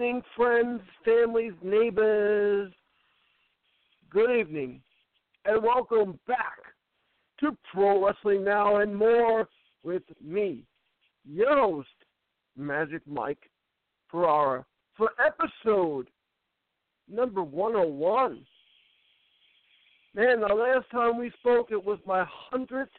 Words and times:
Evening, 0.00 0.22
friends, 0.34 0.80
families, 1.04 1.52
neighbors. 1.62 2.72
Good 4.08 4.30
evening, 4.30 4.80
and 5.44 5.62
welcome 5.62 6.18
back 6.26 6.56
to 7.40 7.54
Pro 7.70 8.06
Wrestling 8.06 8.42
Now 8.42 8.76
and 8.76 8.96
More 8.96 9.46
with 9.82 10.04
me, 10.24 10.64
your 11.26 11.54
host, 11.54 11.88
Magic 12.56 13.02
Mike 13.06 13.50
Ferrara, 14.10 14.64
for 14.96 15.10
episode 15.22 16.08
number 17.06 17.42
101. 17.42 18.46
Man, 20.14 20.40
the 20.40 20.46
last 20.46 20.90
time 20.90 21.18
we 21.18 21.30
spoke, 21.40 21.72
it 21.72 21.84
was 21.84 21.98
my 22.06 22.24
hundredth 22.26 22.90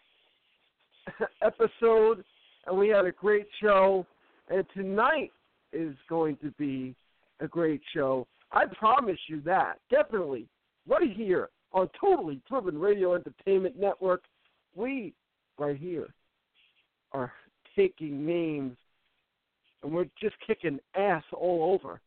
episode, 1.41 2.23
and 2.67 2.78
we 2.78 2.90
had 2.90 3.06
a 3.06 3.11
great 3.11 3.47
show. 3.59 4.06
And 4.50 4.66
tonight 4.75 5.31
is 5.74 5.96
going 6.09 6.38
to 6.38 6.52
be 6.58 6.96
a 7.40 7.48
great 7.48 7.82
show. 7.94 8.28
I 8.52 8.66
promise 8.66 9.20
you 9.28 9.42
that, 9.42 9.80
definitely. 9.90 10.48
Right 10.88 11.14
here 11.14 11.50
on 11.74 11.90
Totally 12.00 12.42
Driven 12.50 12.78
Radio 12.78 13.16
Entertainment 13.16 13.80
Network, 13.80 14.24
we 14.76 15.14
right 15.58 15.78
here 15.78 16.14
are 17.12 17.32
taking 17.76 18.26
names, 18.26 18.78
and 19.84 19.91
we're 19.91 20.08
just 20.22 20.35
kicking 20.46 20.79
ass 20.96 21.23
all 21.34 21.74
over. 21.74 22.00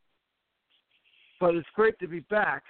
But 1.41 1.55
it's 1.55 1.69
great 1.75 1.99
to 2.01 2.09
be 2.09 2.21
back 2.21 2.63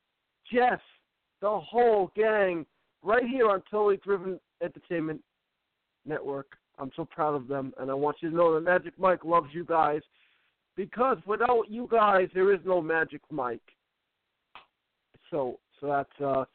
Jeff, 0.51 0.79
the 1.41 1.59
whole 1.59 2.11
gang, 2.15 2.65
right 3.03 3.23
here 3.23 3.49
on 3.49 3.61
Totally 3.69 3.97
Driven 3.97 4.39
Entertainment 4.61 5.21
Network. 6.05 6.55
I'm 6.77 6.91
so 6.95 7.03
proud 7.03 7.35
of 7.35 7.47
them, 7.47 7.73
and 7.77 7.91
I 7.91 7.93
want 7.93 8.17
you 8.21 8.29
to 8.29 8.35
know 8.35 8.53
that 8.53 8.61
Magic 8.61 8.93
Mike 8.97 9.25
loves 9.25 9.49
you 9.51 9.65
guys 9.65 10.01
because 10.77 11.17
without 11.25 11.69
you 11.69 11.89
guys, 11.91 12.29
there 12.33 12.53
is 12.53 12.61
no 12.65 12.81
Magic 12.81 13.21
Mike. 13.29 13.59
So, 15.29 15.59
so 15.81 15.87
that's 15.87 16.21
uh, 16.25 16.45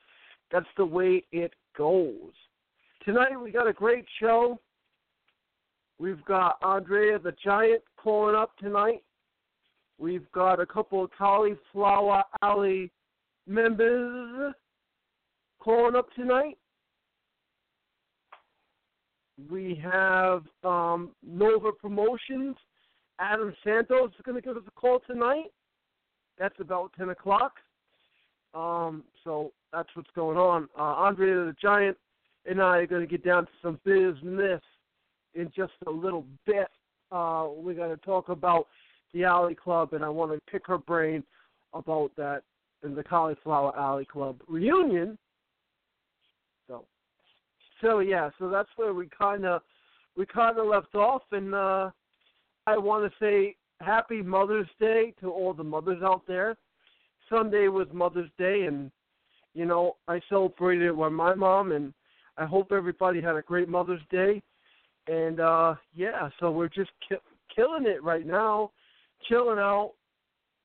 that's 0.51 0.67
the 0.79 0.85
way 0.87 1.23
it 1.31 1.53
goes. 1.77 2.33
Tonight 3.05 3.39
we 3.39 3.51
got 3.51 3.67
a 3.67 3.73
great 3.73 4.07
show. 4.19 4.59
We've 5.99 6.25
got 6.25 6.57
Andrea 6.63 7.19
the 7.19 7.35
Giant 7.45 7.83
calling 7.99 8.35
up 8.35 8.57
tonight. 8.57 9.03
We've 9.99 10.31
got 10.33 10.59
a 10.59 10.65
couple 10.65 11.05
of 11.05 11.11
Cauliflower 11.17 12.25
Alley 12.43 12.91
members 13.47 14.55
calling 15.61 15.97
up 15.97 16.11
tonight. 16.15 16.57
We 19.51 19.79
have 19.85 20.45
um, 20.63 21.11
Nova 21.23 21.73
Promotions. 21.73 22.57
Adam 23.21 23.55
Santos 23.63 24.13
is 24.13 24.25
going 24.25 24.41
to 24.41 24.43
give 24.43 24.57
us 24.57 24.63
a 24.67 24.81
call 24.81 25.01
tonight. 25.07 25.53
That's 26.39 26.59
about 26.59 26.93
10 26.97 27.11
o'clock. 27.11 27.53
Um, 28.55 29.05
so 29.25 29.53
that's 29.75 29.91
what's 29.93 30.11
going 30.17 30.39
on. 30.39 30.69
Uh, 30.79 30.83
Andrea 30.83 31.35
the 31.35 31.55
Giant 31.61 31.99
and 32.47 32.61
I 32.61 32.79
are 32.79 32.87
going 32.87 33.03
to 33.03 33.11
get 33.11 33.25
down 33.25 33.47
to 33.47 33.53
some 33.63 33.81
business 33.85 34.61
in 35.35 35.51
just 35.57 35.73
a 35.87 35.91
little 35.91 36.25
bit. 36.47 36.69
Uh, 37.11 37.49
we're 37.55 37.75
going 37.75 37.91
to 37.91 38.05
talk 38.05 38.29
about 38.29 38.67
the 39.13 39.25
Alley 39.25 39.55
Club, 39.55 39.93
and 39.93 40.05
I 40.05 40.09
want 40.09 40.33
to 40.33 40.41
pick 40.51 40.67
her 40.67 40.79
brain 40.79 41.23
about 41.73 42.11
that 42.17 42.43
in 42.83 42.95
the 42.95 43.03
Cauliflower 43.03 43.77
Alley 43.79 44.05
Club 44.05 44.37
reunion. 44.49 45.17
So, 46.69 46.85
so 47.81 48.01
yeah, 48.01 48.31
so 48.39 48.49
that's 48.49 48.69
where 48.77 48.95
we 48.95 49.09
kind 49.17 49.45
of 49.45 49.63
we 50.17 50.27
kind 50.27 50.59
of 50.59 50.67
left 50.67 50.95
off, 50.95 51.23
and 51.33 51.55
uh, 51.55 51.91
I 52.67 52.77
want 52.77 53.11
to 53.11 53.19
say 53.19 53.57
Happy 53.81 54.23
Mother's 54.23 54.69
Day 54.79 55.13
to 55.21 55.31
all 55.31 55.53
the 55.53 55.65
mothers 55.65 56.03
out 56.03 56.23
there. 56.27 56.57
Sunday 57.29 57.69
was 57.69 57.89
Mother's 57.93 58.31
Day, 58.39 58.67
and 58.67 58.91
you 59.55 59.67
know 59.67 59.97
I 60.09 60.21
celebrated 60.29 60.87
it 60.87 60.97
with 60.97 61.13
my 61.13 61.35
mom, 61.35 61.73
and 61.73 61.93
I 62.37 62.45
hope 62.45 62.73
everybody 62.73 63.21
had 63.21 63.37
a 63.37 63.43
great 63.43 63.69
Mother's 63.69 64.03
Day. 64.11 64.43
And 65.07 65.41
uh 65.41 65.75
yeah, 65.95 66.31
so 66.41 66.51
we're 66.51 66.69
just 66.69 66.91
ki- 67.09 67.17
killing 67.55 67.87
it 67.87 68.03
right 68.03 68.27
now, 68.27 68.71
chilling 69.29 69.59
out, 69.59 69.93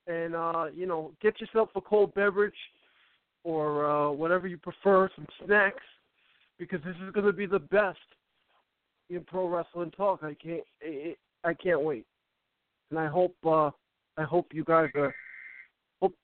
and 0.07 0.35
uh, 0.35 0.65
you 0.73 0.85
know, 0.85 1.11
get 1.21 1.39
yourself 1.39 1.69
a 1.75 1.81
cold 1.81 2.13
beverage 2.15 2.53
or 3.43 3.89
uh, 3.89 4.11
whatever 4.11 4.47
you 4.47 4.57
prefer, 4.57 5.09
some 5.15 5.27
snacks, 5.45 5.83
because 6.57 6.81
this 6.83 6.95
is 7.05 7.13
going 7.13 7.25
to 7.25 7.33
be 7.33 7.45
the 7.45 7.59
best 7.59 7.99
in 9.09 9.23
pro 9.23 9.47
wrestling 9.47 9.91
talk. 9.91 10.21
I 10.23 10.35
can't, 10.35 10.63
I 11.43 11.53
can't 11.53 11.81
wait, 11.81 12.05
and 12.89 12.99
I 12.99 13.07
hope, 13.07 13.35
uh, 13.45 13.71
I 14.17 14.23
hope 14.23 14.47
you 14.51 14.63
guys 14.63 14.89
are, 14.95 15.13
hope, 16.01 16.15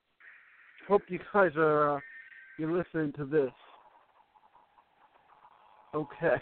hope 0.87 1.03
you 1.07 1.19
guys 1.33 1.51
are, 1.55 1.97
uh, 1.97 1.99
you're 2.57 2.75
listening 2.75 3.13
to 3.13 3.25
this. 3.25 3.51
Okay. 5.95 6.35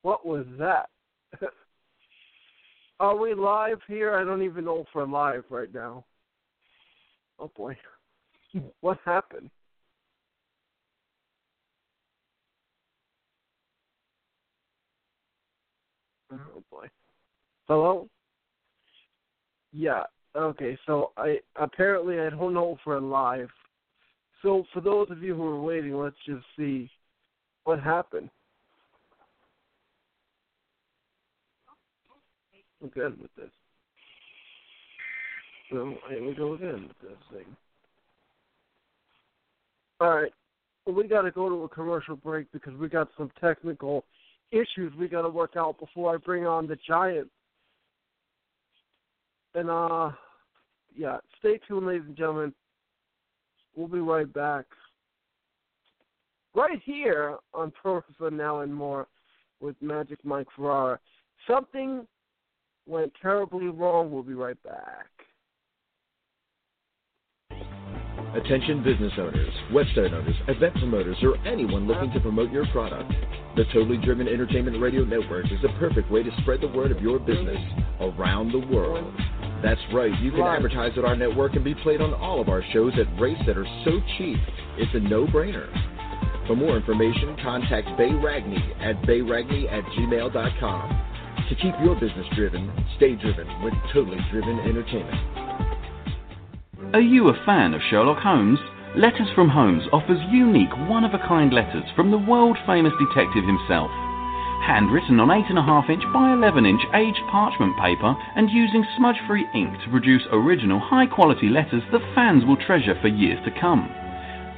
What 0.00 0.24
was 0.24 0.46
that? 0.58 0.88
Are 3.00 3.14
we 3.16 3.34
live 3.34 3.80
here? 3.86 4.14
I 4.14 4.24
don't 4.24 4.42
even 4.42 4.64
know 4.64 4.80
if 4.80 4.86
we're 4.94 5.04
live 5.04 5.44
right 5.50 5.72
now. 5.72 6.06
Oh 7.38 7.50
boy. 7.54 7.76
What 8.80 8.98
happened? 9.04 9.50
Oh 16.32 16.62
boy. 16.70 16.86
Hello? 17.66 18.08
Yeah. 19.72 20.04
Okay, 20.36 20.78
so 20.86 21.10
I 21.16 21.40
apparently 21.56 22.20
I 22.20 22.30
don't 22.30 22.54
know 22.54 22.72
if 22.72 22.86
we're 22.86 23.00
live. 23.00 23.50
So 24.44 24.64
for 24.74 24.82
those 24.82 25.10
of 25.10 25.22
you 25.22 25.34
who 25.34 25.42
are 25.44 25.60
waiting, 25.60 25.96
let's 25.96 26.14
just 26.26 26.44
see 26.56 26.90
what 27.64 27.80
happened. 27.80 28.30
again 32.84 33.16
with 33.20 33.34
this. 33.36 33.50
So 35.70 35.94
here 36.10 36.22
we 36.22 36.34
go 36.34 36.52
again 36.52 36.88
with 36.88 37.10
this 37.10 37.18
thing. 37.32 37.56
All 40.00 40.14
right, 40.14 40.32
well, 40.84 40.94
we 40.94 41.08
got 41.08 41.22
to 41.22 41.30
go 41.30 41.48
to 41.48 41.64
a 41.64 41.68
commercial 41.68 42.16
break 42.16 42.52
because 42.52 42.74
we 42.74 42.88
got 42.88 43.08
some 43.16 43.30
technical 43.40 44.04
issues 44.52 44.92
we 44.98 45.08
got 45.08 45.22
to 45.22 45.30
work 45.30 45.52
out 45.56 45.80
before 45.80 46.14
I 46.14 46.18
bring 46.18 46.46
on 46.46 46.66
the 46.66 46.76
giant. 46.86 47.30
And 49.54 49.70
uh, 49.70 50.10
yeah, 50.94 51.18
stay 51.38 51.58
tuned, 51.66 51.86
ladies 51.86 52.04
and 52.06 52.16
gentlemen. 52.16 52.52
We'll 53.76 53.88
be 53.88 54.00
right 54.00 54.32
back. 54.32 54.66
Right 56.54 56.80
here 56.84 57.38
on 57.52 57.72
Pro 57.72 58.02
Wrestling 58.08 58.36
Now 58.36 58.60
and 58.60 58.72
More 58.72 59.08
with 59.60 59.74
Magic 59.80 60.18
Mike 60.24 60.46
Ferrara. 60.56 61.00
Something 61.48 62.06
went 62.86 63.12
terribly 63.20 63.66
wrong. 63.66 64.12
We'll 64.12 64.22
be 64.22 64.34
right 64.34 64.60
back. 64.62 65.06
Attention 68.34 68.82
business 68.82 69.12
owners, 69.16 69.54
website 69.70 70.12
owners, 70.12 70.34
event 70.48 70.74
promoters, 70.74 71.16
or 71.22 71.36
anyone 71.46 71.86
looking 71.86 72.10
to 72.12 72.20
promote 72.20 72.50
your 72.50 72.66
product. 72.66 73.12
The 73.56 73.64
Totally 73.72 73.96
Driven 73.98 74.26
Entertainment 74.26 74.80
Radio 74.80 75.04
Network 75.04 75.46
is 75.46 75.62
the 75.62 75.68
perfect 75.78 76.10
way 76.10 76.24
to 76.24 76.30
spread 76.40 76.60
the 76.60 76.66
word 76.66 76.90
of 76.90 77.00
your 77.00 77.20
business 77.20 77.58
around 78.00 78.50
the 78.50 78.66
world. 78.74 79.14
That's 79.62 79.80
right, 79.92 80.12
you 80.20 80.30
can 80.30 80.42
advertise 80.42 80.92
at 80.98 81.04
our 81.04 81.16
network 81.16 81.54
and 81.54 81.64
be 81.64 81.74
played 81.74 82.00
on 82.00 82.12
all 82.14 82.40
of 82.40 82.48
our 82.48 82.62
shows 82.72 82.92
at 82.98 83.20
rates 83.20 83.40
that 83.46 83.56
are 83.56 83.66
so 83.84 84.00
cheap, 84.18 84.38
it's 84.76 84.94
a 84.94 85.00
no 85.00 85.26
brainer. 85.26 85.68
For 86.46 86.54
more 86.54 86.76
information, 86.76 87.36
contact 87.42 87.88
Bay 87.96 88.10
Ragney 88.10 88.60
at 88.82 89.00
bayragney 89.06 89.70
at 89.72 89.84
gmail.com. 89.96 91.00
To 91.48 91.54
keep 91.56 91.74
your 91.82 91.94
business 91.94 92.26
driven, 92.34 92.70
stay 92.96 93.16
driven 93.16 93.46
with 93.62 93.72
Totally 93.92 94.18
Driven 94.30 94.60
Entertainment. 94.60 95.20
Are 96.94 97.00
you 97.00 97.28
a 97.28 97.44
fan 97.46 97.72
of 97.74 97.80
Sherlock 97.88 98.18
Holmes? 98.18 98.58
Letters 98.96 99.28
from 99.34 99.48
Holmes 99.48 99.82
offers 99.92 100.20
unique, 100.30 100.70
one 100.88 101.04
of 101.04 101.14
a 101.14 101.18
kind 101.26 101.52
letters 101.52 101.84
from 101.96 102.10
the 102.10 102.18
world 102.18 102.56
famous 102.66 102.92
detective 103.00 103.44
himself. 103.44 103.90
Handwritten 104.62 105.20
on 105.20 105.28
8.5 105.28 105.90
inch 105.90 106.04
by 106.12 106.32
11 106.32 106.66
inch 106.66 106.82
aged 106.94 107.20
parchment 107.30 107.76
paper 107.78 108.14
and 108.36 108.50
using 108.50 108.84
smudge 108.96 109.18
free 109.26 109.46
ink 109.54 109.74
to 109.82 109.90
produce 109.90 110.22
original, 110.30 110.78
high 110.78 111.06
quality 111.06 111.48
letters 111.48 111.82
that 111.92 112.14
fans 112.14 112.44
will 112.44 112.56
treasure 112.56 112.98
for 113.00 113.08
years 113.08 113.38
to 113.44 113.50
come. 113.60 113.90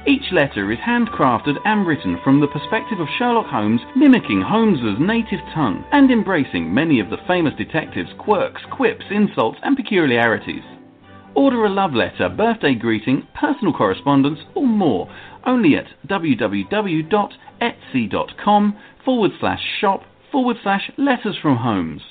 Each 0.07 0.31
letter 0.31 0.71
is 0.71 0.79
handcrafted 0.79 1.57
and 1.65 1.85
written 1.85 2.17
from 2.23 2.39
the 2.39 2.47
perspective 2.47 3.01
of 3.01 3.09
Sherlock 3.17 3.47
Holmes, 3.47 3.81
mimicking 3.93 4.39
Holmes's 4.39 4.97
native 4.99 5.41
tongue 5.53 5.83
and 5.91 6.09
embracing 6.09 6.73
many 6.73 7.01
of 7.01 7.09
the 7.09 7.17
famous 7.27 7.53
detective's 7.57 8.13
quirks, 8.17 8.61
quips, 8.71 9.03
insults, 9.11 9.59
and 9.63 9.75
peculiarities. 9.75 10.63
Order 11.35 11.65
a 11.65 11.69
love 11.69 11.93
letter, 11.93 12.29
birthday 12.29 12.73
greeting, 12.73 13.27
personal 13.35 13.73
correspondence, 13.73 14.39
or 14.55 14.65
more 14.65 15.09
only 15.45 15.75
at 15.75 15.87
www.etsy.com 16.07 16.67
forward 19.07 19.31
slash 19.39 19.61
shop 19.79 20.01
forward 20.33 20.57
slash 20.63 20.91
letters 20.97 21.37
from 21.41 21.55
Holmes. 21.55 22.01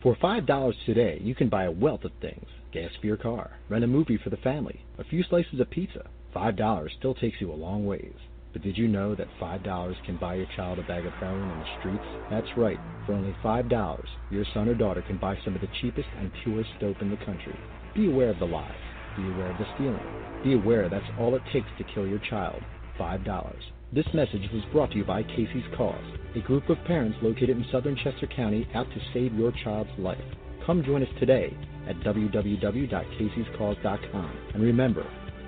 For 0.00 0.14
$5 0.14 0.74
today, 0.86 1.20
you 1.20 1.34
can 1.34 1.48
buy 1.48 1.64
a 1.64 1.72
wealth 1.72 2.04
of 2.04 2.12
things 2.20 2.46
gas 2.72 2.92
for 3.00 3.06
your 3.08 3.16
car, 3.16 3.50
rent 3.68 3.82
a 3.82 3.88
movie 3.88 4.16
for 4.22 4.30
the 4.30 4.36
family, 4.36 4.84
a 4.96 5.02
few 5.02 5.24
slices 5.24 5.58
of 5.58 5.68
pizza 5.70 6.06
$5 6.36 6.88
still 6.98 7.14
takes 7.14 7.40
you 7.40 7.50
a 7.50 7.54
long 7.54 7.84
ways. 7.84 8.14
But 8.52 8.62
did 8.62 8.78
you 8.78 8.86
know 8.86 9.16
that 9.16 9.26
$5 9.40 10.04
can 10.04 10.18
buy 10.18 10.36
your 10.36 10.46
child 10.54 10.78
a 10.78 10.82
bag 10.82 11.04
of 11.04 11.14
heroin 11.14 11.50
in 11.50 11.58
the 11.58 11.78
streets? 11.80 12.04
That's 12.30 12.56
right. 12.56 12.78
For 13.06 13.14
only 13.14 13.34
$5, 13.42 14.04
your 14.30 14.44
son 14.54 14.68
or 14.68 14.74
daughter 14.74 15.02
can 15.02 15.18
buy 15.18 15.36
some 15.44 15.56
of 15.56 15.60
the 15.60 15.68
cheapest 15.80 16.08
and 16.16 16.30
purest 16.44 16.70
dope 16.78 17.02
in 17.02 17.10
the 17.10 17.24
country. 17.24 17.58
Be 17.92 18.06
aware 18.06 18.30
of 18.30 18.38
the 18.38 18.44
lies. 18.44 18.70
Be 19.16 19.24
aware 19.24 19.50
of 19.50 19.58
the 19.58 19.66
stealing. 19.74 19.98
Be 20.44 20.54
aware 20.54 20.88
that's 20.88 21.04
all 21.18 21.34
it 21.34 21.42
takes 21.52 21.68
to 21.78 21.84
kill 21.92 22.06
your 22.06 22.20
child. 22.20 22.62
$5. 23.00 23.54
This 23.96 24.06
message 24.12 24.48
was 24.52 24.62
brought 24.72 24.90
to 24.90 24.98
you 24.98 25.04
by 25.04 25.22
Casey's 25.22 25.64
Cause, 25.74 26.04
a 26.34 26.40
group 26.40 26.68
of 26.68 26.76
parents 26.84 27.16
located 27.22 27.56
in 27.56 27.64
southern 27.72 27.96
Chester 27.96 28.26
County 28.26 28.68
out 28.74 28.86
to 28.90 29.00
save 29.14 29.32
your 29.32 29.52
child's 29.64 29.88
life. 29.96 30.20
Come 30.66 30.84
join 30.84 31.02
us 31.02 31.08
today 31.18 31.56
at 31.88 31.96
www.caseyscause.com. 32.00 34.38
And 34.52 34.62
remember, 34.62 35.06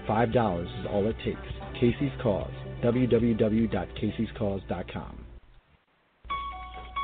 $5 0.08 0.64
is 0.64 0.86
all 0.90 1.06
it 1.06 1.16
takes. 1.22 1.38
Casey's 1.78 2.12
Cause. 2.22 2.50
www.caseyscause.com. 2.82 5.24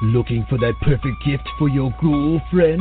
Looking 0.02 0.46
for 0.48 0.56
that 0.56 0.72
perfect 0.80 1.22
gift 1.26 1.46
for 1.58 1.68
your 1.68 1.94
girlfriend? 2.00 2.80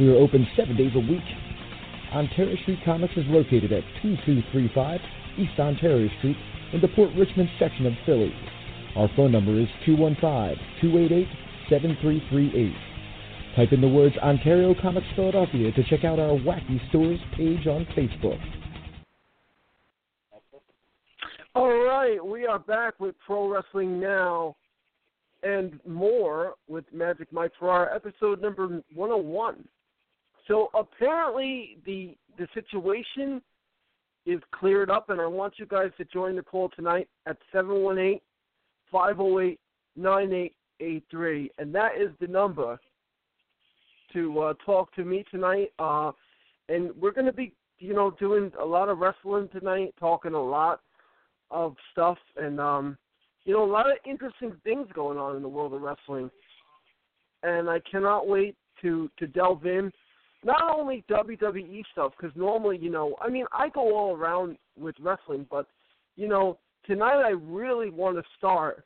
We 0.00 0.08
are 0.08 0.16
open 0.16 0.44
seven 0.56 0.76
days 0.76 0.90
a 0.96 0.98
week. 0.98 1.22
Ontario 2.12 2.56
Street 2.62 2.80
Comics 2.84 3.16
is 3.16 3.22
located 3.28 3.70
at 3.70 3.84
2235 4.02 4.98
East 5.38 5.60
Ontario 5.60 6.08
Street 6.18 6.36
in 6.72 6.80
the 6.80 6.88
Port 6.88 7.10
Richmond 7.16 7.48
section 7.60 7.86
of 7.86 7.92
Philly. 8.04 8.34
Our 8.96 9.08
phone 9.14 9.30
number 9.30 9.56
is 9.60 9.68
215-288-7338. 9.86 12.74
Type 13.54 13.72
in 13.72 13.80
the 13.80 13.86
words 13.86 14.16
Ontario 14.16 14.74
Comics 14.82 15.06
Philadelphia 15.14 15.70
to 15.70 15.84
check 15.84 16.02
out 16.04 16.18
our 16.18 16.36
Wacky 16.40 16.80
Stores 16.88 17.20
page 17.36 17.68
on 17.68 17.86
Facebook. 17.96 18.40
All 21.54 21.84
right, 21.84 22.18
we 22.24 22.46
are 22.46 22.58
back 22.58 22.98
with 22.98 23.14
Pro 23.24 23.48
Wrestling 23.48 24.00
Now 24.00 24.56
and 25.44 25.78
more 25.86 26.54
with 26.66 26.84
Magic 26.92 27.32
Mike 27.32 27.52
Ferrara, 27.60 27.94
episode 27.94 28.42
number 28.42 28.82
101. 28.92 29.64
So 30.46 30.70
apparently 30.74 31.78
the 31.86 32.16
the 32.36 32.46
situation 32.52 33.40
is 34.26 34.40
cleared 34.52 34.90
up, 34.90 35.10
and 35.10 35.20
I 35.20 35.26
want 35.26 35.54
you 35.58 35.66
guys 35.66 35.90
to 35.98 36.04
join 36.06 36.36
the 36.36 36.42
call 36.42 36.70
tonight 36.70 37.08
at 37.26 37.36
718 37.52 38.20
508 38.90 39.60
9883. 39.96 41.50
And 41.58 41.74
that 41.74 41.92
is 41.98 42.10
the 42.20 42.26
number 42.26 42.78
to 44.12 44.40
uh, 44.40 44.54
talk 44.64 44.94
to 44.94 45.04
me 45.04 45.24
tonight. 45.30 45.72
Uh, 45.78 46.12
and 46.68 46.90
we're 47.00 47.12
going 47.12 47.26
to 47.26 47.32
be, 47.32 47.52
you 47.78 47.94
know, 47.94 48.10
doing 48.18 48.50
a 48.60 48.64
lot 48.64 48.88
of 48.88 48.98
wrestling 48.98 49.48
tonight, 49.52 49.94
talking 50.00 50.34
a 50.34 50.42
lot 50.42 50.80
of 51.50 51.76
stuff, 51.92 52.18
and, 52.36 52.58
um, 52.58 52.96
you 53.44 53.52
know, 53.52 53.64
a 53.64 53.70
lot 53.70 53.90
of 53.90 53.96
interesting 54.06 54.52
things 54.64 54.88
going 54.94 55.18
on 55.18 55.36
in 55.36 55.42
the 55.42 55.48
world 55.48 55.74
of 55.74 55.82
wrestling. 55.82 56.30
And 57.42 57.68
I 57.68 57.80
cannot 57.80 58.26
wait 58.26 58.56
to, 58.80 59.10
to 59.18 59.26
delve 59.26 59.66
in 59.66 59.92
not 60.44 60.62
only 60.76 61.04
WWE 61.10 61.82
stuff 61.92 62.12
because 62.16 62.34
normally, 62.36 62.78
you 62.78 62.90
know, 62.90 63.16
I 63.20 63.28
mean, 63.28 63.46
I 63.52 63.68
go 63.70 63.96
all 63.96 64.14
around 64.14 64.58
with 64.78 64.94
wrestling, 65.00 65.46
but 65.50 65.66
you 66.16 66.28
know, 66.28 66.58
tonight 66.86 67.22
I 67.24 67.30
really 67.30 67.90
want 67.90 68.16
to 68.16 68.22
start, 68.36 68.84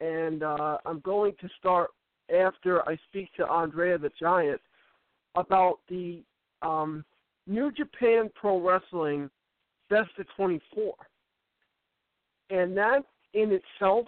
and 0.00 0.42
uh, 0.42 0.78
I'm 0.86 1.00
going 1.00 1.32
to 1.40 1.48
start 1.58 1.90
after 2.34 2.88
I 2.88 2.96
speak 3.08 3.28
to 3.36 3.46
Andrea 3.46 3.98
the 3.98 4.10
Giant 4.18 4.60
about 5.34 5.80
the 5.88 6.22
um, 6.62 7.04
New 7.46 7.70
Japan 7.72 8.30
Pro 8.34 8.60
Wrestling 8.60 9.28
Best 9.90 10.10
of 10.18 10.26
24, 10.36 10.94
and 12.50 12.76
that 12.76 13.02
in 13.34 13.52
itself 13.52 14.06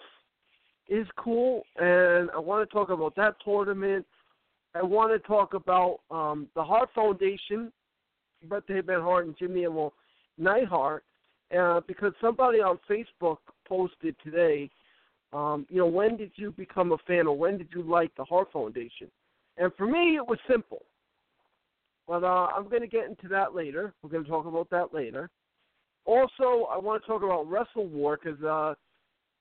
is 0.88 1.06
cool, 1.16 1.64
and 1.76 2.30
I 2.30 2.38
want 2.38 2.68
to 2.68 2.72
talk 2.72 2.90
about 2.90 3.14
that 3.16 3.34
tournament 3.44 4.06
I 4.76 4.82
want 4.82 5.10
to 5.12 5.26
talk 5.26 5.54
about 5.54 6.00
um, 6.10 6.48
the 6.54 6.62
Hart 6.62 6.90
Foundation, 6.94 7.72
Bret 8.44 8.66
the 8.66 8.74
Hitman 8.74 9.02
Hart 9.02 9.26
and 9.26 9.36
Jimmy 9.38 9.64
and 9.64 9.90
Neidhart, 10.38 11.02
uh, 11.56 11.80
because 11.86 12.12
somebody 12.20 12.58
on 12.58 12.78
Facebook 12.88 13.38
posted 13.66 14.14
today, 14.22 14.70
um, 15.32 15.66
you 15.70 15.78
know, 15.78 15.86
when 15.86 16.16
did 16.16 16.30
you 16.36 16.52
become 16.52 16.92
a 16.92 16.98
fan 17.06 17.26
or 17.26 17.36
when 17.36 17.56
did 17.56 17.68
you 17.74 17.82
like 17.82 18.14
the 18.16 18.24
Hart 18.24 18.52
Foundation? 18.52 19.08
And 19.56 19.72
for 19.76 19.86
me, 19.86 20.16
it 20.16 20.26
was 20.26 20.38
simple. 20.48 20.82
But 22.06 22.22
uh, 22.22 22.48
I'm 22.54 22.68
going 22.68 22.82
to 22.82 22.88
get 22.88 23.06
into 23.06 23.28
that 23.28 23.54
later. 23.54 23.94
We're 24.02 24.10
going 24.10 24.24
to 24.24 24.30
talk 24.30 24.46
about 24.46 24.70
that 24.70 24.94
later. 24.94 25.30
Also, 26.04 26.68
I 26.70 26.78
want 26.78 27.02
to 27.02 27.06
talk 27.06 27.22
about 27.22 27.50
Wrestle 27.50 27.86
War 27.86 28.18
because 28.22 28.40
uh, 28.44 28.74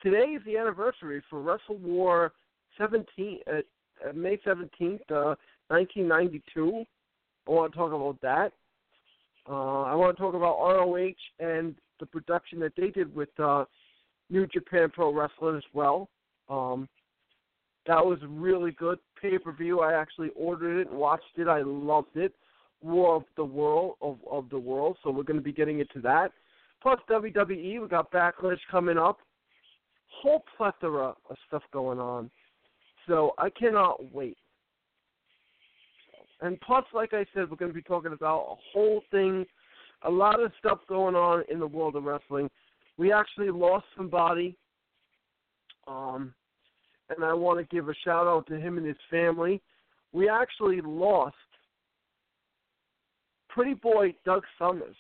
today 0.02 0.32
is 0.32 0.42
the 0.46 0.58
anniversary 0.58 1.22
for 1.30 1.42
Wrestle 1.42 1.78
War 1.78 2.34
17, 2.78 3.40
uh, 3.48 3.58
uh, 4.04 4.14
May 4.14 4.38
17th, 4.38 5.00
uh, 5.12 5.36
1992. 5.68 6.84
I 7.48 7.52
want 7.52 7.72
to 7.72 7.78
talk 7.78 7.94
about 7.94 8.20
that. 8.22 8.54
Uh, 9.48 9.84
I 9.84 9.96
want 9.96 10.18
to 10.18 10.22
talk 10.22 10.34
about 10.34 10.58
ROH 10.60 11.14
and 11.40 11.76
the 12.00 12.06
production 12.06 12.60
that 12.60 12.74
they 12.76 12.90
did 12.90 13.14
with 13.16 13.30
uh, 13.40 13.66
New 14.30 14.48
Japan 14.48 14.90
Pro 14.94 15.14
Wrestling 15.14 15.58
as 15.58 15.64
well. 15.74 16.10
Um, 16.50 16.88
that 17.88 18.04
was 18.04 18.18
really 18.28 18.72
good 18.72 18.98
pay 19.22 19.38
per 19.38 19.52
view. 19.52 19.82
I 19.82 19.94
actually 19.94 20.32
ordered 20.36 20.82
it 20.82 20.90
and 20.90 20.98
watched 20.98 21.38
it. 21.38 21.48
I 21.48 21.62
loved 21.62 22.16
it. 22.16 22.34
War 22.82 23.16
of 23.16 23.24
the 23.38 23.46
World 23.46 23.96
of 24.02 24.18
of 24.30 24.50
the 24.50 24.58
World. 24.58 24.98
So 25.04 25.12
we're 25.12 25.24
going 25.24 25.38
to 25.38 25.44
be 25.44 25.54
getting 25.54 25.80
into 25.80 26.02
that. 26.02 26.32
Plus 26.82 27.00
WWE, 27.10 27.82
we 27.82 27.88
got 27.88 28.12
Backlash 28.12 28.60
coming 28.70 28.98
up. 28.98 29.20
Whole 30.08 30.44
plethora 30.58 31.14
of 31.30 31.38
stuff 31.48 31.64
going 31.72 32.00
on. 32.00 32.30
So 33.08 33.34
I 33.38 33.50
cannot 33.50 34.14
wait. 34.14 34.38
And 36.42 36.60
plus, 36.62 36.84
like 36.94 37.14
I 37.14 37.26
said, 37.34 37.50
we're 37.50 37.58
going 37.58 37.72
to 37.72 37.76
be 37.76 37.82
talking 37.82 38.14
about 38.14 38.40
a 38.52 38.56
whole 38.74 39.02
thing, 39.10 39.46
a 40.04 40.10
lot 40.10 40.40
of 40.42 40.52
stuff 40.60 40.80
going 40.88 41.16
on 41.16 41.44
in 41.50 41.60
the 41.60 41.68
world 41.68 41.96
of 41.96 42.04
wrestling. 42.04 42.50
We 42.98 43.12
actually 43.12 43.50
lost 43.50 43.86
somebody, 43.96 44.58
um, 45.88 46.34
and 47.10 47.24
I 47.24 47.34
want 47.34 47.60
to 47.60 47.76
give 47.76 47.90
a 47.90 47.94
shout 48.04 48.28
out 48.28 48.48
to 48.48 48.60
him 48.60 48.78
and 48.78 48.86
his 48.86 48.98
family. 49.10 49.62
We 50.12 50.30
actually 50.30 50.82
lost 50.82 51.36
Pretty 53.50 53.74
Boy 53.74 54.14
Doug 54.26 54.44
Summers. 54.60 54.96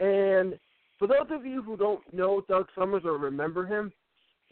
And 0.00 0.58
for 0.98 1.08
those 1.08 1.26
of 1.30 1.44
you 1.44 1.62
who 1.62 1.76
don't 1.76 2.02
know 2.12 2.42
Doug 2.48 2.66
Summers 2.76 3.02
or 3.04 3.18
remember 3.18 3.66
him, 3.66 3.92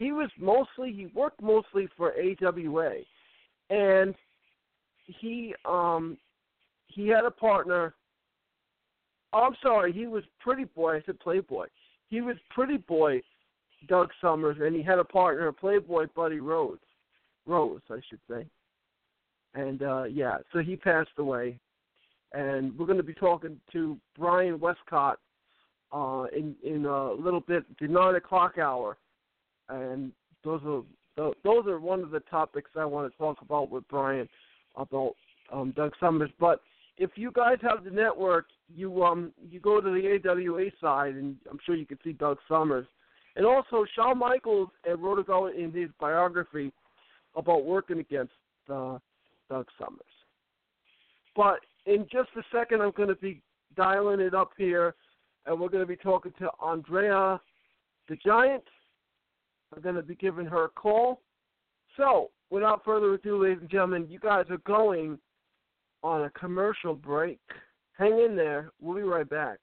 he 0.01 0.11
was 0.11 0.31
mostly 0.39 0.91
he 0.91 1.05
worked 1.13 1.43
mostly 1.43 1.87
for 1.95 2.13
AWA, 2.13 2.93
and 3.69 4.15
he 5.05 5.53
um 5.63 6.17
he 6.87 7.07
had 7.07 7.23
a 7.23 7.29
partner. 7.29 7.93
Oh, 9.31 9.43
I'm 9.43 9.55
sorry, 9.61 9.93
he 9.93 10.07
was 10.07 10.23
Pretty 10.39 10.63
Boy. 10.63 10.95
I 10.95 11.01
said 11.05 11.19
Playboy. 11.19 11.67
He 12.09 12.21
was 12.21 12.35
Pretty 12.49 12.77
Boy, 12.77 13.21
Doug 13.87 14.09
Summers, 14.19 14.57
and 14.59 14.75
he 14.75 14.81
had 14.81 14.97
a 14.97 15.03
partner, 15.03 15.51
Playboy 15.51 16.07
Buddy 16.15 16.39
Rose, 16.39 16.79
Rose, 17.45 17.81
I 17.91 17.99
should 18.09 18.19
say. 18.27 18.47
And 19.53 19.83
uh 19.83 20.05
yeah, 20.05 20.37
so 20.51 20.59
he 20.59 20.75
passed 20.77 21.09
away, 21.19 21.59
and 22.33 22.75
we're 22.75 22.87
going 22.87 22.97
to 22.97 23.03
be 23.03 23.13
talking 23.13 23.59
to 23.71 23.99
Brian 24.17 24.59
Westcott 24.59 25.19
uh, 25.93 26.25
in 26.35 26.55
in 26.63 26.85
a 26.85 27.11
little 27.11 27.41
bit, 27.41 27.65
the 27.79 27.87
nine 27.87 28.15
o'clock 28.15 28.57
hour 28.57 28.97
and 29.71 30.11
those 30.43 30.61
are 30.65 30.81
those 31.43 31.67
are 31.67 31.79
one 31.79 32.01
of 32.01 32.11
the 32.11 32.21
topics 32.21 32.71
I 32.77 32.85
want 32.85 33.11
to 33.11 33.17
talk 33.17 33.41
about 33.41 33.69
with 33.69 33.87
Brian 33.89 34.27
about 34.75 35.13
um, 35.51 35.73
Doug 35.75 35.93
Summers. 35.99 36.31
But 36.39 36.61
if 36.97 37.11
you 37.15 37.31
guys 37.31 37.57
have 37.61 37.83
the 37.83 37.91
network, 37.91 38.45
you 38.73 39.03
um 39.03 39.31
you 39.49 39.59
go 39.59 39.81
to 39.81 39.89
the 39.89 40.19
AWA 40.29 40.65
side, 40.79 41.15
and 41.15 41.35
I'm 41.49 41.59
sure 41.65 41.75
you 41.75 41.85
can 41.85 41.99
see 42.03 42.13
Doug 42.13 42.37
Summers, 42.47 42.87
and 43.35 43.45
also 43.45 43.85
Shawn 43.95 44.17
Michaels 44.19 44.69
wrote 44.97 45.19
about 45.19 45.55
in 45.55 45.71
his 45.71 45.89
biography 45.99 46.71
about 47.35 47.65
working 47.65 47.99
against 47.99 48.33
uh, 48.69 48.97
Doug 49.49 49.67
Summers. 49.79 50.01
But 51.35 51.59
in 51.85 52.05
just 52.11 52.29
a 52.37 52.43
second, 52.51 52.81
I'm 52.81 52.91
going 52.91 53.09
to 53.09 53.15
be 53.15 53.41
dialing 53.75 54.19
it 54.19 54.33
up 54.33 54.51
here, 54.57 54.95
and 55.45 55.59
we're 55.59 55.69
going 55.69 55.83
to 55.83 55.87
be 55.87 55.95
talking 55.95 56.33
to 56.39 56.49
Andrea 56.61 57.39
the 58.09 58.17
Giant 58.17 58.63
I'm 59.73 59.81
going 59.81 59.95
to 59.95 60.01
be 60.01 60.15
giving 60.15 60.45
her 60.45 60.65
a 60.65 60.69
call. 60.69 61.21
So, 61.97 62.31
without 62.49 62.83
further 62.83 63.13
ado, 63.13 63.41
ladies 63.43 63.59
and 63.61 63.69
gentlemen, 63.69 64.07
you 64.09 64.19
guys 64.19 64.45
are 64.49 64.57
going 64.59 65.17
on 66.03 66.23
a 66.23 66.29
commercial 66.31 66.93
break. 66.93 67.39
Hang 67.97 68.19
in 68.19 68.35
there. 68.35 68.71
We'll 68.81 68.95
be 68.95 69.03
right 69.03 69.29
back. 69.29 69.59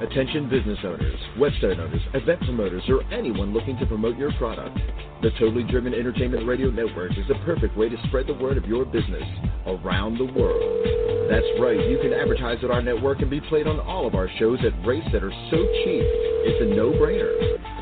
Attention 0.00 0.48
business 0.48 0.78
owners, 0.84 1.18
website 1.38 1.78
owners, 1.78 2.00
event 2.14 2.40
promoters, 2.40 2.82
or 2.88 3.04
anyone 3.12 3.52
looking 3.52 3.78
to 3.78 3.86
promote 3.86 4.16
your 4.16 4.32
product. 4.32 4.76
The 5.22 5.30
Totally 5.38 5.62
Driven 5.62 5.94
Entertainment 5.94 6.46
Radio 6.46 6.70
Network 6.70 7.12
is 7.12 7.28
the 7.28 7.36
perfect 7.44 7.76
way 7.76 7.88
to 7.88 7.96
spread 8.08 8.26
the 8.26 8.34
word 8.34 8.56
of 8.56 8.64
your 8.64 8.84
business 8.84 9.22
around 9.66 10.18
the 10.18 10.32
world. 10.32 10.86
That's 11.30 11.46
right, 11.60 11.78
you 11.88 11.98
can 12.02 12.12
advertise 12.12 12.58
at 12.64 12.70
our 12.70 12.82
network 12.82 13.20
and 13.20 13.30
be 13.30 13.40
played 13.42 13.68
on 13.68 13.78
all 13.78 14.06
of 14.06 14.16
our 14.16 14.28
shows 14.40 14.58
at 14.66 14.74
rates 14.86 15.06
that 15.12 15.22
are 15.22 15.34
so 15.50 15.56
cheap, 15.84 16.02
it's 16.50 16.62
a 16.62 16.74
no-brainer. 16.74 17.81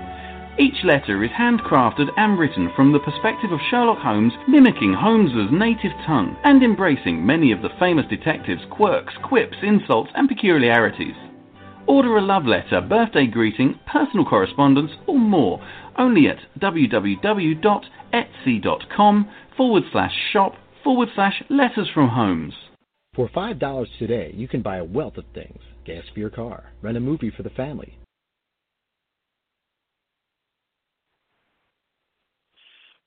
Each 0.59 0.83
letter 0.83 1.23
is 1.23 1.31
handcrafted 1.31 2.09
and 2.17 2.37
written 2.37 2.71
from 2.75 2.91
the 2.91 2.99
perspective 2.99 3.51
of 3.53 3.59
Sherlock 3.69 3.99
Holmes, 3.99 4.33
mimicking 4.47 4.93
Holmes's 4.93 5.49
native 5.51 5.93
tongue 6.05 6.35
and 6.43 6.61
embracing 6.61 7.25
many 7.25 7.53
of 7.53 7.61
the 7.61 7.69
famous 7.79 8.05
detective's 8.09 8.65
quirks, 8.69 9.13
quips, 9.23 9.55
insults, 9.63 10.11
and 10.13 10.27
peculiarities. 10.27 11.15
Order 11.87 12.17
a 12.17 12.21
love 12.21 12.45
letter, 12.45 12.81
birthday 12.81 13.27
greeting, 13.27 13.79
personal 13.91 14.25
correspondence, 14.25 14.91
or 15.07 15.17
more 15.17 15.65
only 15.97 16.27
at 16.27 16.37
www.etsy.com 16.59 17.59
forward 19.57 19.83
slash 19.91 20.13
shop 20.31 20.55
forward 20.83 21.09
slash 21.15 21.43
letters 21.49 21.89
from 21.93 22.09
Holmes. 22.09 22.53
For 23.15 23.29
$5 23.29 23.87
today, 23.99 24.33
you 24.35 24.47
can 24.47 24.61
buy 24.61 24.77
a 24.77 24.83
wealth 24.83 25.17
of 25.17 25.25
things 25.33 25.59
gas 25.85 26.03
for 26.13 26.19
your 26.19 26.29
car, 26.29 26.71
rent 26.81 26.97
a 26.97 26.99
movie 26.99 27.31
for 27.35 27.41
the 27.43 27.49
family. 27.49 27.97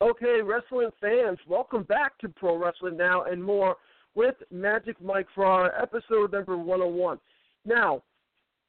Okay, 0.05 0.43
wrestling 0.43 0.91
fans, 1.01 1.39
welcome 1.49 1.83
back 1.83 2.19
to 2.19 2.29
Pro 2.29 2.59
Wrestling 2.59 2.99
Now 2.99 3.23
and 3.23 3.43
More 3.43 3.77
with 4.15 4.35
Magic 4.51 5.01
Mike 5.01 5.27
for 5.35 5.47
our 5.47 5.73
episode 5.81 6.31
number 6.31 6.59
101. 6.59 7.19
Now, 7.65 8.03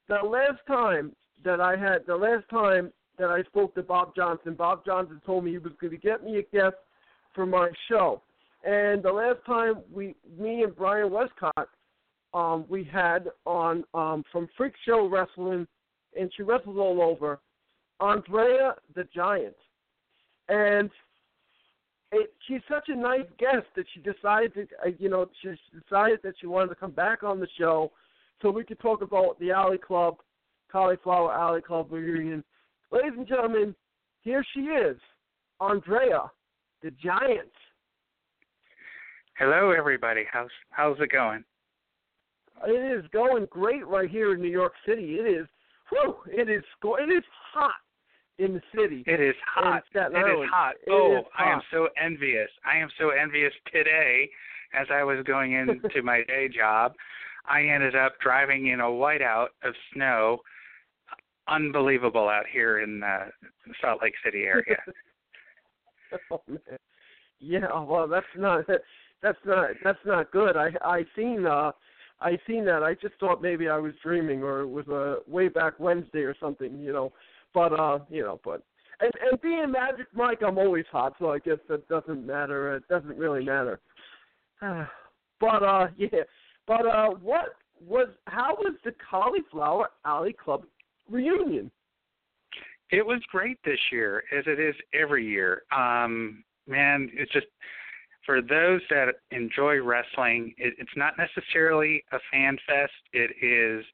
the 0.07 0.15
last 0.25 0.65
time 0.65 1.13
that 1.43 1.59
I 1.59 1.75
had, 1.75 2.07
the 2.07 2.15
last 2.15 2.45
time 2.49 2.89
that 3.19 3.31
I 3.31 3.43
spoke 3.43 3.75
to 3.75 3.83
Bob 3.83 4.15
Johnson, 4.15 4.53
Bob 4.53 4.85
Johnson 4.85 5.21
told 5.25 5.43
me 5.43 5.51
he 5.51 5.57
was 5.57 5.73
going 5.81 5.91
to 5.91 5.97
get 5.97 6.23
me 6.23 6.37
a 6.37 6.55
guest 6.55 6.77
for 7.33 7.45
my 7.45 7.69
show. 7.89 8.21
And 8.63 9.03
the 9.03 9.11
last 9.11 9.39
time 9.45 9.81
we, 9.93 10.15
me 10.39 10.63
and 10.63 10.73
Brian 10.73 11.11
Westcott, 11.11 11.67
um, 12.33 12.63
we 12.69 12.85
had 12.85 13.27
on 13.45 13.83
um, 13.93 14.23
from 14.31 14.47
Freak 14.55 14.73
Show 14.85 15.09
Wrestling, 15.09 15.67
and 16.17 16.31
she 16.37 16.43
wrestles 16.43 16.77
all 16.79 17.01
over, 17.01 17.41
Andrea 17.99 18.75
the 18.95 19.05
Giant. 19.13 19.55
And 20.47 20.89
it, 22.11 22.33
she's 22.47 22.61
such 22.69 22.89
a 22.89 22.95
nice 22.95 23.25
guest 23.39 23.65
that 23.75 23.85
she 23.93 23.99
decided, 23.99 24.53
to, 24.53 24.61
uh, 24.85 24.91
you 24.99 25.09
know, 25.09 25.27
she 25.41 25.49
decided 25.79 26.19
that 26.23 26.35
she 26.39 26.47
wanted 26.47 26.69
to 26.69 26.75
come 26.75 26.91
back 26.91 27.23
on 27.23 27.39
the 27.39 27.47
show 27.57 27.91
so 28.41 28.51
we 28.51 28.63
could 28.63 28.79
talk 28.79 29.01
about 29.01 29.39
the 29.39 29.51
Alley 29.51 29.77
Club, 29.77 30.17
Cauliflower 30.71 31.33
Alley 31.33 31.61
Club 31.61 31.91
reunion. 31.91 32.43
Ladies 32.91 33.13
and 33.17 33.27
gentlemen, 33.27 33.75
here 34.21 34.43
she 34.53 34.61
is, 34.61 34.97
Andrea, 35.59 36.31
the 36.81 36.91
Giant. 37.03 37.51
Hello, 39.37 39.71
everybody. 39.71 40.23
How's 40.31 40.49
how's 40.69 40.97
it 41.01 41.11
going? 41.11 41.43
It 42.65 42.99
is 42.99 43.05
going 43.11 43.47
great 43.49 43.85
right 43.85 44.09
here 44.09 44.33
in 44.33 44.41
New 44.41 44.49
York 44.49 44.73
City. 44.87 45.15
It 45.15 45.27
is, 45.27 45.45
whew, 45.89 46.15
it 46.27 46.49
is 46.49 46.63
it 46.83 47.09
is 47.09 47.23
hot 47.53 47.73
in 48.37 48.53
the 48.53 48.61
city. 48.75 49.03
It 49.07 49.19
is 49.19 49.35
hot. 49.45 49.83
It 49.93 49.99
is 49.99 50.13
Island. 50.15 50.49
hot. 50.51 50.75
It 50.85 50.91
oh, 50.91 51.19
is 51.19 51.25
I 51.37 51.49
am 51.51 51.61
so 51.71 51.87
envious. 52.01 52.49
I 52.65 52.77
am 52.77 52.89
so 52.99 53.09
envious 53.09 53.53
today 53.71 54.29
as 54.79 54.87
I 54.91 55.03
was 55.03 55.23
going 55.25 55.53
into 55.83 56.01
my 56.03 56.23
day 56.27 56.49
job. 56.49 56.93
I 57.47 57.61
ended 57.63 57.95
up 57.95 58.13
driving 58.21 58.67
in 58.67 58.79
a 58.79 58.83
whiteout 58.83 59.47
of 59.63 59.73
snow. 59.93 60.39
Unbelievable 61.47 62.27
out 62.27 62.45
here 62.51 62.79
in 62.79 62.99
the 62.99 63.27
Salt 63.79 63.99
Lake 64.01 64.15
City 64.23 64.43
area. 64.43 64.77
oh, 66.31 66.41
man. 66.47 66.59
Yeah, 67.39 67.81
well, 67.83 68.07
that's 68.07 68.25
not 68.35 68.65
that's 69.21 69.37
not 69.45 69.69
that's 69.83 69.99
not 70.05 70.31
good. 70.31 70.57
I 70.57 70.69
I 70.81 71.03
seen 71.15 71.45
uh 71.45 71.71
I 72.21 72.39
seen 72.47 72.65
that. 72.65 72.81
I 72.81 72.93
just 72.95 73.15
thought 73.19 73.41
maybe 73.41 73.67
I 73.67 73.77
was 73.77 73.93
dreaming 74.01 74.41
or 74.41 74.61
it 74.61 74.67
was 74.67 74.87
a 74.87 75.17
way 75.29 75.49
back 75.49 75.79
Wednesday 75.79 76.21
or 76.21 76.35
something, 76.39 76.79
you 76.79 76.93
know. 76.93 77.11
But 77.55 77.79
uh, 77.79 77.99
you 78.09 78.21
know, 78.21 78.39
but 78.43 78.61
and 78.99 79.11
and 79.31 79.41
being 79.41 79.71
Magic 79.71 80.07
Mike, 80.13 80.43
I'm 80.45 80.57
always 80.57 80.85
hot, 80.91 81.13
so 81.17 81.31
I 81.31 81.39
guess 81.39 81.57
that 81.69 81.87
doesn't 81.87 82.27
matter. 82.27 82.75
It 82.75 82.87
doesn't 82.89 83.17
really 83.17 83.45
matter. 83.45 83.79
but 85.39 85.63
uh, 85.63 85.87
yeah. 85.97 86.23
But 86.67 86.85
uh, 86.85 87.11
what 87.11 87.55
was 87.83 88.09
how 88.27 88.55
was 88.55 88.75
the 88.83 88.93
Cauliflower 89.09 89.89
Alley 90.05 90.33
Club 90.33 90.65
reunion? 91.09 91.71
It 92.91 93.05
was 93.05 93.21
great 93.31 93.57
this 93.63 93.79
year, 93.91 94.23
as 94.37 94.43
it 94.45 94.59
is 94.59 94.75
every 94.93 95.25
year. 95.25 95.63
Um, 95.75 96.43
man, 96.67 97.09
it's 97.13 97.31
just 97.31 97.47
for 98.25 98.41
those 98.41 98.81
that 98.89 99.07
enjoy 99.31 99.81
wrestling. 99.81 100.53
It, 100.57 100.73
it's 100.77 100.91
not 100.95 101.13
necessarily 101.17 102.03
a 102.11 102.17
fan 102.31 102.57
fest. 102.67 102.91
It 103.13 103.31
is 103.41 103.85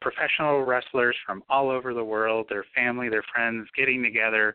professional 0.00 0.64
wrestlers 0.64 1.16
from 1.26 1.42
all 1.48 1.70
over 1.70 1.94
the 1.94 2.04
world, 2.04 2.46
their 2.48 2.64
family, 2.74 3.08
their 3.08 3.24
friends, 3.34 3.68
getting 3.76 4.02
together 4.02 4.54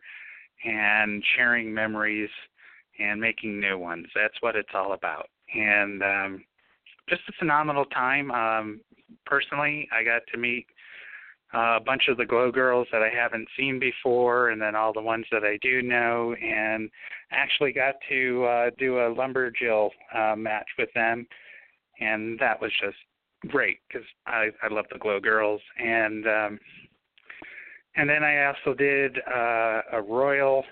and 0.66 1.24
sharing 1.36 1.74
memories 1.74 2.30
and 3.00 3.20
making 3.20 3.60
new 3.60 3.78
ones. 3.78 4.08
That's 4.16 4.36
what 4.42 4.56
it's 4.56 4.70
all 4.74 4.94
about. 4.94 5.30
And 5.56 6.02
um, 6.02 6.44
just 7.10 7.22
a 7.28 7.34
phenomenal 7.40 7.86
time. 7.86 8.32
Um, 8.32 8.82
personally, 9.26 9.88
I 9.92 10.04
got 10.04 10.22
to 10.32 10.38
meet 10.38 10.66
uh, 11.54 11.78
a 11.78 11.80
bunch 11.80 12.08
of 12.08 12.18
the 12.18 12.26
Glow 12.26 12.52
Girls 12.52 12.88
that 12.92 13.04
I 13.04 13.10
haven't 13.10 13.48
seen 13.58 13.80
before, 13.80 14.50
and 14.50 14.62
then 14.62 14.76
all 14.76 14.94
the 14.94 15.02
ones 15.02 15.26
that 15.32 15.44
I 15.44 15.58
do 15.62 15.82
know, 15.82 16.34
and 16.42 16.90
actually 17.32 17.74
got 17.74 17.96
to 18.10 18.46
uh, 18.46 18.70
do 18.80 18.98
a 19.00 19.14
lumberjill 19.14 19.90
uh, 20.16 20.36
match 20.36 20.68
with 20.80 20.90
them, 20.96 21.28
and 22.00 22.40
that 22.40 22.60
was 22.60 22.72
just 22.82 22.98
great 23.48 23.80
because 23.88 24.08
I 24.26 24.50
I 24.62 24.74
love 24.74 24.86
the 24.92 25.00
Glow 25.00 25.20
Girls, 25.20 25.62
and 25.78 26.26
um, 26.28 26.60
and 27.96 28.10
then 28.10 28.24
I 28.24 28.46
also 28.46 28.76
did 28.76 29.18
uh, 29.20 29.82
a 29.94 30.02
Royal 30.02 30.64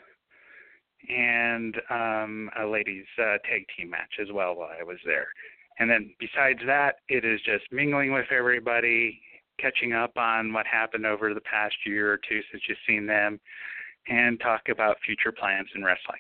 and 1.10 1.76
um, 1.90 2.50
a 2.60 2.66
ladies 2.66 3.06
uh, 3.20 3.38
tag 3.50 3.66
team 3.78 3.90
match 3.90 4.14
as 4.22 4.28
well 4.34 4.56
while 4.56 4.70
I 4.80 4.84
was 4.84 4.98
there. 5.06 5.28
And 5.80 5.90
then 5.90 6.14
besides 6.20 6.60
that, 6.68 6.98
it 7.10 7.26
is 7.26 7.40
just 7.42 7.64
mingling 7.72 8.14
with 8.14 8.28
everybody, 8.32 9.20
catching 9.60 9.94
up 9.94 10.16
on 10.18 10.54
what 10.54 10.68
happened 10.68 11.06
over 11.06 11.34
the 11.34 11.42
past 11.42 11.76
year 11.86 12.12
or 12.12 12.18
two 12.18 12.42
since 12.52 12.64
you've 12.68 12.78
seen 12.88 13.06
them, 13.08 13.40
and 14.08 14.40
talk 14.40 14.62
about 14.70 14.98
future 15.06 15.32
plans 15.32 15.68
in 15.76 15.84
wrestling. 15.84 16.20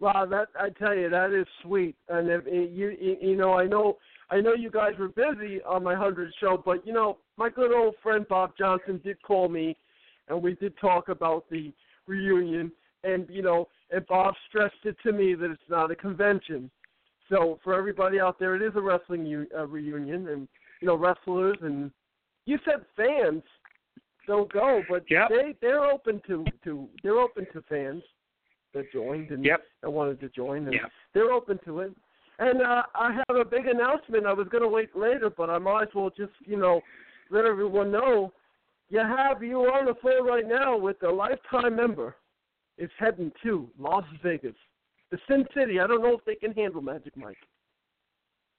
Wow, 0.00 0.26
that 0.26 0.48
I 0.58 0.70
tell 0.70 0.96
you, 0.96 1.08
that 1.10 1.32
is 1.32 1.46
sweet. 1.62 1.94
And 2.08 2.28
if 2.28 2.44
you 2.46 2.96
you, 3.00 3.16
you 3.20 3.36
know, 3.36 3.52
I 3.52 3.66
know 3.66 3.98
I 4.32 4.40
know 4.40 4.54
you 4.54 4.70
guys 4.70 4.92
were 4.98 5.08
busy 5.08 5.62
on 5.62 5.84
my 5.84 5.94
hundredth 5.94 6.32
show, 6.40 6.60
but 6.64 6.86
you 6.86 6.92
know, 6.94 7.18
my 7.36 7.50
good 7.50 7.70
old 7.70 7.96
friend 8.02 8.26
Bob 8.26 8.54
Johnson 8.56 8.98
did 9.04 9.20
call 9.22 9.46
me, 9.48 9.76
and 10.28 10.42
we 10.42 10.54
did 10.54 10.72
talk 10.78 11.10
about 11.10 11.44
the 11.50 11.70
reunion. 12.06 12.72
And 13.04 13.28
you 13.28 13.42
know, 13.42 13.68
and 13.90 14.06
Bob 14.06 14.34
stressed 14.48 14.84
it 14.84 14.96
to 15.02 15.12
me 15.12 15.34
that 15.34 15.50
it's 15.50 15.60
not 15.68 15.90
a 15.90 15.96
convention. 15.96 16.70
So 17.28 17.58
for 17.62 17.74
everybody 17.74 18.20
out 18.20 18.38
there, 18.38 18.56
it 18.56 18.62
is 18.62 18.72
a 18.74 18.80
wrestling 18.80 19.26
u- 19.26 19.48
uh, 19.54 19.66
reunion, 19.66 20.28
and 20.28 20.48
you 20.80 20.86
know, 20.86 20.96
wrestlers 20.96 21.58
and 21.60 21.90
you 22.46 22.58
said 22.64 22.86
fans 22.96 23.42
don't 24.26 24.50
go, 24.50 24.82
but 24.88 25.04
Yep. 25.10 25.28
they 25.28 25.54
they're 25.60 25.84
open 25.84 26.22
to 26.26 26.46
to 26.64 26.88
they're 27.02 27.20
open 27.20 27.46
to 27.52 27.60
fans 27.68 28.02
that 28.72 28.90
joined 28.90 29.30
and 29.30 29.44
Yep. 29.44 29.62
that 29.82 29.90
wanted 29.90 30.20
to 30.20 30.30
join, 30.30 30.68
and 30.68 30.74
Yep. 30.74 30.90
they're 31.12 31.32
open 31.32 31.58
to 31.66 31.80
it. 31.80 31.92
And 32.38 32.62
uh, 32.62 32.82
I 32.94 33.12
have 33.12 33.36
a 33.36 33.44
big 33.44 33.66
announcement. 33.66 34.26
I 34.26 34.32
was 34.32 34.48
going 34.48 34.62
to 34.62 34.68
wait 34.68 34.96
later, 34.96 35.30
but 35.30 35.50
I 35.50 35.58
might 35.58 35.82
as 35.82 35.88
well 35.94 36.10
just 36.16 36.32
you 36.44 36.56
know 36.56 36.80
let 37.30 37.44
everyone 37.44 37.92
know. 37.92 38.32
You 38.88 39.00
have 39.00 39.42
you 39.42 39.60
are 39.60 39.78
on 39.78 39.86
the 39.86 39.94
phone 40.02 40.26
right 40.26 40.46
now 40.46 40.76
with 40.76 41.02
a 41.02 41.10
lifetime 41.10 41.76
member. 41.76 42.16
Is 42.78 42.90
heading 42.98 43.30
to 43.42 43.68
Las 43.78 44.04
Vegas, 44.22 44.54
the 45.10 45.18
Sin 45.28 45.44
City. 45.54 45.78
I 45.78 45.86
don't 45.86 46.02
know 46.02 46.16
if 46.16 46.24
they 46.24 46.34
can 46.34 46.52
handle 46.52 46.80
Magic 46.80 47.16
Mike. 47.16 47.36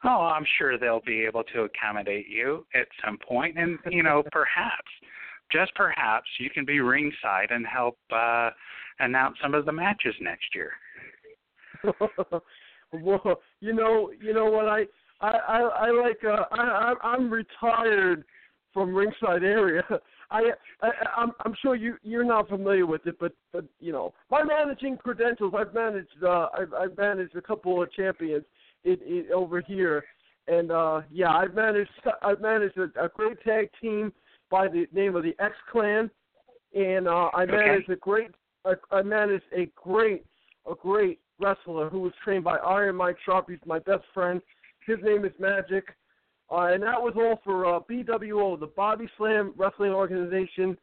Oh, 0.05 0.21
I'm 0.21 0.45
sure 0.57 0.77
they'll 0.77 1.01
be 1.01 1.25
able 1.25 1.43
to 1.45 1.61
accommodate 1.61 2.27
you 2.27 2.65
at 2.75 2.87
some 3.03 3.17
point, 3.17 3.57
and 3.57 3.79
you 3.89 4.03
know, 4.03 4.23
perhaps 4.31 4.91
just 5.51 5.73
perhaps 5.75 6.27
you 6.39 6.49
can 6.49 6.65
be 6.65 6.79
ringside 6.79 7.51
and 7.51 7.65
help 7.65 7.97
uh, 8.13 8.49
announce 8.99 9.37
some 9.41 9.53
of 9.53 9.65
the 9.65 9.71
matches 9.71 10.15
next 10.19 10.55
year. 10.55 10.71
well, 13.01 13.41
you 13.59 13.73
know, 13.73 14.11
you 14.21 14.33
know 14.33 14.45
what 14.45 14.67
I 14.67 14.85
I 15.21 15.29
I, 15.29 15.59
I 15.87 15.91
like. 15.91 16.23
Uh, 16.23 16.45
I 16.51 16.93
I'm 17.01 17.29
retired 17.29 18.23
from 18.73 18.93
ringside 18.93 19.43
area. 19.43 19.83
I, 20.31 20.51
I 20.81 20.89
I'm 21.15 21.31
I'm 21.45 21.53
sure 21.61 21.75
you 21.75 21.95
you're 22.01 22.23
not 22.23 22.49
familiar 22.49 22.85
with 22.85 23.05
it, 23.05 23.17
but 23.19 23.33
but 23.51 23.65
you 23.79 23.91
know 23.91 24.13
my 24.31 24.43
managing 24.43 24.97
credentials. 24.97 25.53
I've 25.57 25.73
managed 25.73 26.23
uh 26.23 26.47
I've 26.57 26.73
I've 26.73 26.97
managed 26.97 27.35
a 27.35 27.41
couple 27.41 27.81
of 27.81 27.91
champions 27.93 28.43
it, 28.83 28.99
it 29.03 29.31
over 29.31 29.61
here, 29.61 30.03
and 30.47 30.71
uh 30.71 31.01
yeah 31.11 31.35
I've 31.35 31.53
managed 31.53 31.91
I've 32.21 32.41
managed 32.41 32.77
a, 32.77 32.89
a 33.03 33.09
great 33.09 33.41
tag 33.43 33.69
team 33.79 34.11
by 34.49 34.67
the 34.67 34.87
name 34.91 35.15
of 35.15 35.23
the 35.23 35.35
X 35.39 35.53
Clan, 35.71 36.09
and 36.73 37.07
uh 37.07 37.29
I 37.33 37.45
managed 37.45 37.85
okay. 37.85 37.93
a 37.93 37.97
great 37.97 38.31
I, 38.65 38.73
I 38.91 39.01
managed 39.03 39.45
a 39.55 39.67
great 39.75 40.25
a 40.69 40.73
great 40.73 41.19
wrestler 41.39 41.89
who 41.89 41.99
was 41.99 42.13
trained 42.23 42.43
by 42.43 42.57
Iron 42.57 42.95
Mike 42.95 43.17
Sharpe. 43.25 43.49
He's 43.49 43.59
my 43.65 43.79
best 43.79 44.03
friend. 44.13 44.41
His 44.85 44.97
name 45.03 45.25
is 45.25 45.31
Magic. 45.39 45.85
Uh, 46.51 46.73
and 46.73 46.83
that 46.83 47.01
was 47.01 47.13
all 47.15 47.39
for 47.43 47.65
uh, 47.65 47.79
BWO, 47.89 48.59
the 48.59 48.67
Body 48.67 49.07
Slam 49.17 49.53
Wrestling 49.57 49.91
Organization, 49.91 50.77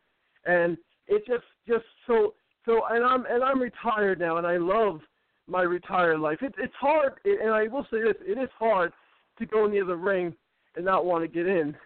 and 0.46 0.76
it 1.06 1.24
just 1.26 1.44
just 1.68 1.84
so 2.06 2.34
so. 2.64 2.80
And 2.90 3.04
I'm 3.04 3.24
and 3.26 3.44
I'm 3.44 3.60
retired 3.60 4.18
now, 4.18 4.38
and 4.38 4.46
I 4.46 4.56
love 4.56 5.00
my 5.46 5.62
retired 5.62 6.18
life. 6.18 6.38
It, 6.40 6.54
it's 6.58 6.74
hard, 6.80 7.12
and 7.24 7.52
I 7.52 7.68
will 7.68 7.86
say 7.90 8.00
this: 8.02 8.16
it 8.22 8.38
is 8.38 8.48
hard 8.58 8.92
to 9.38 9.46
go 9.46 9.66
near 9.66 9.84
the 9.84 9.94
ring 9.94 10.34
and 10.76 10.84
not 10.84 11.04
want 11.04 11.22
to 11.22 11.28
get 11.28 11.46
in, 11.46 11.76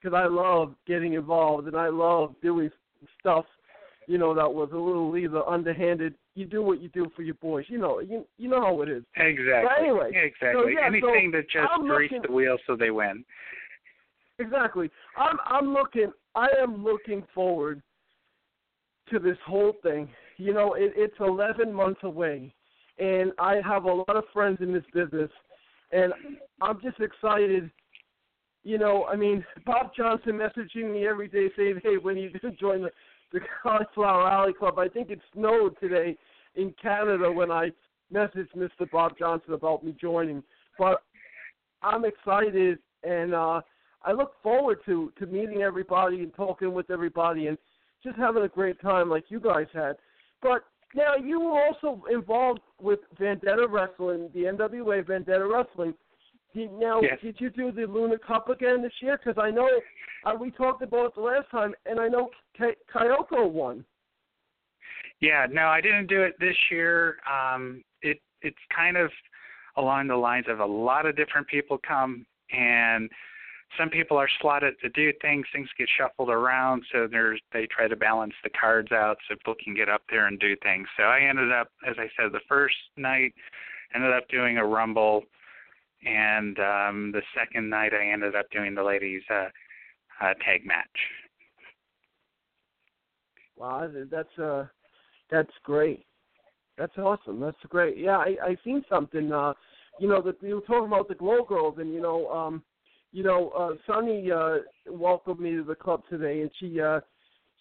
because 0.00 0.16
I 0.16 0.26
love 0.26 0.74
getting 0.86 1.14
involved 1.14 1.66
and 1.66 1.76
I 1.76 1.88
love 1.88 2.34
doing 2.42 2.70
stuff, 3.20 3.46
you 4.06 4.18
know, 4.18 4.34
that 4.34 4.52
was 4.52 4.70
a 4.72 4.76
little 4.76 5.16
either 5.16 5.46
underhanded. 5.48 6.14
You 6.36 6.46
do 6.46 6.62
what 6.62 6.80
you 6.80 6.88
do 6.88 7.10
for 7.14 7.22
your 7.22 7.36
boys, 7.36 7.66
you 7.68 7.78
know. 7.78 8.00
You 8.00 8.26
you 8.38 8.48
know 8.48 8.60
how 8.60 8.82
it 8.82 8.88
is. 8.88 9.04
Exactly. 9.16 9.68
But 9.68 9.78
anyway, 9.82 10.10
exactly. 10.14 10.62
so, 10.62 10.66
yeah, 10.68 10.86
Anything 10.86 11.30
so 11.32 11.38
that 11.38 11.48
just 11.50 11.68
I'm 11.72 11.86
grease 11.86 12.10
looking- 12.10 12.22
the 12.28 12.32
wheel 12.32 12.58
so 12.66 12.74
they 12.76 12.90
win. 12.90 13.24
Exactly. 14.38 14.90
I'm 15.16 15.36
I'm 15.46 15.72
looking 15.72 16.12
I 16.34 16.48
am 16.60 16.82
looking 16.82 17.22
forward 17.34 17.82
to 19.10 19.18
this 19.18 19.38
whole 19.46 19.74
thing. 19.82 20.08
You 20.36 20.52
know, 20.52 20.74
it, 20.74 20.92
it's 20.96 21.14
11 21.20 21.72
months 21.72 22.00
away, 22.02 22.52
and 22.98 23.30
I 23.38 23.60
have 23.64 23.84
a 23.84 23.92
lot 23.92 24.16
of 24.16 24.24
friends 24.32 24.58
in 24.60 24.72
this 24.72 24.82
business, 24.92 25.30
and 25.92 26.12
I'm 26.60 26.80
just 26.82 26.98
excited. 26.98 27.70
You 28.64 28.78
know, 28.78 29.04
I 29.04 29.14
mean, 29.14 29.44
Bob 29.66 29.92
Johnson 29.96 30.32
messaging 30.32 30.92
me 30.92 31.06
every 31.06 31.28
day 31.28 31.48
saying, 31.56 31.80
"Hey, 31.84 31.98
when 31.98 32.16
are 32.16 32.20
you 32.20 32.30
going 32.30 32.52
to 32.52 32.58
join 32.60 32.82
the 32.82 32.90
the 33.34 33.40
Cauliflower 33.62 34.26
Alley 34.26 34.54
Club?" 34.54 34.78
I 34.78 34.88
think 34.88 35.10
it 35.10 35.20
snowed 35.34 35.78
today 35.78 36.16
in 36.54 36.74
Canada 36.80 37.30
when 37.30 37.50
I 37.50 37.70
messaged 38.12 38.54
Mr. 38.56 38.90
Bob 38.90 39.18
Johnson 39.18 39.52
about 39.52 39.84
me 39.84 39.94
joining, 40.00 40.42
but 40.78 41.02
I'm 41.82 42.06
excited 42.06 42.78
and. 43.02 43.34
uh 43.34 43.60
I 44.04 44.12
look 44.12 44.34
forward 44.42 44.80
to 44.86 45.12
to 45.18 45.26
meeting 45.26 45.62
everybody 45.62 46.20
and 46.20 46.34
talking 46.34 46.72
with 46.72 46.90
everybody 46.90 47.46
and 47.46 47.56
just 48.02 48.16
having 48.16 48.42
a 48.42 48.48
great 48.48 48.80
time 48.80 49.08
like 49.08 49.24
you 49.28 49.40
guys 49.40 49.66
had. 49.72 49.96
But 50.42 50.64
now 50.94 51.16
you 51.16 51.40
were 51.40 51.58
also 51.58 52.02
involved 52.12 52.60
with 52.80 53.00
Vendetta 53.18 53.66
Wrestling, 53.68 54.30
the 54.34 54.40
NWA 54.44 55.06
Vendetta 55.06 55.46
Wrestling. 55.46 55.94
Did, 56.54 56.72
now, 56.72 57.00
Yes. 57.00 57.18
did 57.20 57.40
you 57.40 57.50
do 57.50 57.72
the 57.72 57.86
Luna 57.86 58.18
Cup 58.18 58.48
again 58.48 58.80
this 58.80 58.92
year? 59.00 59.18
Because 59.22 59.40
I 59.42 59.50
know 59.50 59.68
uh, 60.24 60.34
we 60.38 60.50
talked 60.52 60.82
about 60.82 61.06
it 61.06 61.14
the 61.16 61.20
last 61.20 61.50
time, 61.50 61.74
and 61.84 61.98
I 61.98 62.08
know 62.08 62.30
Ky- 62.56 62.76
Kyoko 62.92 63.50
won. 63.50 63.84
Yeah, 65.20 65.46
no, 65.50 65.66
I 65.66 65.80
didn't 65.80 66.06
do 66.06 66.22
it 66.22 66.34
this 66.38 66.56
year. 66.70 67.16
Um, 67.30 67.82
it 68.02 68.20
it's 68.42 68.56
kind 68.74 68.96
of 68.96 69.10
along 69.76 70.08
the 70.08 70.16
lines 70.16 70.46
of 70.48 70.60
a 70.60 70.66
lot 70.66 71.06
of 71.06 71.16
different 71.16 71.46
people 71.48 71.78
come 71.86 72.26
and 72.52 73.10
some 73.78 73.88
people 73.88 74.16
are 74.16 74.28
slotted 74.40 74.74
to 74.80 74.88
do 74.90 75.12
things. 75.20 75.46
Things 75.52 75.68
get 75.76 75.88
shuffled 75.98 76.30
around, 76.30 76.84
so 76.92 77.08
there's 77.10 77.40
they 77.52 77.66
try 77.66 77.88
to 77.88 77.96
balance 77.96 78.34
the 78.42 78.50
cards 78.50 78.92
out 78.92 79.16
so 79.28 79.34
people 79.34 79.54
can 79.62 79.74
get 79.74 79.88
up 79.88 80.02
there 80.10 80.26
and 80.26 80.38
do 80.38 80.54
things. 80.62 80.86
So 80.96 81.04
I 81.04 81.20
ended 81.20 81.50
up, 81.50 81.68
as 81.88 81.96
I 81.98 82.08
said, 82.16 82.32
the 82.32 82.40
first 82.48 82.76
night 82.96 83.32
ended 83.94 84.12
up 84.12 84.28
doing 84.28 84.58
a 84.58 84.64
rumble, 84.64 85.24
and 86.04 86.58
um, 86.58 87.12
the 87.12 87.22
second 87.36 87.68
night 87.68 87.92
I 87.94 88.12
ended 88.12 88.34
up 88.34 88.46
doing 88.50 88.74
the 88.74 88.82
ladies' 88.82 89.22
uh, 89.30 89.48
uh, 90.20 90.34
tag 90.44 90.64
match. 90.64 90.86
Wow, 93.56 93.88
that's 94.10 94.38
uh, 94.38 94.66
that's 95.30 95.52
great. 95.62 96.04
That's 96.76 96.96
awesome. 96.98 97.40
That's 97.40 97.56
great. 97.68 97.96
Yeah, 97.96 98.18
I 98.18 98.36
I 98.42 98.56
seen 98.64 98.84
something. 98.88 99.32
Uh, 99.32 99.54
you 100.00 100.08
know 100.08 100.20
that 100.22 100.42
you 100.42 100.56
were 100.56 100.60
talking 100.62 100.88
about 100.88 101.08
the 101.08 101.14
Glow 101.14 101.44
Girls, 101.44 101.76
and 101.78 101.92
you 101.92 102.00
know, 102.00 102.28
um, 102.28 102.62
you 103.12 103.22
know, 103.22 103.50
uh, 103.50 103.74
Sunny 103.86 104.30
uh, 104.30 104.56
welcomed 104.88 105.40
me 105.40 105.52
to 105.52 105.62
the 105.62 105.74
club 105.74 106.02
today, 106.10 106.40
and 106.40 106.50
she 106.58 106.80
uh, 106.80 107.00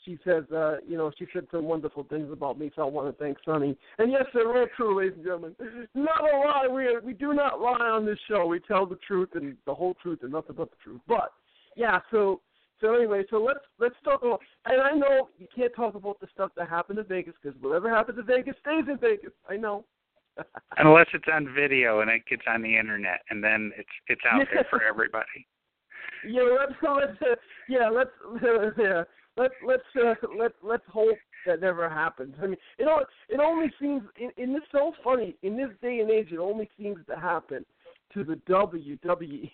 she 0.06 0.18
says, 0.24 0.44
uh, 0.54 0.78
you 0.88 0.98
know, 0.98 1.12
she 1.18 1.26
said 1.34 1.48
some 1.52 1.66
wonderful 1.66 2.04
things 2.04 2.30
about 2.32 2.60
me, 2.60 2.72
so 2.76 2.82
I 2.82 2.86
want 2.86 3.08
to 3.08 3.24
thank 3.24 3.38
Sunny. 3.46 3.78
And 3.98 4.12
yes, 4.12 4.24
they're 4.34 4.48
all 4.48 4.68
true, 4.76 4.98
ladies 4.98 5.14
and 5.16 5.24
gentlemen. 5.24 5.56
Not 5.96 6.22
a 6.22 6.38
lie. 6.38 6.68
We 6.68 6.98
we 7.04 7.14
do 7.14 7.34
not 7.34 7.62
lie 7.62 7.90
on 7.90 8.06
this 8.06 8.20
show. 8.28 8.46
We 8.46 8.60
tell 8.60 8.86
the 8.86 8.98
truth 9.08 9.30
and 9.36 9.56
the 9.66 9.74
whole 9.74 9.96
truth 10.02 10.20
and 10.24 10.32
nothing 10.32 10.56
but 10.58 10.70
the 10.72 10.78
truth. 10.84 11.02
But 11.08 11.32
yeah, 11.76 12.00
so 12.12 12.42
so 12.82 12.96
anyway, 12.96 13.24
so 13.30 13.38
let's 13.38 13.64
let's 13.80 13.96
talk 14.04 14.22
about. 14.24 14.42
And 14.66 14.82
I 14.82 14.92
know 14.92 15.30
you 15.38 15.48
can't 15.56 15.74
talk 15.76 15.96
about 15.96 16.20
the 16.20 16.28
stuff 16.34 16.52
that 16.58 16.70
happened 16.70 17.00
in 17.00 17.06
Vegas 17.06 17.34
because 17.42 17.60
whatever 17.62 17.90
happens 17.90 18.18
to 18.18 18.24
Vegas 18.24 18.56
stays 18.62 18.86
in 18.90 18.98
Vegas. 18.98 19.32
I 19.50 19.58
know. 19.58 19.86
Unless 20.78 21.08
it's 21.14 21.28
on 21.32 21.54
video 21.54 22.02
and 22.02 22.10
it 22.10 22.24
gets 22.30 22.42
on 22.48 22.62
the 22.62 22.78
internet, 22.78 23.20
and 23.30 23.44
then 23.44 23.72
it's 23.78 23.90
it's 24.08 24.22
out 24.30 24.46
there 24.54 24.66
for 24.70 24.84
everybody. 24.84 25.48
Yeah, 26.28 26.44
let's 26.60 26.74
let's 26.84 27.22
uh, 27.22 27.36
yeah 27.70 27.90
let's 27.90 28.10
uh, 28.26 28.72
yeah 28.82 29.04
let's 29.38 29.54
let's 29.66 29.84
uh, 29.96 30.14
let 30.38 30.52
let's 30.64 30.84
hope 30.92 31.18
that 31.46 31.62
never 31.62 31.90
happens. 31.90 32.36
I 32.42 32.48
mean, 32.48 32.58
it 32.78 32.88
all 32.88 33.04
it 33.30 33.40
only 33.40 33.72
seems 33.80 34.04
in, 34.20 34.32
in 34.38 34.54
this 34.54 34.64
so 34.72 34.94
funny 35.04 35.36
in 35.44 35.58
this 35.58 35.70
day 35.82 36.00
and 36.00 36.10
age. 36.10 36.30
It 36.32 36.40
only 36.40 36.70
seems 36.78 37.00
to 37.10 37.16
happen 37.20 37.66
to 38.14 38.24
the 38.24 38.36
WWE 38.50 39.50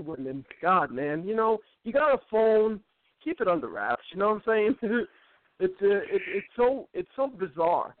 women. 0.00 0.44
God, 0.62 0.90
man, 0.90 1.24
you 1.26 1.34
know 1.34 1.58
you 1.82 1.92
got 1.92 2.14
a 2.14 2.18
phone, 2.30 2.80
keep 3.22 3.40
it 3.40 3.48
under 3.48 3.68
wraps. 3.68 4.02
You 4.12 4.20
know 4.20 4.28
what 4.28 4.42
I'm 4.48 4.76
saying? 4.82 5.06
it's 5.60 5.82
uh, 5.82 5.86
it, 5.86 6.22
it's 6.28 6.46
so 6.56 6.88
it's 6.94 7.10
so 7.16 7.28
bizarre. 7.28 7.94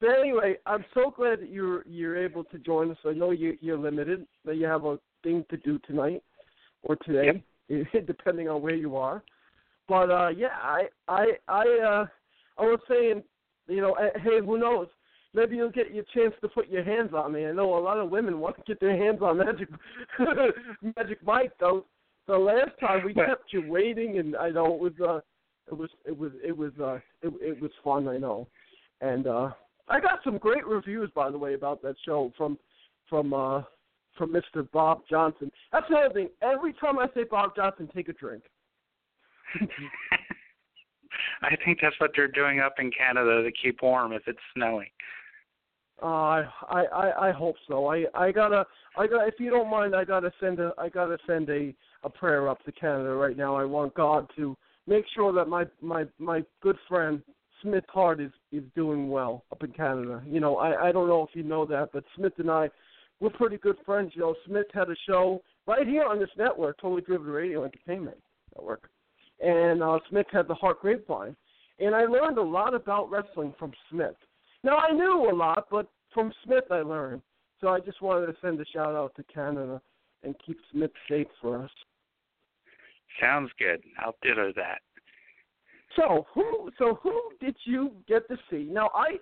But 0.00 0.10
anyway, 0.18 0.56
I'm 0.64 0.84
so 0.94 1.12
glad 1.14 1.40
that 1.40 1.50
you're 1.50 1.84
you're 1.86 2.16
able 2.16 2.44
to 2.44 2.58
join 2.58 2.90
us. 2.90 2.96
I 3.04 3.12
know 3.12 3.30
you 3.30 3.56
you're 3.60 3.78
limited, 3.78 4.26
that 4.44 4.56
you 4.56 4.66
have 4.66 4.84
a 4.84 4.98
thing 5.22 5.44
to 5.50 5.56
do 5.58 5.78
tonight 5.80 6.22
or 6.82 6.96
today, 6.96 7.42
depending 8.06 8.48
on 8.48 8.62
where 8.62 8.74
you 8.74 8.96
are. 8.96 9.22
But 9.90 10.08
uh 10.08 10.28
yeah, 10.28 10.54
I 10.62 10.84
I 11.08 11.26
I 11.48 11.62
uh 11.84 12.06
I 12.56 12.62
was 12.62 12.78
saying, 12.88 13.24
you 13.66 13.80
know, 13.80 13.94
eh, 13.94 14.16
hey, 14.22 14.38
who 14.38 14.56
knows? 14.56 14.86
Maybe 15.34 15.56
you'll 15.56 15.70
get 15.70 15.92
your 15.92 16.04
chance 16.14 16.32
to 16.42 16.48
put 16.48 16.68
your 16.68 16.84
hands 16.84 17.10
on 17.12 17.32
me. 17.32 17.44
I 17.44 17.50
know 17.50 17.76
a 17.76 17.80
lot 17.80 17.98
of 17.98 18.08
women 18.08 18.38
want 18.38 18.54
to 18.56 18.62
get 18.62 18.78
their 18.78 18.96
hands 18.96 19.18
on 19.20 19.38
Magic 19.38 19.68
Magic 20.96 21.18
Mike 21.24 21.52
though. 21.58 21.86
The 22.28 22.38
last 22.38 22.70
time 22.78 23.04
we 23.04 23.14
kept 23.14 23.52
you 23.52 23.68
waiting, 23.68 24.18
and 24.20 24.36
I 24.36 24.50
know 24.50 24.72
it 24.76 24.80
was 24.80 24.92
uh 25.04 25.20
it 25.66 25.76
was 25.76 25.90
it 26.06 26.16
was 26.16 26.30
it 26.46 26.56
was 26.56 26.70
uh 26.80 27.00
it, 27.22 27.32
it 27.40 27.60
was 27.60 27.72
fun. 27.82 28.06
I 28.06 28.16
know, 28.16 28.46
and 29.00 29.26
uh 29.26 29.50
I 29.88 29.98
got 29.98 30.20
some 30.22 30.38
great 30.38 30.64
reviews 30.68 31.10
by 31.16 31.32
the 31.32 31.38
way 31.38 31.54
about 31.54 31.82
that 31.82 31.96
show 32.06 32.32
from 32.38 32.56
from 33.08 33.34
uh 33.34 33.62
from 34.16 34.32
Mr. 34.32 34.70
Bob 34.70 35.00
Johnson. 35.10 35.50
That's 35.72 35.86
another 35.90 36.14
thing. 36.14 36.28
Every 36.42 36.74
time 36.74 37.00
I 37.00 37.06
say 37.12 37.24
Bob 37.24 37.56
Johnson, 37.56 37.90
take 37.92 38.08
a 38.08 38.12
drink. 38.12 38.44
I 41.42 41.56
think 41.64 41.78
that's 41.82 41.98
what 41.98 42.10
they're 42.14 42.28
doing 42.28 42.60
up 42.60 42.74
in 42.78 42.90
Canada 42.90 43.42
to 43.42 43.50
keep 43.52 43.82
warm 43.82 44.12
if 44.12 44.22
it's 44.26 44.38
snowing. 44.54 44.88
Uh, 46.02 46.06
I 46.68 46.84
I 46.92 47.28
I 47.28 47.30
hope 47.30 47.56
so. 47.68 47.86
I 47.86 48.06
I 48.14 48.32
gotta 48.32 48.64
I 48.96 49.06
got 49.06 49.28
if 49.28 49.34
you 49.38 49.50
don't 49.50 49.70
mind, 49.70 49.94
I 49.94 50.04
gotta 50.04 50.32
send 50.40 50.58
a 50.58 50.72
I 50.78 50.88
gotta 50.88 51.18
send 51.26 51.50
a 51.50 51.74
a 52.04 52.10
prayer 52.10 52.48
up 52.48 52.64
to 52.64 52.72
Canada 52.72 53.10
right 53.10 53.36
now. 53.36 53.54
I 53.54 53.64
want 53.64 53.94
God 53.94 54.30
to 54.36 54.56
make 54.86 55.04
sure 55.14 55.32
that 55.34 55.46
my 55.46 55.64
my 55.82 56.04
my 56.18 56.42
good 56.62 56.76
friend 56.88 57.22
Smith 57.62 57.84
Hart 57.88 58.20
is 58.20 58.32
is 58.50 58.64
doing 58.74 59.10
well 59.10 59.44
up 59.52 59.62
in 59.62 59.72
Canada. 59.72 60.22
You 60.26 60.40
know, 60.40 60.56
I 60.56 60.88
I 60.88 60.92
don't 60.92 61.08
know 61.08 61.26
if 61.28 61.34
you 61.34 61.42
know 61.42 61.66
that, 61.66 61.90
but 61.92 62.04
Smith 62.16 62.32
and 62.38 62.50
I 62.50 62.70
we're 63.20 63.30
pretty 63.30 63.58
good 63.58 63.76
friends. 63.84 64.12
You 64.14 64.22
know, 64.22 64.34
Smith 64.46 64.66
had 64.72 64.88
a 64.88 64.96
show 65.06 65.42
right 65.66 65.86
here 65.86 66.04
on 66.04 66.18
this 66.18 66.30
network, 66.38 66.80
Totally 66.80 67.02
Driven 67.02 67.28
Radio 67.28 67.64
Entertainment 67.64 68.16
Network, 68.56 68.88
and 69.40 69.82
uh, 69.82 69.98
Smith 70.08 70.26
had 70.30 70.48
the 70.48 70.54
Hart 70.54 70.80
Grapevine, 70.80 71.36
and 71.78 71.94
I 71.94 72.04
learned 72.04 72.38
a 72.38 72.42
lot 72.42 72.74
about 72.74 73.10
wrestling 73.10 73.54
from 73.58 73.72
Smith. 73.90 74.16
Now 74.62 74.76
I 74.76 74.92
knew 74.92 75.30
a 75.30 75.34
lot, 75.34 75.66
but 75.70 75.86
from 76.12 76.32
Smith 76.44 76.64
I 76.70 76.80
learned. 76.80 77.22
So 77.60 77.68
I 77.68 77.80
just 77.80 78.00
wanted 78.02 78.26
to 78.26 78.36
send 78.40 78.60
a 78.60 78.64
shout 78.66 78.94
out 78.94 79.14
to 79.16 79.22
Canada 79.24 79.80
and 80.22 80.34
keep 80.44 80.58
Smith 80.72 80.90
safe 81.08 81.26
for 81.40 81.62
us. 81.62 81.70
Sounds 83.20 83.50
good. 83.58 83.82
I'll 83.98 84.16
ditto 84.22 84.52
that. 84.56 84.80
So 85.96 86.26
who 86.32 86.70
so 86.78 86.98
who 87.02 87.20
did 87.40 87.56
you 87.64 87.92
get 88.06 88.28
to 88.28 88.36
see? 88.50 88.68
Now 88.70 88.90
I 88.94 89.16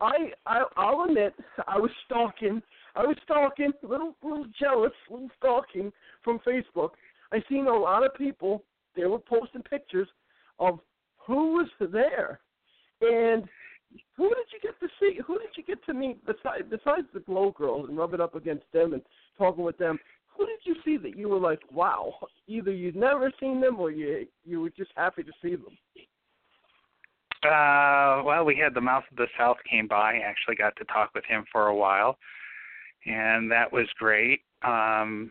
I, 0.00 0.30
I 0.46 0.64
I'll 0.76 1.04
admit 1.04 1.34
I 1.68 1.78
was 1.78 1.90
stalking 2.06 2.62
I 2.96 3.04
was 3.04 3.16
stalking, 3.24 3.72
a 3.82 3.86
little 3.86 4.14
little 4.22 4.46
jealous, 4.58 4.92
little 5.10 5.30
stalking 5.36 5.92
from 6.22 6.40
Facebook. 6.40 6.90
I 7.32 7.42
seen 7.48 7.66
a 7.66 7.76
lot 7.76 8.04
of 8.04 8.14
people 8.14 8.62
they 8.96 9.06
were 9.06 9.18
posting 9.18 9.62
pictures 9.62 10.08
of 10.58 10.80
who 11.16 11.54
was 11.54 11.68
there. 11.80 12.40
And 13.00 13.44
who 14.16 14.28
did 14.28 14.46
you 14.52 14.60
get 14.62 14.78
to 14.80 14.88
see? 15.00 15.20
Who 15.26 15.38
did 15.38 15.50
you 15.56 15.62
get 15.64 15.84
to 15.86 15.94
meet 15.94 16.24
besides 16.26 16.64
besides 16.68 17.06
the 17.12 17.20
Glow 17.20 17.52
Girls 17.52 17.88
and 17.88 17.98
rub 17.98 18.14
it 18.14 18.20
up 18.20 18.34
against 18.34 18.64
them 18.72 18.92
and 18.92 19.02
talking 19.38 19.64
with 19.64 19.78
them? 19.78 19.98
Who 20.36 20.46
did 20.46 20.58
you 20.64 20.74
see 20.84 20.96
that 20.96 21.16
you 21.16 21.28
were 21.28 21.38
like, 21.38 21.60
wow? 21.70 22.14
Either 22.48 22.72
you'd 22.72 22.96
never 22.96 23.32
seen 23.38 23.60
them 23.60 23.78
or 23.78 23.90
you 23.90 24.26
you 24.44 24.60
were 24.60 24.70
just 24.70 24.90
happy 24.96 25.22
to 25.22 25.32
see 25.42 25.56
them. 25.56 25.78
Uh, 27.44 28.22
well, 28.24 28.44
we 28.44 28.56
had 28.56 28.74
the 28.74 28.80
Mouth 28.80 29.04
of 29.10 29.16
the 29.18 29.26
South 29.38 29.58
came 29.70 29.86
by. 29.86 30.18
Actually, 30.24 30.56
got 30.56 30.74
to 30.76 30.84
talk 30.86 31.10
with 31.14 31.24
him 31.26 31.44
for 31.52 31.66
a 31.66 31.76
while, 31.76 32.16
and 33.06 33.50
that 33.50 33.70
was 33.70 33.86
great. 33.98 34.40
Um, 34.62 35.30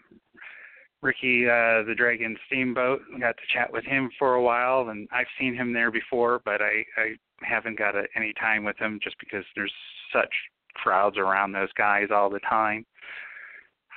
Ricky, 1.03 1.45
uh, 1.45 1.83
the 1.83 1.93
Dragon 1.95 2.37
Steamboat, 2.47 3.01
got 3.19 3.35
to 3.35 3.43
chat 3.53 3.71
with 3.71 3.83
him 3.83 4.09
for 4.17 4.35
a 4.35 4.41
while, 4.41 4.87
and 4.89 5.07
I've 5.11 5.27
seen 5.37 5.53
him 5.53 5.73
there 5.73 5.91
before, 5.91 6.41
but 6.45 6.61
I, 6.61 6.85
I 6.97 7.15
haven't 7.41 7.77
got 7.77 7.95
a, 7.95 8.05
any 8.15 8.33
time 8.39 8.63
with 8.63 8.77
him 8.77 8.99
just 9.03 9.17
because 9.19 9.43
there's 9.53 9.73
such 10.13 10.33
crowds 10.75 11.17
around 11.17 11.51
those 11.51 11.71
guys 11.77 12.07
all 12.09 12.29
the 12.29 12.39
time. 12.39 12.85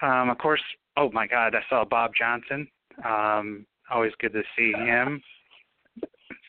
Um, 0.02 0.30
of 0.30 0.38
course, 0.38 0.60
oh 0.96 1.10
my 1.12 1.28
God, 1.28 1.54
I 1.54 1.60
saw 1.70 1.84
Bob 1.84 2.10
Johnson. 2.18 2.66
Um, 3.04 3.66
always 3.88 4.12
good 4.18 4.32
to 4.32 4.42
see 4.58 4.72
him. 4.72 5.22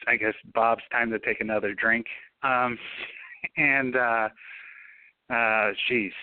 I 0.07 0.15
guess 0.15 0.33
Bob's 0.55 0.83
time 0.91 1.11
to 1.11 1.19
take 1.19 1.39
another 1.39 1.75
drink. 1.75 2.07
Um, 2.41 2.79
and 3.57 3.95
uh, 3.95 4.29
uh, 5.31 5.71
geez, 5.87 6.13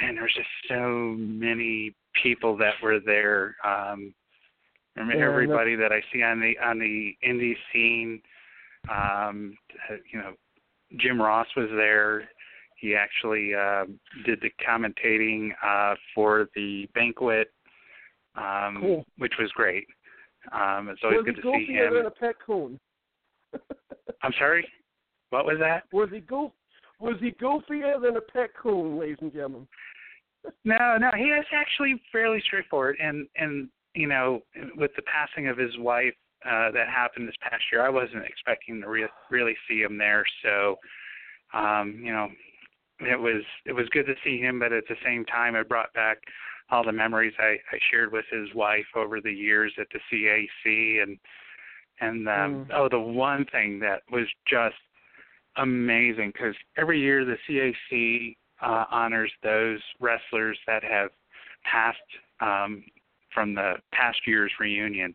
man, 0.00 0.14
there's 0.14 0.34
just 0.34 0.48
so 0.68 1.14
many 1.18 1.94
people 2.22 2.56
that 2.58 2.74
were 2.82 3.00
there. 3.00 3.56
Um, 3.64 4.14
I 4.96 5.04
mean, 5.04 5.18
Yeah, 5.18 5.26
everybody 5.28 5.76
that 5.76 5.92
I 5.92 6.00
see 6.12 6.22
on 6.22 6.40
the 6.40 6.54
on 6.58 6.78
the 6.78 7.14
indie 7.26 7.56
scene. 7.72 8.20
Um, 8.90 9.56
you 10.12 10.18
know, 10.18 10.32
Jim 10.98 11.20
Ross 11.20 11.46
was 11.56 11.68
there. 11.76 12.28
He 12.76 12.94
actually 12.94 13.54
uh, 13.54 13.84
did 14.24 14.40
the 14.40 14.50
commentating 14.66 15.50
uh, 15.64 15.94
for 16.14 16.48
the 16.54 16.88
banquet, 16.94 17.52
um, 18.36 18.78
Cool. 18.80 19.04
which 19.18 19.34
was 19.38 19.50
great. 19.52 19.84
Um, 20.52 20.88
it's 20.88 21.00
always 21.02 21.18
was 21.18 21.26
good 21.26 21.42
to 21.42 21.52
see 21.66 21.72
him. 21.72 22.06
a 22.06 22.10
pet 22.10 22.36
coon? 22.44 22.78
I'm 24.22 24.32
sorry. 24.38 24.66
What 25.30 25.44
was 25.44 25.56
that? 25.60 25.84
Was 25.92 26.08
he 26.12 26.20
goof? 26.20 26.52
Was 27.00 27.16
he 27.20 27.30
goofier 27.32 28.00
than 28.00 28.16
a 28.16 28.20
pet 28.20 28.50
coon, 28.60 28.98
ladies 28.98 29.18
and 29.20 29.32
gentlemen? 29.32 29.66
No, 30.64 30.96
no, 30.98 31.10
he 31.16 31.24
is 31.24 31.46
actually 31.52 32.00
fairly 32.10 32.42
straightforward. 32.46 32.96
And 33.02 33.26
and 33.36 33.68
you 33.94 34.06
know, 34.06 34.40
with 34.76 34.90
the 34.96 35.02
passing 35.02 35.48
of 35.48 35.58
his 35.58 35.76
wife 35.78 36.14
uh, 36.44 36.70
that 36.72 36.88
happened 36.88 37.28
this 37.28 37.34
past 37.42 37.62
year, 37.72 37.84
I 37.84 37.88
wasn't 37.88 38.24
expecting 38.24 38.80
to 38.80 38.88
re- 38.88 39.08
really 39.30 39.56
see 39.68 39.80
him 39.80 39.98
there. 39.98 40.24
So, 40.42 40.76
um, 41.52 42.00
you 42.04 42.12
know, 42.12 42.28
it 43.00 43.18
was 43.18 43.42
it 43.66 43.72
was 43.72 43.88
good 43.90 44.06
to 44.06 44.14
see 44.24 44.38
him, 44.38 44.58
but 44.58 44.72
at 44.72 44.84
the 44.88 44.96
same 45.04 45.24
time, 45.24 45.56
it 45.56 45.68
brought 45.68 45.92
back 45.94 46.18
all 46.70 46.84
the 46.84 46.92
memories 46.92 47.32
I, 47.38 47.56
I 47.72 47.78
shared 47.90 48.12
with 48.12 48.26
his 48.30 48.52
wife 48.54 48.86
over 48.94 49.20
the 49.20 49.32
years 49.32 49.72
at 49.78 49.86
the 49.92 50.00
CAC, 50.10 51.02
and 51.02 51.18
and 52.00 52.28
um, 52.28 52.66
Mm. 52.66 52.70
oh, 52.74 52.88
the 52.88 53.00
one 53.00 53.44
thing 53.46 53.78
that 53.80 54.02
was 54.10 54.26
just 54.46 54.76
amazing 55.58 56.32
because 56.32 56.54
every 56.76 57.00
year 57.00 57.24
the 57.24 57.36
CAC 57.48 58.36
uh, 58.62 58.84
honors 58.90 59.30
those 59.42 59.80
wrestlers 60.00 60.58
that 60.66 60.82
have 60.82 61.10
passed 61.64 61.98
um, 62.40 62.84
from 63.32 63.54
the 63.54 63.74
past 63.92 64.18
year's 64.26 64.52
reunion. 64.58 65.14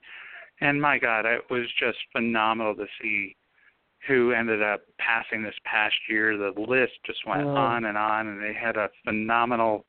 And 0.62 0.82
my 0.82 0.98
God, 0.98 1.26
it 1.26 1.42
was 1.50 1.66
just 1.80 1.98
phenomenal 2.12 2.76
to 2.76 2.86
see 3.02 3.36
who 4.08 4.32
ended 4.32 4.62
up 4.62 4.82
passing 5.00 5.44
this 5.44 5.56
past 5.66 5.96
year. 6.10 6.38
The 6.38 6.54
list 6.60 6.94
just 7.06 7.26
went 7.26 7.46
Wow. 7.46 7.56
on 7.56 7.86
and 7.86 7.98
on, 7.98 8.28
and 8.28 8.42
they 8.42 8.54
had 8.54 8.78
a 8.78 8.90
phenomenal 9.06 9.86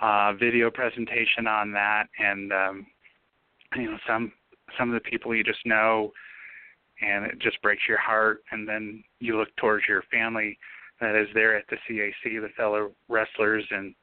uh, 0.00 0.32
video 0.34 0.70
presentation 0.70 1.46
on 1.46 1.72
that. 1.72 2.04
And 2.18 2.52
um, 2.52 2.86
you 3.76 3.90
know, 3.90 3.98
some 4.06 4.32
some 4.78 4.92
of 4.92 4.94
the 4.94 5.08
people 5.08 5.34
you 5.34 5.44
just 5.44 5.64
know, 5.64 6.12
and 7.02 7.24
it 7.26 7.38
just 7.40 7.60
breaks 7.62 7.82
your 7.88 7.98
heart. 7.98 8.42
And 8.50 8.68
then 8.68 9.02
you 9.18 9.38
look 9.38 9.54
towards 9.56 9.84
your 9.88 10.02
family 10.10 10.58
that 11.00 11.14
is 11.14 11.28
there 11.34 11.56
at 11.56 11.64
the 11.68 11.76
CAC, 11.88 12.40
the 12.40 12.48
fellow 12.56 12.92
wrestlers, 13.08 13.64
and 13.70 13.94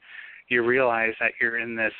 you 0.50 0.64
realize 0.64 1.14
that 1.20 1.32
you're 1.40 1.60
in 1.60 1.76
this 1.76 1.94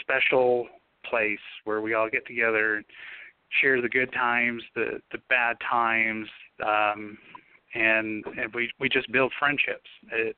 special 0.00 0.66
place 1.08 1.38
where 1.64 1.80
we 1.80 1.94
all 1.94 2.08
get 2.08 2.26
together 2.26 2.76
and 2.76 2.84
share 3.60 3.82
the 3.82 3.88
good 3.88 4.12
times, 4.12 4.62
the 4.74 5.00
the 5.12 5.18
bad 5.28 5.56
times, 5.68 6.26
um, 6.64 7.18
and 7.74 8.24
and 8.38 8.52
we 8.54 8.70
we 8.80 8.88
just 8.88 9.10
build 9.12 9.32
friendships. 9.38 9.88
It, 10.12 10.36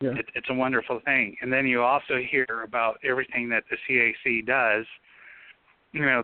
Yeah. 0.00 0.12
it 0.18 0.26
it's 0.34 0.48
a 0.50 0.54
wonderful 0.54 1.00
thing. 1.04 1.36
And 1.42 1.52
then 1.52 1.66
you 1.66 1.82
also 1.82 2.16
hear 2.18 2.46
about 2.64 2.98
everything 3.04 3.48
that 3.50 3.64
the 3.70 3.76
CAC 3.86 4.46
does. 4.46 4.86
You 5.92 6.02
know, 6.02 6.22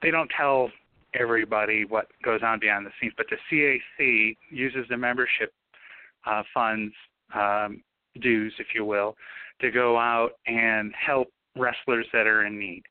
they 0.00 0.10
don't 0.10 0.30
tell 0.36 0.70
everybody 1.18 1.84
what 1.84 2.06
goes 2.24 2.40
on 2.42 2.58
behind 2.58 2.86
the 2.86 2.90
scenes, 3.00 3.14
but 3.16 3.26
the 3.30 3.36
CAC 3.50 4.36
uses 4.50 4.86
the 4.88 4.96
membership 4.96 5.52
uh, 6.26 6.42
funds, 6.54 6.94
um, 7.34 7.82
dues, 8.20 8.52
if 8.58 8.68
you 8.74 8.84
will, 8.84 9.16
to 9.60 9.70
go 9.70 9.98
out 9.98 10.32
and 10.46 10.92
help 10.94 11.28
wrestlers 11.56 12.06
that 12.12 12.26
are 12.26 12.46
in 12.46 12.58
need. 12.58 12.82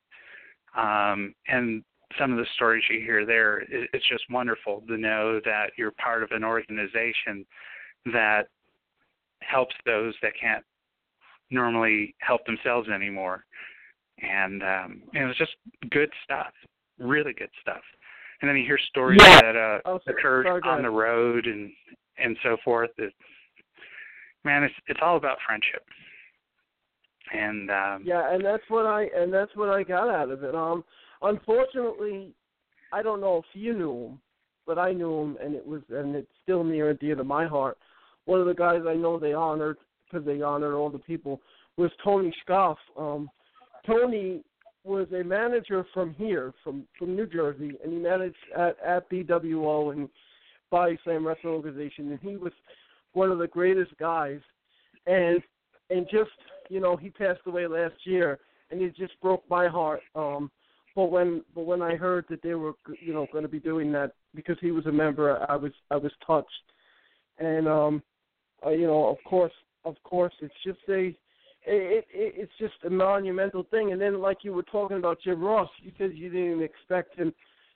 Um, 0.77 1.33
and 1.47 1.83
some 2.19 2.31
of 2.31 2.37
the 2.37 2.45
stories 2.55 2.83
you 2.89 2.99
hear 2.99 3.25
there, 3.25 3.59
it, 3.59 3.89
it's 3.93 4.07
just 4.07 4.23
wonderful 4.29 4.83
to 4.87 4.97
know 4.97 5.39
that 5.45 5.71
you're 5.77 5.91
part 5.91 6.23
of 6.23 6.31
an 6.31 6.43
organization 6.43 7.45
that 8.05 8.43
helps 9.41 9.75
those 9.85 10.13
that 10.21 10.33
can't 10.39 10.63
normally 11.49 12.15
help 12.19 12.45
themselves 12.45 12.89
anymore. 12.89 13.45
And 14.21 14.61
um, 14.63 15.01
it 15.13 15.23
was 15.25 15.37
just 15.37 15.55
good 15.89 16.09
stuff, 16.23 16.53
really 16.99 17.33
good 17.33 17.49
stuff. 17.61 17.81
And 18.41 18.49
then 18.49 18.57
you 18.57 18.65
hear 18.65 18.79
stories 18.89 19.19
Yeah. 19.21 19.41
that 19.41 19.55
uh, 19.55 19.79
Oh, 19.85 19.99
occurred 20.07 20.45
Sorry, 20.47 20.61
on 20.65 20.81
the 20.81 20.89
road 20.89 21.45
and 21.45 21.71
and 22.17 22.37
so 22.43 22.57
forth. 22.63 22.91
It, 22.97 23.13
man, 24.43 24.63
it's 24.63 24.73
it's 24.87 24.99
all 25.01 25.17
about 25.17 25.37
friendship. 25.45 25.83
And 27.33 27.69
um, 27.71 28.03
Yeah, 28.03 28.33
and 28.33 28.43
that's 28.43 28.63
what 28.67 28.85
I 28.85 29.03
and 29.15 29.31
that's 29.33 29.55
what 29.55 29.69
I 29.69 29.83
got 29.83 30.09
out 30.09 30.31
of 30.31 30.43
it. 30.43 30.55
Um, 30.55 30.83
unfortunately, 31.21 32.33
I 32.91 33.01
don't 33.01 33.21
know 33.21 33.37
if 33.37 33.45
you 33.53 33.73
knew 33.73 34.05
him, 34.07 34.21
but 34.65 34.77
I 34.77 34.91
knew 34.91 35.21
him, 35.21 35.37
and 35.41 35.55
it 35.55 35.65
was 35.65 35.81
and 35.89 36.15
it's 36.15 36.31
still 36.43 36.63
near 36.63 36.89
and 36.89 36.99
dear 36.99 37.15
to 37.15 37.23
my 37.23 37.45
heart. 37.45 37.77
One 38.25 38.39
of 38.39 38.47
the 38.47 38.53
guys 38.53 38.81
I 38.87 38.95
know 38.95 39.19
they 39.19 39.33
honored 39.33 39.77
because 40.05 40.25
they 40.25 40.41
honored 40.41 40.73
all 40.73 40.89
the 40.89 40.99
people 40.99 41.41
was 41.77 41.91
Tony 42.03 42.33
Scoff. 42.43 42.77
Um, 42.97 43.29
Tony 43.85 44.43
was 44.83 45.07
a 45.11 45.23
manager 45.23 45.85
from 45.93 46.13
here, 46.15 46.53
from 46.63 46.83
from 46.97 47.15
New 47.15 47.27
Jersey, 47.27 47.77
and 47.83 47.93
he 47.93 47.99
managed 47.99 48.35
at 48.57 48.77
at 48.85 49.09
BWO 49.09 49.93
and 49.93 50.09
Body 50.69 50.97
Slam 51.03 51.25
Wrestling 51.25 51.53
Organization, 51.53 52.09
and 52.11 52.19
he 52.21 52.37
was 52.37 52.53
one 53.13 53.31
of 53.31 53.37
the 53.37 53.47
greatest 53.47 53.95
guys. 53.97 54.39
And 55.05 55.41
and 55.89 56.07
just 56.11 56.31
you 56.69 56.79
know 56.79 56.95
he 56.95 57.09
passed 57.09 57.41
away 57.45 57.67
last 57.67 57.95
year, 58.05 58.39
and 58.71 58.81
it 58.81 58.95
just 58.95 59.19
broke 59.21 59.43
my 59.49 59.67
heart. 59.67 60.01
Um, 60.15 60.49
but 60.95 61.11
when 61.11 61.43
but 61.53 61.65
when 61.65 61.81
I 61.81 61.95
heard 61.95 62.25
that 62.29 62.41
they 62.41 62.55
were 62.55 62.73
you 62.99 63.13
know 63.13 63.27
going 63.31 63.43
to 63.43 63.49
be 63.49 63.59
doing 63.59 63.91
that 63.93 64.13
because 64.33 64.57
he 64.61 64.71
was 64.71 64.85
a 64.85 64.91
member, 64.91 65.45
I 65.49 65.55
was 65.55 65.73
I 65.91 65.97
was 65.97 66.11
touched. 66.25 66.49
And 67.37 67.67
um, 67.67 68.03
uh, 68.65 68.69
you 68.69 68.87
know, 68.87 69.07
of 69.07 69.17
course, 69.25 69.53
of 69.85 69.95
course, 70.03 70.33
it's 70.41 70.53
just 70.65 70.79
a 70.89 71.15
it, 71.65 72.05
it 72.11 72.33
it's 72.37 72.51
just 72.59 72.73
a 72.85 72.89
monumental 72.89 73.63
thing. 73.71 73.91
And 73.91 74.01
then, 74.01 74.19
like 74.21 74.39
you 74.43 74.53
were 74.53 74.63
talking 74.63 74.97
about 74.97 75.19
Jim 75.23 75.41
Ross, 75.41 75.69
you 75.81 75.91
said 75.97 76.11
you 76.13 76.29
didn't 76.29 76.51
even 76.51 76.63
expect 76.63 77.17
him 77.17 77.33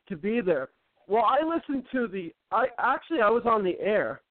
to 0.09 0.15
be 0.15 0.41
there. 0.41 0.69
Well, 1.07 1.23
I 1.23 1.45
listened 1.45 1.85
to 1.91 2.07
the. 2.07 2.33
I 2.51 2.65
actually 2.79 3.21
I 3.21 3.29
was 3.29 3.43
on 3.45 3.63
the 3.63 3.79
air 3.79 4.21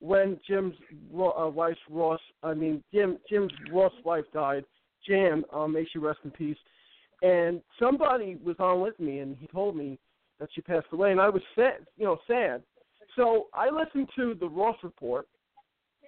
when 0.00 0.38
Jim's 0.46 0.74
uh, 1.14 1.48
wife's 1.48 1.78
Ross. 1.88 2.20
I 2.42 2.54
mean 2.54 2.82
Jim 2.92 3.18
Jim's 3.28 3.52
Ross 3.72 3.92
wife 4.04 4.24
died. 4.32 4.64
Jan, 5.06 5.44
um, 5.52 5.72
may 5.72 5.86
she 5.90 5.98
rest 5.98 6.20
in 6.24 6.30
peace. 6.30 6.58
And 7.22 7.60
somebody 7.78 8.36
was 8.42 8.56
on 8.58 8.80
with 8.80 8.98
me, 8.98 9.18
and 9.18 9.36
he 9.38 9.46
told 9.46 9.76
me 9.76 9.98
that 10.38 10.48
she 10.54 10.62
passed 10.62 10.86
away, 10.92 11.10
and 11.10 11.20
I 11.20 11.28
was 11.28 11.42
sad, 11.54 11.86
you 11.96 12.04
know, 12.04 12.18
sad. 12.26 12.62
So 13.16 13.48
I 13.52 13.68
listened 13.70 14.08
to 14.16 14.34
the 14.34 14.48
Ross 14.48 14.76
report. 14.82 15.26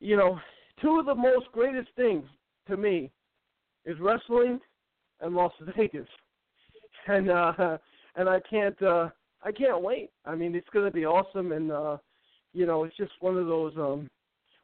you 0.00 0.16
know 0.16 0.38
two 0.80 0.98
of 0.98 1.06
the 1.06 1.14
most 1.14 1.50
greatest 1.52 1.88
things 1.96 2.24
to 2.68 2.76
me 2.76 3.10
is 3.88 3.98
wrestling 4.00 4.60
and 5.20 5.34
las 5.34 5.52
vegas. 5.76 6.06
And 7.06 7.30
uh 7.30 7.78
and 8.16 8.28
i 8.28 8.38
can't 8.50 8.80
uh 8.82 9.08
i 9.42 9.50
can't 9.50 9.82
wait. 9.82 10.10
I 10.26 10.34
mean 10.34 10.54
it's 10.54 10.68
going 10.74 10.84
to 10.84 10.90
be 10.90 11.06
awesome 11.06 11.52
and 11.52 11.72
uh 11.72 11.96
you 12.52 12.66
know 12.66 12.84
it's 12.84 12.96
just 12.96 13.12
one 13.20 13.38
of 13.38 13.46
those 13.46 13.72
um 13.78 14.10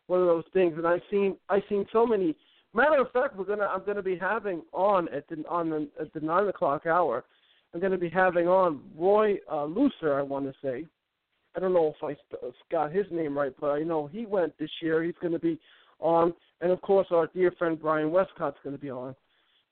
one 0.09 0.21
of 0.21 0.27
those 0.27 0.45
things. 0.53 0.75
And 0.77 0.87
i've 0.87 1.01
seen 1.11 1.37
i've 1.49 1.63
seen 1.69 1.87
so 1.91 2.07
many. 2.07 2.37
Matter 2.75 3.01
of 3.01 3.11
fact 3.13 3.37
we're 3.37 3.45
gonna 3.47 3.65
i'm 3.65 3.85
gonna 3.87 4.03
be 4.03 4.19
having 4.19 4.63
on 4.73 5.09
at 5.09 5.27
the 5.29 5.43
on 5.49 5.71
the 5.71 5.89
at 5.99 6.13
the 6.13 6.21
nine 6.21 6.49
o'clock 6.49 6.85
hour 6.87 7.25
i'm 7.73 7.81
gonna 7.81 7.97
be 7.97 8.11
having 8.11 8.47
on 8.47 8.81
roy 8.97 9.37
uh 9.51 9.65
looser 9.65 10.15
i 10.19 10.23
want 10.23 10.45
to 10.45 10.55
say. 10.63 10.87
I 11.57 11.61
don't 11.61 11.73
know 11.73 11.95
if 11.99 12.05
i 12.05 12.15
got 12.71 12.93
his 12.93 13.07
name 13.11 13.39
right 13.39 13.55
but 13.59 13.71
i 13.71 13.81
know 13.81 14.07
he 14.07 14.27
went 14.27 14.59
this 14.59 14.71
year. 14.83 15.03
He's 15.03 15.15
gonna 15.23 15.39
be 15.39 15.59
on 16.01 16.35
and 16.65 16.73
of 16.73 16.81
course 16.81 17.07
our 17.13 17.29
dear 17.29 17.53
friend 17.59 17.81
brian 17.81 18.11
westcott's 18.11 18.59
gonna 18.65 18.79
be 18.79 18.91
on 18.91 19.15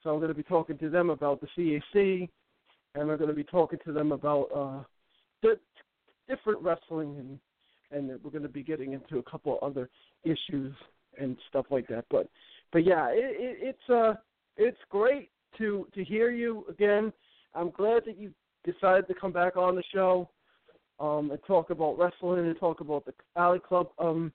so 0.02 0.10
i'm 0.10 0.20
gonna 0.20 0.32
be 0.34 0.44
talking 0.44 0.78
to 0.78 0.88
them 0.88 1.10
about 1.10 1.40
the 1.40 1.48
cac 1.56 2.28
and 2.94 3.10
I'm 3.10 3.18
gonna 3.18 3.32
be 3.32 3.44
talking 3.44 3.78
to 3.84 3.92
them 3.92 4.12
about 4.12 4.44
uh 4.54 4.84
the 5.42 5.58
different 6.28 6.60
wrestling 6.62 7.16
and 7.18 7.38
and 7.92 8.08
we're 8.22 8.30
going 8.30 8.42
to 8.42 8.48
be 8.48 8.62
getting 8.62 8.92
into 8.94 9.18
a 9.18 9.22
couple 9.22 9.58
other 9.62 9.88
issues 10.24 10.74
and 11.18 11.36
stuff 11.48 11.66
like 11.70 11.86
that. 11.88 12.04
But 12.10 12.28
but 12.72 12.84
yeah, 12.84 13.08
it, 13.10 13.36
it, 13.38 13.58
it's 13.60 13.90
uh 13.90 14.14
it's 14.56 14.78
great 14.88 15.30
to 15.58 15.86
to 15.94 16.04
hear 16.04 16.30
you 16.30 16.64
again. 16.68 17.12
I'm 17.54 17.70
glad 17.70 18.04
that 18.06 18.18
you 18.18 18.32
decided 18.64 19.08
to 19.08 19.14
come 19.14 19.32
back 19.32 19.56
on 19.56 19.76
the 19.76 19.82
show 19.92 20.28
um 21.00 21.30
and 21.30 21.40
talk 21.46 21.70
about 21.70 21.98
wrestling 21.98 22.46
and 22.46 22.58
talk 22.58 22.80
about 22.80 23.04
the 23.04 23.12
Alley 23.36 23.60
Club 23.60 23.88
um 23.98 24.32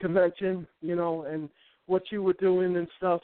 convention, 0.00 0.66
you 0.82 0.96
know, 0.96 1.22
and 1.22 1.48
what 1.86 2.02
you 2.10 2.22
were 2.22 2.34
doing 2.34 2.76
and 2.76 2.88
stuff. 2.96 3.20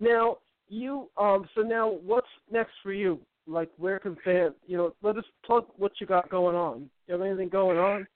Now 0.00 0.38
you 0.68 1.08
um 1.16 1.48
so 1.54 1.62
now 1.62 1.88
what's 2.04 2.26
next 2.50 2.72
for 2.82 2.92
you? 2.92 3.20
Like 3.46 3.70
where 3.76 3.98
can 3.98 4.16
fans 4.24 4.54
you 4.66 4.76
know, 4.76 4.94
let 5.02 5.16
us 5.16 5.24
plug 5.44 5.66
what 5.76 5.92
you 6.00 6.06
got 6.06 6.30
going 6.30 6.56
on. 6.56 6.90
You 7.06 7.12
have 7.14 7.22
anything 7.22 7.48
going 7.48 7.78
on? 7.78 8.06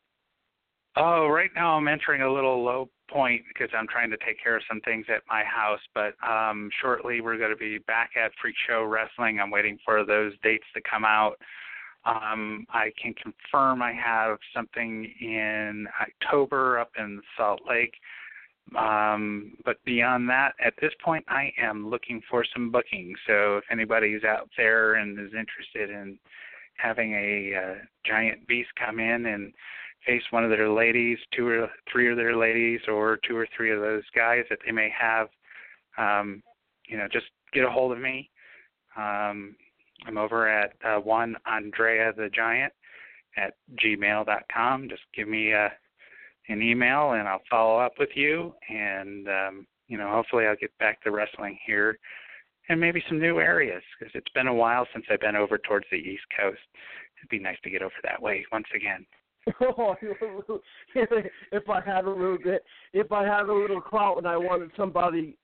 Oh, 0.97 1.27
right 1.27 1.51
now 1.55 1.77
I'm 1.77 1.89
entering 1.89 2.23
a 2.23 2.33
little 2.33 2.65
low 2.65 2.89
point 3.11 3.43
because 3.49 3.69
I'm 3.77 3.87
trying 3.87 4.11
to 4.11 4.17
take 4.19 4.43
care 4.43 4.57
of 4.57 4.63
some 4.69 4.81
things 4.81 5.07
at 5.15 5.23
my 5.29 5.45
house. 5.45 5.81
But 5.95 6.15
um, 6.27 6.71
shortly 6.81 7.21
we're 7.21 7.39
going 7.39 7.51
to 7.51 7.57
be 7.57 7.79
back 7.87 8.11
at 8.17 8.33
Freak 8.41 8.57
Show 8.67 8.85
Wrestling. 8.85 9.39
I'm 9.39 9.51
waiting 9.51 9.79
for 9.85 10.05
those 10.05 10.33
dates 10.43 10.65
to 10.75 10.81
come 10.89 11.05
out. 11.05 11.37
Um, 12.07 12.67
I 12.71 12.93
can 13.01 13.15
confirm 13.15 13.83
I 13.83 13.93
have 13.93 14.39
something 14.55 15.13
in 15.21 15.87
October 16.01 16.79
up 16.79 16.93
in 16.97 17.21
Salt 17.37 17.61
Lake. 17.69 17.95
Um, 18.75 19.53
but 19.65 19.83
beyond 19.85 20.29
that, 20.29 20.55
at 20.65 20.75
this 20.81 20.93
point, 21.05 21.25
I 21.29 21.53
am 21.61 21.89
looking 21.89 22.21
for 22.29 22.45
some 22.53 22.73
bookings. 22.73 23.17
So 23.27 23.59
if 23.59 23.65
anybody's 23.71 24.25
out 24.25 24.49
there 24.57 24.95
and 24.95 25.19
is 25.19 25.33
interested 25.35 25.91
in 25.91 26.19
having 26.77 27.13
a 27.13 27.55
uh, 27.55 27.75
giant 28.05 28.47
beast 28.47 28.71
come 28.77 28.99
in 28.99 29.27
and 29.27 29.53
face 30.05 30.23
one 30.31 30.45
of 30.45 30.51
their 30.51 30.71
ladies, 30.71 31.19
two 31.35 31.49
or 31.49 31.71
three 31.91 32.11
of 32.11 32.17
their 32.17 32.37
ladies, 32.37 32.81
or 32.89 33.19
two 33.27 33.37
or 33.37 33.47
three 33.57 33.73
of 33.73 33.81
those 33.81 34.05
guys 34.15 34.45
that 34.51 34.59
they 34.65 34.73
may 34.73 34.91
have, 34.99 35.29
um, 35.97 36.43
you 36.89 36.97
know, 36.97 37.07
just 37.11 37.27
get 37.53 37.65
a 37.65 37.71
hold 37.71 37.93
of 37.93 37.99
me. 37.99 38.31
Um, 38.97 39.57
I'm 40.07 40.19
over 40.19 40.49
at 40.49 40.73
uh, 40.85 41.01
one 41.01 41.37
Andrea 41.47 42.13
the 42.17 42.29
Giant 42.29 42.73
at 43.37 43.55
gmail.com. 43.83 44.89
Just 44.89 45.03
give 45.15 45.29
me 45.29 45.53
a, 45.53 45.73
an 46.49 46.63
email 46.63 47.13
and 47.13 47.29
I'll 47.29 47.43
follow 47.51 47.79
up 47.79 47.93
with 47.99 48.11
you. 48.15 48.55
And 48.69 49.29
um, 49.29 49.67
you 49.89 49.99
know, 49.99 50.11
hopefully 50.11 50.47
I'll 50.47 50.57
get 50.57 50.77
back 50.79 51.03
to 51.03 51.11
wrestling 51.11 51.59
here 51.67 51.99
and 52.69 52.81
maybe 52.81 53.03
some 53.09 53.21
new 53.21 53.39
areas 53.39 53.83
because 53.99 54.13
it's 54.15 54.33
been 54.35 54.49
a 54.49 54.55
while 54.55 54.87
since 54.93 55.05
I've 55.11 55.21
been 55.21 55.37
over 55.37 55.59
towards 55.59 55.87
the 55.91 55.99
East 55.99 56.25
Coast. 56.39 56.61
It'd 57.19 57.31
be 57.31 57.39
nice 57.39 57.59
to 57.65 57.71
get 57.71 57.83
over 57.83 57.95
that 58.03 58.21
way 58.21 58.45
once 58.53 58.67
again. 58.75 59.07
if 60.95 61.69
I 61.69 61.81
had 61.85 62.05
a 62.05 62.11
little 62.11 62.39
bit, 62.43 62.65
if 62.93 63.13
I 63.13 63.25
had 63.25 63.47
a 63.49 63.53
little 63.53 63.81
clout 63.81 64.19
and 64.19 64.27
I 64.27 64.37
wanted 64.37 64.71
somebody, 64.77 65.37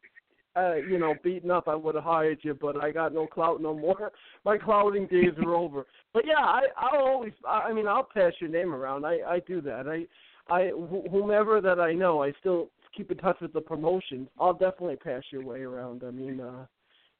uh, 0.56 0.74
you 0.74 0.98
know, 0.98 1.14
beaten 1.22 1.52
up, 1.52 1.68
I 1.68 1.76
would 1.76 1.94
have 1.94 2.04
hired 2.04 2.40
you. 2.42 2.58
But 2.60 2.82
I 2.82 2.90
got 2.90 3.14
no 3.14 3.28
clout 3.28 3.62
no 3.62 3.78
more. 3.78 4.10
My 4.44 4.58
clouting 4.58 5.06
days 5.06 5.32
are 5.44 5.54
over. 5.54 5.86
But 6.12 6.24
yeah, 6.26 6.40
I 6.40 6.62
I'll 6.76 7.06
always, 7.06 7.32
I 7.48 7.72
mean, 7.72 7.86
I'll 7.86 8.08
pass 8.12 8.32
your 8.40 8.50
name 8.50 8.74
around. 8.74 9.06
I 9.06 9.20
I 9.26 9.40
do 9.46 9.60
that. 9.62 9.86
I 9.86 10.06
I 10.48 10.68
wh- 10.68 11.10
whomever 11.10 11.60
that 11.60 11.80
I 11.80 11.92
know, 11.92 12.22
I 12.22 12.32
still 12.40 12.70
keep 12.96 13.10
in 13.10 13.18
touch 13.18 13.38
with 13.40 13.52
the 13.52 13.60
promotions. 13.60 14.28
I'll 14.38 14.52
definitely 14.52 14.96
pass 14.96 15.22
your 15.30 15.44
way 15.44 15.60
around. 15.60 16.02
I 16.06 16.10
mean, 16.10 16.40
uh, 16.40 16.66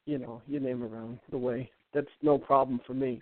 you 0.07 0.19
know, 0.19 0.43
your 0.47 0.61
name 0.61 0.83
around 0.83 1.19
the 1.31 1.39
way. 1.39 1.71
That's 1.95 2.09
no 2.23 2.39
problem 2.39 2.81
for 2.87 2.95
me. 2.95 3.21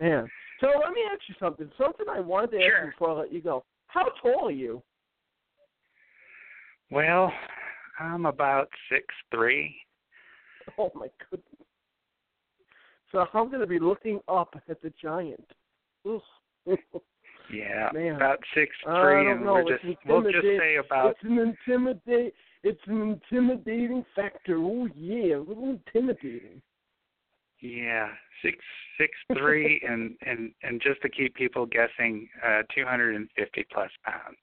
Yeah. 0.00 0.24
So 0.60 0.66
let 0.66 0.92
me 0.92 1.00
ask 1.10 1.20
you 1.28 1.34
something. 1.38 1.70
Something 1.78 2.06
I 2.08 2.20
wanted 2.20 2.52
to 2.52 2.58
ask 2.58 2.72
you 2.82 2.90
before 2.90 3.10
I 3.10 3.20
let 3.20 3.32
you 3.32 3.40
go. 3.40 3.64
How 3.88 4.06
tall 4.22 4.48
are 4.48 4.52
you? 4.52 4.82
Well, 6.90 7.32
I'm 7.98 8.26
about 8.26 8.68
six 8.90 9.04
three. 9.30 9.74
Oh 10.78 10.90
my 10.94 11.08
goodness. 11.30 11.48
So 13.12 13.24
I'm 13.32 13.48
going 13.48 13.60
to 13.60 13.66
be 13.66 13.78
looking 13.78 14.20
up 14.28 14.54
at 14.68 14.82
the 14.82 14.92
giant. 15.00 15.46
Yeah, 17.52 17.90
Man. 17.92 18.16
about 18.16 18.38
six 18.54 18.70
three, 18.84 19.30
and 19.30 19.44
know. 19.44 19.54
we're 19.54 19.76
just 19.76 19.84
we'll 20.06 20.22
just 20.22 20.42
say 20.42 20.76
about 20.76 21.10
It's 21.10 21.20
an 21.22 21.38
intimidate. 21.38 22.34
It's 22.62 22.80
an 22.86 23.20
intimidating 23.32 24.04
factor. 24.16 24.56
Oh 24.58 24.88
yeah, 24.96 25.36
a 25.36 25.38
little 25.38 25.78
intimidating. 25.78 26.62
yeah 27.60 28.08
six 28.42 28.58
six 28.98 29.12
three, 29.38 29.82
and 29.88 30.16
and 30.26 30.52
and 30.62 30.80
just 30.80 31.02
to 31.02 31.08
keep 31.08 31.34
people 31.34 31.66
guessing, 31.66 32.28
uh, 32.46 32.62
two 32.74 32.84
hundred 32.86 33.16
and 33.16 33.28
fifty 33.36 33.66
plus 33.72 33.90
pounds. 34.04 34.38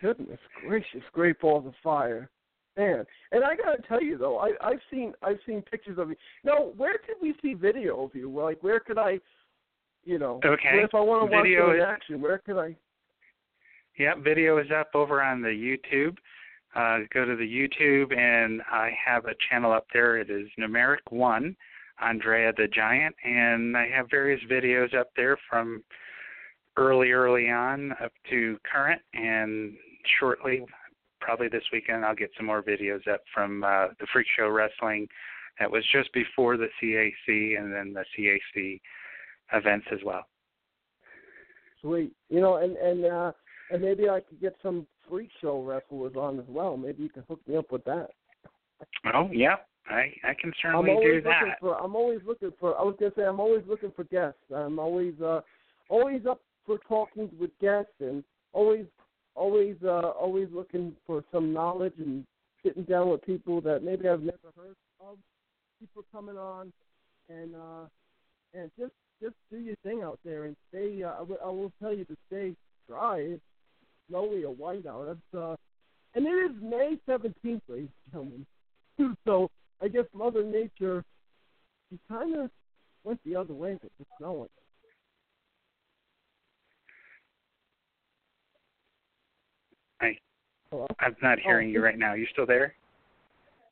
Goodness 0.00 0.38
gracious, 0.66 1.02
great 1.12 1.40
balls 1.40 1.66
of 1.66 1.72
fire. 1.82 2.28
Man, 2.76 3.06
and 3.32 3.42
I 3.42 3.56
gotta 3.56 3.80
tell 3.88 4.02
you 4.02 4.18
though, 4.18 4.38
I, 4.38 4.50
I've 4.60 4.80
seen 4.90 5.14
I've 5.22 5.38
seen 5.46 5.62
pictures 5.62 5.98
of 5.98 6.10
you. 6.10 6.16
Now, 6.44 6.72
where 6.76 6.98
could 6.98 7.16
we 7.22 7.34
see 7.40 7.54
video 7.54 8.04
of 8.04 8.14
you? 8.14 8.30
Like, 8.30 8.62
where 8.62 8.80
could 8.80 8.98
I, 8.98 9.18
you 10.06 10.18
know, 10.18 10.40
Okay. 10.44 10.82
if 10.82 10.94
I 10.94 11.00
want 11.00 11.28
to 11.28 11.36
watch 11.36 11.42
Video 11.42 11.70
in 11.70 11.76
is- 11.76 11.82
action, 11.84 12.20
where 12.20 12.38
could 12.38 12.56
I? 12.56 12.76
Yep, 13.98 14.18
video 14.18 14.58
is 14.58 14.70
up 14.70 14.90
over 14.94 15.22
on 15.22 15.42
the 15.42 15.48
YouTube. 15.48 16.16
Uh, 16.74 17.00
go 17.10 17.24
to 17.24 17.34
the 17.36 17.44
YouTube, 17.44 18.16
and 18.16 18.62
I 18.70 18.90
have 19.04 19.24
a 19.24 19.34
channel 19.48 19.72
up 19.72 19.86
there. 19.92 20.18
It 20.18 20.30
is 20.30 20.48
numeric 20.58 21.00
one, 21.10 21.56
Andrea 22.00 22.52
the 22.52 22.68
Giant, 22.68 23.16
and 23.24 23.76
I 23.76 23.88
have 23.88 24.10
various 24.10 24.42
videos 24.44 24.94
up 24.94 25.08
there 25.16 25.38
from 25.48 25.82
early, 26.76 27.12
early 27.12 27.50
on 27.50 27.92
up 27.92 28.12
to 28.28 28.58
current, 28.70 29.00
and 29.14 29.76
shortly, 30.20 30.66
probably 31.20 31.48
this 31.48 31.64
weekend, 31.72 32.04
I'll 32.04 32.14
get 32.14 32.30
some 32.36 32.44
more 32.46 32.62
videos 32.62 33.08
up 33.08 33.22
from 33.32 33.64
uh, 33.64 33.88
the 33.98 34.06
Freak 34.12 34.26
Show 34.36 34.50
Wrestling. 34.50 35.08
That 35.58 35.70
was 35.70 35.84
just 35.90 36.12
before 36.12 36.58
the 36.58 36.68
CAC, 36.80 37.58
and 37.58 37.72
then 37.72 37.94
the 37.94 38.04
CAC 38.14 38.80
events 39.52 39.86
as 39.92 40.00
well. 40.04 40.26
Sweet, 41.80 42.12
you 42.28 42.40
know, 42.40 42.56
and 42.56 42.76
and 42.76 43.04
uh 43.04 43.32
and 43.70 43.82
maybe 43.82 44.08
I 44.08 44.20
could 44.20 44.40
get 44.40 44.56
some 44.62 44.86
freak 45.08 45.30
show 45.40 45.62
wrestlers 45.62 46.14
on 46.16 46.38
as 46.38 46.46
well. 46.48 46.76
Maybe 46.76 47.02
you 47.02 47.08
can 47.08 47.24
hook 47.28 47.40
me 47.46 47.56
up 47.56 47.70
with 47.70 47.84
that. 47.84 48.10
Oh, 49.14 49.28
yeah, 49.32 49.56
I 49.88 50.12
I 50.24 50.34
can 50.40 50.52
I'm 50.64 50.84
certainly 50.84 50.96
do 51.02 51.22
that. 51.22 51.58
for. 51.60 51.80
I'm 51.80 51.94
always 51.94 52.20
looking 52.26 52.52
for. 52.58 52.78
I 52.78 52.82
was 52.82 52.96
gonna 52.98 53.12
say 53.16 53.22
I'm 53.22 53.40
always 53.40 53.62
looking 53.66 53.92
for 53.94 54.04
guests. 54.04 54.40
I'm 54.54 54.78
always 54.78 55.14
uh 55.20 55.40
always 55.88 56.26
up 56.26 56.40
for 56.64 56.78
talking 56.88 57.30
with 57.38 57.50
guests 57.60 57.92
and 58.00 58.24
always 58.52 58.86
always 59.34 59.76
uh 59.84 60.10
always 60.18 60.48
looking 60.52 60.94
for 61.06 61.24
some 61.32 61.52
knowledge 61.52 61.94
and 61.98 62.24
sitting 62.64 62.84
down 62.84 63.10
with 63.10 63.22
people 63.22 63.60
that 63.60 63.82
maybe 63.84 64.08
I've 64.08 64.22
never 64.22 64.50
heard 64.56 64.76
of. 65.00 65.18
People 65.78 66.04
coming 66.12 66.36
on 66.36 66.72
and 67.28 67.54
uh 67.54 67.86
and 68.54 68.70
just 68.78 68.92
just 69.22 69.34
do 69.50 69.58
your 69.58 69.76
thing 69.82 70.02
out 70.02 70.18
there 70.24 70.44
and 70.44 70.56
stay 70.68 71.02
uh, 71.02 71.12
I, 71.12 71.18
w- 71.18 71.38
I 71.44 71.48
will 71.48 71.72
tell 71.82 71.92
you 71.92 72.04
to 72.04 72.16
stay 72.28 72.54
dry. 72.88 73.18
It's 73.18 73.42
slowly 74.10 74.42
a 74.44 74.50
white 74.50 74.86
out. 74.86 75.06
That's 75.06 75.42
uh 75.42 75.56
and 76.14 76.26
it 76.26 76.30
is 76.30 76.56
May 76.62 76.98
seventeenth, 77.06 77.62
ladies 77.68 77.88
and 78.12 78.46
gentlemen. 78.98 79.16
so 79.26 79.50
I 79.82 79.88
guess 79.88 80.04
Mother 80.14 80.42
Nature 80.44 81.04
she 81.90 81.98
kinda 82.08 82.50
went 83.04 83.20
the 83.24 83.36
other 83.36 83.54
way 83.54 83.78
with 83.82 83.92
the 83.98 84.04
snowing. 84.18 84.48
I, 90.00 90.18
Hello? 90.70 90.86
I'm 91.00 91.16
not 91.22 91.38
hearing 91.38 91.68
Oh, 91.68 91.72
you 91.72 91.82
right 91.82 91.98
now. 91.98 92.14
You 92.14 92.26
still 92.32 92.44
there? 92.44 92.74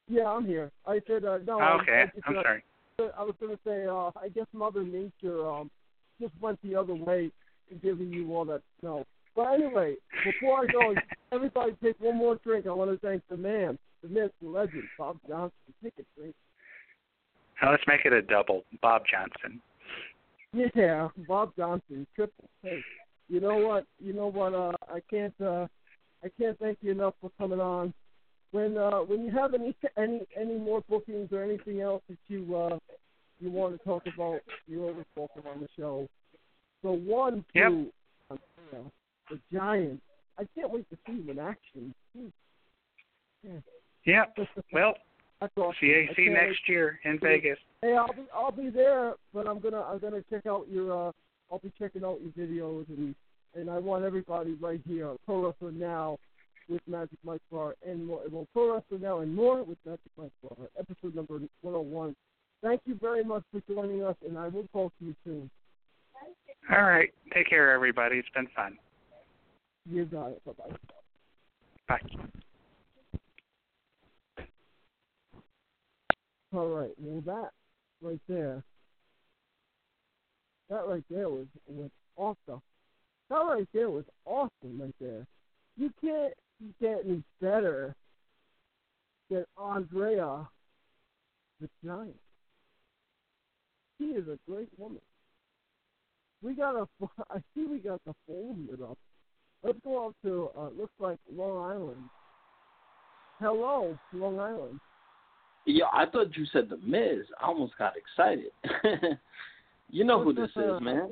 Yeah, 0.08 0.26
I'm 0.26 0.46
here. 0.46 0.70
I 0.86 1.00
said 1.06 1.24
uh, 1.24 1.38
no. 1.46 1.60
Oh, 1.60 1.78
okay. 1.82 2.04
I, 2.24 2.30
I'm 2.30 2.38
uh, 2.38 2.42
sorry. 2.42 2.64
I 3.00 3.24
was 3.24 3.34
going 3.40 3.52
to 3.52 3.58
say, 3.66 3.86
uh, 3.86 4.10
I 4.22 4.28
guess 4.28 4.46
Mother 4.52 4.84
Nature 4.84 5.50
um, 5.50 5.70
just 6.20 6.32
went 6.40 6.60
the 6.62 6.76
other 6.76 6.94
way 6.94 7.30
in 7.70 7.78
giving 7.78 8.12
you 8.12 8.32
all 8.34 8.44
that 8.44 8.62
snow. 8.80 9.04
But 9.34 9.54
anyway, 9.54 9.96
before 10.24 10.60
I 10.60 10.66
go, 10.70 10.94
everybody 11.32 11.72
take 11.82 11.98
one 11.98 12.16
more 12.16 12.36
drink. 12.44 12.66
I 12.68 12.70
want 12.72 12.92
to 12.92 13.06
thank 13.06 13.22
the 13.28 13.36
man, 13.36 13.78
the 14.02 14.08
myth, 14.08 14.30
the 14.40 14.48
legend, 14.48 14.84
Bob 14.96 15.16
Johnson. 15.26 15.50
Take 15.82 15.94
a 15.98 16.20
drink. 16.20 16.36
Now 17.60 17.72
let's 17.72 17.82
make 17.88 18.04
it 18.04 18.12
a 18.12 18.22
double. 18.22 18.62
Bob 18.80 19.02
Johnson. 19.10 19.60
Yeah, 20.52 21.08
Bob 21.26 21.52
Johnson, 21.56 22.06
triple. 22.14 22.48
Hey, 22.62 22.78
you 23.28 23.40
know 23.40 23.56
what? 23.56 23.86
You 23.98 24.12
know 24.12 24.28
what? 24.28 24.54
Uh, 24.54 24.72
I 24.88 25.00
can't. 25.10 25.34
Uh, 25.40 25.66
I 26.22 26.28
can't 26.40 26.56
thank 26.60 26.78
you 26.80 26.92
enough 26.92 27.14
for 27.20 27.30
coming 27.38 27.60
on. 27.60 27.92
When 28.54 28.78
uh, 28.78 28.98
when 28.98 29.24
you 29.24 29.32
have 29.32 29.52
any 29.52 29.74
any 29.98 30.20
any 30.40 30.56
more 30.56 30.80
bookings 30.88 31.30
or 31.32 31.42
anything 31.42 31.80
else 31.80 32.02
that 32.08 32.18
you 32.28 32.54
uh, 32.54 32.78
you 33.40 33.50
want 33.50 33.76
to 33.76 33.84
talk 33.84 34.04
about, 34.14 34.42
you're 34.68 34.82
always 34.82 35.04
welcome 35.16 35.42
on 35.52 35.60
the 35.60 35.66
show. 35.76 36.06
So 36.82 36.92
one, 36.92 37.44
Yep. 37.52 37.68
two, 37.68 37.90
uh, 38.30 38.36
the 39.28 39.40
Giants. 39.52 40.02
I 40.38 40.44
can't 40.54 40.70
wait 40.70 40.88
to 40.90 40.96
see 41.04 41.14
him 41.14 41.30
in 41.30 41.38
action. 41.40 41.92
Yeah. 43.42 43.58
Yep. 44.04 44.36
Well, 44.72 44.94
That's 45.40 45.52
awesome. 45.56 45.74
CAC 45.82 46.32
next 46.32 46.60
wait. 46.68 46.68
year 46.68 47.00
in 47.04 47.18
Vegas. 47.18 47.58
Hey, 47.82 47.96
I'll 47.96 48.12
be 48.12 48.22
I'll 48.32 48.52
be 48.52 48.70
there, 48.70 49.14
but 49.32 49.48
I'm 49.48 49.58
gonna 49.58 49.80
I'm 49.82 49.98
gonna 49.98 50.22
check 50.30 50.46
out 50.46 50.68
your 50.70 51.08
uh 51.08 51.12
I'll 51.50 51.58
be 51.58 51.72
checking 51.76 52.04
out 52.04 52.20
your 52.22 52.46
videos 52.46 52.88
and 52.88 53.16
and 53.56 53.68
I 53.68 53.78
want 53.78 54.04
everybody 54.04 54.52
right 54.60 54.80
here 54.86 55.08
on 55.08 55.16
Pro 55.26 55.44
Wrestling 55.44 55.80
Now 55.80 56.18
with 56.68 56.82
Magic 56.86 57.18
Mike 57.24 57.40
Bar 57.50 57.74
and 57.86 58.06
more 58.06 58.20
well 58.30 58.46
Pro 58.52 58.74
Wrestling 58.74 59.02
Now 59.02 59.20
and 59.20 59.34
more 59.34 59.62
with 59.62 59.78
Magic 59.84 60.00
Mike 60.16 60.32
Bar, 60.42 60.68
episode 60.78 61.14
number 61.14 61.40
101. 61.62 62.14
Thank 62.62 62.80
you 62.86 62.98
very 63.00 63.24
much 63.24 63.42
for 63.52 63.60
joining 63.72 64.02
us, 64.04 64.16
and 64.26 64.38
I 64.38 64.48
will 64.48 64.66
talk 64.72 64.92
to 64.98 65.04
you 65.04 65.14
soon. 65.24 65.50
All 66.70 66.82
right. 66.82 67.10
Take 67.34 67.48
care, 67.48 67.72
everybody. 67.72 68.16
It's 68.16 68.28
been 68.34 68.48
fun. 68.56 68.78
You 69.90 70.06
got 70.06 70.28
it. 70.28 70.42
Bye 70.44 70.52
bye. 70.56 70.76
Bye. 71.88 72.00
All 76.54 76.68
right. 76.68 76.92
Well, 76.98 77.20
that 77.26 77.50
right 78.00 78.20
there, 78.28 78.62
that 80.70 80.86
right 80.86 81.04
there 81.10 81.28
was 81.28 81.46
was 81.68 81.90
awesome. 82.16 82.62
That 83.28 83.36
right 83.36 83.68
there 83.74 83.90
was 83.90 84.04
awesome. 84.24 84.80
Right 84.80 84.94
there, 85.00 85.26
you 85.76 85.90
can't 86.00 86.32
get 86.80 87.02
any 87.04 87.22
better 87.40 87.94
than 89.30 89.44
Andrea, 89.58 90.48
the 91.60 91.68
Giant. 91.84 92.16
She 93.98 94.04
is 94.06 94.26
a 94.28 94.38
great 94.50 94.68
woman. 94.76 95.00
We 96.42 96.54
got 96.54 96.76
a. 96.76 96.86
I 97.30 97.38
see 97.54 97.64
we 97.64 97.78
got 97.78 98.00
the 98.04 98.14
phone 98.26 98.68
lit 98.70 98.82
up. 98.82 98.98
Let's 99.62 99.78
go 99.84 100.08
up 100.08 100.14
to. 100.24 100.50
Uh, 100.58 100.68
looks 100.78 100.92
like 100.98 101.18
Long 101.34 101.70
Island. 101.70 102.02
Hello, 103.40 103.96
Long 104.12 104.38
Island. 104.38 104.80
Yo, 105.66 105.86
I 105.92 106.04
thought 106.06 106.36
you 106.36 106.44
said 106.52 106.68
the 106.68 106.76
Miz. 106.78 107.24
I 107.40 107.46
almost 107.46 107.72
got 107.78 107.94
excited. 107.96 108.50
you 109.90 110.04
know 110.04 110.22
who 110.22 110.34
this 110.34 110.50
is, 110.50 110.80
man. 110.82 111.10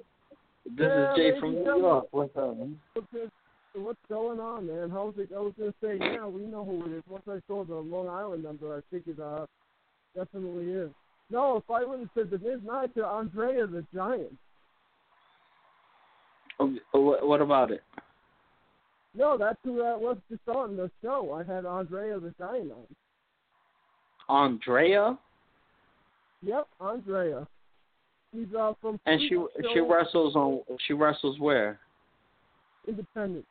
This 0.66 0.88
Yeah, 0.88 1.12
is 1.12 1.16
Jay 1.16 1.40
from 1.40 1.54
New. 1.54 1.78
York. 1.78 2.06
What's 2.10 2.36
up, 2.36 2.58
man? 2.58 2.78
What's, 3.74 3.98
going 4.08 4.38
on, 4.38 4.66
man? 4.66 4.90
How's 4.90 5.14
it? 5.16 5.30
I 5.34 5.38
was 5.40 5.54
gonna 5.58 5.72
say, 5.82 5.96
yeah, 5.98 6.26
we 6.26 6.42
know 6.42 6.64
who 6.64 6.84
it 6.84 6.98
is. 6.98 7.02
Once 7.08 7.24
I 7.28 7.38
saw 7.46 7.64
the 7.64 7.74
Long 7.74 8.08
Island 8.08 8.44
number, 8.44 8.76
I 8.76 8.80
figured, 8.94 9.18
uh, 9.18 9.46
definitely 10.14 10.72
is. 10.72 10.90
No, 11.30 11.56
if 11.56 11.70
I 11.70 11.82
would 11.84 12.00
have 12.00 12.08
said 12.14 12.30
the 12.30 12.38
Miz 12.38 12.60
Night 12.64 12.94
to 12.94 13.04
Andrea 13.04 13.66
the 13.66 13.84
Giant, 13.94 14.36
Oh, 16.60 16.76
What, 16.92 17.26
what 17.26 17.40
about 17.40 17.70
it? 17.70 17.82
no, 19.14 19.38
that's 19.38 19.58
who 19.64 19.78
that 19.78 19.98
was 19.98 20.18
just 20.28 20.46
on 20.48 20.76
the 20.76 20.90
show. 21.00 21.32
I 21.32 21.42
had 21.50 21.64
Andrea 21.64 22.20
the 22.20 22.34
Giant 22.38 22.72
on. 22.72 22.86
Andrea, 24.28 25.18
Yep, 26.42 26.66
Andrea. 26.80 27.46
She's 28.34 28.46
uh 28.58 28.72
from 28.80 28.98
and 29.06 29.20
she 29.20 29.36
she 29.72 29.80
wrestles 29.80 30.34
on 30.36 30.60
she 30.86 30.92
wrestles 30.92 31.38
where? 31.38 31.78
Independent. 32.88 33.44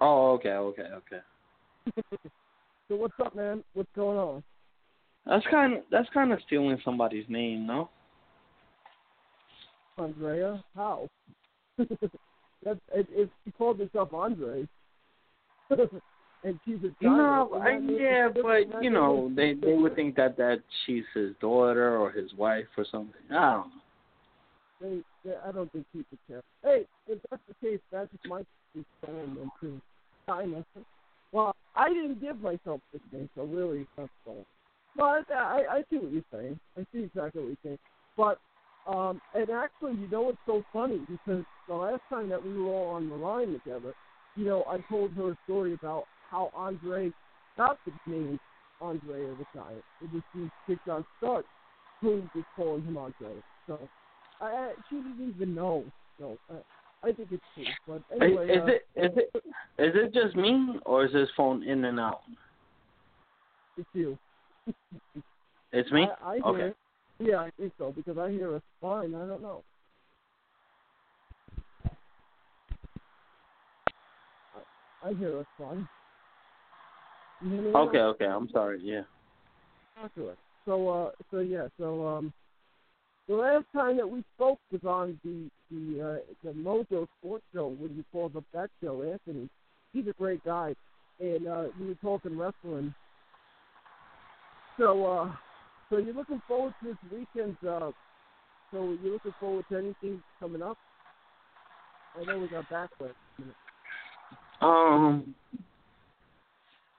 Oh, 0.00 0.32
okay, 0.32 0.50
okay, 0.50 0.82
okay. 0.82 1.96
so 2.88 2.96
what's 2.96 3.14
up, 3.24 3.34
man? 3.34 3.62
What's 3.74 3.88
going 3.94 4.18
on? 4.18 4.42
That's 5.24 5.46
kind 5.50 5.74
of 5.74 5.80
that's 5.90 6.08
kind 6.14 6.32
of 6.32 6.38
stealing 6.46 6.78
somebody's 6.84 7.24
name, 7.28 7.66
no? 7.66 7.90
Andrea? 9.98 10.62
How? 10.74 11.08
That's 11.78 12.80
it, 12.94 13.30
she 13.44 13.50
called 13.52 13.78
herself 13.78 14.12
Andre. 14.12 14.66
and 15.70 16.60
she's 16.64 16.78
a 16.78 16.92
giant. 17.02 17.02
No, 17.02 17.60
I, 17.62 17.78
yeah, 17.78 18.28
but 18.28 18.82
you 18.82 18.90
know, 18.90 19.30
they 19.34 19.54
they 19.54 19.74
would 19.74 19.94
think 19.94 20.16
that 20.16 20.36
that 20.36 20.62
she's 20.84 21.04
his 21.14 21.32
daughter 21.40 21.96
or 21.96 22.10
his 22.10 22.32
wife 22.34 22.66
or 22.76 22.84
something. 22.90 23.20
I 23.30 23.52
don't 23.52 23.68
know. 23.68 23.72
They, 24.80 25.00
I 25.46 25.52
don't 25.52 25.70
think 25.72 25.86
people 25.92 26.18
care. 26.28 26.42
Hey, 26.62 26.84
if 27.08 27.18
that's 27.30 27.42
the 27.48 27.54
case, 27.66 27.80
Mike 28.28 28.46
is 28.74 28.84
saying 29.04 29.34
them 29.34 29.50
too. 29.60 29.80
I 30.28 30.44
know. 30.44 30.64
Well, 31.32 31.54
I 31.74 31.88
didn't 31.88 32.20
give 32.20 32.40
myself 32.40 32.80
this 32.92 33.02
name, 33.12 33.28
so 33.34 33.44
really, 33.44 33.86
that's 33.96 34.08
fine. 34.24 34.44
No, 34.96 35.04
I, 35.04 35.62
I, 35.70 35.84
see 35.90 35.98
what 35.98 36.12
you're 36.12 36.22
saying. 36.32 36.58
I 36.78 36.86
see 36.92 37.04
exactly 37.04 37.42
what 37.42 37.48
you're 37.48 37.56
saying. 37.62 37.78
But, 38.16 38.38
um, 38.90 39.20
and 39.34 39.50
actually, 39.50 40.00
you 40.00 40.08
know 40.08 40.22
what's 40.22 40.38
so 40.46 40.64
funny? 40.72 41.00
Because 41.08 41.44
the 41.68 41.74
last 41.74 42.00
time 42.08 42.28
that 42.30 42.42
we 42.42 42.56
were 42.56 42.70
all 42.70 42.94
on 42.94 43.10
the 43.10 43.16
line 43.16 43.52
together, 43.52 43.94
you 44.36 44.46
know, 44.46 44.64
I 44.68 44.78
told 44.88 45.12
her 45.12 45.32
a 45.32 45.38
story 45.44 45.74
about 45.74 46.04
how 46.30 46.50
Andre 46.54 47.12
got 47.56 47.78
the 47.84 47.92
name 48.10 48.40
Andre 48.80 49.20
the 49.20 49.46
Giant. 49.54 49.82
It 50.02 50.12
was 50.12 50.22
these 50.34 50.50
kids 50.66 50.80
on 50.88 51.04
Stark 51.18 51.44
who 52.00 52.22
was 52.34 52.44
calling 52.54 52.82
him 52.82 52.96
Andre. 52.96 53.34
So, 53.66 53.78
I, 54.40 54.72
she 54.88 54.96
didn't 54.96 55.34
even 55.34 55.54
know. 55.54 55.84
So, 56.18 56.38
I, 56.50 57.08
I 57.08 57.12
think 57.12 57.28
it's 57.30 57.44
cool. 57.54 57.64
But 57.86 58.02
anyway, 58.20 58.48
is 58.48 58.62
uh, 58.62 58.66
it 58.66 58.82
is 58.96 59.10
it 59.16 59.30
is 59.78 59.94
it 59.94 60.14
just 60.14 60.36
me 60.36 60.78
or 60.86 61.04
is 61.04 61.12
this 61.12 61.28
phone 61.36 61.62
in 61.62 61.84
and 61.84 62.00
out? 62.00 62.22
It's 63.76 63.88
you. 63.92 64.18
It's 65.72 65.90
me. 65.92 66.08
I, 66.22 66.30
I 66.30 66.34
hear 66.36 66.44
okay. 66.46 66.62
it. 66.64 66.76
Yeah, 67.18 67.36
I 67.36 67.50
think 67.58 67.72
so 67.78 67.92
because 67.92 68.18
I 68.18 68.30
hear 68.30 68.56
a 68.56 68.62
fine. 68.80 69.14
I 69.14 69.26
don't 69.26 69.42
know. 69.42 69.62
I, 74.54 75.08
I 75.08 75.14
hear 75.14 75.40
a 75.40 75.46
fine. 75.58 75.88
You 77.42 77.50
hear? 77.62 77.76
Okay, 77.76 77.98
okay. 77.98 78.26
I'm 78.26 78.48
sorry. 78.50 78.80
Yeah. 78.82 79.02
So, 80.66 80.88
uh, 80.88 81.10
so 81.30 81.40
yeah, 81.40 81.68
so 81.78 82.06
um, 82.06 82.32
the 83.28 83.34
last 83.34 83.64
time 83.72 83.96
that 83.96 84.08
we 84.08 84.22
spoke 84.36 84.58
was 84.70 84.82
on 84.84 85.18
the 85.24 85.50
the 85.70 86.02
uh, 86.02 86.32
the 86.44 86.52
Mojo 86.52 87.06
Sports 87.18 87.44
Show 87.52 87.68
when 87.78 87.94
you 87.96 88.04
called 88.12 88.36
up 88.36 88.44
that 88.52 88.70
show, 88.82 89.02
Anthony. 89.02 89.48
He's 89.92 90.06
a 90.06 90.12
great 90.12 90.44
guy, 90.44 90.74
and 91.20 91.46
uh, 91.46 91.64
we 91.80 91.88
were 91.88 91.94
talking 92.02 92.38
wrestling. 92.38 92.94
So, 94.78 95.06
uh, 95.06 95.32
so 95.88 95.96
you're 95.96 96.14
looking 96.14 96.42
forward 96.46 96.74
to 96.82 96.88
this 96.88 96.96
weekend's. 97.10 97.56
Uh, 97.62 97.90
so 98.70 98.96
you're 99.02 99.14
looking 99.14 99.34
forward 99.40 99.64
to 99.70 99.78
anything 99.78 100.22
coming 100.40 100.62
up? 100.62 100.76
I 102.20 102.24
know 102.24 102.38
we 102.38 102.48
got 102.48 102.64
backlash. 102.68 103.12
Um, 104.60 105.34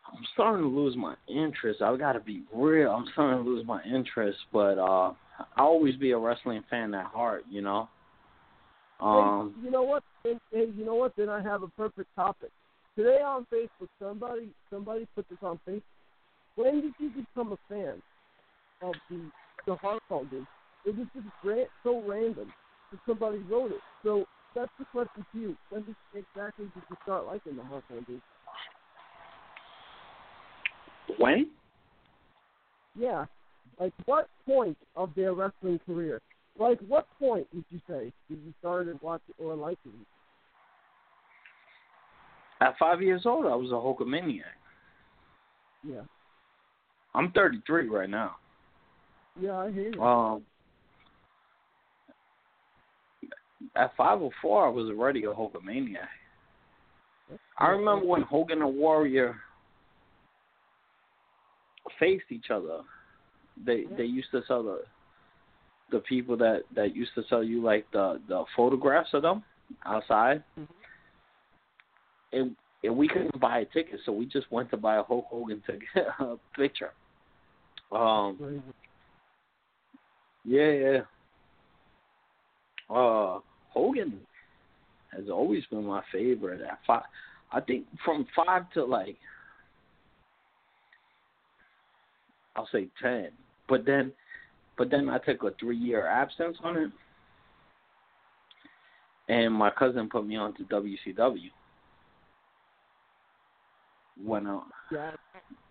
I'm 0.08 0.26
starting 0.34 0.64
to 0.64 0.70
lose 0.70 0.96
my 0.96 1.16
interest. 1.28 1.82
I 1.82 1.96
gotta 1.98 2.20
be 2.20 2.44
real. 2.54 2.92
I'm 2.92 3.06
starting 3.14 3.44
to 3.44 3.50
lose 3.50 3.66
my 3.66 3.82
interest, 3.84 4.38
but 4.54 4.78
uh, 4.78 5.14
I'll 5.56 5.68
always 5.68 5.96
be 5.96 6.12
a 6.12 6.18
wrestling 6.18 6.64
fan 6.70 6.94
at 6.94 7.06
heart. 7.06 7.44
You 7.50 7.62
know. 7.62 7.90
Um. 9.00 9.56
Hey, 9.58 9.66
you 9.66 9.72
know 9.72 9.84
what? 9.84 10.04
and, 10.26 10.40
hey, 10.52 10.68
you 10.76 10.86
know 10.86 10.96
what? 10.96 11.14
Then 11.18 11.30
I 11.30 11.42
have 11.42 11.64
a 11.64 11.68
perfect 11.70 12.10
topic. 12.16 12.50
Today 12.96 13.20
on 13.24 13.46
Facebook, 13.54 13.90
somebody 14.02 14.50
somebody 14.72 15.08
put 15.16 15.28
this 15.30 15.38
on 15.42 15.60
Facebook. 15.68 15.82
When 16.56 16.82
did 16.82 16.94
you 17.00 17.10
become 17.10 17.54
a 17.54 17.58
fan 17.70 18.02
of 18.82 18.94
the 19.10 19.30
the 19.66 19.76
Hart 19.76 20.02
Foundation? 20.10 20.48
It 20.86 20.98
was 20.98 21.08
just 21.14 21.28
ran, 21.44 21.66
so 21.84 22.02
random 22.08 22.52
that 22.92 23.00
somebody 23.06 23.40
wrote 23.40 23.72
it. 23.72 23.82
So 24.04 24.26
that's 24.56 24.72
the 24.80 24.86
question 24.86 25.26
to 25.34 25.40
you. 25.40 25.58
When 25.70 25.84
did 25.84 25.96
exactly 26.16 26.66
did 26.66 26.84
you 26.90 26.98
start 27.04 27.26
liking 27.26 27.56
the 27.56 27.64
Hart 27.64 27.84
Foundation? 27.88 28.22
When? 31.18 31.48
Yeah. 32.98 33.26
Like 33.80 33.94
what 34.06 34.28
point 34.46 34.78
of 34.96 35.12
their 35.16 35.34
wrestling 35.34 35.80
career? 35.86 36.22
Like 36.60 36.80
what 36.88 37.08
point 37.20 37.48
would 37.54 37.66
you 37.70 37.80
say 37.88 38.12
did 38.30 38.40
you 38.46 38.54
start 38.60 38.88
watching 39.02 39.36
or 39.38 39.56
liking? 39.56 39.94
At 42.60 42.76
five 42.80 43.02
years 43.02 43.24
old, 43.26 43.46
I 43.46 43.56
was 43.56 43.70
a 43.70 43.74
Hulkamaniac. 43.74 44.42
Yeah. 45.84 46.02
I'm 47.14 47.32
33 47.32 47.88
right 47.88 48.10
now. 48.10 48.36
Yeah, 49.40 49.58
I 49.58 49.72
hear 49.72 49.92
you. 49.94 50.02
Um, 50.02 50.42
at 53.76 53.96
504, 53.96 54.68
I 54.68 54.70
was 54.70 54.90
already 54.90 55.26
a 55.26 55.28
Hulkamaniac. 55.28 56.08
I 57.60 57.68
remember 57.68 58.06
when 58.06 58.22
Hogan 58.24 58.62
and 58.62 58.76
Warrior 58.76 59.36
faced 62.00 62.26
each 62.32 62.50
other. 62.52 62.80
They 63.66 63.86
they 63.98 64.04
used 64.06 64.30
to 64.32 64.42
sell 64.48 64.64
the 64.64 64.82
the 65.92 66.00
people 66.00 66.38
that 66.38 66.64
that 66.76 66.96
used 66.96 67.12
to 67.16 67.24
sell 67.30 67.44
you 67.44 67.62
like 67.64 67.86
the 67.92 68.20
the 68.28 68.44
photographs 68.56 69.10
of 69.14 69.22
them 69.22 69.44
outside. 69.86 70.44
Mm-hmm. 70.60 70.74
And 72.34 72.56
and 72.84 72.96
we 72.96 73.08
couldn't 73.08 73.40
buy 73.40 73.60
a 73.60 73.66
ticket, 73.66 74.00
so 74.06 74.12
we 74.12 74.26
just 74.26 74.52
went 74.52 74.70
to 74.72 74.78
buy 74.78 74.98
a 74.98 75.04
Hulk 75.04 75.26
Hogan 75.30 75.62
to 75.68 75.74
get 75.74 76.08
a 76.20 76.38
picture. 76.56 76.92
Um. 77.92 78.64
Yeah, 80.46 80.72
yeah. 80.72 81.00
Uh, 82.90 83.40
Hogan 83.70 84.20
has 85.12 85.26
always 85.30 85.66
been 85.66 85.86
my 85.86 86.02
favorite. 86.12 86.62
At 86.62 86.80
five, 86.88 87.04
I 87.52 87.60
think 87.60 87.86
from 88.06 88.26
five 88.34 88.70
to 88.72 88.86
like, 88.86 89.18
I'll 92.56 92.70
say 92.72 92.88
ten. 93.02 93.30
But 93.68 93.86
then, 93.86 94.12
but 94.78 94.90
then 94.90 95.10
I 95.10 95.18
took 95.18 95.44
a 95.44 95.52
three-year 95.60 96.06
absence 96.08 96.58
on 96.64 96.78
it, 96.78 96.92
and 99.30 99.54
my 99.54 99.70
cousin 99.70 100.10
put 100.10 100.26
me 100.26 100.38
on 100.38 100.54
to 100.56 100.64
WCW. 100.64 101.50
When 104.24 104.48
uh, 104.48 104.62
Yeah, 104.92 105.12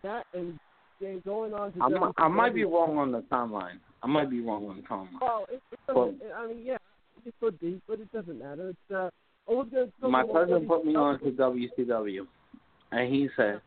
that 0.03 0.27
and 0.33 0.59
then 1.01 1.21
going 1.25 1.53
on 1.53 1.73
to 1.73 1.83
I 1.83 1.89
might, 1.89 2.13
I 2.17 2.29
might 2.29 2.55
be 2.55 2.65
wrong 2.65 2.97
on 2.97 3.11
the 3.11 3.23
timeline. 3.23 3.79
I 4.03 4.07
might 4.07 4.31
be 4.31 4.41
wrong 4.41 4.69
on 4.69 4.77
the 4.77 4.83
timeline. 4.83 5.21
Well, 5.21 5.47
it, 5.51 5.61
it 5.73 5.79
doesn't. 5.87 6.21
I 6.37 6.47
mean, 6.47 6.65
yeah, 6.65 6.77
it 7.25 7.35
could 7.41 7.59
be, 7.59 7.81
but 7.89 7.99
it 7.99 8.13
doesn't 8.13 8.39
matter. 8.39 8.69
It's 8.71 8.95
uh, 8.95 9.11
I 9.49 9.53
was 9.53 9.69
my 10.01 10.25
cousin 10.25 10.67
put 10.67 10.85
me 10.85 10.97
on 10.97 11.19
to 11.21 11.27
WCW, 11.27 12.27
and 12.93 13.15
he 13.15 13.29
said, 13.37 13.61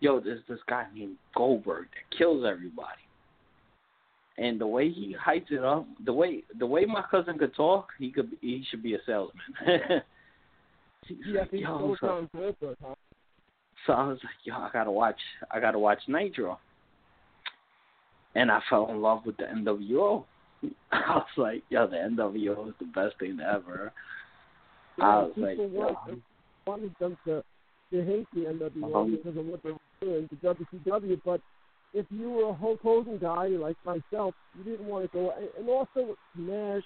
"Yo, 0.00 0.20
there's 0.20 0.42
this 0.48 0.60
guy 0.68 0.86
named 0.94 1.16
Goldberg 1.36 1.86
that 1.86 2.16
kills 2.16 2.44
everybody." 2.44 3.02
And 4.38 4.60
the 4.60 4.66
way 4.66 4.90
he 4.90 5.14
hypes 5.14 5.50
it 5.50 5.62
up, 5.62 5.86
the 6.04 6.12
way 6.12 6.42
the 6.58 6.66
way 6.66 6.86
my 6.86 7.02
cousin 7.10 7.38
could 7.38 7.54
talk, 7.54 7.88
he 7.98 8.10
could 8.10 8.30
be, 8.30 8.36
he 8.40 8.64
should 8.70 8.82
be 8.82 8.94
a 8.94 8.98
salesman. 9.06 9.42
Yeah, 11.08 11.40
like, 11.40 11.52
"Yo, 11.52 11.96
so, 12.00 12.28
huh? 12.32 12.94
so 13.86 13.92
I 13.92 14.06
was 14.06 14.18
like, 14.22 14.34
"Yo, 14.44 14.54
I 14.54 14.70
gotta 14.72 14.90
watch, 14.90 15.18
I 15.50 15.60
gotta 15.60 15.78
watch 15.78 15.98
Nitro." 16.06 16.58
And 18.34 18.50
I 18.50 18.60
fell 18.70 18.88
in 18.90 19.02
love 19.02 19.26
with 19.26 19.36
the 19.36 19.44
NWO. 19.44 20.24
I 20.92 21.14
was 21.16 21.26
like, 21.36 21.62
"Yo, 21.70 21.86
the 21.88 21.96
NWO 21.96 22.68
is 22.68 22.74
the 22.78 22.86
best 22.86 23.18
thing 23.18 23.38
ever." 23.40 23.92
I 25.00 25.18
was 25.18 25.32
like, 25.36 25.58
want, 25.58 25.98
"Yo, 26.06 26.16
wanted 26.66 26.94
them 27.00 27.16
to, 27.24 27.42
to 27.90 28.04
hate 28.04 28.28
the 28.32 28.40
NWO 28.40 28.94
Um, 28.94 29.10
because 29.10 29.36
of 29.36 29.46
what 29.46 29.62
they 29.62 29.72
were 29.72 29.78
doing 30.00 30.28
to 30.28 30.36
WCW, 30.36 31.20
but 31.24 31.40
if 31.94 32.06
you 32.10 32.30
were 32.30 32.48
a 32.50 32.54
Hulk 32.54 32.80
Hogan 32.82 33.18
guy 33.18 33.48
like 33.48 33.76
myself, 33.84 34.34
you 34.56 34.64
didn't 34.64 34.86
want 34.86 35.10
to 35.10 35.16
go. 35.16 35.32
and- 35.58 35.68
also 35.68 36.16
Nash, 36.36 36.82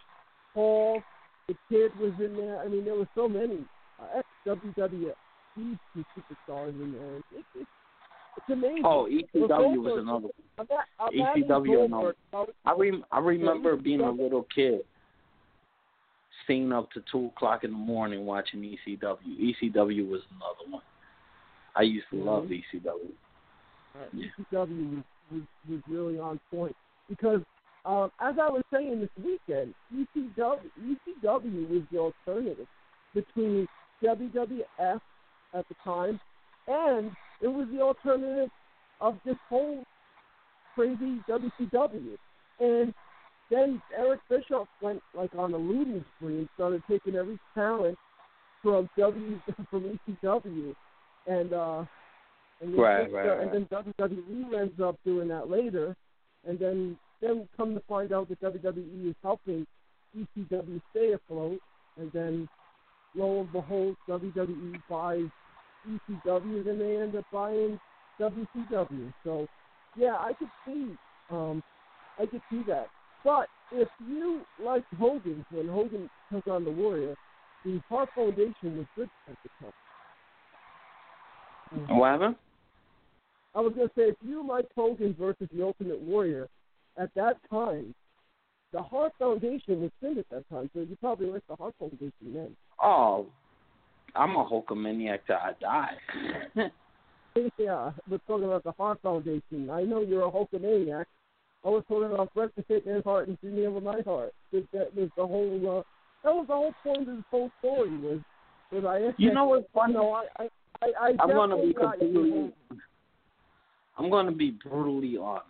Hall, 0.55 1.03
the 1.49 1.55
kid 1.69 1.93
was 1.99 2.13
in 2.19 2.37
there. 2.37 2.59
I 2.61 2.69
mean, 2.69 2.85
there 2.85 2.95
were 2.95 3.09
so 3.15 3.29
many 3.29 3.65
uh, 4.01 4.19
ex 4.19 4.27
WWE 4.47 5.13
superstars 5.59 6.71
in 6.71 6.93
there. 6.93 7.17
It, 7.17 7.25
it, 7.55 7.67
it's 8.37 8.49
amazing. 8.51 8.83
Oh, 8.85 9.09
ECW 9.11 9.83
was 9.83 9.99
another. 10.01 10.29
Imagine 11.13 11.45
ECW 11.45 11.85
another. 11.85 12.15
I 12.65 12.73
rem- 12.77 13.05
I 13.13 13.19
remember 13.21 13.77
being 13.77 14.01
a 14.01 14.11
little 14.11 14.47
kid, 14.55 14.81
staying 16.45 16.73
up 16.73 16.91
to 16.93 17.03
two 17.11 17.27
o'clock 17.27 17.65
in 17.65 17.71
the 17.71 17.77
morning 17.77 18.27
watching 18.27 18.61
ECW. 18.61 19.19
ECW 19.63 20.09
was 20.09 20.21
another 20.31 20.71
one. 20.71 20.83
I 21.75 21.83
used 21.83 22.07
to 22.11 22.17
love 22.23 22.51
E 22.51 22.65
Mhm. 22.75 22.83
ECW. 22.85 23.13
Uh. 24.03 24.17
ECW 24.17 24.97
was, 24.97 25.05
was 25.33 25.43
was 25.69 25.81
really 25.89 26.19
on 26.19 26.41
point 26.51 26.77
because 27.09 27.41
um, 27.85 28.11
as 28.21 28.35
I 28.41 28.51
was 28.51 28.63
saying 28.73 29.01
this 29.01 29.11
weekend, 29.25 29.75
ECW 29.95 30.59
ECW 30.83 31.69
was 31.69 31.83
the 31.93 31.99
alternative 31.99 32.67
between 33.15 33.69
WWF 34.03 35.01
at 35.55 35.69
the 35.69 35.75
time, 35.85 36.21
and 36.67 37.13
it 37.41 37.49
was 37.49 37.69
the 37.73 37.81
alternative 37.81 38.51
of 39.01 39.17
this 39.25 39.37
whole 39.49 39.85
crazy 40.75 41.21
WCW. 41.29 42.17
And 42.61 42.93
then 43.51 43.81
Eric 43.97 44.21
Bischoff 44.29 44.69
went 44.83 45.01
like 45.15 45.35
on 45.37 45.55
a 45.55 45.57
looting 45.57 46.05
spree 46.17 46.39
and 46.39 46.49
started 46.55 46.83
taking 46.89 47.15
every 47.15 47.39
talent 47.55 47.97
from 48.63 48.89
W 48.99 49.41
from 49.71 49.99
ECW, 50.09 50.75
and 51.27 51.53
uh, 51.53 51.85
and 52.61 52.73
then, 52.73 52.81
Right, 52.81 53.13
right, 53.13 53.29
uh, 53.29 53.41
and 53.41 53.53
then 53.53 53.67
WWE 53.67 54.59
ends 54.59 54.81
up 54.81 54.97
doing 55.05 55.29
that 55.29 55.51
later, 55.51 55.95
and 56.47 56.59
then 56.59 56.97
then 57.21 57.49
come 57.57 57.75
to 57.75 57.81
find 57.89 58.13
out 58.13 58.29
that 58.29 58.41
WWE 58.41 59.09
is 59.11 59.15
helping 59.23 59.67
ECW 60.17 60.81
stay 60.91 61.13
afloat, 61.13 61.61
and 61.99 62.11
then 62.13 62.49
lo 63.15 63.41
and 63.41 63.53
behold, 63.53 63.97
WWE 64.09 64.81
buys 64.89 65.29
ECW, 65.89 66.69
and 66.69 66.81
they 66.81 66.97
end 66.97 67.17
up 67.17 67.25
buying 67.33 67.79
WCW. 68.21 69.13
So 69.25 69.47
yeah, 69.97 70.17
I 70.19 70.33
could 70.35 70.51
see, 70.67 70.91
um, 71.31 71.63
I 72.19 72.27
could 72.27 72.43
see 72.51 72.63
that. 72.69 72.89
But 73.25 73.49
if 73.73 73.89
you 74.09 74.43
liked 74.63 74.93
Hogan 74.95 75.45
when 75.51 75.69
Hogan 75.69 76.09
took 76.33 76.47
on 76.47 76.65
the 76.65 76.71
Warrior, 76.71 77.17
the 77.65 77.81
Hart 77.89 78.09
Foundation 78.15 78.79
was 78.79 78.87
good 78.95 79.11
at 79.29 79.37
the 79.43 79.51
time. 79.61 79.73
What 81.99 82.13
happened? 82.13 82.37
I 83.57 83.61
was 83.61 83.73
gonna 83.75 83.91
say 83.97 84.03
if 84.03 84.17
you 84.23 84.47
liked 84.47 84.71
Hogan 84.77 85.17
versus 85.19 85.49
the 85.53 85.65
Ultimate 85.65 86.01
Warrior 86.01 86.47
at 86.99 87.09
that 87.15 87.39
time, 87.51 87.95
the 88.73 88.83
Hart 88.83 89.13
Foundation 89.19 89.81
was 89.81 89.91
thin 90.03 90.19
at 90.19 90.29
that 90.31 90.49
time, 90.51 90.69
so 90.75 90.81
you 90.81 90.97
probably 91.01 91.29
liked 91.29 91.49
the 91.49 91.57
Hart 91.57 91.75
Foundation 91.79 92.13
then. 92.35 92.55
Oh, 92.83 93.27
I'm 94.15 94.37
a 94.37 94.45
Hulkamaniac 94.45 95.21
till 95.27 95.37
I 95.37 95.53
die. 95.59 96.71
yeah, 97.57 97.93
we're 98.11 98.19
talking 98.27 98.45
about 98.45 98.65
the 98.65 98.73
Hart 98.73 99.01
Foundation. 99.03 99.71
I 99.71 99.85
know 99.85 100.03
you're 100.03 100.27
a 100.27 100.31
Hulkamaniac. 100.31 101.07
I 101.65 101.69
was 101.69 101.83
talking 101.89 102.13
about 102.13 102.35
Bret 102.35 102.51
the 102.57 102.63
Hitman 102.63 103.03
Hart 103.05 103.29
and 103.29 103.39
Jimmy 103.41 103.65
Ever 103.65 103.81
Neidhart. 103.81 104.33
That, 104.53 104.71
that 104.73 104.95
was 104.95 105.09
the 105.17 105.27
whole. 105.27 105.79
Uh, 105.79 105.83
that 106.25 106.35
was 106.35 106.47
the 106.47 106.55
whole 106.55 106.75
point 106.83 107.09
of 107.09 107.17
this 107.17 107.25
whole 107.31 107.51
story 107.61 107.97
was. 107.97 108.21
Was 108.71 108.85
I? 108.85 109.15
You 109.17 109.33
know 109.33 109.47
what's 109.47 109.67
funny? 109.73 109.95
No, 109.95 110.13
I. 110.13 110.25
I, 110.39 110.49
I, 110.83 110.87
I 111.01 111.15
I'm 111.21 111.31
gonna 111.31 111.57
be 111.57 111.73
completely. 111.73 112.53
I'm 113.99 114.11
gonna 114.11 114.33
be 114.33 114.51
brutally 114.51 115.17
honest, 115.17 115.45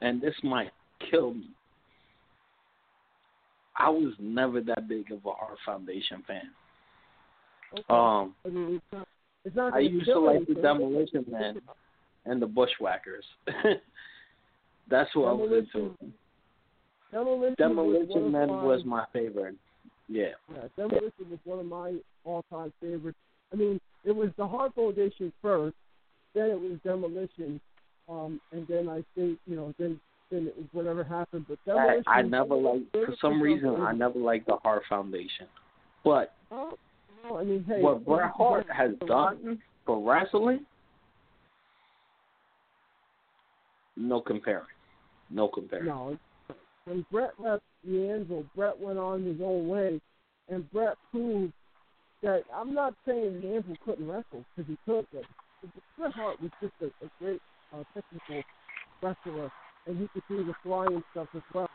and 0.00 0.20
this 0.20 0.34
might 0.42 0.70
kill 1.10 1.34
me. 1.34 1.48
I 3.76 3.88
was 3.88 4.12
never 4.20 4.60
that 4.60 4.88
big 4.88 5.10
of 5.10 5.24
a 5.26 5.32
Hart 5.32 5.58
Foundation 5.66 6.22
fan. 6.26 6.50
Okay. 7.72 7.84
Um, 7.90 8.34
I 8.44 8.48
mean, 8.48 8.74
it's 8.76 8.84
not. 8.92 9.08
It's 9.44 9.56
not 9.56 9.74
I 9.74 9.80
used 9.80 10.06
to 10.06 10.18
like 10.18 10.46
the. 10.46 10.54
Demolition 10.54 11.24
Man 11.30 11.60
and 12.24 12.40
the 12.40 12.46
Bushwhackers. 12.46 13.24
That's 14.90 15.10
who 15.12 15.24
I 15.24 15.32
was 15.32 15.50
into. 15.50 15.94
Demolition, 17.10 17.54
Demolition 17.58 18.24
was 18.24 18.32
Man 18.32 18.50
of 18.50 18.64
was 18.64 18.82
my, 18.84 18.98
my 18.98 19.04
favorite. 19.12 19.56
Yeah. 20.08 20.28
Yeah, 20.52 20.62
Demolition 20.76 21.30
was 21.30 21.38
one 21.44 21.60
of 21.60 21.66
my 21.66 21.94
all-time 22.24 22.72
favorites. 22.80 23.18
I 23.52 23.56
mean, 23.56 23.80
it 24.04 24.14
was 24.14 24.30
the 24.36 24.46
Hart 24.46 24.74
Foundation 24.74 25.32
first, 25.40 25.76
then 26.34 26.50
it 26.50 26.60
was 26.60 26.78
Demolition, 26.84 27.60
um, 28.08 28.40
and 28.52 28.66
then 28.68 28.88
I 28.88 29.04
think 29.14 29.38
you 29.46 29.56
know, 29.56 29.74
then 29.78 30.00
then 30.30 30.46
it 30.46 30.56
was 30.56 30.66
whatever 30.72 31.04
happened. 31.04 31.46
But 31.48 31.58
Demolition, 31.64 32.04
I 32.06 32.22
never 32.22 32.54
liked 32.54 32.92
for 32.92 33.14
some 33.20 33.40
reason 33.40 33.76
I 33.80 33.92
never 33.92 34.18
liked 34.18 34.46
the 34.46 34.56
Hart 34.62 34.82
Foundation. 34.88 35.46
But 36.04 36.32
Oh, 36.50 36.76
Well, 37.24 37.38
I 37.38 37.44
mean, 37.44 37.64
hey, 37.66 37.80
what 37.80 38.04
Bret 38.04 38.32
Hart 38.36 38.66
has 38.70 38.92
done 39.06 39.60
for 39.86 40.00
wrestling, 40.00 40.66
no 43.96 44.20
comparing. 44.20 44.66
No 45.30 45.48
comparing. 45.48 45.86
No, 45.86 46.18
when 46.84 47.06
Bret 47.10 47.32
left 47.38 47.62
the 47.84 48.08
Anvil, 48.10 48.44
Bret 48.54 48.78
went 48.78 48.98
on 48.98 49.24
his 49.24 49.40
own 49.42 49.68
way, 49.68 50.00
and 50.48 50.70
Bret 50.70 50.96
proved 51.10 51.52
that 52.22 52.42
I'm 52.54 52.74
not 52.74 52.94
saying 53.06 53.40
the 53.40 53.56
Anvil 53.56 53.76
couldn't 53.84 54.06
wrestle 54.06 54.44
because 54.54 54.70
he 54.70 54.78
could, 54.84 55.06
but 55.12 55.22
Bret 55.98 56.12
Hart 56.12 56.40
was 56.40 56.50
just 56.60 56.74
a, 56.82 56.86
a 57.04 57.08
great 57.18 57.40
uh, 57.72 57.82
technical 57.94 58.42
wrestler, 59.02 59.50
and 59.86 59.98
he 59.98 60.08
could 60.08 60.22
do 60.28 60.44
the 60.44 60.54
flying 60.62 61.02
stuff 61.12 61.28
as 61.34 61.42
well. 61.52 61.68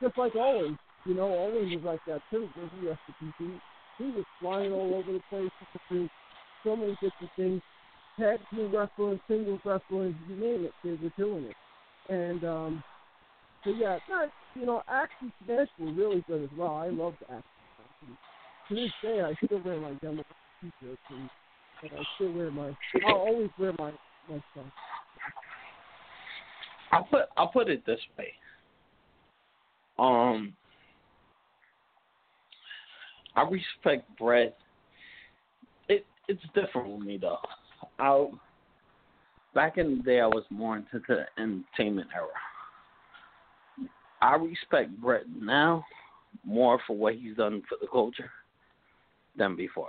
Just 0.00 0.16
like 0.18 0.34
Owens, 0.34 0.78
you 1.04 1.14
know, 1.14 1.32
Owens 1.32 1.74
was 1.74 1.84
like 1.84 2.00
that 2.06 2.22
too. 2.30 2.48
When 2.54 2.70
he 2.80 2.88
left 2.88 3.00
the 3.06 3.44
PC, 3.44 3.60
he 3.98 4.04
was 4.04 4.24
flying 4.40 4.72
all 4.72 4.94
over 4.94 5.12
the 5.12 5.22
place. 5.30 5.50
He 5.60 5.66
could 5.72 5.96
do 5.96 6.08
so 6.64 6.76
many 6.76 6.92
different 6.92 7.32
things. 7.36 7.62
Tag 8.18 8.38
team 8.50 8.74
wrestling, 8.74 9.20
singles 9.26 9.60
wrestling, 9.64 10.16
you 10.28 10.36
name 10.36 10.64
it, 10.64 10.72
they 10.84 10.90
were 10.90 11.12
doing 11.16 11.44
it. 11.44 11.56
And 12.12 12.44
um, 12.44 12.84
so 13.64 13.70
yeah, 13.70 13.98
not, 14.08 14.28
you 14.54 14.66
know, 14.66 14.82
Ax 14.88 15.10
and 15.20 15.32
Smash 15.44 15.68
were 15.78 15.92
really 15.92 16.22
good 16.26 16.42
as 16.42 16.50
well. 16.58 16.74
I 16.74 16.88
loved 16.88 17.16
Smash. 17.26 17.42
To 18.68 18.74
this 18.74 18.92
day, 19.02 19.20
I 19.22 19.34
still 19.44 19.62
wear 19.62 19.78
my 19.78 19.92
demo 19.94 20.22
t-shirts, 20.60 21.00
and, 21.10 21.30
and 21.82 21.90
I 21.92 22.02
still 22.14 22.32
wear 22.32 22.50
my. 22.50 22.76
I'll 23.06 23.14
always 23.14 23.50
wear 23.58 23.72
my 23.78 23.92
my 24.28 24.42
stuff. 24.52 24.64
I'll 26.92 27.04
put 27.04 27.22
I'll 27.36 27.48
put 27.48 27.68
it 27.68 27.84
this 27.86 28.00
way. 28.18 28.28
Um, 29.98 30.54
I 33.34 33.42
respect 33.42 34.08
Bret. 34.18 34.56
It 35.88 36.04
it's 36.28 36.42
different 36.54 36.90
with 36.90 37.06
me 37.06 37.18
though. 37.18 37.38
I 37.98 38.28
back 39.54 39.78
in 39.78 39.98
the 39.98 40.02
day 40.02 40.20
I 40.20 40.26
was 40.26 40.44
more 40.50 40.76
into 40.76 41.00
the 41.08 41.24
entertainment 41.38 42.08
era. 42.14 42.28
I 44.20 44.36
respect 44.36 44.96
Bret 45.00 45.24
now 45.34 45.84
more 46.44 46.78
for 46.86 46.96
what 46.96 47.14
he's 47.14 47.36
done 47.36 47.62
for 47.68 47.76
the 47.80 47.88
culture 47.88 48.30
than 49.36 49.56
before. 49.56 49.88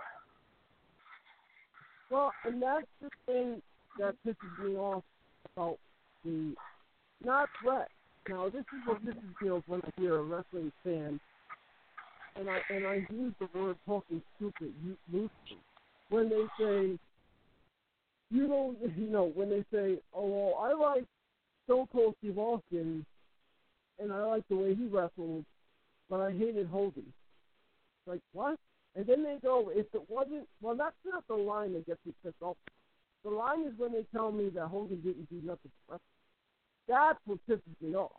Well, 2.14 2.32
and 2.46 2.62
that's 2.62 2.86
the 3.02 3.10
thing 3.26 3.62
that 3.98 4.14
pisses 4.24 4.64
me 4.64 4.76
off 4.76 5.04
about 5.52 5.80
the 6.24 6.54
not 7.26 7.50
Bret. 7.64 7.88
Now 8.30 8.50
this 8.50 8.62
is 8.62 8.86
what 8.86 9.04
pisses 9.04 9.42
me 9.42 9.50
off 9.50 9.64
when 9.66 9.82
I 9.84 9.90
hear 10.00 10.18
a 10.18 10.22
wrestling 10.22 10.72
fan, 10.84 11.20
and 12.36 12.48
I 12.48 12.60
and 12.70 12.86
I 12.86 13.08
use 13.12 13.34
the 13.40 13.50
word 13.60 13.78
talking 13.88 14.22
stupid 14.36 14.76
loosely 15.12 15.58
when 16.10 16.30
they 16.30 16.46
say, 16.60 17.00
you 18.30 18.48
know, 18.48 18.76
you 18.96 19.10
know, 19.10 19.32
when 19.34 19.50
they 19.50 19.66
say, 19.74 19.98
oh, 20.14 20.28
well, 20.28 20.60
I 20.62 20.74
like 20.74 21.06
Stone 21.66 21.88
Cold 21.92 22.14
Steve 22.20 22.38
Austin, 22.38 23.04
and 24.00 24.14
I 24.14 24.24
like 24.24 24.48
the 24.50 24.56
way 24.56 24.76
he 24.76 24.86
wrestled, 24.86 25.46
but 26.12 26.20
I 26.20 26.32
hated 26.32 26.68
Hogan. 26.68 27.12
Like 28.06 28.22
what? 28.34 28.60
And 28.96 29.06
then 29.08 29.24
they 29.24 29.38
go, 29.42 29.72
if 29.74 29.88
it 29.94 30.10
wasn't, 30.10 30.48
well, 30.62 30.76
that's 30.76 30.96
not 31.06 31.28
the 31.28 31.34
line 31.34 31.74
that 31.74 31.88
gets 31.88 32.00
me 32.06 32.14
pissed 32.24 32.42
off. 32.42 32.58
The 33.24 33.32
line 33.32 33.66
is 33.66 33.74
when 33.78 33.92
they 33.92 34.06
tell 34.14 34.32
me 34.32 34.50
that 34.50 34.68
Hogan 34.68 35.02
didn't 35.02 35.30
do 35.30 35.38
nothing 35.38 35.72
wrestling. 35.88 36.00
That's 36.88 37.20
what 37.26 37.40
pisses 37.50 37.62
me 37.82 37.96
off. 37.96 38.12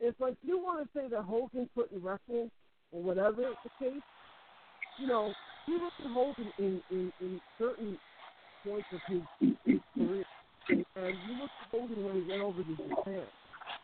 It's 0.00 0.18
like 0.20 0.34
you 0.42 0.58
want 0.58 0.82
to 0.82 0.98
say 0.98 1.08
that 1.08 1.22
Hogan 1.22 1.68
couldn't 1.74 2.02
wrestle 2.02 2.50
or 2.90 3.02
whatever 3.02 3.42
the 3.62 3.70
case. 3.78 4.02
You 4.98 5.06
know, 5.06 5.32
he 5.66 5.74
at 5.74 6.10
Hogan 6.10 6.52
in, 6.58 6.80
in, 6.90 7.12
in 7.20 7.40
certain 7.58 7.98
points 8.66 8.86
of 8.92 9.00
his, 9.08 9.50
his 9.64 9.80
career. 9.94 10.24
And 10.68 11.14
you 11.28 11.34
look 11.40 11.50
at 11.60 11.70
Hogan 11.70 12.04
when 12.04 12.14
he 12.14 12.28
went 12.28 12.42
over 12.42 12.62
to 12.62 12.76
Japan. 12.76 13.24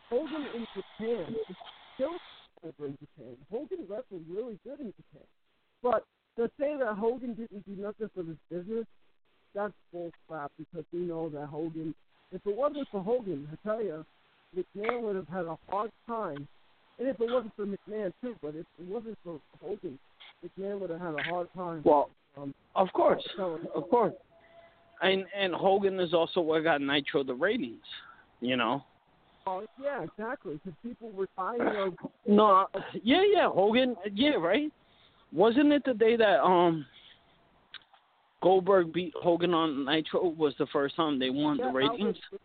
Hogan 0.09 0.45
in 0.55 0.65
Japan 0.75 1.35
is 1.49 1.55
still 1.95 2.17
over 2.63 2.87
in 2.87 2.97
Japan. 2.97 3.37
Hogan 3.51 3.85
wrestled 3.87 4.23
really 4.29 4.59
good 4.63 4.79
in 4.79 4.93
Japan. 4.97 5.27
But 5.83 6.05
to 6.37 6.49
say 6.59 6.75
that 6.79 6.95
Hogan 6.97 7.33
didn't 7.33 7.65
do 7.65 7.81
nothing 7.81 8.09
for 8.15 8.23
this 8.23 8.37
business, 8.49 8.85
that's 9.53 9.73
bull 9.91 10.11
crap 10.27 10.51
because 10.57 10.85
we 10.93 10.99
know 10.99 11.29
that 11.29 11.47
Hogan, 11.47 11.93
if 12.31 12.41
it 12.45 12.55
wasn't 12.55 12.87
for 12.91 13.03
Hogan, 13.03 13.47
I 13.51 13.67
tell 13.67 13.83
you, 13.83 14.05
McMahon 14.55 15.01
would 15.01 15.15
have 15.15 15.27
had 15.27 15.45
a 15.45 15.57
hard 15.69 15.91
time. 16.07 16.47
And 16.99 17.07
if 17.07 17.19
it 17.19 17.31
wasn't 17.31 17.55
for 17.55 17.65
McMahon 17.65 18.13
too, 18.21 18.35
but 18.41 18.49
if 18.49 18.65
it 18.79 18.87
wasn't 18.87 19.17
for 19.23 19.39
Hogan, 19.61 19.97
McMahon 20.43 20.79
would 20.79 20.89
have 20.89 21.01
had 21.01 21.15
a 21.15 21.23
hard 21.23 21.47
time. 21.55 21.81
Well, 21.83 22.09
um, 22.37 22.53
of 22.75 22.87
course, 22.93 23.23
of 23.39 23.89
course. 23.89 24.13
And 25.01 25.25
and 25.37 25.53
Hogan 25.53 25.99
is 25.99 26.13
also 26.13 26.41
what 26.41 26.63
got 26.63 26.81
Nitro 26.81 27.23
the 27.23 27.33
ratings. 27.33 27.81
You 28.39 28.55
know. 28.55 28.83
Oh 29.47 29.65
yeah, 29.81 30.03
exactly. 30.03 30.59
Because 30.63 30.77
people 30.83 31.11
were 31.11 31.27
tired 31.35 31.87
of 31.87 31.93
No, 32.27 32.67
yeah, 33.03 33.23
yeah, 33.33 33.49
Hogan, 33.49 33.95
yeah, 34.13 34.35
right. 34.35 34.71
Wasn't 35.33 35.71
it 35.71 35.83
the 35.85 35.93
day 35.93 36.15
that 36.15 36.43
um 36.43 36.85
Goldberg 38.41 38.91
beat 38.91 39.13
Hogan 39.15 39.53
on 39.53 39.85
Nitro 39.85 40.29
was 40.29 40.53
the 40.57 40.65
first 40.67 40.95
time 40.95 41.19
they 41.19 41.29
won 41.29 41.57
Yeah, 41.57 41.67
the 41.67 41.71
ratings? 41.71 42.17
was- 42.31 42.39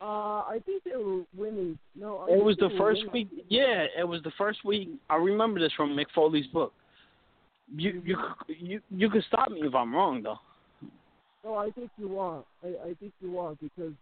Uh, 0.00 0.44
I 0.48 0.60
think 0.64 0.84
they 0.84 0.96
were 0.96 1.24
winning. 1.36 1.76
No, 1.96 2.18
I 2.18 2.34
It 2.34 2.44
was 2.44 2.56
the 2.58 2.70
first 2.78 3.02
week. 3.12 3.28
Yeah, 3.48 3.86
it 3.98 4.06
was 4.06 4.22
the 4.22 4.30
first 4.38 4.64
week. 4.64 4.90
I 5.10 5.16
remember 5.16 5.58
this 5.58 5.72
from 5.72 5.96
Mick 5.96 6.06
Foley's 6.14 6.46
book. 6.46 6.72
You 7.74 8.00
you 8.04 8.16
you 8.46 8.80
you 8.90 9.10
can 9.10 9.22
stop 9.22 9.50
me 9.50 9.60
if 9.62 9.74
I'm 9.74 9.92
wrong 9.92 10.22
though. 10.22 10.38
No, 11.44 11.56
I 11.56 11.70
think 11.70 11.90
you 11.98 12.18
are. 12.18 12.44
I, 12.62 12.68
I 12.90 12.94
think 12.94 13.12
you 13.20 13.38
are 13.40 13.56
because 13.60 13.92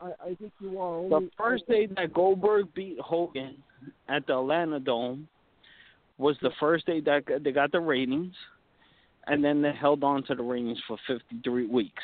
I, 0.00 0.12
I 0.30 0.34
think 0.36 0.52
you 0.60 0.80
are. 0.80 1.08
The 1.08 1.28
first 1.36 1.66
day 1.66 1.86
that 1.86 2.12
Goldberg 2.14 2.72
beat 2.74 3.00
Hogan 3.00 3.62
at 4.08 4.26
the 4.26 4.38
Atlanta 4.38 4.78
Dome 4.78 5.28
was 6.18 6.36
the 6.42 6.50
first 6.60 6.86
day 6.86 7.00
that 7.00 7.24
they 7.42 7.52
got 7.52 7.72
the 7.72 7.80
ratings, 7.80 8.34
and 9.26 9.44
then 9.44 9.62
they 9.62 9.72
held 9.72 10.04
on 10.04 10.22
to 10.24 10.34
the 10.34 10.42
ratings 10.42 10.78
for 10.86 10.98
53 11.06 11.66
weeks. 11.66 12.02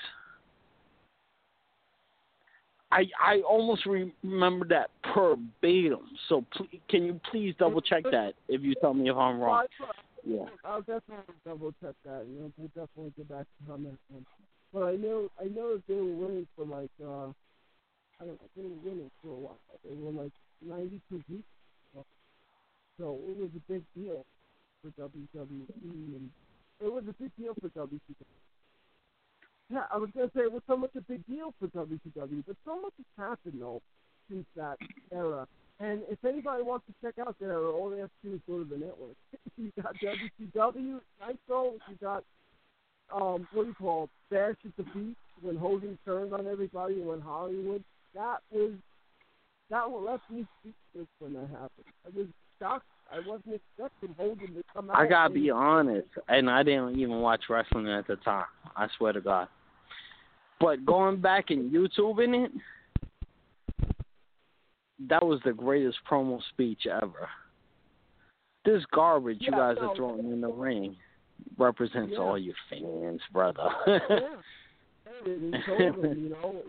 I 2.90 3.04
I 3.22 3.40
almost 3.40 3.86
remember 3.86 4.66
that 4.68 4.90
verbatim. 5.14 6.06
So 6.28 6.44
please, 6.52 6.80
can 6.88 7.04
you 7.04 7.20
please 7.30 7.54
double 7.58 7.82
check 7.82 8.04
that 8.04 8.32
if 8.48 8.62
you 8.62 8.74
tell 8.80 8.94
me 8.94 9.10
if 9.10 9.16
I'm 9.16 9.38
wrong? 9.38 9.66
Yeah. 10.24 10.46
I'll 10.64 10.80
definitely 10.80 11.34
double 11.44 11.72
check 11.82 11.94
that. 12.04 12.26
You 12.28 12.40
know, 12.40 12.52
we'll 12.56 12.68
definitely 12.68 13.12
get 13.16 13.28
back 13.28 13.44
to 13.44 13.66
you 13.66 13.72
on 13.72 13.82
that 13.84 13.98
one. 14.08 14.26
But 14.72 14.82
I 14.82 14.96
know, 14.96 15.28
I 15.40 15.44
know 15.44 15.74
that 15.74 15.82
they 15.88 15.94
were 15.94 16.02
winning 16.02 16.46
for 16.54 16.66
like, 16.66 16.90
uh, 17.02 17.32
I 18.20 18.26
don't 18.26 18.40
know, 18.40 18.48
they 18.56 18.62
were 18.62 18.90
winning 18.90 19.10
for 19.22 19.30
a 19.30 19.34
while. 19.34 19.58
They 19.84 19.94
were 19.94 20.10
like 20.10 20.32
92 20.66 21.22
weeks. 21.30 21.44
So 22.98 23.18
it 23.28 23.36
was 23.36 23.50
a 23.56 23.72
big 23.72 23.82
deal 23.96 24.24
for 24.82 24.90
WWE, 25.00 25.68
and 25.78 26.30
it 26.80 26.92
was 26.92 27.04
a 27.08 27.14
big 27.22 27.30
deal 27.38 27.54
for 27.60 27.68
WCW. 27.68 28.00
Yeah, 29.70 29.84
I 29.92 29.98
was 29.98 30.10
gonna 30.14 30.30
say 30.34 30.42
it 30.42 30.52
was 30.52 30.62
so 30.66 30.76
much 30.76 30.90
a 30.96 31.00
big 31.02 31.26
deal 31.26 31.54
for 31.60 31.68
WCW, 31.68 32.42
but 32.46 32.56
so 32.64 32.80
much 32.80 32.92
has 32.96 33.28
happened 33.28 33.60
though 33.60 33.82
since 34.30 34.46
that 34.56 34.78
era. 35.12 35.46
And 35.80 36.02
if 36.08 36.24
anybody 36.24 36.62
wants 36.62 36.86
to 36.86 36.94
check 37.02 37.18
out 37.24 37.38
that 37.38 37.46
era, 37.46 37.70
all 37.70 37.90
they 37.90 37.98
have 37.98 38.10
to 38.22 38.30
do 38.30 38.34
is 38.34 38.40
go 38.48 38.58
to 38.58 38.64
the 38.64 38.78
network. 38.78 39.16
you 39.56 39.70
got 39.80 39.94
WCW, 39.96 41.00
Nitro, 41.20 41.74
you 41.88 41.96
got 42.00 42.24
um, 43.14 43.46
what 43.52 43.62
do 43.62 43.68
you 43.68 43.74
call 43.74 44.04
it? 44.04 44.10
Bash 44.30 44.56
at 44.64 44.76
the 44.76 44.82
Beach 44.94 45.16
when 45.40 45.56
Hogan 45.56 45.98
turned 46.04 46.32
on 46.32 46.46
everybody 46.46 47.00
and 47.00 47.22
Hollywood. 47.22 47.84
That 48.14 48.38
was 48.50 48.72
that 49.70 49.90
what 49.90 50.02
left 50.02 50.30
me 50.30 50.46
speechless 50.60 51.08
when 51.18 51.34
that 51.34 51.48
happened. 51.50 51.86
I 52.06 52.10
was 52.16 52.26
shocked. 52.58 52.86
I 53.10 53.20
wasn't 53.26 53.54
expecting 53.54 54.14
Hogan 54.18 54.54
to 54.54 54.62
come 54.72 54.90
out. 54.90 54.96
I 54.96 55.06
gotta 55.06 55.32
be 55.32 55.50
honest, 55.50 56.08
and 56.28 56.50
I 56.50 56.62
didn't 56.62 56.98
even 56.98 57.20
watch 57.20 57.44
wrestling 57.48 57.88
at 57.88 58.06
the 58.06 58.16
time. 58.16 58.44
I 58.76 58.86
swear 58.98 59.12
to 59.14 59.20
God. 59.20 59.48
But 60.60 60.84
going 60.84 61.20
back 61.20 61.46
and 61.50 61.72
YouTubing 61.72 62.46
it, 62.46 62.52
that 65.08 65.24
was 65.24 65.40
the 65.44 65.52
greatest 65.52 65.98
promo 66.10 66.40
speech 66.50 66.86
ever. 66.86 67.28
This 68.64 68.82
garbage 68.92 69.38
you 69.40 69.52
guys 69.52 69.76
no. 69.80 69.90
are 69.90 69.96
throwing 69.96 70.30
in 70.30 70.40
the 70.40 70.48
ring 70.48 70.96
represents 71.56 72.12
Yeah. 72.12 72.18
all 72.18 72.38
your 72.38 72.56
fans, 72.68 73.20
brother. 73.32 73.68
yeah. 73.86 74.18
And 75.24 75.54
you 76.22 76.28
know, 76.30 76.62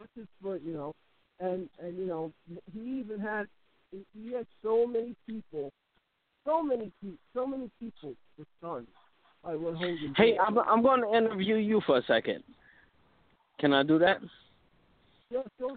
this 0.00 0.22
is 0.22 0.28
for 0.42 0.56
you 0.56 0.72
know, 0.72 0.94
and 1.38 1.68
and 1.78 1.96
you 1.98 2.06
know, 2.06 2.32
he 2.72 2.80
even 3.00 3.20
had 3.20 3.46
he 4.14 4.32
had 4.32 4.46
so 4.62 4.86
many 4.86 5.14
people, 5.26 5.72
so 6.46 6.62
many 6.62 6.90
people, 7.00 7.18
so 7.34 7.46
many 7.46 7.70
people 7.80 8.14
were 8.38 8.44
stunned 8.58 8.86
by 9.42 9.54
what 9.54 9.74
Hogan 9.74 10.14
hey. 10.16 10.36
I'm 10.38 10.58
I'm 10.58 10.82
going 10.82 11.02
to 11.02 11.16
interview 11.16 11.56
you 11.56 11.80
for 11.86 11.98
a 11.98 12.04
second. 12.04 12.42
Can 13.60 13.72
I 13.72 13.82
do 13.82 13.98
that? 13.98 14.18
Yeah, 15.30 15.42
sure. 15.58 15.76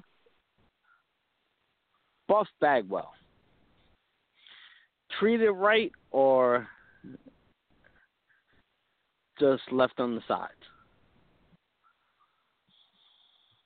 Buff 2.28 2.48
Bagwell. 2.60 3.14
Treated 5.20 5.52
right 5.52 5.92
or 6.12 6.68
just 9.40 9.64
left 9.72 10.00
on 10.00 10.16
the 10.16 10.22
side? 10.28 10.50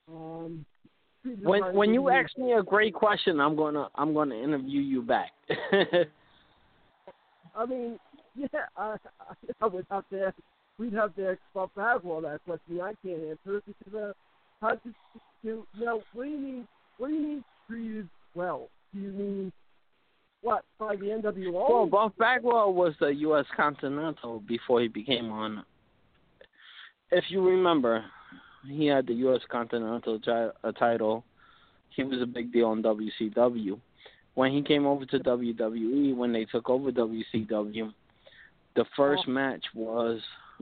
Um, 0.08 0.66
When 1.24 1.76
when 1.76 1.94
you 1.94 2.10
ask 2.10 2.36
me 2.38 2.54
a 2.54 2.64
great 2.64 2.94
question, 2.94 3.40
I'm 3.40 3.56
gonna 3.56 3.90
I'm 3.96 4.14
gonna 4.14 4.36
interview 4.36 4.82
you 4.82 5.02
back. 5.02 5.32
I 7.56 7.66
mean, 7.66 8.00
yeah, 8.36 8.48
I, 8.78 8.96
I, 9.62 9.68
would 9.68 9.86
have 9.92 10.08
to 10.10 10.28
ask, 10.28 10.36
we'd 10.78 10.94
have 10.94 11.14
to 11.16 11.32
ask 11.32 11.40
Buff 11.54 11.70
Bagwell 11.76 12.22
that 12.22 12.40
question. 12.46 12.80
I 12.82 12.94
can't 13.06 13.24
answer 13.24 13.58
it 13.58 13.64
because 13.68 13.94
uh, 13.94 14.14
how 14.62 14.76
did 14.84 14.96
you, 15.44 15.66
you 15.74 15.86
know, 15.86 16.02
what 16.14 16.24
do 16.24 16.30
you 16.30 16.38
mean? 16.38 16.68
What 16.98 17.10
do 17.10 17.14
you 17.14 17.22
mean 17.22 17.44
treated 17.68 18.10
well? 18.36 18.70
Do 18.94 19.02
you 19.02 19.12
mean 19.12 19.52
what 20.42 20.64
by 20.80 20.96
the 20.96 21.06
NWO? 21.06 21.70
well, 21.70 21.86
Buff 21.86 22.14
Bagwell 22.18 22.74
was 22.74 22.94
the 23.00 23.08
U.S. 23.08 23.46
Continental 23.56 24.40
before 24.48 24.82
he 24.82 24.88
became 24.88 25.32
on. 25.32 25.64
If 27.12 27.26
you 27.30 27.46
remember, 27.46 28.06
he 28.68 28.86
had 28.88 29.07
the 29.07 29.14
U.S. 29.14 29.41
Continental 29.49 30.20
ti- 30.20 30.32
uh, 30.64 30.72
title. 30.74 31.24
He 31.89 32.03
was 32.03 32.22
a 32.22 32.26
big 32.26 32.51
deal 32.53 32.68
on 32.68 32.82
WCW. 32.84 33.80
When 34.36 34.51
he 34.51 34.62
came 34.62 34.86
over 34.86 35.05
to 35.05 35.20
WWE, 35.20 36.16
when 36.16 36.32
they 36.32 36.45
took 36.45 36.70
over 36.70 36.91
WCW, 36.91 37.91
the 38.76 38.86
first 38.95 39.24
Oh. 39.28 39.32
match 39.32 39.66
was 39.76 40.22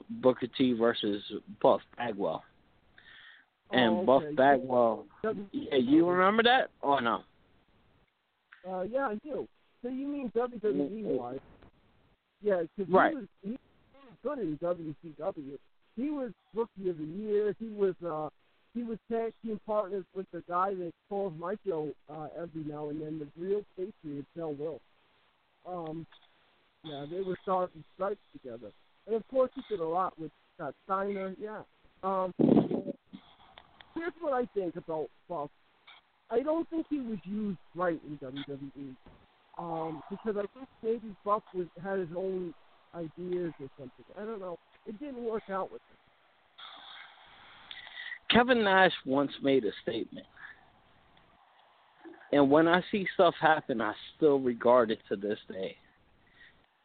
Booker 0.09 0.47
T 0.57 0.73
versus 0.73 1.21
Buff 1.61 1.81
Bagwell. 1.97 2.43
And 3.71 3.97
Oh, 3.99 4.03
Buff. 4.05 4.23
Bagwell, 4.35 5.05
yeah, 5.51 5.75
you 5.75 6.07
remember 6.09 6.41
that 6.43 6.71
or 6.81 6.99
no? 7.01 7.21
Uh, 8.67 8.81
yeah, 8.81 9.07
I 9.09 9.15
do. 9.23 9.47
So 9.83 9.89
you 9.89 10.07
mean 10.07 10.31
WWE 10.35 11.03
wise? 11.17 11.39
Yeah, 12.41 12.63
because 12.75 12.91
Right. 12.91 13.11
he 13.11 13.15
was 13.17 13.27
he 13.43 13.49
was 13.51 13.57
good 14.23 14.39
in 14.39 14.57
WCW. 14.57 15.57
He 15.99 16.09
was 16.09 16.31
rookie 16.55 16.89
of 16.89 16.97
the 16.97 17.03
year. 17.03 17.53
He 17.59 17.67
was 17.67 17.93
uh 18.05 18.29
he 18.73 18.83
was 18.83 18.97
tag 19.11 19.33
team 19.43 19.59
partners 19.65 20.05
with 20.15 20.27
the 20.31 20.43
guy 20.47 20.73
that 20.75 20.93
calls 21.09 21.33
my 21.37 21.55
show 21.67 21.89
uh, 22.09 22.27
every 22.37 22.63
now 22.63 22.89
and 22.89 23.01
then, 23.01 23.19
the 23.19 23.27
real 23.35 23.63
Patriot, 23.75 24.25
Del 24.37 24.53
Will. 24.53 24.79
Um, 25.67 26.05
yeah, 26.83 27.05
they 27.11 27.21
were 27.21 27.35
stars 27.41 27.69
and 27.73 27.83
stripes 27.95 28.21
together, 28.31 28.71
and 29.07 29.15
of 29.15 29.27
course 29.27 29.51
he 29.55 29.61
did 29.69 29.81
a 29.81 29.87
lot 29.87 30.17
with 30.19 30.31
Scott 30.55 30.75
Steiner. 30.85 31.35
Yeah. 31.41 31.63
Um, 32.03 32.33
here's 32.37 34.13
what 34.21 34.33
I 34.33 34.45
think 34.53 34.77
about 34.77 35.09
Buff. 35.27 35.49
I 36.29 36.41
don't 36.41 36.69
think 36.69 36.85
he 36.89 36.99
was 36.99 37.17
used 37.25 37.57
right 37.75 37.99
in 38.07 38.17
WWE. 38.19 38.95
Um, 39.57 40.01
because 40.09 40.37
I 40.37 40.45
think 40.57 40.69
maybe 40.81 41.13
Buff 41.25 41.43
was 41.53 41.67
had 41.83 41.99
his 41.99 42.07
own 42.15 42.53
ideas 42.95 43.51
or 43.59 43.69
something. 43.77 44.05
I 44.17 44.23
don't 44.23 44.39
know. 44.39 44.57
It 44.85 44.99
didn't 44.99 45.23
work 45.23 45.43
out 45.49 45.71
with 45.71 45.81
him. 45.81 45.97
Kevin 48.29 48.63
Nash 48.63 48.91
once 49.05 49.31
made 49.41 49.65
a 49.65 49.71
statement. 49.81 50.25
And 52.31 52.51
when 52.51 52.67
I 52.67 52.83
see 52.91 53.07
stuff 53.15 53.33
happen, 53.39 53.81
I 53.81 53.93
still 54.15 54.39
regard 54.39 54.91
it 54.91 54.99
to 55.09 55.15
this 55.15 55.39
day. 55.51 55.75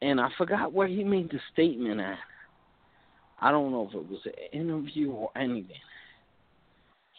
And 0.00 0.20
I 0.20 0.28
forgot 0.38 0.72
where 0.72 0.88
he 0.88 1.04
made 1.04 1.30
the 1.30 1.40
statement 1.52 2.00
at. 2.00 2.18
I 3.40 3.50
don't 3.50 3.72
know 3.72 3.88
if 3.88 3.94
it 3.94 4.10
was 4.10 4.20
an 4.24 4.58
interview 4.58 5.10
or 5.10 5.30
anything. 5.36 5.76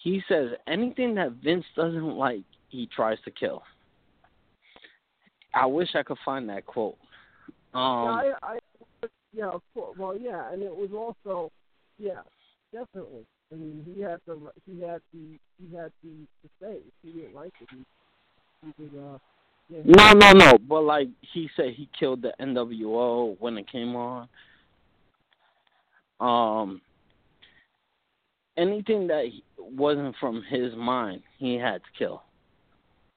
He 0.01 0.21
says 0.27 0.49
anything 0.67 1.15
that 1.15 1.33
Vince 1.43 1.65
doesn't 1.75 2.15
like, 2.15 2.43
he 2.69 2.87
tries 2.95 3.17
to 3.25 3.31
kill. 3.31 3.63
I 5.53 5.65
wish 5.65 5.89
I 5.95 6.03
could 6.03 6.17
find 6.25 6.49
that 6.49 6.65
quote. 6.65 6.97
Um, 7.73 7.81
yeah, 7.81 8.11
I, 8.11 8.33
I, 8.43 8.57
yeah, 9.35 9.49
of 9.49 9.61
course. 9.73 9.97
Well, 9.97 10.17
yeah, 10.17 10.51
and 10.51 10.61
it 10.61 10.75
was 10.75 10.89
also, 10.93 11.51
yeah, 11.97 12.21
definitely. 12.71 13.25
I 13.51 13.55
mean, 13.55 13.85
he 13.85 14.01
had 14.01 14.19
the 14.25 14.39
he 14.65 14.81
had 14.81 15.01
the 15.13 15.37
he 15.59 15.75
had 15.75 15.91
the 16.03 16.25
to 16.41 16.49
say 16.61 16.77
he 17.03 17.11
didn't 17.11 17.35
like 17.35 17.53
it, 17.61 17.69
he, 17.71 18.73
he 18.77 18.97
uh. 18.97 19.17
Yeah, 19.67 19.79
No, 19.83 20.11
no, 20.13 20.31
no. 20.31 20.57
But 20.59 20.81
like 20.81 21.07
he 21.33 21.49
said, 21.55 21.73
he 21.75 21.89
killed 21.99 22.21
the 22.21 22.33
NWO 22.39 23.35
when 23.39 23.57
it 23.57 23.71
came 23.71 23.95
on. 23.95 24.27
Um, 26.19 26.81
anything 28.57 29.07
that 29.07 29.25
wasn't 29.57 30.15
from 30.19 30.43
his 30.49 30.75
mind, 30.75 31.23
he 31.39 31.55
had 31.55 31.81
to 31.81 31.89
kill. 31.97 32.23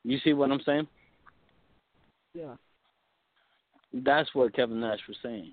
You 0.04 0.18
see 0.24 0.32
what 0.32 0.50
I'm 0.50 0.60
saying? 0.64 0.86
Yeah. 2.32 2.54
That's 3.92 4.34
what 4.34 4.54
Kevin 4.54 4.80
Nash 4.80 5.00
was 5.06 5.18
saying. 5.22 5.52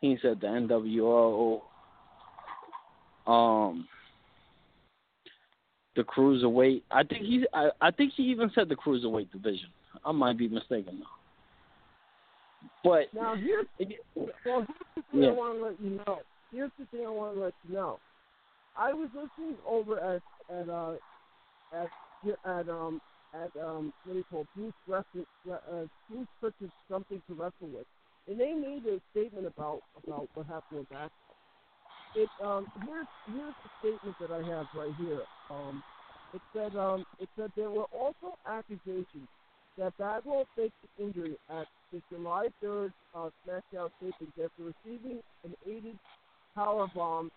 He 0.00 0.16
said 0.22 0.40
the 0.40 0.46
NWO, 0.46 1.60
um, 3.26 3.88
the 5.96 6.04
cruiserweight. 6.04 6.82
I 6.90 7.02
think 7.02 7.24
he, 7.24 7.44
I, 7.52 7.70
I 7.80 7.90
think 7.90 8.12
he 8.16 8.22
even 8.24 8.50
said 8.54 8.68
the 8.68 8.76
cruiserweight 8.76 9.32
division. 9.32 9.68
I 10.04 10.12
might 10.12 10.38
be 10.38 10.48
mistaken 10.48 11.00
though. 11.00 11.18
But 12.84 13.12
Now 13.12 13.34
here's 13.34 13.66
well, 14.14 14.28
here's 14.44 14.66
the 14.96 15.02
thing 15.10 15.22
Yeah. 15.22 15.28
I 15.28 15.32
want 15.32 15.58
to 15.58 15.64
let 15.64 15.80
you 15.80 16.00
know. 16.06 16.18
Here's 16.52 16.70
the 16.78 16.86
thing 16.86 17.06
I 17.06 17.10
want 17.10 17.34
to 17.34 17.40
let 17.40 17.54
you 17.68 17.74
know. 17.74 17.98
I 18.76 18.92
was 18.92 19.08
listening 19.12 19.56
over 19.66 19.98
at 19.98 20.22
at 20.54 20.68
uh 20.68 20.92
at 21.72 21.88
at 22.44 22.68
um 22.68 23.00
at 23.34 23.50
um 23.60 23.92
what 24.04 24.12
do 24.12 24.18
you 24.18 24.24
call 24.30 24.40
it, 24.42 24.46
Bruce 24.54 24.72
Wrestling 24.86 25.26
uh, 25.50 25.86
Bruce 26.08 26.28
Pritchard's 26.40 26.72
something 26.88 27.20
to 27.28 27.34
wrestle 27.34 27.68
with, 27.74 27.86
and 28.28 28.38
they 28.38 28.52
made 28.52 28.84
a 28.86 29.00
statement 29.10 29.46
about 29.46 29.80
about 30.04 30.28
what 30.34 30.46
happened 30.46 30.80
with 30.80 30.88
that. 30.90 31.10
It 32.14 32.28
um 32.44 32.66
here's 32.86 33.06
here's 33.26 33.54
the 33.64 33.70
statement 33.80 34.16
that 34.20 34.30
I 34.30 34.56
have 34.56 34.66
right 34.74 34.94
here. 34.98 35.22
Um, 35.50 35.82
it 36.34 36.42
said 36.54 36.76
um 36.76 37.04
it 37.20 37.28
said 37.36 37.50
there 37.56 37.70
were 37.70 37.86
also 37.98 38.36
accusations 38.46 39.28
that 39.78 39.96
Bagwell 39.96 40.46
faked 40.56 40.74
the 40.82 41.04
injury 41.04 41.36
at 41.50 41.66
the 41.92 42.02
July 42.12 42.48
3rd 42.62 42.92
uh, 43.14 43.30
SmackDown 43.46 43.90
tapings 44.02 44.44
after 44.44 44.72
receiving 44.84 45.20
an 45.44 45.54
aided 45.66 45.98
power 46.54 46.88
bomb 46.94 47.30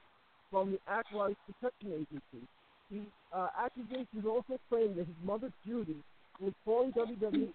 from 0.50 0.72
the 0.72 0.80
Acolyte 0.92 1.38
Protection 1.46 1.94
Agency. 1.94 2.48
The 2.90 3.02
uh, 3.32 3.48
accusations 3.64 4.26
also 4.28 4.60
claimed 4.70 4.98
that 4.98 5.06
his 5.06 5.16
mother, 5.24 5.52
Judy, 5.66 5.96
was 6.42 6.52
calling 6.66 6.92
WWE 6.94 7.50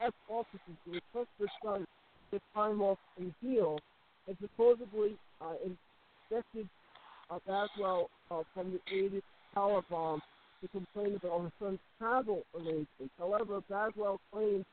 as 0.00 0.12
officers 0.28 0.76
to 0.86 0.92
request 0.92 1.28
her 1.38 1.46
son 1.62 1.86
get 2.30 2.42
time 2.54 2.80
off 2.80 2.98
and 3.18 3.32
heal, 3.40 3.78
and 4.26 4.36
supposedly 4.40 5.16
uh, 5.40 5.54
infected 5.64 6.68
uh, 7.30 7.38
Bagwell 7.46 8.08
uh, 8.30 8.42
from 8.54 8.72
the 8.72 8.96
aided 8.96 9.22
power 9.54 9.82
bomb 9.90 10.20
to 10.62 10.68
complain 10.68 11.16
about 11.16 11.42
her 11.42 11.52
son's 11.60 11.78
travel 11.98 12.42
arrangements. 12.54 13.12
However, 13.18 13.60
Bagwell 13.68 14.20
claims 14.32 14.64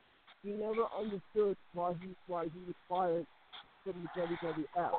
he 0.42 0.50
never 0.50 0.84
understood 0.96 1.56
why 1.74 1.94
he 2.00 2.08
why 2.26 2.44
he 2.44 2.60
was 2.66 2.74
fired 2.88 3.26
from 3.84 4.08
the 4.14 4.20
WWF. 4.20 4.90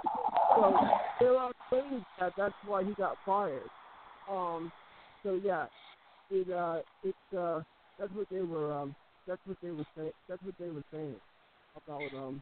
So 0.56 0.78
there 1.20 1.38
are 1.38 1.52
claims 1.70 2.04
that 2.20 2.34
that's 2.38 2.54
why 2.66 2.84
he 2.84 2.94
got 2.94 3.18
fired. 3.26 3.70
Um, 4.30 4.72
so 5.24 5.40
yeah, 5.44 5.68
it 6.32 6.52
uh, 6.52 6.80
it 7.04 7.16
uh, 7.38 7.62
that's 7.98 8.12
what 8.14 8.28
they 8.30 8.42
were 8.42 8.74
um, 8.74 8.96
that's 9.28 9.42
what 9.46 9.58
they 9.62 9.72
were 9.72 9.86
saying. 9.96 10.12
That's 10.28 10.42
what 10.44 10.56
they 10.60 10.70
were 10.70 10.84
saying 10.92 11.16
about 11.76 12.02
um, 12.16 12.42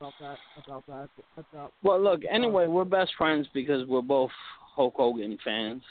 about 0.00 0.12
that 0.20 0.38
about 0.64 0.86
that 0.86 1.08
about. 1.36 1.72
well, 1.82 2.02
look. 2.02 2.22
Anyway, 2.30 2.66
we're 2.66 2.84
best 2.84 3.12
friends 3.16 3.46
because 3.52 3.86
we're 3.86 4.02
both 4.02 4.30
Hulk 4.74 4.94
Hogan 4.96 5.38
fans. 5.44 5.82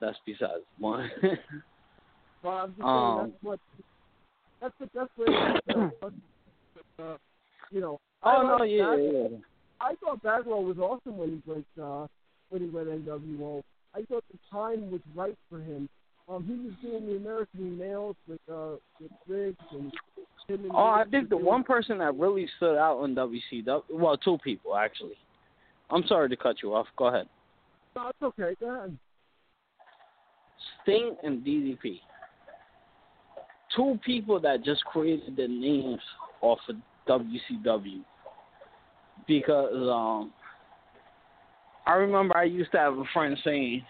That's 0.00 0.18
besides 0.26 0.62
point. 0.80 1.10
But 2.42 2.48
I'm 2.50 2.68
just 2.70 2.78
saying 2.78 2.88
Um, 2.88 3.18
that's 3.18 3.42
what 3.42 3.60
that's 4.60 4.74
the 4.78 4.86
best 4.86 5.10
way. 5.18 5.26
To, 5.26 5.92
uh, 7.02 7.16
you 7.70 7.80
know. 7.80 7.98
oh 8.22 8.28
I 8.30 8.58
no, 8.58 8.64
yeah, 8.64 8.90
Bagwell. 8.90 9.28
yeah. 9.32 9.38
I 9.80 9.94
thought 9.96 10.22
Bagwell 10.22 10.62
was 10.64 10.78
awesome 10.78 11.18
when 11.18 11.30
he 11.30 11.50
went 11.50 11.66
uh, 11.82 12.06
when 12.50 12.62
he 12.62 12.68
went 12.68 12.88
NWO. 12.88 13.62
I 13.94 14.02
thought 14.02 14.24
the 14.30 14.38
time 14.52 14.90
was 14.90 15.00
right 15.14 15.36
for 15.50 15.58
him. 15.58 15.88
Um, 16.28 16.44
he 16.44 16.52
was 16.64 16.74
doing 16.82 17.06
the 17.06 17.16
American 17.16 17.76
males 17.78 18.16
with 18.28 18.40
uh, 18.48 18.76
with 19.00 19.10
Riggs 19.26 19.56
and 19.72 19.92
Oh, 20.50 20.76
I 20.76 21.04
think 21.10 21.28
the 21.28 21.36
one 21.36 21.62
person 21.62 21.98
that 21.98 22.16
really 22.16 22.48
stood 22.56 22.78
out 22.78 23.04
in 23.04 23.14
WCW, 23.14 23.82
well, 23.90 24.16
two 24.16 24.38
people 24.42 24.76
actually. 24.76 25.16
I'm 25.90 26.06
sorry 26.06 26.28
to 26.30 26.36
cut 26.36 26.56
you 26.62 26.74
off. 26.74 26.86
Go 26.96 27.06
ahead. 27.06 27.28
No, 27.94 28.08
it's 28.08 28.22
okay. 28.22 28.54
Go 28.58 28.70
ahead. 28.70 28.96
Sting 30.82 31.16
and 31.22 31.44
DDP. 31.44 32.00
Two 33.76 33.98
people 34.04 34.40
that 34.40 34.64
just 34.64 34.84
created 34.86 35.36
their 35.36 35.48
names 35.48 36.00
off 36.40 36.60
of 36.68 36.76
WCW. 37.06 38.02
Because 39.26 39.90
um 39.90 40.32
I 41.86 41.92
remember 41.94 42.36
I 42.36 42.44
used 42.44 42.72
to 42.72 42.78
have 42.78 42.96
a 42.96 43.04
friend 43.12 43.36
saying 43.44 43.82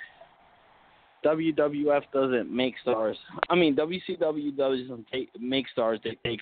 WWF 1.24 2.02
doesn't 2.12 2.54
make 2.54 2.74
stars. 2.82 3.16
I 3.50 3.54
mean 3.54 3.74
WCW 3.74 4.56
doesn't 4.56 5.06
take, 5.12 5.30
make 5.38 5.68
stars, 5.68 5.98
they 6.04 6.16
take. 6.24 6.40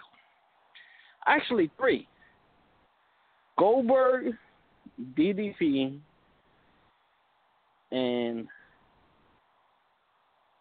Actually 1.26 1.70
three. 1.78 2.06
Goldberg, 3.58 4.34
DDP, 5.16 5.98
and 7.90 8.46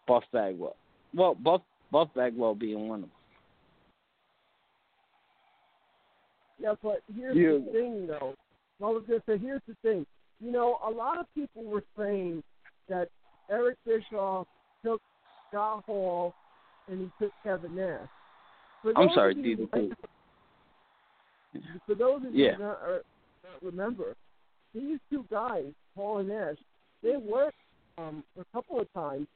Buff 0.06 0.24
Bagwell. 0.32 0.76
Well, 1.14 1.34
Buff 1.34 1.62
Buff 1.92 2.08
Bagwell 2.14 2.54
being 2.54 2.88
one 2.88 3.00
of 3.00 3.02
them. 3.02 3.10
Yeah, 6.58 6.74
but 6.82 7.02
here's 7.14 7.34
the 7.34 7.70
thing, 7.70 8.06
though. 8.06 8.34
I 8.82 8.90
was 8.90 9.04
going 9.06 9.20
to 9.20 9.26
say, 9.26 9.38
here's 9.38 9.62
the 9.68 9.76
thing. 9.82 10.06
You 10.40 10.52
know, 10.52 10.78
a 10.86 10.90
lot 10.90 11.18
of 11.18 11.26
people 11.34 11.64
were 11.64 11.84
saying 11.98 12.42
that 12.88 13.08
Eric 13.50 13.76
Bischoff 13.86 14.46
took 14.84 15.00
Scott 15.48 15.84
Hall 15.86 16.34
and 16.88 17.00
he 17.00 17.10
took 17.24 17.32
Kevin 17.42 17.74
Nash. 17.76 18.08
For 18.82 18.92
I'm 18.96 19.08
sorry, 19.14 19.34
you. 19.36 19.68
For 21.86 21.94
those 21.94 22.24
of 22.24 22.34
you 22.34 22.46
Yeah. 22.46 22.56
not, 22.56 22.82
uh, 22.82 22.98
not 23.44 23.62
remember, 23.62 24.14
these 24.74 24.98
two 25.10 25.24
guys, 25.30 25.72
Hall 25.94 26.18
and 26.18 26.28
Nash, 26.28 26.58
they 27.02 27.16
worked 27.16 27.56
um, 27.98 28.22
a 28.38 28.44
couple 28.52 28.78
of 28.78 28.92
times 28.92 29.26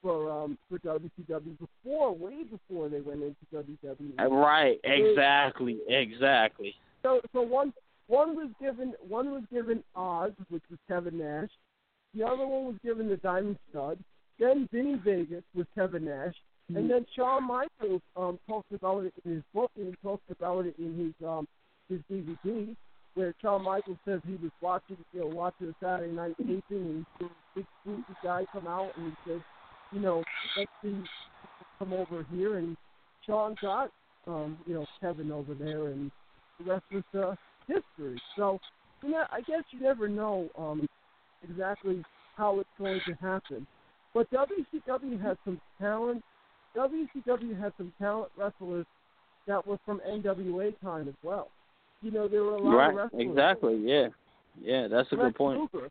for 0.00 0.30
um, 0.30 0.56
for 0.70 0.78
WCW 0.78 1.58
before, 1.58 2.14
way 2.14 2.44
before 2.44 2.88
they 2.88 3.00
went 3.02 3.22
into 3.22 3.36
WWE. 3.52 4.18
Uh, 4.18 4.28
Right, 4.34 4.80
They- 4.82 5.10
exactly, 5.10 5.78
exactly. 5.88 6.74
so 7.02 7.20
so 7.34 7.42
one 7.42 7.74
one 8.06 8.34
was 8.34 8.48
given 8.58 8.94
one 9.06 9.30
was 9.30 9.42
given 9.52 9.84
Oz, 9.94 10.32
which 10.48 10.62
was 10.70 10.78
Kevin 10.88 11.18
Nash. 11.18 11.50
The 12.14 12.24
other 12.24 12.46
one 12.46 12.66
was 12.66 12.76
given 12.84 13.08
the 13.08 13.16
Diamond 13.18 13.58
Stud. 13.70 13.98
Then 14.38 14.68
Vinnie 14.72 15.00
Vegas 15.04 15.44
was 15.54 15.66
Kevin 15.74 16.06
Nash, 16.06 16.34
and 16.74 16.90
then 16.90 17.04
Shawn 17.14 17.46
Michaels 17.46 18.00
um, 18.16 18.38
talks 18.48 18.68
about 18.72 19.04
it 19.04 19.12
in 19.24 19.34
his 19.34 19.42
book, 19.52 19.70
and 19.76 19.88
he 19.88 19.94
talks 20.02 20.22
about 20.30 20.66
it 20.66 20.74
in 20.78 20.96
his 20.96 21.28
um, 21.28 21.46
his 21.88 22.00
DVD, 22.10 22.74
where 23.14 23.34
Shawn 23.42 23.62
Michaels 23.62 23.98
says 24.04 24.20
he 24.26 24.36
was 24.36 24.50
watching 24.60 24.96
you 25.12 25.20
know 25.20 25.26
watching 25.26 25.68
a 25.68 25.74
Saturday 25.84 26.12
night 26.12 26.36
taping, 26.38 26.62
and 26.70 27.04
he 27.18 27.24
sees 27.24 27.30
a 27.54 27.58
big 27.58 27.66
spooky 27.82 28.18
guy 28.22 28.46
come 28.52 28.66
out, 28.66 28.92
and 28.96 29.12
he 29.12 29.30
says, 29.30 29.40
you 29.92 30.00
know, 30.00 30.22
let's 30.56 30.70
see, 30.82 30.96
come 31.78 31.92
over 31.92 32.24
here, 32.32 32.58
and 32.58 32.76
Shawn 33.26 33.56
got 33.60 33.90
um, 34.26 34.58
you 34.66 34.74
know 34.74 34.86
Kevin 35.00 35.32
over 35.32 35.54
there, 35.54 35.88
and 35.88 36.10
the 36.58 36.72
rest 36.72 36.84
was 36.92 37.04
uh, 37.14 37.34
history. 37.66 38.20
So, 38.36 38.58
you 39.02 39.10
know, 39.10 39.24
I 39.30 39.40
guess 39.40 39.62
you 39.70 39.80
never 39.80 40.08
know 40.08 40.48
um, 40.56 40.86
exactly 41.48 42.02
how 42.36 42.60
it's 42.60 42.68
going 42.78 43.00
to 43.06 43.12
happen. 43.14 43.66
But 44.14 44.30
WCW 44.30 45.22
had 45.22 45.36
some 45.44 45.60
talent. 45.80 46.22
WCW 46.76 47.60
had 47.60 47.72
some 47.76 47.92
talent 47.98 48.30
wrestlers 48.36 48.86
that 49.46 49.66
were 49.66 49.78
from 49.84 50.00
NWA 50.08 50.78
time 50.80 51.08
as 51.08 51.14
well. 51.22 51.48
You 52.02 52.10
know, 52.10 52.28
there 52.28 52.42
were 52.42 52.54
a 52.54 52.60
lot 52.60 52.72
of 52.72 52.78
Right, 52.78 52.94
wrestlers. 52.94 53.28
exactly. 53.28 53.76
Yeah, 53.84 54.08
yeah, 54.60 54.88
that's 54.88 55.10
a 55.12 55.16
Lex 55.16 55.26
good 55.26 55.34
point. 55.34 55.60
Luger. 55.72 55.90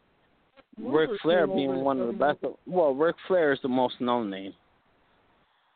Ric 0.82 1.10
Flair 1.22 1.46
being 1.46 1.84
one 1.84 2.00
of 2.00 2.08
the 2.08 2.14
best. 2.14 2.40
Well, 2.66 2.94
Ric 2.94 3.16
Flair 3.28 3.52
is 3.52 3.60
the 3.62 3.68
most 3.68 4.00
known 4.00 4.30
name. 4.30 4.54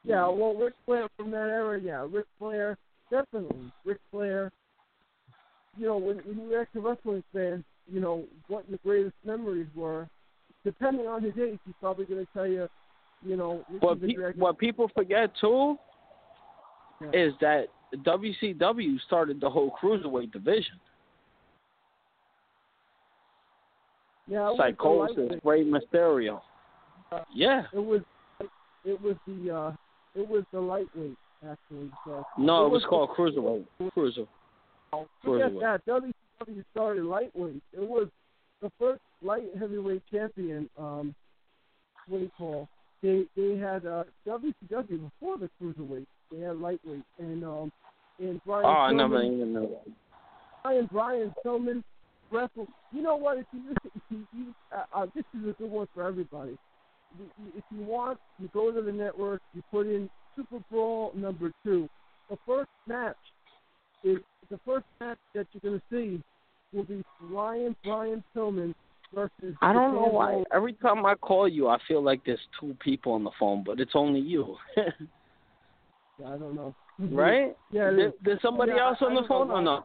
Yeah, 0.05 0.28
well, 0.28 0.53
Ric 0.55 0.74
Flair 0.86 1.07
from 1.17 1.32
that 1.32 1.49
era, 1.49 1.80
yeah, 1.80 2.05
Ric 2.09 2.26
Flair, 2.39 2.78
definitely. 3.09 3.71
Ric 3.86 3.99
Flair. 4.11 4.51
You 5.78 5.88
know, 5.88 5.97
when, 5.97 6.17
when 6.17 6.49
you 6.49 6.59
ask 6.59 6.69
a 6.76 6.80
wrestling 6.80 7.24
fan, 7.34 7.63
you 7.91 7.99
know, 7.99 8.23
what 8.47 8.67
your 8.69 8.79
greatest 8.84 9.15
memories 9.25 9.67
were, 9.75 10.07
depending 10.63 11.07
on 11.07 11.21
his 11.23 11.34
age, 11.38 11.59
he's 11.65 11.75
probably 11.79 12.05
going 12.05 12.25
to 12.25 12.31
tell 12.34 12.47
you, 12.47 12.67
you 13.25 13.36
know, 13.38 13.63
What 13.79 14.01
pe- 14.01 14.15
what 14.36 14.57
people 14.57 14.89
forget 14.95 15.31
too 15.39 15.77
Yeah. 17.01 17.11
is 17.13 17.34
that 17.41 17.67
WCW 18.03 18.97
started 19.05 19.39
the 19.39 19.49
whole 19.49 19.71
cruiserweight 19.81 20.31
division. 20.31 20.79
yeah, 24.27 24.49
it 24.49 24.57
was 24.57 25.11
Psicosis. 25.15 25.39
Rey 25.43 25.63
Mysterio. 25.65 26.41
Uh, 27.11 27.19
Yeah. 27.34 27.63
It 27.73 27.79
was, 27.79 28.01
it 28.86 28.99
was 29.01 29.15
the, 29.27 29.51
uh, 29.55 29.71
it 30.15 30.27
was 30.27 30.43
the 30.51 30.59
lightweight 30.59 31.17
actually. 31.45 31.91
So 32.05 32.25
No, 32.38 32.65
it 32.65 32.69
was 32.69 32.81
the- 32.84 32.88
called 32.88 33.09
cruiserweight. 33.09 33.65
Cruiser. 33.93 34.25
Forget 34.91 35.51
Cruiserweight. 35.51 35.59
that. 35.61 35.86
WCW 36.47 36.63
started 36.71 37.05
lightweight. 37.05 37.61
It 37.73 37.81
was 37.81 38.07
the 38.61 38.71
first 38.79 39.01
light 39.21 39.49
heavyweight 39.59 40.03
champion. 40.11 40.69
Um, 40.77 41.13
what 42.07 42.19
do 42.19 42.23
you 42.23 42.31
call? 42.37 42.69
They 43.01 43.25
they 43.35 43.57
had 43.57 43.85
uh, 43.85 44.03
WCW 44.27 45.09
before 45.11 45.37
the 45.37 45.49
cruiserweight. 45.61 46.05
They 46.31 46.39
had 46.39 46.57
lightweight 46.57 47.03
and 47.19 47.43
um 47.43 47.71
and 48.19 48.41
Brian. 48.45 48.65
Oh, 48.65 48.69
I 48.69 48.91
Pillman, 48.91 48.97
never 48.97 49.23
even 49.23 49.53
knew 49.53 49.69
that. 49.69 49.93
Brian 50.63 50.89
Brian 50.91 51.33
Pillman 51.45 51.83
wrestled. 52.31 52.67
You 52.91 53.01
know 53.01 53.15
what? 53.15 53.37
If 53.37 53.45
you, 53.53 53.61
if 53.95 54.01
you, 54.09 54.27
you 54.33 54.55
uh, 54.75 54.83
uh, 54.93 55.05
this 55.15 55.25
is 55.33 55.49
a 55.49 55.53
good 55.53 55.69
one 55.69 55.87
for 55.93 56.07
everybody. 56.07 56.57
If 57.55 57.63
you 57.69 57.83
want, 57.83 58.17
you 58.39 58.49
go 58.53 58.71
to 58.71 58.81
the 58.81 58.91
network. 58.91 59.41
You 59.53 59.61
put 59.69 59.85
in 59.85 60.09
Super 60.35 60.63
Brawl 60.71 61.11
number 61.15 61.51
two. 61.63 61.87
The 62.29 62.37
first 62.45 62.69
match 62.87 63.17
is 64.03 64.17
the 64.49 64.59
first 64.65 64.85
match 64.99 65.19
that 65.35 65.47
you're 65.53 65.61
going 65.61 65.79
to 65.79 65.85
see 65.91 66.23
will 66.74 66.84
be 66.84 67.03
Ryan 67.21 67.76
Brian 67.84 68.24
Pillman 68.36 68.74
versus. 69.13 69.55
I 69.61 69.74
don't 69.74 69.93
know 69.95 70.07
why. 70.11 70.43
Every 70.53 70.74
time 70.74 71.05
I 71.05 71.15
call 71.15 71.47
you, 71.47 71.67
I 71.67 71.78
feel 71.88 72.03
like 72.03 72.21
there's 72.26 72.39
two 72.59 72.76
people 72.84 73.13
on 73.13 73.24
the 73.24 73.32
phone, 73.39 73.63
but 73.65 73.80
it's 73.80 73.91
only 73.95 74.19
you. 74.19 74.55
I 74.78 76.38
don't 76.38 76.55
know. 76.55 76.74
right? 76.99 77.55
Yeah. 77.71 77.89
it 77.89 77.95
There, 77.95 78.07
is. 78.07 78.13
there's 78.24 78.41
somebody 78.41 78.74
Yeah, 78.76 78.88
else 78.89 78.97
on 79.01 79.15
the 79.15 79.24
phone 79.28 79.49
or 79.49 79.55
why. 79.61 79.63
no? 79.63 79.84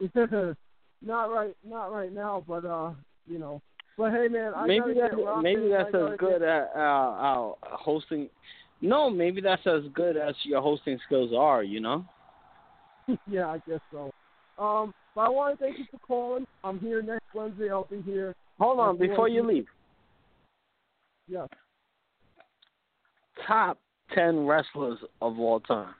not 1.02 1.24
right, 1.32 1.54
not 1.66 1.92
right 1.92 2.12
now, 2.12 2.44
but 2.46 2.64
uh, 2.64 2.92
you 3.26 3.38
know. 3.38 3.60
But 3.96 4.12
hey, 4.12 4.26
man, 4.28 4.52
I 4.56 4.66
maybe 4.66 4.94
that's 5.00 5.14
maybe 5.42 5.74
I 5.74 5.82
as 5.82 5.92
good 6.18 6.40
get- 6.40 6.42
at 6.42 6.70
uh, 6.76 6.80
uh, 6.80 7.52
hosting. 7.62 8.28
No, 8.80 9.08
maybe 9.08 9.40
that's 9.40 9.66
as 9.66 9.82
good 9.94 10.16
as 10.16 10.34
your 10.42 10.60
hosting 10.60 10.98
skills 11.06 11.30
are. 11.36 11.62
You 11.62 11.80
know. 11.80 12.04
yeah, 13.30 13.46
I 13.48 13.58
guess 13.68 13.80
so. 13.92 14.10
Um, 14.58 14.92
but 15.14 15.22
I 15.22 15.28
want 15.28 15.58
to 15.58 15.64
thank 15.64 15.78
you 15.78 15.84
for 15.90 15.98
calling. 15.98 16.46
I'm 16.62 16.78
here 16.80 17.02
next 17.02 17.24
Wednesday. 17.34 17.70
I'll 17.70 17.84
be 17.84 18.02
here. 18.02 18.34
Hold 18.58 18.80
on, 18.80 18.98
before 18.98 19.28
you 19.28 19.46
leave. 19.46 19.66
Yeah. 21.28 21.46
Top 23.46 23.78
ten 24.14 24.46
wrestlers 24.46 24.98
of 25.20 25.38
all 25.38 25.60
time. 25.60 25.94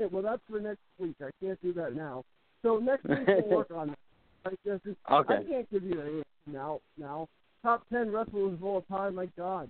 Okay, 0.00 0.08
well, 0.12 0.22
that's 0.22 0.42
for 0.48 0.60
next 0.60 0.80
week. 0.98 1.16
I 1.20 1.30
can't 1.42 1.60
do 1.62 1.72
that 1.74 1.94
now. 1.94 2.24
So 2.62 2.78
next 2.78 3.04
week 3.04 3.26
we'll 3.26 3.48
work 3.58 3.70
on 3.70 3.88
that. 3.88 3.98
I 4.46 4.50
guess 4.64 4.80
it's, 4.84 4.98
Okay. 5.10 5.34
I 5.34 5.42
can't 5.44 5.70
give 5.70 5.82
you 5.84 5.96
that 5.96 6.24
now. 6.52 6.80
Now, 6.98 7.28
top 7.62 7.82
ten 7.90 8.10
wrestlers 8.12 8.54
of 8.54 8.64
all 8.64 8.82
time. 8.82 9.14
My 9.16 9.26
God. 9.36 9.68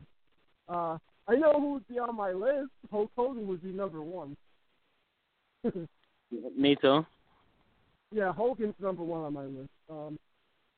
Uh, 0.68 0.99
I 1.27 1.37
know 1.37 1.53
who 1.55 1.72
would 1.75 1.89
be 1.89 1.99
on 1.99 2.16
my 2.16 2.33
list. 2.33 2.70
Hulk 2.91 3.11
Hogan 3.16 3.47
would 3.49 3.62
be 3.62 3.72
number 3.72 4.03
one. 4.03 4.37
Me 6.57 6.77
too. 6.77 7.07
Yeah, 8.14 8.32
Hogan's 8.32 8.76
number 8.78 9.02
one 9.02 9.24
on 9.24 9.32
my 9.32 9.42
list. 9.46 9.70
Um, 9.90 10.16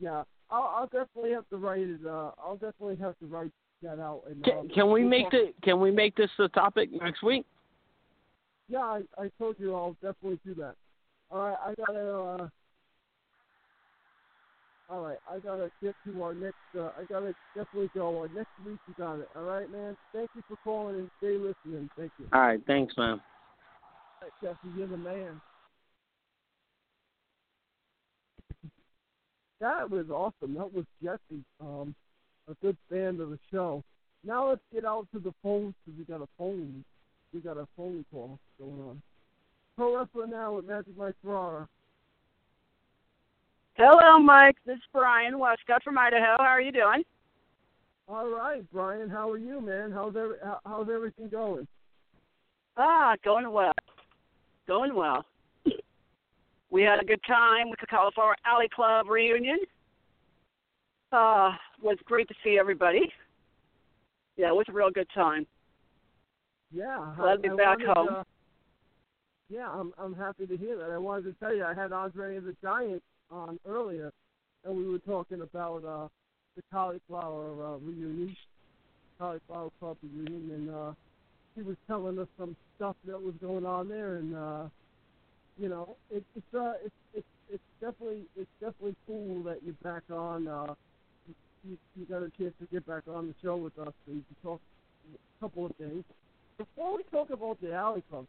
yeah, 0.00 0.22
I'll, 0.50 0.72
I'll 0.74 0.86
definitely 0.86 1.32
have 1.32 1.46
to 1.50 1.58
write 1.58 1.82
it. 1.82 2.00
Uh, 2.04 2.30
I'll 2.42 2.56
definitely 2.56 2.96
have 2.96 3.14
to 3.18 3.26
write 3.26 3.50
that 3.82 4.00
out. 4.00 4.22
And, 4.26 4.42
Can, 4.42 4.58
um, 4.58 4.68
can 4.70 4.90
we 4.90 5.02
we'll 5.02 5.10
make 5.10 5.24
talk- 5.24 5.32
the 5.32 5.52
Can 5.62 5.78
we 5.78 5.90
make 5.90 6.16
this 6.16 6.30
the 6.38 6.48
topic 6.48 6.90
next 6.90 7.22
week? 7.22 7.44
Yeah, 8.70 8.78
I, 8.78 9.02
I 9.18 9.30
told 9.38 9.56
you 9.58 9.74
I'll 9.74 9.96
definitely 10.02 10.40
do 10.46 10.54
that. 10.54 10.76
All 11.30 11.40
right, 11.40 11.56
I 11.62 11.74
gotta. 11.86 12.10
Uh, 12.10 12.48
all 14.88 15.00
right, 15.02 15.18
I 15.30 15.38
gotta 15.38 15.70
get 15.82 15.94
to 16.06 16.22
our 16.22 16.32
next. 16.32 16.56
Uh, 16.74 16.90
I 16.98 17.04
gotta 17.10 17.34
definitely 17.54 17.90
go. 17.94 18.22
Uh, 18.22 18.28
next 18.34 18.48
week 18.64 18.78
you 18.88 18.94
got 18.96 19.18
it. 19.18 19.28
All 19.36 19.42
right, 19.42 19.70
man. 19.70 19.94
Thank 20.14 20.30
you 20.34 20.42
for 20.48 20.56
calling 20.64 20.96
and 20.96 21.10
stay 21.18 21.36
listening. 21.36 21.90
Thank 21.98 22.12
you. 22.18 22.28
All 22.32 22.40
right, 22.40 22.60
thanks, 22.66 22.96
man. 22.96 23.20
All 24.22 24.22
right, 24.22 24.32
Jesse, 24.42 24.74
you're 24.74 24.88
the 24.88 24.96
man. 24.96 25.38
That 29.60 29.90
was 29.90 30.10
awesome. 30.10 30.54
That 30.54 30.72
was 30.72 30.84
Jesse, 31.02 31.42
um, 31.60 31.94
a 32.48 32.54
good 32.62 32.76
fan 32.90 33.20
of 33.20 33.30
the 33.30 33.38
show. 33.50 33.82
Now 34.24 34.48
let's 34.48 34.60
get 34.72 34.84
out 34.84 35.06
to 35.12 35.18
the 35.18 35.32
phones 35.42 35.74
because 35.84 35.98
we 35.98 36.04
got 36.04 36.22
a 36.22 36.28
phone. 36.36 36.84
We 37.32 37.40
got 37.40 37.56
a 37.56 37.66
phone 37.76 38.04
call 38.10 38.38
going 38.58 38.80
on. 38.80 39.02
Pro 39.76 39.98
Wrestler 39.98 40.26
Now 40.26 40.54
with 40.54 40.66
Magic 40.66 40.96
Mike 40.96 41.14
Ferrara. 41.22 41.68
Hello, 43.74 44.18
Mike. 44.18 44.56
This 44.64 44.76
is 44.76 44.82
Brian 44.92 45.38
Westcott 45.38 45.82
from 45.82 45.98
Idaho. 45.98 46.36
How 46.38 46.44
are 46.44 46.62
you 46.62 46.72
doing? 46.72 47.02
All 48.08 48.28
right, 48.28 48.62
Brian. 48.72 49.10
How 49.10 49.30
are 49.30 49.38
you, 49.38 49.60
man? 49.60 49.92
How's 49.92 50.16
every, 50.16 50.36
how's 50.64 50.88
everything 50.88 51.28
going? 51.28 51.66
Ah, 52.76 53.16
going 53.24 53.50
well. 53.50 53.72
Going 54.66 54.94
well. 54.94 55.24
We 56.70 56.82
had 56.82 57.00
a 57.00 57.04
good 57.04 57.20
time 57.26 57.70
with 57.70 57.80
the 57.80 57.86
Cauliflower 57.86 58.36
Alley 58.44 58.68
Club 58.74 59.08
reunion. 59.08 59.58
Uh, 61.12 61.52
was 61.80 61.96
great 62.04 62.28
to 62.28 62.34
see 62.42 62.58
everybody. 62.58 63.12
Yeah, 64.36 64.48
it 64.48 64.54
was 64.54 64.66
a 64.68 64.72
real 64.72 64.90
good 64.90 65.08
time. 65.14 65.46
Yeah, 66.72 67.14
Glad 67.16 67.36
to 67.36 67.38
be 67.42 67.48
I, 67.50 67.56
back 67.56 67.78
wanted, 67.78 67.96
home. 67.96 68.08
Uh, 68.10 68.22
yeah, 69.48 69.68
I'm 69.68 69.92
I'm 69.96 70.14
happy 70.14 70.46
to 70.46 70.56
hear 70.56 70.76
that. 70.78 70.90
I 70.90 70.98
wanted 70.98 71.24
to 71.24 71.32
tell 71.34 71.54
you 71.54 71.64
I 71.64 71.74
had 71.74 71.92
Andre 71.92 72.38
the 72.40 72.56
Giant 72.60 73.02
on 73.30 73.58
earlier, 73.66 74.12
and 74.64 74.76
we 74.76 74.88
were 74.88 74.98
talking 74.98 75.42
about 75.42 75.84
uh, 75.84 76.08
the 76.56 76.62
cauliflower 76.72 77.50
uh, 77.64 77.78
reunion, 77.78 78.36
cauliflower 79.18 79.70
club 79.78 79.96
reunion, 80.02 80.50
and 80.52 80.70
uh, 80.70 80.92
he 81.54 81.62
was 81.62 81.76
telling 81.86 82.18
us 82.18 82.28
some 82.38 82.56
stuff 82.76 82.96
that 83.06 83.22
was 83.22 83.34
going 83.40 83.64
on 83.64 83.88
there, 83.88 84.16
and 84.16 84.34
uh, 84.34 84.64
you 85.58 85.68
know, 85.68 85.96
it, 86.10 86.24
it's 86.34 86.54
uh, 86.54 86.74
it's 86.84 86.94
it's 87.14 87.26
it's 87.50 87.62
definitely 87.80 88.24
it's 88.36 88.50
definitely 88.60 88.96
cool 89.06 89.42
that 89.44 89.62
you're 89.64 89.74
back 89.82 90.02
on. 90.10 90.46
Uh, 90.46 90.74
you, 91.68 91.76
you 91.96 92.06
got 92.06 92.22
a 92.22 92.30
chance 92.38 92.52
to 92.60 92.66
get 92.70 92.86
back 92.86 93.02
on 93.08 93.26
the 93.28 93.34
show 93.42 93.56
with 93.56 93.76
us 93.78 93.92
and 94.06 94.22
to 94.28 94.42
talk 94.42 94.60
a 95.14 95.44
couple 95.44 95.66
of 95.66 95.74
things. 95.76 96.04
Before 96.58 96.96
we 96.96 97.02
talk 97.04 97.30
about 97.30 97.60
the 97.60 97.72
Alley 97.72 98.02
Club, 98.10 98.26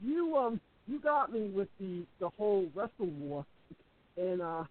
you 0.00 0.36
um 0.36 0.60
you 0.86 1.00
got 1.00 1.32
me 1.32 1.48
with 1.48 1.68
the 1.80 2.04
the 2.20 2.28
whole 2.30 2.70
wrestle 2.74 3.06
war, 3.06 3.44
and 4.16 4.40
uh, 4.40 4.64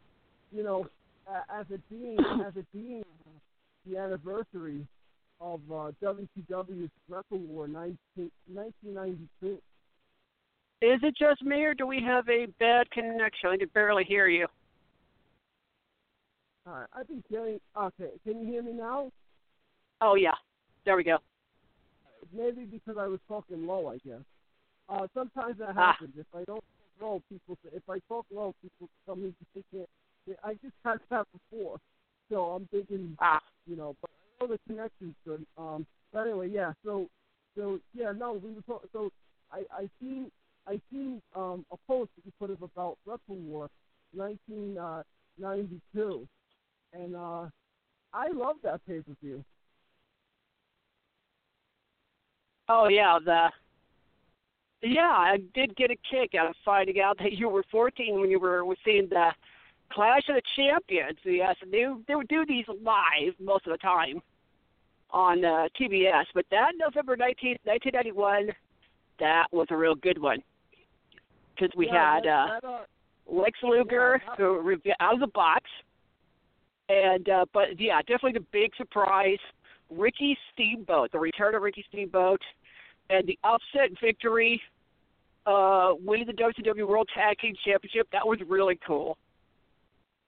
you 0.51 0.63
know, 0.63 0.87
as 1.27 1.65
it 1.69 1.81
being 1.89 2.17
as 2.47 2.55
it 2.55 2.65
being 2.73 3.03
the 3.85 3.97
anniversary 3.97 4.85
of 5.41 5.59
uh, 5.69 5.91
WCW's 6.01 6.89
Wrestle 7.09 7.39
War 7.39 7.67
19, 7.67 7.97
1992. 8.53 9.57
Is 10.83 10.99
it 11.01 11.15
just 11.17 11.41
me, 11.43 11.63
or 11.63 11.73
do 11.73 11.87
we 11.87 12.01
have 12.01 12.27
a 12.27 12.45
bad 12.59 12.91
connection? 12.91 13.49
I 13.49 13.55
can 13.55 13.69
barely 13.73 14.03
hear 14.03 14.27
you. 14.27 14.47
All 16.67 16.73
right, 16.73 16.87
I've 16.91 17.07
been 17.07 17.23
hearing. 17.29 17.57
Okay, 17.77 18.09
can 18.25 18.41
you 18.41 18.45
hear 18.51 18.61
me 18.61 18.73
now? 18.73 19.09
Oh 20.01 20.15
yeah, 20.15 20.33
there 20.83 20.97
we 20.97 21.05
go. 21.05 21.19
Maybe 22.35 22.65
because 22.65 22.97
I 22.99 23.07
was 23.07 23.21
talking 23.29 23.65
low, 23.65 23.87
I 23.87 23.97
guess. 24.05 24.23
Uh, 24.89 25.07
sometimes 25.13 25.57
that 25.59 25.69
Ah. 25.69 25.93
happens. 25.93 26.17
If 26.17 26.25
I 26.35 26.43
don't 26.43 26.59
talk 26.59 27.01
low, 27.01 27.21
people 27.29 27.57
say. 27.63 27.69
If 27.73 27.89
I 27.89 27.99
talk 28.09 28.25
low, 28.29 28.53
people 28.61 28.89
tell 29.05 29.15
me 29.15 29.33
they 29.55 29.63
can't. 29.71 29.89
I 30.43 30.55
just 30.55 30.75
had 30.83 30.99
that 31.09 31.27
before, 31.31 31.77
so 32.29 32.43
I'm 32.51 32.67
thinking, 32.67 33.15
ah. 33.21 33.41
you 33.67 33.77
know. 33.77 33.95
But 34.01 34.11
I 34.11 34.43
know 34.43 34.51
the 34.51 34.59
connection's 34.67 35.15
good. 35.25 35.45
Um, 35.57 35.85
but 36.11 36.27
anyway, 36.27 36.49
yeah. 36.49 36.73
So, 36.83 37.07
so 37.55 37.79
yeah, 37.93 38.11
no, 38.11 38.33
we 38.33 38.51
were 38.51 38.61
talking. 38.63 38.89
So 38.91 39.11
I 39.49 39.63
I 39.71 39.89
seen 40.01 40.29
I 40.67 40.79
seen 40.91 41.21
um 41.35 41.65
a 41.71 41.77
post 41.87 42.11
that 42.15 42.25
you 42.25 42.31
put 42.39 42.51
up 42.51 42.61
about 42.61 42.97
Wrestle 43.05 43.35
War, 43.35 43.69
1992, 44.13 46.27
and 46.93 47.15
uh, 47.15 47.47
I 48.13 48.27
love 48.33 48.57
that 48.63 48.85
pay 48.87 49.01
per 49.01 49.13
view. 49.21 49.43
Oh 52.69 52.87
yeah, 52.87 53.19
the 53.23 53.49
yeah, 54.81 55.01
I 55.01 55.37
did 55.53 55.75
get 55.75 55.91
a 55.91 55.97
kick 56.09 56.33
out 56.39 56.49
of 56.49 56.55
finding 56.63 57.01
out 57.01 57.17
that 57.19 57.33
you 57.33 57.49
were 57.49 57.65
14 57.71 58.19
when 58.19 58.29
you 58.29 58.39
were 58.39 58.63
seeing 58.85 59.07
the 59.09 59.31
Clash 59.91 60.23
of 60.29 60.35
the 60.35 60.41
Champions. 60.55 61.17
Yes, 61.25 61.57
and 61.61 61.71
they 61.71 61.85
they 62.07 62.15
would 62.15 62.29
do 62.29 62.45
these 62.47 62.65
live 62.67 63.33
most 63.39 63.67
of 63.67 63.71
the 63.71 63.77
time 63.77 64.21
on 65.11 65.43
uh, 65.43 65.67
TBS. 65.79 66.25
But 66.33 66.45
that 66.51 66.71
November 66.77 67.15
19th, 67.15 67.59
1991, 67.65 68.49
that 69.19 69.47
was 69.51 69.67
a 69.69 69.77
real 69.77 69.95
good 69.95 70.19
one 70.19 70.41
because 71.55 71.69
we 71.75 71.87
Yeah, 71.87 72.15
had 72.15 72.25
uh, 72.25 72.59
Lex 73.27 73.57
Luger 73.63 74.21
who 74.37 74.59
re- 74.59 74.95
out 74.99 75.13
of 75.15 75.19
the 75.19 75.27
box, 75.27 75.63
and 76.89 77.27
uh, 77.29 77.45
but 77.53 77.79
yeah, 77.79 77.99
definitely 78.01 78.33
the 78.33 78.45
big 78.51 78.71
surprise, 78.75 79.37
Ricky 79.89 80.37
Steamboat, 80.53 81.11
the 81.11 81.19
return 81.19 81.55
of 81.55 81.61
Ricky 81.61 81.85
Steamboat, 81.87 82.41
and 83.09 83.27
the 83.27 83.37
upset 83.43 83.97
victory, 84.01 84.61
uh, 85.45 85.93
winning 85.99 86.27
the 86.27 86.33
WCW 86.33 86.87
World 86.87 87.09
Tag 87.13 87.37
Team 87.39 87.53
Championship. 87.65 88.07
That 88.11 88.25
was 88.27 88.39
really 88.47 88.79
cool. 88.85 89.17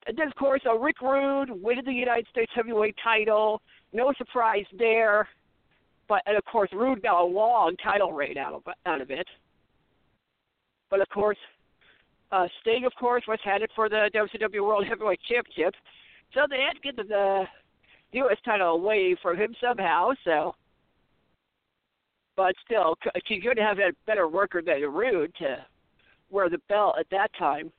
And 0.06 0.16
then 0.16 0.28
of 0.28 0.34
course, 0.36 0.62
uh, 0.66 0.78
Rick 0.78 1.00
Rude 1.00 1.50
winning 1.50 1.84
the 1.84 1.92
United 1.92 2.26
States 2.30 2.52
Heavyweight 2.54 2.96
Title. 3.02 3.60
No 3.92 4.12
surprise 4.16 4.64
there, 4.78 5.28
but 6.08 6.22
and 6.26 6.36
of 6.36 6.44
course, 6.44 6.70
Rude 6.72 7.02
got 7.02 7.20
a 7.20 7.24
long 7.24 7.74
title 7.82 8.12
reign 8.12 8.38
out 8.38 8.54
of 8.54 8.62
out 8.86 9.00
of 9.00 9.10
it. 9.10 9.26
But 10.90 11.00
of 11.00 11.08
course, 11.08 11.38
uh, 12.32 12.46
Sting, 12.60 12.84
of 12.84 12.92
course, 12.98 13.24
was 13.28 13.38
headed 13.44 13.70
for 13.74 13.88
the 13.88 14.10
WCW 14.14 14.62
World 14.64 14.86
Heavyweight 14.88 15.20
Championship, 15.28 15.74
so 16.34 16.42
they 16.48 16.60
had 16.60 16.74
to 16.74 16.80
get 16.80 16.96
the 17.08 17.44
U.S. 18.12 18.36
title 18.44 18.74
away 18.74 19.16
from 19.20 19.36
him 19.36 19.54
somehow. 19.60 20.10
So, 20.24 20.54
but 22.36 22.54
still, 22.64 22.96
you 23.28 23.40
could 23.40 23.58
have 23.58 23.78
a 23.78 23.92
better 24.06 24.28
worker 24.28 24.62
than 24.62 24.80
Rude 24.82 25.34
to 25.38 25.64
wear 26.30 26.48
the 26.48 26.58
belt 26.68 26.96
at 26.98 27.06
that 27.10 27.30
time. 27.38 27.72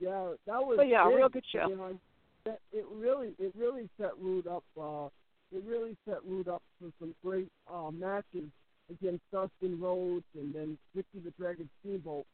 Yeah, 0.00 0.32
that 0.46 0.60
was. 0.60 0.76
But 0.76 0.88
yeah, 0.88 1.06
big, 1.06 1.16
real 1.16 1.28
good 1.28 1.44
show. 1.52 1.68
You 1.68 1.76
know, 1.76 1.98
that- 2.44 2.60
it 2.72 2.84
really, 2.90 3.34
it 3.38 3.54
really 3.56 3.88
set 3.98 4.10
Rude 4.18 4.46
up. 4.46 4.64
Uh, 4.78 5.06
it 5.54 5.62
really 5.64 5.96
set 6.06 6.22
Rude 6.24 6.48
up 6.48 6.62
for 6.78 6.90
some 6.98 7.14
great 7.22 7.48
uh, 7.72 7.90
matches 7.90 8.50
against 8.90 9.22
Dustin 9.32 9.80
Rhodes 9.80 10.24
and 10.34 10.54
then 10.54 10.78
Ricky 10.94 11.20
the 11.24 11.32
Dragon 11.38 11.68
Steamboat. 11.80 12.26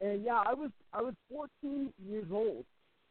And 0.00 0.22
yeah, 0.24 0.42
I 0.44 0.54
was 0.54 0.70
I 0.92 1.02
was 1.02 1.14
14 1.30 1.92
years 2.08 2.26
old, 2.30 2.64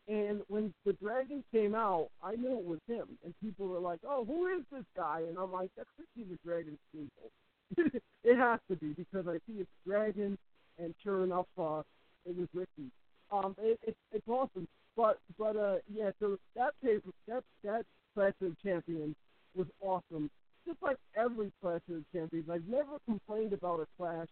and 0.08 0.42
when 0.48 0.74
the 0.86 0.94
Dragon 0.94 1.44
came 1.52 1.74
out, 1.74 2.10
I 2.24 2.36
knew 2.36 2.60
it 2.60 2.66
was 2.66 2.80
him. 2.88 3.18
And 3.24 3.34
people 3.42 3.68
were 3.68 3.80
like, 3.80 4.00
"Oh, 4.08 4.24
who 4.24 4.48
is 4.48 4.64
this 4.72 4.86
guy?" 4.96 5.24
And 5.28 5.38
I'm 5.38 5.52
like, 5.52 5.72
"That's 5.76 5.90
Ricky 5.98 6.30
the 6.30 6.38
Dragon 6.46 6.78
Steamboat." 6.90 8.02
it 8.24 8.38
has 8.38 8.60
to 8.70 8.76
be 8.76 8.94
because 8.94 9.28
I 9.28 9.38
see 9.48 9.60
it's 9.60 9.70
Dragon, 9.86 10.38
and 10.78 10.94
sure 11.04 11.24
enough, 11.24 11.48
uh, 11.58 11.82
it 12.26 12.38
was 12.38 12.48
Ricky. 12.54 12.92
Um, 13.32 13.56
it, 13.60 13.80
it, 13.82 13.96
it's 14.12 14.28
awesome. 14.28 14.68
But 14.96 15.18
but 15.38 15.56
uh, 15.58 15.78
yeah. 15.92 16.12
So 16.20 16.38
that 16.56 16.74
paper, 16.84 17.10
that 17.28 17.44
that 17.64 17.86
Clash 18.14 18.34
of 18.42 18.56
Champions 18.64 19.16
was 19.56 19.68
awesome. 19.82 20.30
Just 20.68 20.82
like 20.82 20.98
every 21.16 21.52
Clash 21.62 21.82
of 21.90 21.96
the 21.96 22.06
Champions, 22.14 22.50
I've 22.52 22.68
never 22.68 22.98
complained 23.06 23.54
about 23.54 23.80
a 23.80 23.88
Clash. 23.98 24.28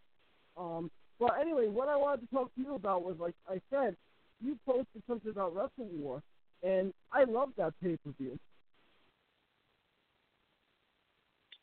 Um, 0.58 0.90
but 1.20 1.34
anyway, 1.40 1.68
what 1.68 1.90
I 1.90 1.96
wanted 1.96 2.22
to 2.22 2.36
talk 2.36 2.54
to 2.56 2.62
you 2.62 2.76
about 2.76 3.04
was 3.04 3.16
like 3.20 3.36
I 3.48 3.62
said, 3.70 3.96
you 4.42 4.58
posted 4.66 5.04
something 5.08 5.32
about 5.32 5.56
Wrestle 5.56 5.90
War, 5.92 6.22
and 6.64 6.94
I 7.12 7.24
love 7.24 7.50
that 7.58 7.74
pay 7.82 7.98
per 8.04 8.12
view. 8.20 8.38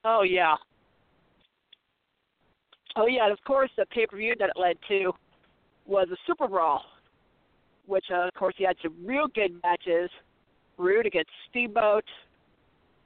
Oh 0.04 0.22
yeah. 0.22 0.54
Oh 2.96 3.06
yeah, 3.06 3.24
and 3.24 3.32
of 3.32 3.38
course 3.44 3.70
the 3.76 3.86
pay 3.86 4.06
per 4.06 4.16
view 4.16 4.34
that 4.38 4.50
it 4.54 4.60
led 4.60 4.76
to 4.88 5.12
was 5.86 6.08
a 6.12 6.16
Super 6.26 6.48
Brawl, 6.48 6.82
which 7.86 8.04
uh, 8.12 8.28
of 8.28 8.34
course 8.34 8.54
you 8.58 8.66
had 8.66 8.76
some 8.82 8.94
real 9.04 9.26
good 9.34 9.60
matches. 9.62 10.10
Rude 10.78 11.06
against 11.06 11.30
Steamboat. 11.50 12.04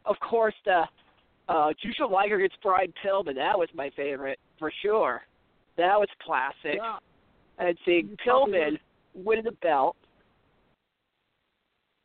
Of 0.05 0.17
course 0.21 0.55
the 0.65 0.85
uh 1.49 1.73
Jushin 1.83 2.11
Liger 2.11 2.39
gets 2.39 2.55
Brian 2.63 2.93
Pillman, 3.05 3.35
that 3.37 3.59
was 3.59 3.69
my 3.75 3.91
favorite 3.97 4.39
for 4.59 4.73
sure. 4.83 5.23
That 5.77 5.99
was 5.99 6.09
classic. 6.25 6.79
Yeah. 6.79 6.99
And 7.59 7.77
seeing 7.85 8.17
Pillman 8.27 8.79
winning 9.15 9.45
the 9.45 9.53
belt. 9.63 9.97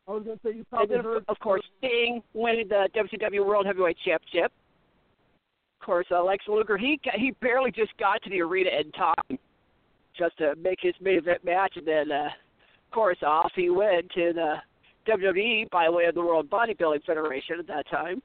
I 0.08 0.12
was 0.12 0.24
gonna 0.24 0.38
say 0.44 0.50
you 0.50 0.56
And 0.58 0.68
probably 0.70 0.96
then, 0.96 1.04
heard. 1.04 1.24
of 1.28 1.38
course, 1.40 1.62
Sting 1.78 2.22
winning 2.34 2.68
the 2.68 2.88
WCW 2.94 3.44
World 3.46 3.66
Heavyweight 3.66 3.96
Championship. 4.04 4.52
Of 5.80 5.86
course, 5.86 6.06
uh, 6.10 6.22
Lex 6.22 6.44
Luger, 6.48 6.76
he 6.76 7.00
he 7.14 7.30
barely 7.40 7.70
just 7.70 7.96
got 7.98 8.22
to 8.22 8.30
the 8.30 8.40
arena 8.42 8.70
in 8.80 8.90
time 8.92 9.38
just 10.16 10.36
to 10.38 10.54
make 10.56 10.78
his 10.82 10.94
main 11.00 11.18
event 11.18 11.44
match, 11.44 11.74
and 11.76 11.86
then, 11.86 12.10
uh, 12.12 12.26
of 12.26 12.90
course, 12.92 13.16
off 13.22 13.52
he 13.54 13.70
went 13.70 14.10
to 14.10 14.32
the 14.34 14.56
WWE 15.06 15.70
by 15.70 15.88
way 15.88 16.04
of 16.06 16.14
the 16.14 16.20
World 16.20 16.50
Bodybuilding 16.50 17.04
Federation 17.04 17.58
at 17.58 17.66
that 17.68 17.88
time. 17.88 18.20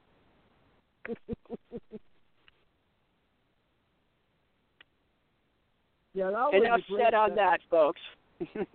yeah, 6.14 6.30
that 6.30 6.54
enough 6.54 6.80
said 6.88 7.14
on 7.14 7.34
that, 7.36 7.60
folks. 7.70 8.00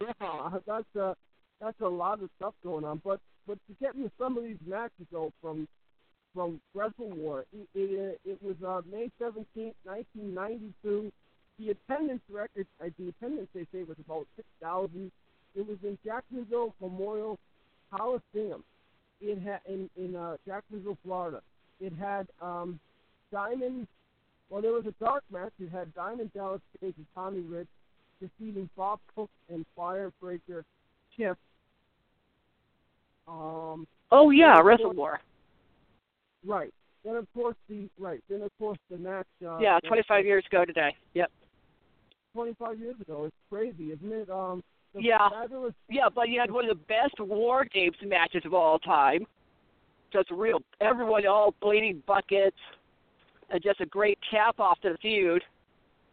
Yeah, 0.00 0.50
that's 0.66 0.96
a 0.96 1.16
that's 1.60 1.80
a 1.80 1.88
lot 1.88 2.22
of 2.22 2.28
stuff 2.36 2.54
going 2.62 2.84
on. 2.84 3.00
But 3.04 3.20
but 3.46 3.58
to 3.68 3.74
get 3.80 3.96
me 3.96 4.10
some 4.18 4.36
of 4.36 4.44
these 4.44 4.58
matches 4.66 5.06
though 5.12 5.32
from 5.40 5.68
from 6.34 6.60
Wrestle 6.74 7.10
War, 7.10 7.44
it 7.52 7.68
it, 7.74 8.20
it 8.24 8.42
was 8.42 8.56
uh, 8.66 8.82
May 8.90 9.10
seventeenth, 9.18 9.76
nineteen 9.86 10.34
ninety 10.34 10.72
two. 10.82 11.12
The 11.58 11.70
attendance 11.70 12.22
record, 12.28 12.66
uh, 12.84 12.88
the 12.98 13.08
attendance 13.10 13.48
they 13.54 13.66
say 13.72 13.84
was 13.84 13.96
about 14.04 14.26
six 14.36 14.46
thousand. 14.60 15.12
It 15.54 15.66
was 15.66 15.78
in 15.84 15.96
Jacksonville 16.04 16.74
Memorial 16.80 17.38
Coliseum. 17.96 18.64
It 19.20 19.40
had 19.40 19.60
in 19.68 19.88
in 19.96 20.16
uh, 20.16 20.36
Jacksonville, 20.46 20.98
Florida. 21.04 21.40
It 21.84 21.92
had 22.00 22.26
um, 22.40 22.80
Diamond. 23.30 23.86
Well, 24.48 24.62
there 24.62 24.72
was 24.72 24.86
a 24.86 24.94
dark 25.04 25.22
match. 25.30 25.52
It 25.60 25.70
had 25.70 25.94
Diamond 25.94 26.32
Dallas 26.32 26.62
Page 26.80 26.94
and 26.96 27.06
Tommy 27.14 27.40
Rich 27.40 27.68
defeating 28.22 28.70
Bob 28.74 29.00
Cook 29.14 29.28
and 29.52 29.66
Firebreaker 29.76 30.62
Chip. 31.16 31.36
Um, 33.28 33.86
Oh, 34.10 34.30
yeah, 34.30 34.52
then 34.52 34.60
of 34.60 34.66
Wrestle 34.66 34.92
War. 34.92 35.20
Right. 36.46 36.72
Then 37.04 37.16
of 37.16 37.26
course 37.34 37.56
the 37.68 37.88
right. 37.98 38.20
Then 38.30 38.42
of 38.42 38.50
course 38.58 38.78
the 38.90 38.96
match. 38.96 39.26
Uh, 39.44 39.58
Yeah, 39.58 39.78
that- 39.82 39.88
25 39.88 40.24
years 40.24 40.44
ago 40.46 40.64
today. 40.64 40.96
Yep. 41.14 41.30
25 42.32 42.78
years 42.78 42.98
ago. 43.00 43.24
It's 43.24 43.36
crazy, 43.50 43.92
isn't 43.92 44.12
it? 44.12 44.30
Um, 44.30 44.62
Yeah. 44.94 45.28
fabulous. 45.28 45.74
Yeah, 45.88 46.08
but 46.08 46.28
you 46.30 46.40
had 46.40 46.50
one 46.50 46.64
of 46.68 46.78
the 46.78 46.84
best 46.86 47.18
War 47.20 47.64
Games 47.66 47.96
matches 48.02 48.44
of 48.46 48.54
all 48.54 48.78
time. 48.78 49.26
Just 50.14 50.30
real, 50.30 50.60
everyone 50.80 51.26
all 51.26 51.54
bleeding 51.60 52.00
buckets, 52.06 52.56
and 53.50 53.60
just 53.60 53.80
a 53.80 53.86
great 53.86 54.16
cap 54.30 54.60
off 54.60 54.80
to 54.82 54.90
the 54.90 54.98
feud 54.98 55.42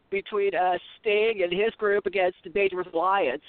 between 0.10 0.56
uh, 0.56 0.80
Sting 1.00 1.44
and 1.44 1.54
his 1.54 1.72
group 1.78 2.08
against 2.08 2.38
the 2.44 2.50
Dangerous 2.50 2.88
Alliance. 2.94 3.44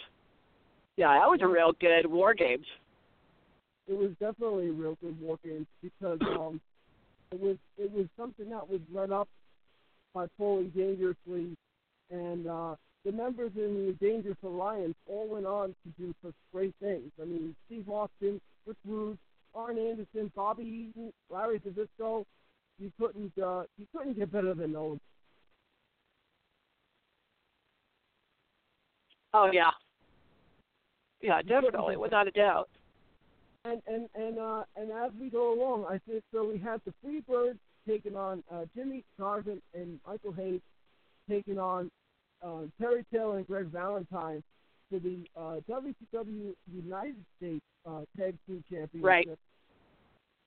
Yeah, 0.99 1.19
that 1.19 1.27
was 1.27 1.41
a 1.43 1.47
real 1.47 1.73
good 1.81 2.07
War 2.07 2.35
Games. 2.35 2.67
It 3.89 3.99
was 3.99 4.11
definitely 4.21 4.69
a 4.69 4.73
real 4.73 4.97
good 5.03 5.21
war 5.21 5.39
game 5.43 5.67
because 5.83 6.19
um, 6.39 6.61
it 7.33 7.41
was 7.41 7.57
it 7.79 7.91
was 7.91 8.07
something 8.17 8.51
that 8.51 8.69
was 8.69 8.81
led 8.93 9.11
up 9.11 9.29
by 10.15 10.27
Pulling 10.39 10.69
Dangerously, 10.69 11.57
and 12.11 12.47
uh, 12.47 12.77
the 13.07 13.13
members 13.13 13.53
in 13.57 13.87
the 13.87 14.07
Dangerous 14.07 14.37
Alliance 14.45 14.95
all 15.09 15.27
went 15.29 15.47
on 15.47 15.69
to 15.69 15.89
do 15.99 16.15
such 16.23 16.35
great 16.53 16.75
things. 16.79 17.11
I 17.21 17.25
mean, 17.25 17.57
Steve 17.67 17.89
Austin, 17.89 18.41
Rick 18.67 18.77
Rude, 18.87 19.19
Arn 19.55 19.79
Anderson, 19.79 20.33
Bobby 20.35 20.91
Eaton, 20.91 21.13
Larry 21.31 21.61
Zbyszko. 21.61 22.25
You 22.79 22.91
couldn't 22.99 23.33
uh, 23.39 23.65
you 23.77 23.87
couldn't 23.95 24.19
get 24.19 24.33
better 24.33 24.55
than 24.55 24.73
those. 24.73 24.99
Oh 29.35 29.51
yeah. 29.53 29.71
Yeah, 31.21 31.41
definitely, 31.41 31.97
without 31.97 32.27
a 32.27 32.33
doubt. 32.33 32.69
And 33.65 33.81
and 33.87 34.09
and 34.15 34.39
uh, 34.39 34.65
and 34.77 34.91
as 34.91 35.13
we 35.21 35.31
go 35.31 35.55
along, 35.55 35.87
I 35.89 35.99
think 36.09 36.23
so. 36.35 36.49
We 36.51 36.59
have 36.59 36.81
the 36.85 36.93
Freebirds 37.05 37.59
taking 37.87 38.17
on 38.17 38.43
uh, 38.51 38.65
Jimmy 38.75 39.05
Garvin 39.19 39.61
and 39.75 40.01
Michael 40.07 40.33
Hayes 40.33 40.61
taking 41.29 41.59
on 41.59 41.91
uh, 42.43 42.63
Terry 42.81 43.05
Taylor 43.13 43.39
and 43.39 43.47
Greg 43.47 43.67
Valentine 43.67 44.43
for 44.93 44.99
the 44.99 45.25
uh, 45.37 45.61
WCW 45.71 46.53
United 46.71 47.25
States 47.39 47.65
uh, 47.89 48.03
Tag 48.19 48.37
Team 48.47 48.63
Championship. 48.71 49.03
Right. 49.03 49.29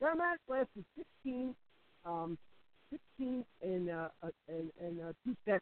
That 0.01 0.17
match 0.17 0.39
lasted 0.47 0.85
16, 1.23 1.55
um, 2.05 2.37
16 3.17 3.43
and 3.63 3.89
uh, 3.89 4.09
uh, 4.21 4.29
and 4.47 4.69
and 4.79 5.01
uh, 5.01 5.13
two 5.25 5.35
seconds. 5.45 5.61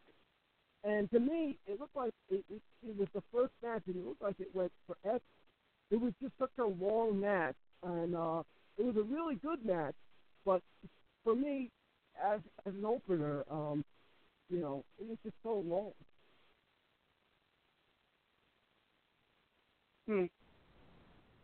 And 0.84 1.10
to 1.12 1.20
me, 1.20 1.58
it 1.66 1.80
looked 1.80 1.96
like 1.96 2.12
it, 2.30 2.44
it, 2.50 2.62
it 2.86 2.98
was 2.98 3.08
the 3.14 3.24
first 3.32 3.54
match, 3.64 3.84
and 3.88 3.96
it 3.96 4.06
looked 4.06 4.22
like 4.22 4.36
it 4.40 4.54
went 4.54 4.72
forever. 4.86 5.22
It 5.90 6.02
was 6.02 6.12
just 6.22 6.34
such 6.38 6.52
a 6.60 6.66
long 6.66 7.22
match, 7.22 7.56
and 7.84 8.16
uh, 8.16 8.44
it 8.78 8.86
was 8.86 8.98
a 8.98 9.04
really 9.04 9.36
good 9.36 9.66
match. 9.66 9.96
But 10.46 10.62
for 11.24 11.36
me, 11.36 11.70
as 12.22 12.42
as 12.66 12.74
an 12.74 12.84
opener, 12.84 13.46
um, 13.50 13.86
you 14.50 14.60
know, 14.60 14.84
it 15.00 15.08
was 15.08 15.18
just 15.24 15.36
so 15.42 15.64
long. 15.66 15.94
Hmm. 20.08 20.26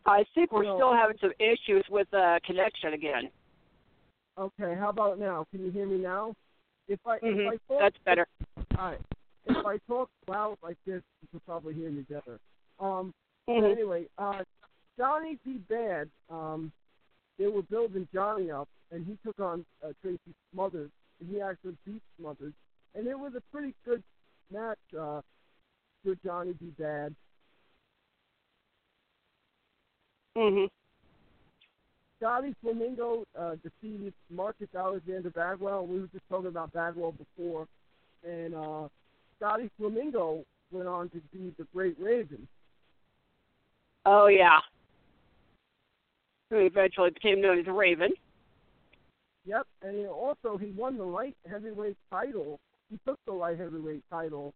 I 0.06 0.24
think 0.34 0.52
we're 0.52 0.64
No. 0.64 0.76
still 0.76 0.94
having 0.94 1.18
some 1.20 1.34
issues 1.40 1.86
with 1.90 2.12
uh, 2.14 2.40
connection 2.46 2.94
again. 2.94 3.30
Okay, 4.38 4.76
how 4.76 4.90
about 4.90 5.20
now? 5.20 5.46
Can 5.52 5.66
you 5.66 5.72
hear 5.72 5.86
me 5.86 5.98
now? 5.98 6.34
If 6.88 7.00
I 7.06 7.20
Mhm, 7.20 7.40
if 7.40 7.48
I 7.48 7.58
talk, 7.68 7.80
That's 7.80 7.98
better. 8.00 8.28
All 8.78 8.92
right. 8.92 9.02
If 9.46 9.66
I 9.66 9.78
talk 9.88 10.10
loud 10.28 10.58
like 10.64 10.78
this, 10.86 11.04
you 11.22 11.28
can 11.30 11.40
probably 11.42 11.74
hear 11.74 11.92
me 11.92 12.02
better. 12.04 12.40
Um. 12.80 13.14
Mhm. 13.48 13.72
Anyway, 13.72 14.08
uh, 14.18 14.44
Johnny 14.98 15.38
B. 15.46 15.58
Bad. 15.70 16.10
Um, 16.30 16.72
they 17.38 17.48
were 17.48 17.64
building 17.64 18.08
Johnny 18.14 18.52
up, 18.52 18.68
and 18.92 19.06
he 19.06 19.18
took 19.18 19.40
on 19.40 19.66
uh, 19.84 19.94
Tracy 20.02 20.34
Smothers, 20.52 20.92
and 21.20 21.30
he 21.30 21.42
actually 21.42 21.78
beat 21.86 22.02
Smothers, 22.18 22.54
and 22.96 23.08
it 23.08 23.18
was 23.18 23.36
a 23.36 23.42
pretty 23.52 23.74
good 23.86 24.04
match 24.52 24.80
uh, 24.98 25.22
for 26.04 26.16
Johnny 26.24 26.54
B. 26.54 26.72
Bad. 26.78 27.16
Mhm. 30.40 30.70
Scotty 32.18 32.56
Flamingo 32.62 33.26
uh, 33.38 33.56
defeated 33.64 34.14
Marcus 34.30 34.68
Alexander 34.76 35.30
Bagwell. 35.30 35.86
We 35.86 36.00
were 36.00 36.08
just 36.08 36.24
talking 36.30 36.48
about 36.48 36.72
Bagwell 36.72 37.14
before, 37.14 37.68
and 38.24 38.56
uh, 38.56 38.88
Scotty 39.38 39.70
Flamingo 39.78 40.46
went 40.72 40.88
on 40.88 41.10
to 41.10 41.22
be 41.34 41.54
the 41.58 41.66
Great 41.74 41.98
Raven. 42.00 42.48
Oh 44.06 44.28
yeah. 44.28 44.60
Who 46.50 46.60
eventually 46.60 47.12
became 47.12 47.42
known 47.42 47.60
as 47.60 47.68
Raven. 47.68 48.12
Yep, 49.46 49.68
and 49.82 49.98
he 49.98 50.08
also 50.08 50.58
he 50.58 50.72
won 50.72 50.98
the 50.98 51.04
light 51.04 51.36
heavyweight 51.50 51.98
title. 52.10 52.60
He 52.90 52.98
took 53.06 53.20
the 53.26 53.34
light 53.34 53.60
heavyweight 53.60 54.04
title. 54.10 54.54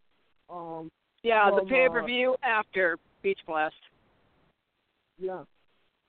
Um, 0.50 0.90
Yeah, 1.24 1.50
the 1.52 1.66
pay 1.66 1.88
uh, 1.88 1.90
per 1.90 2.06
view 2.06 2.36
after 2.42 2.98
Beach 3.22 3.40
Blast. 3.46 3.76
Yeah, 5.20 5.44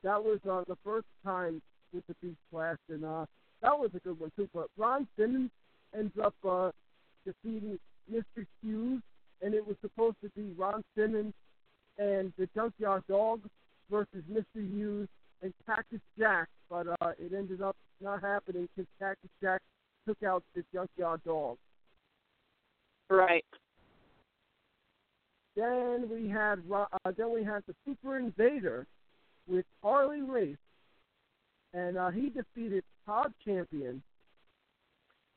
that 0.04 0.22
was 0.22 0.38
uh, 0.48 0.62
the 0.68 0.76
first 0.84 1.06
time 1.24 1.60
with 1.92 2.06
the 2.06 2.14
Beach 2.22 2.36
Blast, 2.52 2.78
and 2.90 3.04
uh, 3.04 3.24
that 3.62 3.76
was 3.76 3.90
a 3.94 3.98
good 4.00 4.20
one 4.20 4.30
too. 4.36 4.48
But 4.54 4.68
Ron 4.76 5.08
Simmons 5.18 5.50
ends 5.96 6.12
up 6.22 6.34
uh, 6.48 6.70
defeating 7.24 7.78
Mr. 8.12 8.46
Hughes, 8.62 9.00
and 9.42 9.54
it 9.54 9.66
was 9.66 9.76
supposed 9.80 10.16
to 10.22 10.28
be 10.36 10.52
Ron 10.56 10.84
Simmons 10.96 11.32
and 11.98 12.32
the 12.38 12.48
Junkyard 12.54 13.02
Dog 13.08 13.40
versus 13.90 14.22
Mr. 14.30 14.44
Hughes 14.54 15.08
and 15.42 15.52
Cactus 15.66 16.00
Jack, 16.18 16.48
but 16.68 16.86
uh, 17.00 17.12
it 17.18 17.32
ended 17.32 17.62
up 17.62 17.76
not 18.00 18.20
happening 18.22 18.68
because 18.74 18.88
Cactus 18.98 19.30
Jack 19.42 19.60
took 20.06 20.22
out 20.22 20.42
the 20.54 20.64
Junkyard 20.72 21.20
Dog. 21.24 21.56
Right. 23.08 23.44
Then 25.56 26.08
we 26.10 26.28
had 26.28 26.62
uh, 26.72 26.86
then 27.16 27.32
we 27.32 27.44
had 27.44 27.62
the 27.66 27.74
Super 27.86 28.18
Invader 28.18 28.86
with 29.48 29.64
Harley 29.82 30.22
Race, 30.22 30.56
and 31.72 31.96
uh, 31.96 32.10
he 32.10 32.30
defeated 32.30 32.84
Todd 33.06 33.32
Champion, 33.44 34.02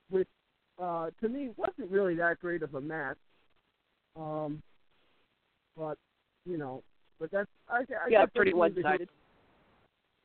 which 0.10 0.28
uh, 0.82 1.10
to 1.22 1.30
me 1.30 1.50
wasn't 1.58 1.92
really 1.92 2.16
that 2.16 2.40
great 2.40 2.64
of 2.64 2.76
a 2.76 2.82
match. 2.82 3.18
Um, 4.16 4.62
but 5.76 5.98
you 6.46 6.58
know, 6.58 6.84
but 7.20 7.32
that's 7.32 7.50
I, 7.70 7.80
I 7.80 8.10
Yeah, 8.10 8.26
pretty 8.26 8.54
one 8.54 8.76
sided. 8.82 9.10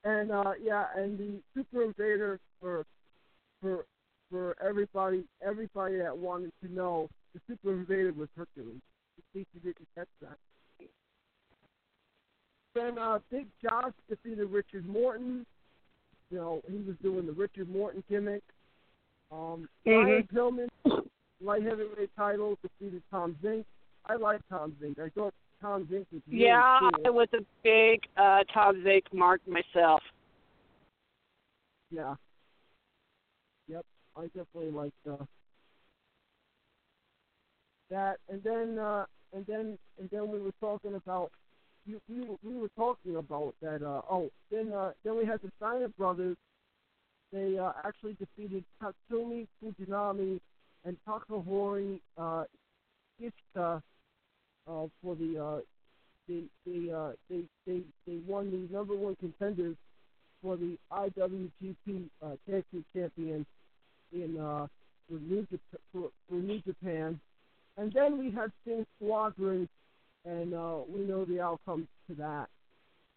And 0.05 0.33
uh, 0.33 0.53
yeah, 0.63 0.87
and 0.97 1.19
the 1.19 1.41
Super 1.55 1.83
Invader 1.83 2.41
for 2.61 2.85
for 3.61 3.85
for 4.31 4.57
everybody 4.65 5.25
everybody 5.45 5.99
that 5.99 6.17
wanted 6.17 6.53
to 6.65 6.73
know, 6.73 7.09
the 7.35 7.41
Super 7.47 7.73
Invader 7.73 8.13
was 8.13 8.29
Hercules. 8.37 8.81
In 9.17 9.41
case 9.41 9.47
you 9.55 9.61
didn't 9.61 9.87
catch 9.95 10.09
that. 10.23 10.37
Then 12.75 12.99
uh, 12.99 13.19
Big 13.31 13.47
Josh 13.63 13.93
defeated 14.09 14.47
Richard 14.51 14.87
Morton. 14.87 15.45
You 16.31 16.39
know, 16.39 16.63
he 16.71 16.79
was 16.79 16.97
doing 17.03 17.27
the 17.27 17.33
Richard 17.33 17.69
Morton 17.69 18.03
gimmick. 18.09 18.43
Um, 19.31 19.69
Brian 19.85 20.29
Pillman, 20.35 20.69
light 21.43 21.63
heavyweight 21.63 22.11
title, 22.17 22.59
defeated 22.63 23.03
Tom 23.11 23.37
Zink. 23.43 23.67
I 24.07 24.17
like 24.17 24.41
Tom 24.49 24.75
Zink. 24.81 24.99
I 24.99 25.09
thought 25.11 25.35
Tom 25.61 25.87
Zink 25.91 26.07
was 26.13 26.23
really 26.29 26.45
Yeah, 26.45 26.79
cool. 26.81 26.91
I 27.07 27.11
was 27.11 27.29
a 27.35 27.43
big 27.63 28.01
uh, 28.17 28.45
Tom 28.53 28.83
Zink 28.85 29.05
mark 29.13 29.41
myself. 29.47 30.03
Yeah. 31.91 32.15
Yep, 33.69 33.85
I 34.17 34.23
definitely 34.27 34.71
like 34.71 34.93
uh, 35.11 35.25
that. 37.91 38.19
And 38.29 38.43
then, 38.43 38.79
uh, 38.79 39.05
and 39.35 39.47
then, 39.47 39.79
and 39.99 40.11
then 40.11 40.29
we 40.31 40.41
were 40.41 40.55
talking 40.61 40.95
about. 40.95 41.31
You, 41.85 42.01
we 42.09 42.21
were, 42.21 42.37
we 42.45 42.57
were 42.61 42.71
talking 42.77 43.17
about 43.17 43.55
that. 43.61 43.83
Uh, 43.83 44.03
oh, 44.11 44.31
then 44.51 44.73
uh, 44.73 44.93
then 45.05 45.17
we 45.17 45.25
had 45.25 45.41
the 45.43 45.51
Steiner 45.57 45.89
brothers. 45.89 46.37
They 47.33 47.59
uh, 47.59 47.73
actually 47.85 48.15
defeated 48.15 48.65
Tatsumi 48.81 49.47
Fujinami 49.63 50.39
and 50.85 50.97
Takahori 51.07 52.01
uh, 52.17 52.45
Ishita 53.21 53.83
uh, 54.69 54.87
for 55.03 55.17
the. 55.17 55.43
Uh, 55.43 55.61
they 56.29 56.43
they, 56.65 56.93
uh, 56.93 57.13
they 57.29 57.43
they 57.67 57.81
they 58.07 58.19
won 58.29 58.51
the 58.51 58.73
number 58.73 58.95
one 58.95 59.17
contenders 59.17 59.77
for 60.43 60.57
the 60.57 60.77
IWGP 60.93 62.09
uh, 62.23 62.31
Tag 62.49 62.65
Team 62.71 62.85
Champion 62.95 63.47
in 64.13 64.39
uh, 64.39 64.67
for 65.09 65.15
New 65.15 65.43
Japan, 65.43 65.81
for, 65.93 66.11
for 66.29 66.35
New 66.35 66.61
Japan, 66.61 67.19
and 67.77 67.93
then 67.93 68.19
we 68.19 68.31
had 68.31 68.53
Sting 68.63 68.87
Squadron, 68.97 69.69
and 70.25 70.55
uh, 70.55 70.79
we 70.89 71.01
know 71.01 71.25
the 71.25 71.41
outcome 71.41 71.87
to 72.09 72.15
that. 72.17 72.47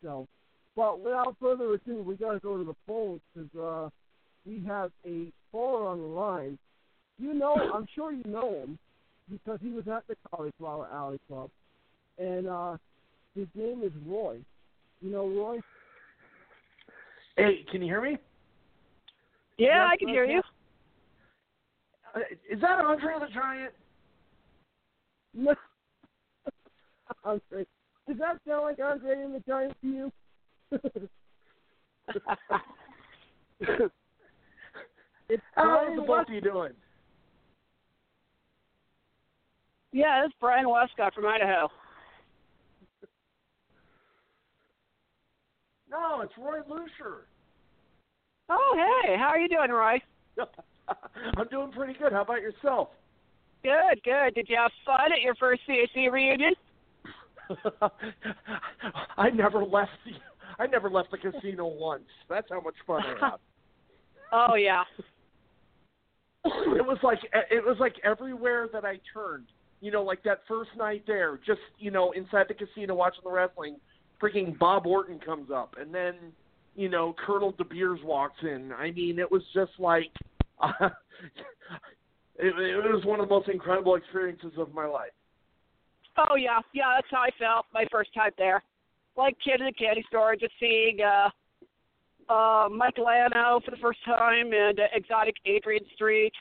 So, 0.03 0.27
but 0.76 0.99
without 0.99 1.36
further 1.40 1.73
ado, 1.73 2.03
we 2.03 2.15
got 2.15 2.34
to 2.34 2.40
go 2.40 2.57
to 2.57 2.64
the 2.64 2.76
phones 2.88 3.22
because 3.34 3.56
uh, 3.60 3.90
we 4.45 4.64
have 4.65 4.91
a 5.06 5.32
caller 5.52 5.88
on 5.88 5.99
the 5.99 6.07
line. 6.07 6.57
You 7.18 7.34
know, 7.34 7.56
I'm 7.73 7.88
sure 7.95 8.11
you 8.11 8.23
know 8.26 8.53
him 8.53 8.77
because 9.32 9.60
he 9.61 9.72
was 9.72 9.88
at 9.88 10.06
the 10.07 10.15
Cauliflower 10.30 10.88
Alley 10.91 11.19
Club, 11.27 11.49
and 12.18 12.48
uh, 12.48 12.77
his 13.36 13.48
name 13.56 13.82
is 13.84 13.91
Roy. 14.06 14.38
You 15.02 15.11
know 15.11 15.27
Roy? 15.27 15.60
Hey, 17.38 17.65
can 17.72 17.82
you 17.82 17.88
hear 17.88 18.02
me? 18.02 18.18
Yeah, 19.57 19.68
Yes, 19.68 19.90
I 19.94 19.98
can 19.98 20.07
hear 20.10 20.26
you. 20.26 20.41
Uh, 22.14 22.19
Is 22.49 22.61
that 22.61 22.80
Andre 22.80 23.14
the 23.19 23.27
Giant? 23.34 23.73
No. 25.34 25.56
Andre. 27.23 27.65
Does 28.07 28.18
that 28.18 28.38
sound 28.48 28.64
like 28.64 28.80
Andre 28.80 29.23
and 29.23 29.36
the 29.36 29.40
Giant 29.40 29.76
to 29.82 29.88
you? 29.88 30.11
it's 35.30 35.44
How 35.53 35.64
Brian 35.64 35.95
the 35.95 36.02
both 36.03 36.27
of 36.27 36.34
you 36.34 36.41
doing? 36.41 36.73
Yeah, 39.91 40.26
it's 40.26 40.36
Brian 40.40 40.69
Westcott 40.69 41.14
from 41.14 41.26
Idaho. 41.26 41.69
No, 45.90 46.22
it's 46.22 46.34
Roy 46.38 46.60
Lucier. 46.68 47.27
Oh, 48.49 49.02
hey, 49.03 49.15
how 49.18 49.27
are 49.27 49.40
you 49.40 49.48
doing, 49.48 49.72
Roy? 49.72 50.02
I'm 51.38 51.48
doing 51.49 51.72
pretty 51.72 51.94
good. 51.98 52.11
How 52.11 52.22
about 52.22 52.41
yourself? 52.41 52.90
Good, 53.64 54.03
good. 54.03 54.36
Did 54.36 54.49
you 54.49 54.57
have 54.57 54.72
fun 54.86 55.11
at 55.14 55.22
your 55.22 55.36
first 55.36 55.61
CAC 55.68 56.11
reunion? 56.11 56.53
I 59.17 59.30
never 59.30 59.63
left 59.63 59.91
the 60.05 60.11
I 60.57 60.67
never 60.67 60.89
left 60.89 61.11
the 61.11 61.17
casino 61.17 61.65
once. 61.67 62.05
That's 62.30 62.47
how 62.49 62.61
much 62.61 62.76
fun 62.85 63.03
I 63.03 63.30
had. 63.30 63.39
Oh 64.31 64.55
yeah. 64.55 64.84
it 66.43 66.85
was 66.85 66.97
like 67.03 67.19
it 67.51 67.63
was 67.63 67.77
like 67.80 67.93
everywhere 68.03 68.67
that 68.73 68.84
I 68.84 68.99
turned. 69.13 69.45
You 69.81 69.91
know, 69.91 70.03
like 70.03 70.23
that 70.23 70.41
first 70.47 70.72
night 70.76 71.03
there, 71.05 71.39
just 71.45 71.59
you 71.77 71.91
know, 71.91 72.11
inside 72.11 72.47
the 72.49 72.55
casino 72.55 72.95
watching 72.95 73.22
the 73.23 73.31
wrestling, 73.31 73.77
freaking 74.22 74.57
Bob 74.57 74.88
Orton 74.88 75.19
comes 75.19 75.51
up, 75.51 75.76
and 75.80 75.93
then 75.93 76.15
you 76.76 76.89
know, 76.89 77.15
Colonel 77.26 77.51
De 77.51 77.63
Beers 77.63 77.99
walks 78.03 78.39
in. 78.41 78.73
I 78.73 78.91
mean, 78.91 79.19
it 79.19 79.31
was 79.31 79.43
just 79.53 79.72
like 79.80 80.11
uh, 80.59 80.72
it, 82.38 82.47
it 82.47 82.93
was 82.93 83.05
one 83.05 83.19
of 83.19 83.30
the 83.30 83.34
most 83.34 83.47
incredible 83.47 83.95
experiences 83.95 84.53
of 84.57 84.73
my 84.73 84.85
life. 84.85 85.11
Oh 86.17 86.35
yeah, 86.35 86.59
yeah. 86.73 86.93
That's 86.95 87.07
how 87.11 87.21
I 87.21 87.29
felt 87.37 87.65
my 87.73 87.85
first 87.91 88.13
time 88.13 88.31
there. 88.37 88.63
Like 89.17 89.35
kid 89.43 89.59
in 89.59 89.65
the 89.65 89.73
candy 89.73 90.03
store, 90.07 90.35
just 90.35 90.53
seeing 90.59 90.99
uh, 91.01 91.29
uh, 92.31 92.69
Mike 92.69 92.95
Lano 92.97 93.63
for 93.63 93.71
the 93.71 93.77
first 93.81 93.99
time, 94.05 94.51
and 94.53 94.79
uh, 94.79 94.83
exotic 94.93 95.35
Adrian 95.45 95.83
Street, 95.93 96.33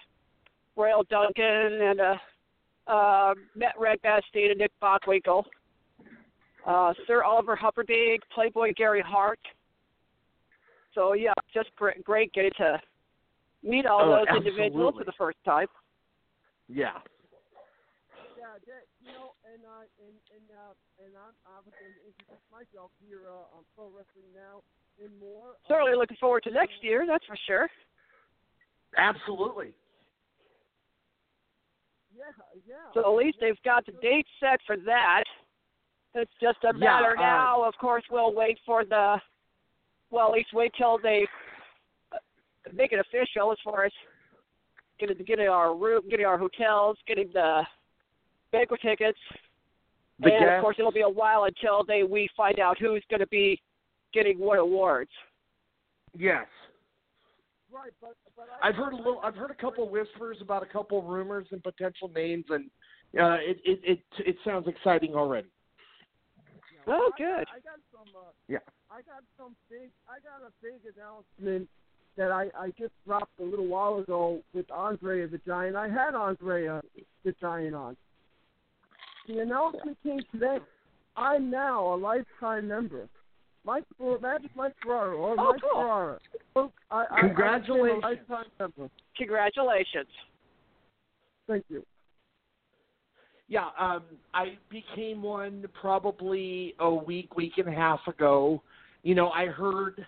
Royal 0.77 1.05
Duncan, 1.05 1.45
and 1.45 2.01
uh, 2.01 2.17
uh, 2.91 3.35
met 3.55 3.75
Red 3.79 4.01
Bastien 4.03 4.51
and 4.51 4.59
Nick 4.59 4.73
Bockwinkel. 4.83 5.45
Uh, 6.67 6.95
Sir 7.07 7.23
Oliver 7.23 7.55
Humperdinck, 7.55 8.23
Playboy 8.35 8.73
Gary 8.77 9.03
Hart. 9.07 9.41
So 10.95 11.13
yeah, 11.13 11.33
just 11.53 11.69
great, 11.77 12.03
great 12.05 12.33
getting 12.33 12.53
to 12.59 12.81
meet 13.63 13.87
all 13.87 14.03
Oh, 14.03 14.25
those 14.25 14.37
individuals 14.37 14.95
for 14.97 15.05
the 15.05 15.13
first 15.19 15.39
time. 15.45 15.67
Yeah. 16.69 16.93
Yeah, 16.93 16.93
that, 16.93 16.99
you 16.99 17.03
know, 17.03 17.14
and 19.85 19.93
uh, 20.01 20.07
and 20.07 20.17
and 20.33 20.47
uh, 20.49 21.05
and 21.05 21.13
I'm 21.17 21.37
obviously 21.45 21.93
introduce 22.05 22.45
myself 22.49 22.91
here 23.01 23.29
uh, 23.29 23.57
on 23.57 23.63
Pro 23.77 23.93
Wrestling 23.93 24.33
Now 24.33 24.65
and 25.03 25.13
more. 25.21 25.57
Certainly 25.69 25.97
looking 25.97 26.17
forward 26.17 26.43
to 26.45 26.51
next 26.51 26.81
year, 26.81 27.05
that's 27.07 27.25
for 27.27 27.37
sure. 27.47 27.69
Absolutely. 28.97 29.75
Yeah, 32.17 32.31
yeah. 32.67 32.75
So 32.95 33.01
at 33.01 33.17
least 33.19 33.39
they've 33.41 33.61
got 33.65 33.85
the 33.87 33.93
date 34.01 34.27
set 34.39 34.61
for 34.67 34.77
that. 34.87 35.25
It's 36.15 36.31
just 36.41 36.59
a 36.63 36.69
Yeah, 36.69 36.79
matter 36.79 37.19
uh, 37.19 37.21
now. 37.21 37.65
Of 37.65 37.75
course, 37.81 38.05
we'll 38.11 38.35
wait 38.35 38.59
for 38.65 38.85
the. 38.85 39.19
Well, 40.11 40.29
at 40.29 40.35
least 40.35 40.55
wait 40.55 40.73
till 40.79 40.99
they 41.03 41.27
uh, 42.13 42.19
make 42.73 42.93
it 42.93 43.01
official 43.01 43.51
as 43.51 43.59
far 43.65 43.85
as 43.85 43.93
getting 45.01 45.19
getting 45.27 45.49
our 45.49 45.75
room, 45.75 46.03
getting 46.09 46.27
our 46.27 46.39
hotels, 46.39 46.97
getting 47.09 47.31
the 47.33 47.63
banquet 48.53 48.81
tickets, 48.81 49.19
The 50.21 50.33
and 50.33 50.51
of 50.51 50.63
course 50.63 50.77
it'll 50.79 50.93
be 50.93 51.01
a 51.01 51.09
while 51.09 51.45
until 51.45 51.85
they 51.85 52.03
we 52.03 52.29
find 52.37 52.61
out 52.61 52.79
who's 52.79 53.03
going 53.11 53.21
to 53.21 53.27
be 53.27 53.61
getting 54.13 54.39
what 54.39 54.59
awards. 54.59 55.11
Yes. 56.17 56.47
Right, 57.73 57.93
but 58.01 58.15
but 58.37 58.47
I, 58.63 58.69
I've 58.69 58.77
heard 58.77 58.93
a 58.93 58.97
little. 58.97 59.21
I've 59.25 59.35
heard 59.35 59.51
a 59.51 59.55
couple 59.55 59.89
whispers 59.89 60.39
about 60.41 60.63
a 60.63 60.67
couple 60.67 61.03
rumors 61.03 61.47
and 61.51 61.61
potential 61.61 62.09
names, 62.15 62.45
and 62.51 62.67
uh, 63.21 63.39
it, 63.41 63.59
it 63.65 63.81
it 63.83 63.99
it 64.25 64.37
sounds 64.45 64.69
exciting 64.69 65.15
already. 65.15 65.49
Oh, 66.87 67.11
I, 67.13 67.19
good. 67.19 67.47
I 67.49 67.59
got 67.59 67.81
some. 67.91 68.15
Uh, 68.15 68.31
Yeah. 68.47 68.59
I 68.91 68.99
got 69.03 69.25
some 69.37 69.57
big. 69.69 69.91
I 70.09 70.21
got 70.21 70.47
a 70.47 70.53
big 70.63 70.81
announcement 70.95 71.69
that 72.17 72.31
I 72.31 72.49
I 72.57 72.69
just 72.79 72.93
dropped 73.05 73.41
a 73.41 73.45
little 73.45 73.67
while 73.67 73.99
ago 73.99 74.41
with 74.53 74.71
Andrea 74.71 75.27
the 75.27 75.41
Giant. 75.45 75.75
I 75.75 75.89
had 75.89 76.15
Andrea 76.15 76.81
the 77.25 77.35
Giant 77.41 77.75
on. 77.75 77.97
The 79.29 79.39
announcement 79.41 79.97
came 80.03 80.21
today. 80.33 80.59
I'm 81.17 81.51
now 81.51 81.95
a 81.95 81.97
lifetime 81.97 82.69
member. 82.69 83.09
Mike 83.65 83.85
Fer- 83.99 84.19
Magic 84.19 84.51
Mike 84.55 84.75
Ferrara 84.83 85.17
or 85.17 85.33
Oh, 85.33 85.37
Mike 85.53 85.61
cool. 85.63 85.83
Ferrara. 85.83 86.19
I, 86.57 86.69
I, 86.91 87.05
I 87.11 87.21
Congratulations. 87.21 88.03
a 88.05 88.07
lifetime 88.07 88.45
member. 88.59 88.91
Congratulations. 89.17 90.09
Thank 91.49 91.65
you. 91.69 91.85
Yeah, 93.49 93.69
um, 93.79 94.03
I 94.33 94.57
became 94.71 95.23
one 95.23 95.67
probably 95.79 96.75
a 96.79 96.93
week, 96.93 97.37
week 97.37 97.53
and 97.59 97.69
a 97.69 97.73
half 97.73 98.01
ago. 98.07 98.63
You 99.03 99.15
know, 99.15 99.31
I 99.31 99.47
heard, 99.47 100.07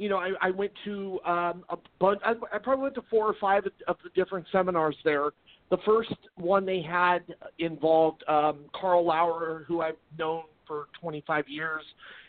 you 0.00 0.08
know, 0.08 0.16
I, 0.16 0.32
I 0.40 0.50
went 0.50 0.72
to 0.86 1.20
um, 1.26 1.64
a 1.68 1.76
bunch. 2.00 2.20
I, 2.24 2.32
I 2.52 2.58
probably 2.58 2.84
went 2.84 2.94
to 2.94 3.02
four 3.10 3.26
or 3.26 3.34
five 3.38 3.64
of- 3.86 3.96
the 4.02 4.10
different 4.14 4.46
seminars 4.50 4.96
there. 5.04 5.30
The 5.70 5.76
first 5.84 6.14
one 6.36 6.64
they 6.64 6.80
had 6.80 7.20
involved 7.58 8.24
um, 8.26 8.60
Karl 8.74 9.06
Lauer, 9.06 9.64
who 9.68 9.82
I've 9.82 9.96
known 10.18 10.44
for 10.66 10.86
25 11.00 11.44
years, 11.48 11.82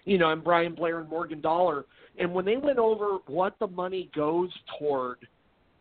you 0.04 0.18
know, 0.18 0.32
and 0.32 0.44
Brian 0.44 0.76
Blair 0.76 1.00
and 1.00 1.10
Morgan 1.10 1.40
Dollar. 1.40 1.86
And 2.20 2.34
when 2.34 2.44
they 2.44 2.58
went 2.58 2.78
over 2.78 3.20
what 3.28 3.56
the 3.60 3.68
money 3.68 4.12
goes 4.14 4.50
toward 4.78 5.18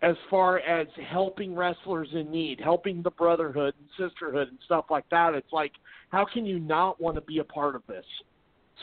as 0.02 0.16
far 0.30 0.60
as 0.60 0.86
helping 1.10 1.54
wrestlers 1.54 2.08
in 2.12 2.30
need, 2.30 2.60
helping 2.60 3.02
the 3.02 3.10
brotherhood 3.10 3.74
and 3.78 4.10
sisterhood 4.10 4.48
and 4.48 4.58
stuff 4.64 4.86
like 4.90 5.04
that. 5.10 5.34
It's 5.34 5.52
like, 5.52 5.72
how 6.08 6.24
can 6.24 6.46
you 6.46 6.58
not 6.58 7.00
want 7.00 7.16
to 7.16 7.20
be 7.20 7.38
a 7.38 7.44
part 7.44 7.74
of 7.74 7.82
this? 7.86 8.04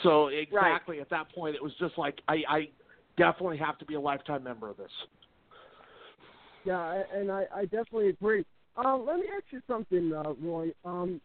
So 0.04 0.28
exactly 0.28 1.00
at 1.00 1.10
that 1.10 1.34
point, 1.34 1.56
it 1.56 1.64
was 1.64 1.72
just 1.80 1.98
like 1.98 2.22
I, 2.28 2.44
I 2.48 2.70
definitely 3.18 3.58
have 3.58 3.78
to 3.80 3.86
be 3.86 3.96
a 3.96 4.00
lifetime 4.00 4.44
member 4.44 4.70
of 4.70 4.78
this. 4.78 4.92
Yeah, 6.64 7.04
and 7.14 7.32
I, 7.32 7.46
I 7.54 7.62
definitely 7.64 8.10
agree. 8.10 8.46
Um, 8.76 9.06
let 9.08 9.18
me 9.18 9.26
ask 9.36 9.46
you 9.52 9.62
something, 9.68 10.14
uh, 10.14 10.34
Roy. 10.42 10.72
Um, 10.86 11.22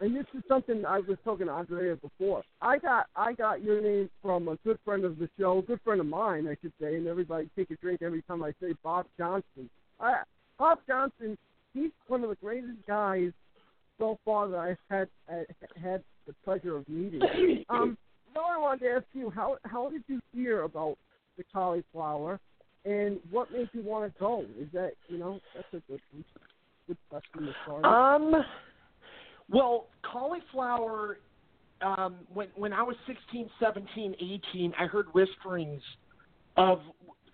and 0.00 0.16
this 0.16 0.26
is 0.34 0.42
something 0.48 0.84
I 0.84 0.98
was 0.98 1.16
talking 1.24 1.46
to 1.46 1.52
Andrea 1.52 1.94
before. 1.96 2.42
I 2.60 2.78
got 2.78 3.06
I 3.14 3.34
got 3.34 3.62
your 3.62 3.80
name 3.80 4.10
from 4.20 4.48
a 4.48 4.56
good 4.64 4.78
friend 4.84 5.04
of 5.04 5.16
the 5.18 5.28
show, 5.38 5.58
a 5.58 5.62
good 5.62 5.80
friend 5.84 6.00
of 6.00 6.06
mine, 6.06 6.48
I 6.48 6.56
should 6.60 6.72
say, 6.80 6.96
and 6.96 7.06
everybody 7.06 7.48
take 7.56 7.70
a 7.70 7.76
drink 7.76 8.02
every 8.02 8.22
time 8.22 8.42
I 8.42 8.52
say 8.60 8.74
Bob 8.82 9.06
Johnson. 9.16 9.70
I, 10.00 10.22
Bob 10.58 10.78
Johnson, 10.88 11.38
he's 11.72 11.92
one 12.08 12.24
of 12.24 12.30
the 12.30 12.36
greatest 12.36 12.84
guys 12.86 13.30
so 13.98 14.18
far 14.24 14.48
that 14.48 14.58
I've 14.58 14.76
had 14.90 15.08
had 15.80 16.02
the 16.26 16.34
pleasure 16.44 16.76
of 16.76 16.88
meeting. 16.88 17.20
Um, 17.68 17.96
so 18.34 18.40
I 18.40 18.58
wanted 18.58 18.84
to 18.84 18.90
ask 18.92 19.04
you, 19.12 19.30
how 19.30 19.58
how 19.64 19.90
did 19.90 20.02
you 20.06 20.20
hear 20.32 20.62
about 20.62 20.96
the 21.36 21.44
cauliflower? 21.52 22.40
And 22.84 23.20
what 23.30 23.52
made 23.52 23.68
you 23.72 23.82
want 23.82 24.12
to 24.12 24.20
go? 24.20 24.44
Is 24.58 24.68
that 24.72 24.92
you 25.08 25.18
know 25.18 25.40
that's 25.54 25.66
a 25.72 25.90
good 25.90 26.00
good 26.86 26.96
question 27.08 27.46
to 27.46 27.52
start. 27.64 27.84
Um, 27.84 28.44
well, 29.50 29.86
cauliflower. 30.02 31.18
Um, 31.80 32.16
when 32.32 32.48
when 32.54 32.72
I 32.72 32.82
was 32.82 32.94
16, 33.06 33.50
17, 33.58 34.14
18, 34.54 34.72
I 34.78 34.86
heard 34.86 35.06
whisperings 35.12 35.82
of 36.56 36.80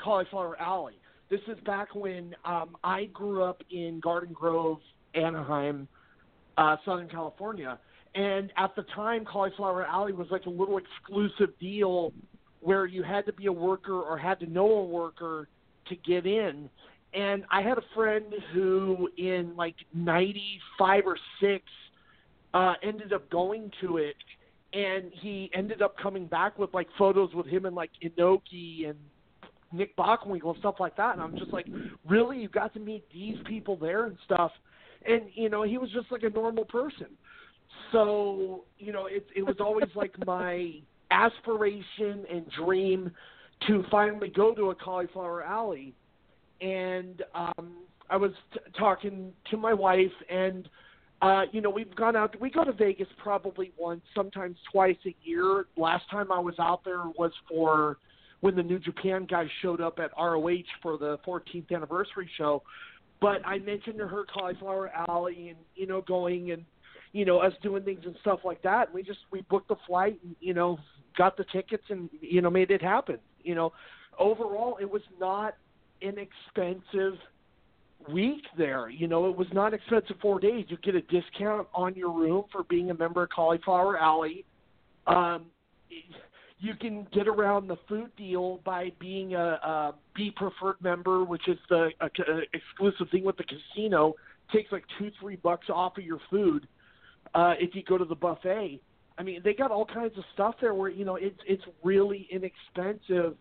Cauliflower 0.03 0.59
Alley. 0.59 0.95
This 1.31 1.41
is 1.49 1.59
back 1.67 1.95
when 1.95 2.35
um, 2.47 2.77
I 2.83 3.07
grew 3.07 3.43
up 3.43 3.63
in 3.71 4.01
Garden 4.01 4.33
Grove, 4.33 4.79
Anaheim, 5.15 5.87
uh, 6.57 6.77
Southern 6.87 7.09
California, 7.09 7.79
and 8.15 8.53
at 8.57 8.75
the 8.77 8.83
time, 8.95 9.25
Cauliflower 9.25 9.85
Alley 9.85 10.13
was 10.13 10.29
like 10.31 10.47
a 10.47 10.51
little 10.51 10.79
exclusive 10.79 11.59
deal 11.59 12.13
where 12.61 12.87
you 12.87 13.03
had 13.03 13.27
to 13.27 13.33
be 13.33 13.47
a 13.47 13.53
worker 13.53 14.01
or 14.01 14.19
had 14.19 14.41
to 14.41 14.47
know 14.47 14.67
a 14.67 14.85
worker 14.85 15.49
to 15.89 15.97
get 15.97 16.27
in. 16.27 16.69
And 17.15 17.45
I 17.51 17.63
had 17.63 17.79
a 17.79 17.85
friend 17.95 18.25
who, 18.53 19.09
in 19.17 19.55
like 19.57 19.77
'95 19.95 21.07
or 21.07 21.17
'6, 21.41 21.63
uh, 22.55 22.75
ended 22.83 23.13
up 23.13 23.29
going 23.31 23.71
to 23.81 23.99
it, 23.99 24.17
and 24.73 25.11
he 25.15 25.51
ended 25.55 25.81
up 25.81 25.97
coming 25.97 26.27
back 26.27 26.59
with 26.59 26.73
like 26.75 26.89
photos 26.99 27.33
with 27.35 27.47
him 27.47 27.65
and 27.65 27.75
like 27.75 27.91
Inoki 28.03 28.89
and 28.89 28.99
Nick 29.73 29.97
Bockwinkel 29.97 30.51
and 30.51 30.59
stuff 30.59 30.77
like 30.81 30.97
that. 30.97 31.15
And 31.15 31.23
I'm 31.23 31.37
just 31.39 31.53
like, 31.53 31.67
really, 32.07 32.39
you 32.39 32.49
got 32.49 32.75
to 32.75 32.81
meet 32.81 33.05
these 33.13 33.37
people 33.47 33.77
there 33.77 34.07
and 34.07 34.17
stuff. 34.25 34.51
And 35.07 35.23
you 35.35 35.49
know, 35.49 35.63
he 35.63 35.79
was 35.79 35.91
just 35.93 36.11
like 36.11 36.25
a 36.25 36.31
normal 36.31 36.65
person. 36.65 37.07
So 37.93 38.65
you 38.79 38.93
know, 38.93 39.07
it 39.07 39.27
it 39.35 39.43
was 39.43 39.57
always 39.61 39.89
like 39.95 40.15
my 40.27 40.75
aspiration 41.11 42.25
and 42.31 42.47
dream 42.51 43.11
to 43.67 43.85
finally 43.91 44.29
go 44.29 44.55
to 44.55 44.71
a 44.71 44.75
cauliflower 44.75 45.43
alley. 45.43 45.95
And 46.61 47.23
um, 47.35 47.77
I 48.11 48.17
was 48.17 48.33
t- 48.53 48.61
talking 48.79 49.33
to 49.51 49.57
my 49.57 49.75
wife, 49.75 50.13
and 50.31 50.69
Uh, 51.21 51.43
you 51.51 51.61
know, 51.61 51.71
we've 51.71 51.97
gone 51.97 52.15
out. 52.15 52.41
We 52.41 52.49
go 52.49 52.63
to 52.63 52.73
Vegas 52.73 53.09
probably 53.21 53.73
once, 53.77 54.03
sometimes 54.15 54.57
twice 54.71 54.97
a 55.05 55.15
year. 55.25 55.67
Last 55.77 56.09
time 56.11 56.31
I 56.31 56.39
was 56.39 56.55
out 56.61 56.85
there 56.85 57.07
was 57.19 57.33
for 57.49 57.97
when 58.39 58.55
the 58.55 58.63
New 58.63 58.79
Japan 58.79 59.27
guys 59.29 59.49
showed 59.61 59.81
up 59.81 59.99
at 59.99 60.11
ROH 60.17 60.63
for 60.81 60.97
the 60.97 61.19
14th 61.27 61.73
anniversary 61.75 62.31
show. 62.39 62.63
But 63.21 63.45
I 63.45 63.59
mentioned 63.59 63.99
to 63.99 64.07
her 64.07 64.25
Cauliflower 64.33 64.93
Alley 65.09 65.49
and 65.49 65.59
you 65.75 65.89
know 65.89 66.03
going 66.03 66.53
and 66.53 66.65
you 67.13 67.25
know 67.25 67.39
us 67.39 67.53
doing 67.63 67.83
things 67.83 68.01
and 68.05 68.17
stuff 68.21 68.41
like 68.45 68.63
that. 68.63 68.93
We 68.93 69.03
just 69.03 69.21
we 69.31 69.43
booked 69.43 69.69
the 69.69 69.77
flight 69.87 70.19
and 70.23 70.37
you 70.41 70.55
know 70.55 70.79
got 71.17 71.37
the 71.37 71.45
tickets 71.53 71.85
and 71.89 72.09
you 72.21 72.41
know 72.41 72.51
made 72.51 72.71
it 72.71 72.83
happen. 72.83 73.19
You 73.43 73.55
know, 73.55 73.73
overall 74.19 74.79
it 74.81 74.91
was 74.91 75.03
not 75.21 75.57
an 76.03 76.17
expensive 76.19 77.19
week 78.13 78.45
there. 78.57 78.89
You 78.89 79.09
know, 79.09 79.29
it 79.29 79.37
was 79.37 79.49
not 79.53 79.75
expensive 79.75 80.17
four 80.21 80.39
days. 80.39 80.67
You 80.69 80.77
get 80.83 80.95
a 80.95 81.03
discount 81.03 81.67
on 81.75 81.95
your 81.95 82.13
room 82.13 82.45
for 82.53 82.65
being 82.65 82.91
a 82.91 82.95
member 82.95 83.23
of 83.23 83.31
Cauliflower 83.31 83.99
Alley. 83.99 84.45
Um, 85.07 85.47
you 86.61 86.75
can 86.75 87.07
get 87.13 87.29
around 87.29 87.69
the 87.69 87.77
food 87.89 88.11
deal 88.17 88.61
by 88.65 88.93
being 88.99 89.35
a, 89.35 89.39
a 89.39 89.95
B 90.15 90.33
preferred 90.35 90.77
member, 90.83 91.25
which 91.25 91.49
is 91.49 91.59
the 91.69 91.91
a, 92.01 92.07
a 92.07 92.41
exclusive 92.53 93.09
thing 93.11 93.25
with 93.25 93.37
the 93.37 93.45
casino. 93.45 94.15
Takes 94.53 94.73
like 94.73 94.85
two 94.99 95.11
three 95.21 95.37
bucks 95.37 95.67
off 95.69 95.99
of 95.99 96.05
your 96.05 96.21
food 96.31 96.67
uh, 97.35 97.55
if 97.59 97.75
you 97.75 97.83
go 97.83 97.99
to 97.99 98.05
the 98.05 98.15
buffet. 98.15 98.81
I 99.19 99.23
mean, 99.23 99.41
they 99.43 99.53
got 99.53 99.73
all 99.73 99.85
kinds 99.85 100.17
of 100.17 100.25
stuff 100.33 100.55
there 100.61 100.75
where 100.75 100.91
you 100.91 101.05
know 101.05 101.17
it's 101.17 101.39
it's 101.47 101.65
really 101.83 102.29
inexpensive 102.31 103.37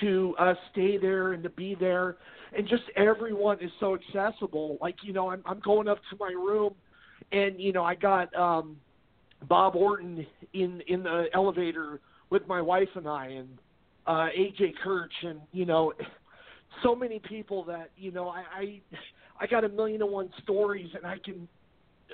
to 0.00 0.34
uh, 0.38 0.54
stay 0.70 0.98
there 0.98 1.32
and 1.32 1.42
to 1.42 1.50
be 1.50 1.74
there, 1.74 2.16
and 2.56 2.68
just 2.68 2.82
everyone 2.96 3.58
is 3.60 3.70
so 3.80 3.96
accessible. 3.96 4.78
Like 4.80 4.96
you 5.02 5.12
know, 5.12 5.30
I'm 5.30 5.42
I'm 5.46 5.60
going 5.60 5.88
up 5.88 5.98
to 6.10 6.16
my 6.20 6.30
room, 6.30 6.74
and 7.32 7.58
you 7.60 7.72
know 7.72 7.84
I 7.84 7.94
got 7.94 8.34
um, 8.34 8.76
Bob 9.48 9.76
Orton 9.76 10.26
in 10.52 10.82
in 10.86 11.02
the 11.02 11.26
elevator 11.32 12.00
with 12.30 12.46
my 12.46 12.60
wife 12.60 12.88
and 12.94 13.08
I, 13.08 13.26
and 13.28 13.48
uh, 14.06 14.28
AJ 14.38 14.74
Kirch, 14.82 15.12
and 15.22 15.40
you 15.52 15.64
know, 15.64 15.92
so 16.82 16.94
many 16.94 17.18
people 17.18 17.64
that 17.64 17.90
you 17.96 18.10
know 18.10 18.28
I 18.28 18.42
I, 18.54 18.80
I 19.40 19.46
got 19.46 19.64
a 19.64 19.68
million 19.68 20.02
and 20.02 20.10
one 20.10 20.30
stories, 20.42 20.90
and 20.94 21.06
I 21.06 21.16
can 21.24 21.48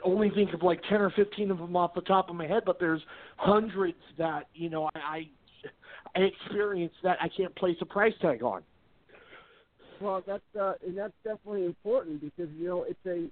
only 0.03 0.31
think 0.31 0.53
of 0.53 0.62
like 0.62 0.81
10 0.89 1.01
or 1.01 1.11
15 1.11 1.51
of 1.51 1.59
them 1.59 1.77
off 1.77 1.95
the 1.95 2.01
top 2.03 2.31
of 2.31 2.37
my 2.37 2.47
head, 2.47 2.62
but 2.66 2.79
there's 2.81 3.03
hundreds 3.37 3.99
that, 4.19 4.49
you 4.55 4.71
know, 4.71 4.91
I, 4.95 5.29
I 6.16 6.21
experienced 6.21 6.97
that 7.03 7.19
I 7.21 7.29
can't 7.29 7.55
place 7.57 7.77
a 7.81 7.87
price 7.87 8.15
tag 8.21 8.43
on. 8.43 8.62
Well, 10.01 10.23
that's 10.27 10.43
uh, 10.61 10.75
and 10.85 10.99
that's 10.99 11.12
definitely 11.23 11.65
important 11.65 12.21
because 12.21 12.53
you 12.59 12.66
know 12.66 12.83
it's 12.83 12.99
a 13.07 13.29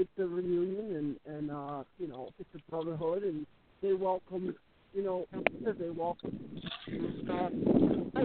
it's 0.00 0.10
a 0.18 0.26
reunion 0.26 0.96
and 1.26 1.36
and 1.36 1.50
uh, 1.50 1.84
you 1.98 2.08
know 2.08 2.30
it's 2.38 2.48
a 2.54 2.70
brotherhood 2.70 3.22
and 3.22 3.46
they 3.82 3.92
welcome 3.92 4.54
you 4.94 5.02
know 5.04 5.26
they 5.62 5.90
welcome. 5.90 6.38
Uh, 7.30 7.48
I, 8.14 8.20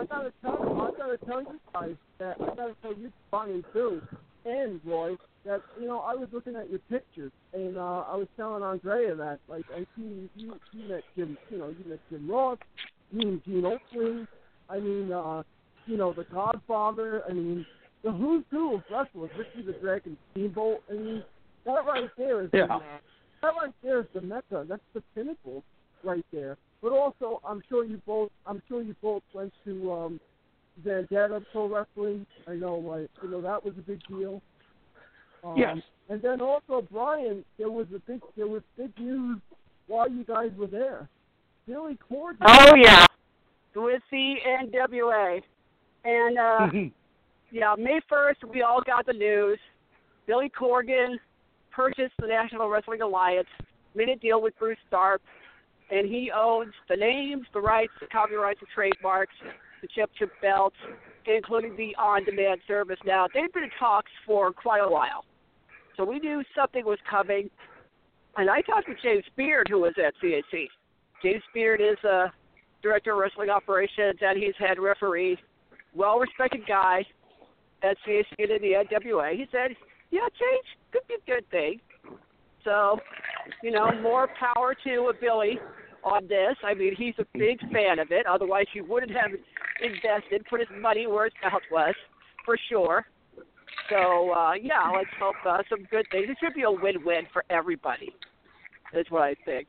I 0.00 0.04
gotta 0.04 0.32
tell 0.40 0.80
I 0.80 0.90
gotta 0.96 1.18
tell 1.26 1.42
you 1.42 1.60
guys 1.74 1.96
that 2.20 2.36
I 2.40 2.46
gotta 2.54 2.76
tell 2.80 2.94
you 2.94 3.12
Brian 3.30 3.64
too 3.72 4.00
and 4.44 4.80
Roy 4.84 5.16
that 5.44 5.62
you 5.80 5.86
know 5.86 6.00
I 6.00 6.14
was 6.14 6.28
looking 6.32 6.56
at 6.56 6.68
your 6.70 6.80
pictures 6.90 7.32
and 7.52 7.76
uh, 7.76 8.04
I 8.08 8.16
was 8.16 8.28
telling 8.36 8.62
Andrea 8.62 9.14
that 9.14 9.38
like 9.48 9.64
I 9.74 9.80
see 9.96 10.28
you 10.36 10.54
you 10.72 10.88
met 10.88 11.02
Jim 11.16 11.36
you 11.50 11.58
know 11.58 11.68
you 11.68 11.90
met 11.90 12.00
Jim 12.10 12.30
Ross, 12.30 12.58
you 13.12 13.28
and 13.28 13.44
Gene 13.44 13.62
Okerlund. 13.62 14.26
I 14.68 14.78
mean 14.78 15.12
uh, 15.12 15.42
you 15.86 15.96
know 15.96 16.12
the 16.12 16.24
Godfather. 16.24 17.22
I 17.28 17.32
mean 17.32 17.64
the 18.04 18.12
who's 18.12 18.44
who 18.50 18.76
of 18.76 18.82
wrestlers, 18.90 19.30
Ricky 19.38 19.66
the 19.66 19.72
Dragon 19.80 20.16
Steamboat. 20.32 20.82
I 20.90 20.94
mean 20.94 21.24
that 21.64 21.84
right 21.86 22.10
there 22.16 22.42
is 22.42 22.50
Yeah. 22.52 22.66
the, 22.66 22.80
that 23.42 23.54
right 23.60 23.74
there 23.82 24.00
is 24.00 24.06
the 24.14 24.20
mecca. 24.20 24.66
That's 24.68 24.82
the 24.94 25.02
pinnacle 25.14 25.62
right 26.04 26.24
there. 26.32 26.56
But 26.82 26.92
also 26.92 27.40
I'm 27.46 27.62
sure 27.68 27.84
you 27.84 28.00
both 28.06 28.30
I'm 28.46 28.62
sure 28.68 28.82
you 28.82 28.94
both 29.02 29.22
went 29.32 29.52
to 29.64 29.92
um, 29.92 30.20
Vendetta 30.84 31.42
Pro 31.52 31.66
Wrestling. 31.68 32.26
I 32.46 32.54
know 32.54 32.76
like 32.76 33.08
you 33.22 33.30
know 33.30 33.40
that 33.40 33.64
was 33.64 33.74
a 33.78 33.82
big 33.82 34.00
deal. 34.06 34.42
Um, 35.44 35.54
Yes. 35.56 35.78
And 36.08 36.20
then 36.20 36.40
also, 36.40 36.84
Brian, 36.90 37.44
there 37.56 37.70
was 37.70 37.86
a 37.94 38.00
big 38.00 38.20
there 38.36 38.48
was 38.48 38.62
big 38.76 38.90
news 38.98 39.38
while 39.86 40.10
you 40.10 40.24
guys 40.24 40.50
were 40.58 40.66
there. 40.66 41.08
Billy 41.68 41.96
Corgan. 42.10 42.38
Oh 42.46 42.74
yeah, 42.74 43.06
with 43.76 44.02
the 44.10 44.34
NWA, 44.44 45.40
and 46.04 46.38
uh, 46.38 46.90
yeah, 47.52 47.74
May 47.78 48.00
first 48.08 48.42
we 48.44 48.62
all 48.62 48.82
got 48.82 49.06
the 49.06 49.12
news. 49.12 49.58
Billy 50.26 50.50
Corgan 50.50 51.16
purchased 51.70 52.14
the 52.18 52.26
National 52.26 52.68
Wrestling 52.68 53.02
Alliance, 53.02 53.48
made 53.94 54.08
a 54.08 54.16
deal 54.16 54.42
with 54.42 54.58
Bruce 54.58 54.78
Tharpe, 54.92 55.20
and 55.92 56.08
he 56.08 56.32
owns 56.34 56.72
the 56.88 56.96
names, 56.96 57.46
the 57.52 57.60
rights, 57.60 57.92
the 58.00 58.08
copyrights, 58.08 58.58
the 58.58 58.66
trademarks, 58.74 59.34
the 59.80 59.88
chip 59.94 60.10
chip 60.18 60.30
belts, 60.42 60.76
including 61.26 61.76
the 61.76 61.94
on-demand 61.96 62.60
service. 62.66 62.98
Now 63.04 63.28
they've 63.32 63.52
been 63.52 63.64
in 63.64 63.70
talks 63.78 64.10
for 64.26 64.52
quite 64.52 64.82
a 64.82 64.90
while, 64.90 65.24
so 65.96 66.04
we 66.04 66.18
knew 66.18 66.42
something 66.54 66.84
was 66.84 66.98
coming. 67.08 67.50
And 68.36 68.48
I 68.48 68.60
talked 68.62 68.88
with 68.88 68.98
James 69.02 69.24
Beard, 69.36 69.68
who 69.68 69.80
was 69.80 69.94
at 69.98 70.14
CAC. 70.22 70.68
James 71.22 71.42
Beard 71.52 71.80
is 71.80 72.02
a 72.04 72.32
director 72.82 73.12
of 73.12 73.18
wrestling 73.18 73.50
operations, 73.50 74.18
and 74.20 74.38
he's 74.38 74.54
head 74.58 74.78
referee, 74.78 75.38
well-respected 75.94 76.66
guy 76.66 77.04
at 77.82 77.96
CAC 78.06 78.24
and 78.38 78.50
in 78.50 78.62
the 78.62 78.74
NWA. 78.74 79.36
He 79.36 79.46
said, 79.50 79.76
"Yeah, 80.10 80.28
change 80.28 80.66
could 80.92 81.06
be 81.08 81.14
a 81.14 81.20
good 81.26 81.48
thing." 81.50 81.80
So, 82.64 83.00
you 83.62 83.70
know, 83.70 83.90
more 84.00 84.28
power 84.38 84.74
to 84.84 85.12
Billy 85.20 85.58
on 86.04 86.26
this. 86.28 86.56
I 86.62 86.74
mean, 86.74 86.94
he's 86.94 87.18
a 87.18 87.26
big 87.34 87.60
fan 87.72 87.98
of 87.98 88.12
it. 88.12 88.26
Otherwise, 88.26 88.66
he 88.72 88.80
wouldn't 88.80 89.12
have 89.12 89.32
invested, 89.82 90.44
put 90.46 90.60
his 90.60 90.68
money 90.78 91.06
where 91.06 91.24
his 91.24 91.32
mouth 91.42 91.62
was, 91.70 91.94
for 92.44 92.56
sure. 92.68 93.06
So, 93.90 94.30
uh, 94.30 94.52
yeah, 94.54 94.88
let's 94.94 95.10
hope 95.18 95.34
uh, 95.46 95.58
some 95.68 95.84
good 95.90 96.06
things. 96.12 96.28
It 96.30 96.36
should 96.42 96.54
be 96.54 96.62
a 96.62 96.70
win-win 96.70 97.26
for 97.32 97.44
everybody. 97.50 98.14
That's 98.94 99.10
what 99.10 99.22
I 99.22 99.34
think. 99.44 99.68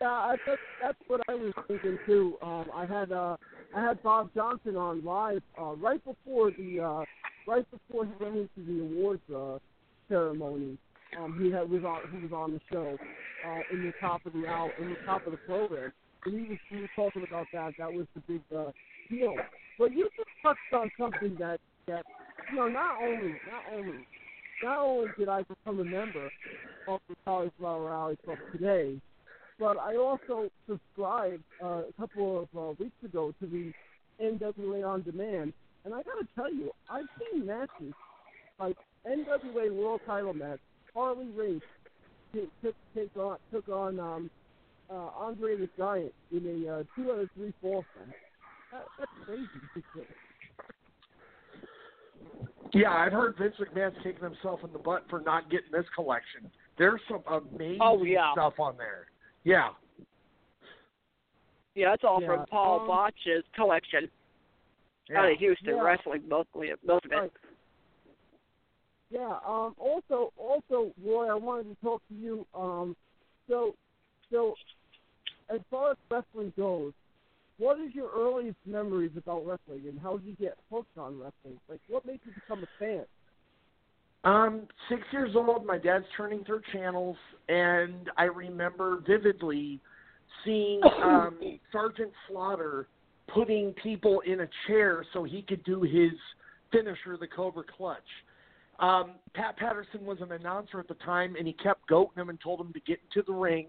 Yeah, 0.00 0.34
that's 0.44 0.60
that's 0.82 0.98
what 1.06 1.20
I 1.28 1.34
was 1.34 1.52
thinking 1.68 1.96
too. 2.06 2.36
Um, 2.42 2.66
I 2.74 2.86
had 2.86 3.12
uh, 3.12 3.36
I 3.72 3.80
had 3.80 4.02
Bob 4.02 4.30
Johnson 4.34 4.76
on 4.76 5.04
live 5.04 5.42
uh, 5.60 5.74
right 5.76 6.04
before 6.04 6.50
the 6.50 6.80
uh, 6.80 7.04
right 7.46 7.64
before 7.70 8.06
he 8.06 8.24
went 8.24 8.36
into 8.36 8.66
the 8.66 8.82
awards 8.82 9.22
uh, 9.32 9.58
ceremony. 10.08 10.76
Um, 11.16 11.38
he 11.40 11.52
had 11.52 11.70
was 11.70 11.84
on 11.84 12.00
he 12.10 12.20
was 12.20 12.32
on 12.32 12.52
the 12.52 12.60
show 12.72 12.98
uh, 13.46 13.60
in 13.72 13.84
the 13.84 13.92
top 14.00 14.26
of 14.26 14.32
the 14.32 14.44
hour 14.48 14.72
in 14.80 14.90
the 14.90 14.96
top 15.06 15.24
of 15.24 15.32
the 15.32 15.38
program, 15.38 15.92
and 16.24 16.34
he 16.34 16.50
was 16.50 16.58
he 16.68 16.76
was 16.78 16.90
talking 16.96 17.22
about 17.22 17.46
that. 17.52 17.74
That 17.78 17.92
was 17.92 18.06
the 18.16 18.22
big 18.26 18.42
uh, 18.56 18.72
deal. 19.08 19.36
But 19.78 19.92
you 19.92 20.08
just 20.16 20.30
touched 20.42 20.58
on 20.72 20.90
something 20.98 21.36
that 21.38 21.60
that 21.86 22.04
know 22.54 22.68
not 22.68 23.02
only 23.02 23.34
not 23.50 23.64
only 23.72 24.06
not 24.62 24.78
only 24.78 25.08
did 25.18 25.28
I 25.28 25.42
become 25.42 25.80
a 25.80 25.84
member 25.84 26.30
of 26.88 27.00
the 27.08 27.14
Cauliflower 27.24 27.92
Alley 27.92 28.16
Club 28.24 28.38
today, 28.52 29.00
but 29.58 29.78
I 29.78 29.96
also 29.96 30.48
subscribed 30.68 31.42
uh, 31.62 31.82
a 31.88 31.92
couple 31.98 32.40
of 32.40 32.58
uh, 32.58 32.74
weeks 32.78 32.96
ago 33.04 33.34
to 33.40 33.46
the 33.46 33.72
NWA 34.22 34.86
On 34.86 35.02
Demand, 35.02 35.52
and 35.84 35.94
I 35.94 36.02
gotta 36.02 36.26
tell 36.34 36.52
you, 36.52 36.70
I've 36.90 37.06
seen 37.18 37.46
matches 37.46 37.94
like 38.58 38.76
NWA 39.06 39.74
World 39.74 40.00
Title 40.06 40.34
match, 40.34 40.60
Harley 40.94 41.28
Race 41.36 41.60
took 42.32 42.74
take 42.94 43.16
on 43.16 43.36
took 43.52 43.68
on 43.68 43.98
um, 43.98 44.30
uh, 44.90 45.10
Andre 45.18 45.56
the 45.56 45.68
Giant 45.76 46.12
in 46.30 46.66
a 46.66 46.72
uh, 46.72 46.82
two 46.94 47.10
out 47.12 47.18
of 47.20 47.30
three 47.36 47.52
falls 47.60 47.84
match. 47.98 48.16
That, 48.72 48.84
that's 48.98 49.10
crazy. 49.26 50.06
Yeah, 52.74 52.90
I've 52.90 53.12
heard 53.12 53.36
Vince 53.36 53.54
McMahon's 53.60 53.96
kicking 54.02 54.22
himself 54.22 54.60
in 54.64 54.72
the 54.72 54.78
butt 54.78 55.04
for 55.10 55.20
not 55.20 55.50
getting 55.50 55.70
this 55.72 55.84
collection. 55.94 56.50
There's 56.78 57.00
some 57.08 57.22
amazing 57.26 57.78
Oh, 57.82 58.02
yeah. 58.02 58.32
stuff 58.32 58.54
on 58.58 58.76
there. 58.78 59.06
Yeah. 59.44 59.70
Yeah, 61.74 61.90
that's 61.90 62.04
all 62.04 62.20
Yeah, 62.20 62.28
from 62.28 62.46
Paul 62.46 62.80
um, 62.80 62.88
Boesch's 62.88 63.44
collection 63.54 64.10
out 65.14 65.24
Yeah. 65.24 65.32
of 65.32 65.38
Houston 65.38 65.76
Yeah. 65.76 65.82
Wrestling, 65.82 66.22
mostly 66.28 66.70
most 66.84 67.04
of 67.04 67.12
it. 67.12 67.16
Right. 67.16 67.32
Yeah. 69.10 69.38
Um. 69.44 69.74
Also, 69.78 70.32
also, 70.36 70.92
Roy, 71.04 71.28
I 71.28 71.34
wanted 71.34 71.74
to 71.74 71.76
talk 71.82 72.02
to 72.08 72.14
you. 72.14 72.46
Um. 72.54 72.96
So, 73.48 73.74
so, 74.30 74.54
as 75.50 75.60
far 75.70 75.90
as 75.92 75.96
wrestling 76.10 76.52
goes, 76.56 76.94
what 77.58 77.78
is 77.80 77.94
your 77.94 78.10
earliest 78.16 78.58
memories 78.66 79.12
about 79.16 79.46
wrestling, 79.46 79.82
and 79.88 79.98
how 80.00 80.16
did 80.16 80.26
you 80.26 80.34
get 80.34 80.56
hooked 80.70 80.96
on 80.98 81.18
wrestling? 81.18 81.58
Like, 81.68 81.80
what 81.88 82.04
made 82.04 82.20
you 82.24 82.32
become 82.32 82.62
a 82.62 82.68
fan? 82.78 83.04
Um, 84.24 84.62
six 84.88 85.02
years 85.12 85.32
old, 85.34 85.66
my 85.66 85.78
dad's 85.78 86.04
turning 86.16 86.44
through 86.44 86.62
channels, 86.72 87.16
and 87.48 88.10
I 88.16 88.24
remember 88.24 89.02
vividly 89.06 89.80
seeing 90.44 90.80
um, 91.02 91.38
Sergeant 91.72 92.12
Slaughter 92.28 92.88
putting 93.28 93.72
people 93.82 94.20
in 94.20 94.40
a 94.40 94.48
chair 94.66 95.04
so 95.12 95.24
he 95.24 95.42
could 95.42 95.64
do 95.64 95.82
his 95.82 96.12
finisher, 96.70 97.16
the 97.18 97.26
Cobra 97.26 97.64
Clutch. 97.76 97.98
Um, 98.78 99.12
Pat 99.34 99.56
Patterson 99.56 100.04
was 100.04 100.18
an 100.20 100.32
announcer 100.32 100.80
at 100.80 100.88
the 100.88 100.94
time, 100.94 101.36
and 101.36 101.46
he 101.46 101.52
kept 101.52 101.88
goating 101.88 102.16
him 102.16 102.28
and 102.30 102.40
told 102.40 102.60
him 102.60 102.72
to 102.72 102.80
get 102.80 102.98
into 103.04 103.24
the 103.26 103.32
ring. 103.32 103.66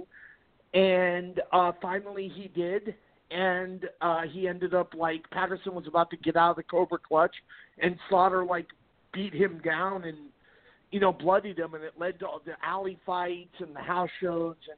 And 0.74 1.40
uh, 1.52 1.74
finally, 1.82 2.32
he 2.34 2.48
did, 2.48 2.96
and 3.32 3.86
uh, 4.02 4.22
he 4.32 4.48
ended 4.48 4.74
up 4.74 4.94
like 4.96 5.30
Patterson 5.32 5.74
was 5.74 5.88
about 5.88 6.10
to 6.12 6.18
get 6.18 6.36
out 6.36 6.52
of 6.52 6.56
the 6.58 6.64
Cobra 6.64 6.98
Clutch, 6.98 7.36
and 7.82 7.98
Slaughter 8.10 8.46
like 8.46 8.68
beat 9.14 9.34
him 9.34 9.62
down 9.64 10.04
and 10.04 10.18
you 10.92 11.00
know 11.00 11.12
bloodied 11.12 11.60
him, 11.60 11.74
and 11.74 11.84
it 11.84 11.94
led 11.98 12.20
to 12.20 12.28
the 12.46 12.54
alley 12.64 13.00
fights 13.06 13.56
and 13.60 13.76
the 13.76 13.82
house 13.82 14.10
shows 14.22 14.56
and 14.70 14.78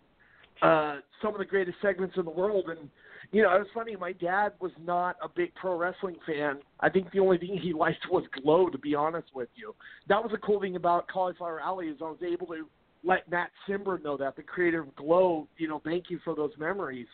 uh, 0.62 1.02
some 1.22 1.34
of 1.34 1.40
the 1.40 1.46
greatest 1.46 1.78
segments 1.82 2.16
in 2.18 2.26
the 2.26 2.32
world. 2.32 2.66
And 2.70 2.90
you 3.32 3.42
know, 3.42 3.56
it 3.56 3.60
was 3.60 3.68
funny. 3.74 3.96
My 3.96 4.14
dad 4.14 4.54
was 4.60 4.72
not 4.84 5.18
a 5.24 5.28
big 5.28 5.54
pro 5.56 5.78
wrestling 5.78 6.18
fan. 6.26 6.60
I 6.80 6.90
think 6.90 7.12
the 7.12 7.20
only 7.20 7.38
thing 7.38 7.58
he 7.62 7.74
liked 7.78 8.06
was 8.10 8.24
Glow. 8.42 8.70
To 8.70 8.78
be 8.78 8.96
honest 8.96 9.28
with 9.34 9.50
you, 9.56 9.76
that 10.08 10.22
was 10.22 10.32
the 10.32 10.38
cool 10.38 10.62
thing 10.62 10.76
about 10.76 11.08
Cauliflower 11.08 11.60
Alley 11.60 11.88
is 11.88 11.98
I 12.02 12.06
was 12.06 12.20
able 12.26 12.48
to 12.48 12.68
let 13.04 13.30
Matt 13.30 13.52
Cimber 13.68 14.04
know 14.04 14.18
that 14.18 14.36
the 14.36 14.44
creator 14.44 14.82
of 14.82 14.96
Glow. 14.96 15.48
You 15.58 15.68
know, 15.68 15.82
thank 15.84 16.10
you 16.10 16.20
for 16.24 16.36
those 16.36 16.52
memories. 16.58 17.08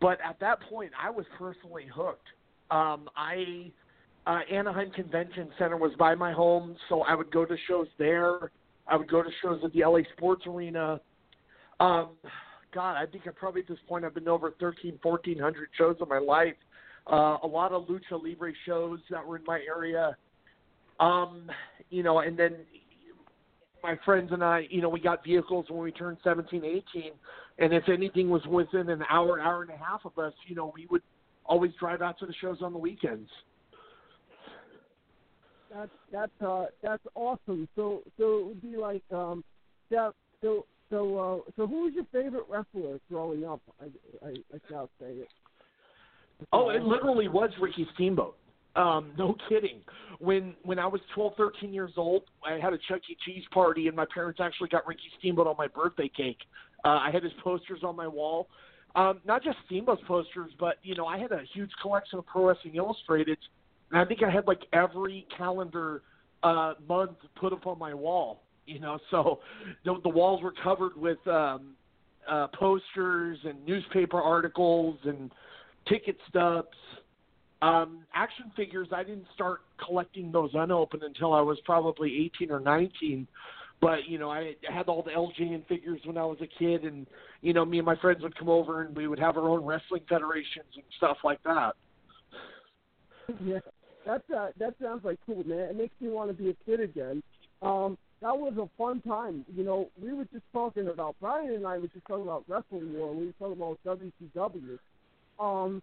But 0.00 0.18
at 0.26 0.38
that 0.40 0.60
point, 0.62 0.92
I 1.00 1.10
was 1.10 1.26
personally 1.38 1.86
hooked. 1.92 2.28
Um, 2.70 3.08
I 3.16 3.72
uh, 4.26 4.40
Anaheim 4.52 4.90
Convention 4.90 5.48
Center 5.58 5.76
was 5.76 5.92
by 5.98 6.14
my 6.14 6.32
home, 6.32 6.76
so 6.88 7.02
I 7.02 7.14
would 7.14 7.30
go 7.30 7.44
to 7.44 7.56
shows 7.66 7.86
there. 7.98 8.50
I 8.86 8.96
would 8.96 9.10
go 9.10 9.22
to 9.22 9.30
shows 9.42 9.60
at 9.64 9.72
the 9.72 9.84
LA 9.84 10.00
Sports 10.16 10.44
Arena. 10.46 11.00
Um, 11.80 12.10
God, 12.72 12.96
I 12.96 13.06
think 13.06 13.26
I 13.26 13.30
probably 13.30 13.62
at 13.62 13.68
this 13.68 13.78
point 13.88 14.04
I've 14.04 14.14
been 14.14 14.28
over 14.28 14.52
13, 14.60 14.98
1400 15.02 15.68
shows 15.76 15.96
in 16.00 16.08
my 16.08 16.18
life. 16.18 16.54
Uh, 17.10 17.38
a 17.42 17.46
lot 17.46 17.72
of 17.72 17.86
lucha 17.86 18.22
libre 18.22 18.52
shows 18.66 18.98
that 19.10 19.26
were 19.26 19.36
in 19.36 19.44
my 19.46 19.60
area. 19.66 20.14
Um, 21.00 21.50
you 21.90 22.02
know, 22.02 22.18
and 22.18 22.38
then 22.38 22.56
my 23.82 23.96
friends 24.04 24.30
and 24.32 24.42
I, 24.42 24.66
you 24.70 24.80
know, 24.80 24.88
we 24.88 25.00
got 25.00 25.24
vehicles 25.24 25.66
when 25.68 25.80
we 25.80 25.92
turned 25.92 26.18
17, 26.24 26.64
18, 26.64 26.82
and 27.58 27.72
if 27.72 27.88
anything 27.88 28.28
was 28.28 28.44
within 28.46 28.88
an 28.90 29.02
hour, 29.08 29.40
hour 29.40 29.62
and 29.62 29.70
a 29.70 29.76
half 29.76 30.04
of 30.04 30.18
us, 30.18 30.32
you 30.46 30.54
know, 30.54 30.72
we 30.74 30.86
would 30.90 31.02
always 31.44 31.72
drive 31.78 32.02
out 32.02 32.18
to 32.18 32.26
the 32.26 32.34
shows 32.40 32.58
on 32.62 32.72
the 32.72 32.78
weekends. 32.78 33.28
That's 35.74 35.90
that's 36.10 36.42
uh 36.42 36.66
that's 36.82 37.02
awesome. 37.14 37.68
So 37.76 38.02
so 38.16 38.38
it 38.38 38.46
would 38.46 38.62
be 38.62 38.78
like 38.78 39.02
um 39.12 39.44
yeah 39.90 40.10
so 40.40 40.64
so 40.88 41.18
uh 41.18 41.50
so 41.56 41.66
who 41.66 41.84
was 41.84 41.92
your 41.94 42.06
favorite 42.10 42.44
wrestler 42.48 42.98
growing 43.10 43.44
up? 43.44 43.60
I 43.78 44.26
I, 44.26 44.30
I 44.30 44.58
shall 44.70 44.88
say 44.98 45.10
it. 45.10 45.28
Oh, 46.52 46.70
it 46.70 46.82
literally 46.82 47.28
was 47.28 47.50
Ricky 47.60 47.86
Steamboat. 47.94 48.36
Um, 48.78 49.12
no 49.18 49.36
kidding. 49.48 49.80
When 50.20 50.54
when 50.62 50.78
I 50.78 50.86
was 50.86 51.00
twelve, 51.14 51.34
thirteen 51.36 51.74
years 51.74 51.92
old, 51.96 52.22
I 52.46 52.58
had 52.58 52.72
a 52.72 52.78
Chuck 52.88 53.00
E. 53.10 53.16
Cheese 53.26 53.44
party, 53.52 53.88
and 53.88 53.96
my 53.96 54.06
parents 54.12 54.40
actually 54.40 54.68
got 54.68 54.86
Ricky 54.86 55.10
Steamboat 55.18 55.46
on 55.48 55.56
my 55.58 55.66
birthday 55.66 56.10
cake. 56.16 56.38
Uh, 56.84 57.00
I 57.02 57.10
had 57.12 57.24
his 57.24 57.32
posters 57.42 57.80
on 57.82 57.96
my 57.96 58.06
wall. 58.06 58.48
Um, 58.94 59.20
not 59.26 59.42
just 59.42 59.58
Steamboat's 59.66 60.02
posters, 60.06 60.52
but 60.58 60.76
you 60.82 60.94
know, 60.94 61.06
I 61.06 61.18
had 61.18 61.32
a 61.32 61.42
huge 61.52 61.70
collection 61.82 62.18
of 62.20 62.26
Pro 62.26 62.46
Wrestling 62.46 62.76
Illustrated, 62.76 63.38
and 63.90 64.00
I 64.00 64.04
think 64.04 64.22
I 64.22 64.30
had 64.30 64.46
like 64.46 64.62
every 64.72 65.26
calendar 65.36 66.02
uh, 66.42 66.74
month 66.88 67.18
put 67.38 67.52
up 67.52 67.66
on 67.66 67.78
my 67.78 67.92
wall. 67.94 68.42
You 68.64 68.80
know, 68.80 68.98
so 69.10 69.40
the, 69.84 69.94
the 70.02 70.08
walls 70.08 70.42
were 70.42 70.54
covered 70.62 70.96
with 70.96 71.18
um, 71.26 71.74
uh, 72.30 72.46
posters 72.48 73.38
and 73.44 73.64
newspaper 73.66 74.20
articles 74.20 74.98
and 75.04 75.32
ticket 75.88 76.16
stubs. 76.28 76.68
Um, 77.60 78.04
action 78.14 78.52
figures, 78.56 78.88
I 78.92 79.02
didn't 79.02 79.26
start 79.34 79.60
collecting 79.84 80.30
those 80.30 80.50
unopened 80.54 81.02
until 81.02 81.32
I 81.32 81.40
was 81.40 81.58
probably 81.64 82.30
18 82.36 82.50
or 82.50 82.60
19. 82.60 83.26
But, 83.80 84.08
you 84.08 84.18
know, 84.18 84.30
I 84.30 84.54
had 84.68 84.88
all 84.88 85.02
the 85.02 85.10
LJN 85.10 85.66
figures 85.66 86.00
when 86.04 86.18
I 86.18 86.24
was 86.24 86.38
a 86.40 86.46
kid, 86.46 86.84
and, 86.84 87.06
you 87.42 87.52
know, 87.52 87.64
me 87.64 87.78
and 87.78 87.86
my 87.86 87.96
friends 87.96 88.22
would 88.22 88.36
come 88.36 88.48
over 88.48 88.82
and 88.82 88.96
we 88.96 89.06
would 89.06 89.20
have 89.20 89.36
our 89.36 89.48
own 89.48 89.64
wrestling 89.64 90.02
federations 90.08 90.66
and 90.74 90.84
stuff 90.96 91.18
like 91.22 91.42
that. 91.44 91.74
Yeah, 93.44 93.58
that's 94.06 94.28
uh, 94.34 94.48
that 94.58 94.74
sounds 94.82 95.04
like 95.04 95.18
cool, 95.26 95.44
man. 95.44 95.68
It 95.68 95.76
makes 95.76 95.94
me 96.00 96.08
want 96.08 96.30
to 96.30 96.34
be 96.34 96.48
a 96.48 96.54
kid 96.64 96.80
again. 96.80 97.22
Um, 97.60 97.98
that 98.20 98.36
was 98.36 98.54
a 98.56 98.68
fun 98.76 99.00
time. 99.02 99.44
You 99.54 99.64
know, 99.64 99.90
we 100.02 100.12
were 100.12 100.24
just 100.32 100.44
talking 100.52 100.88
about 100.88 101.14
Brian 101.20 101.52
and 101.52 101.66
I 101.66 101.78
were 101.78 101.88
just 101.88 102.06
talking 102.06 102.24
about 102.24 102.44
Wrestling 102.48 102.92
War. 102.94 103.14
We 103.14 103.26
were 103.26 103.32
talking 103.38 103.56
about 103.56 103.78
WCW. 103.86 104.78
Um, 105.38 105.82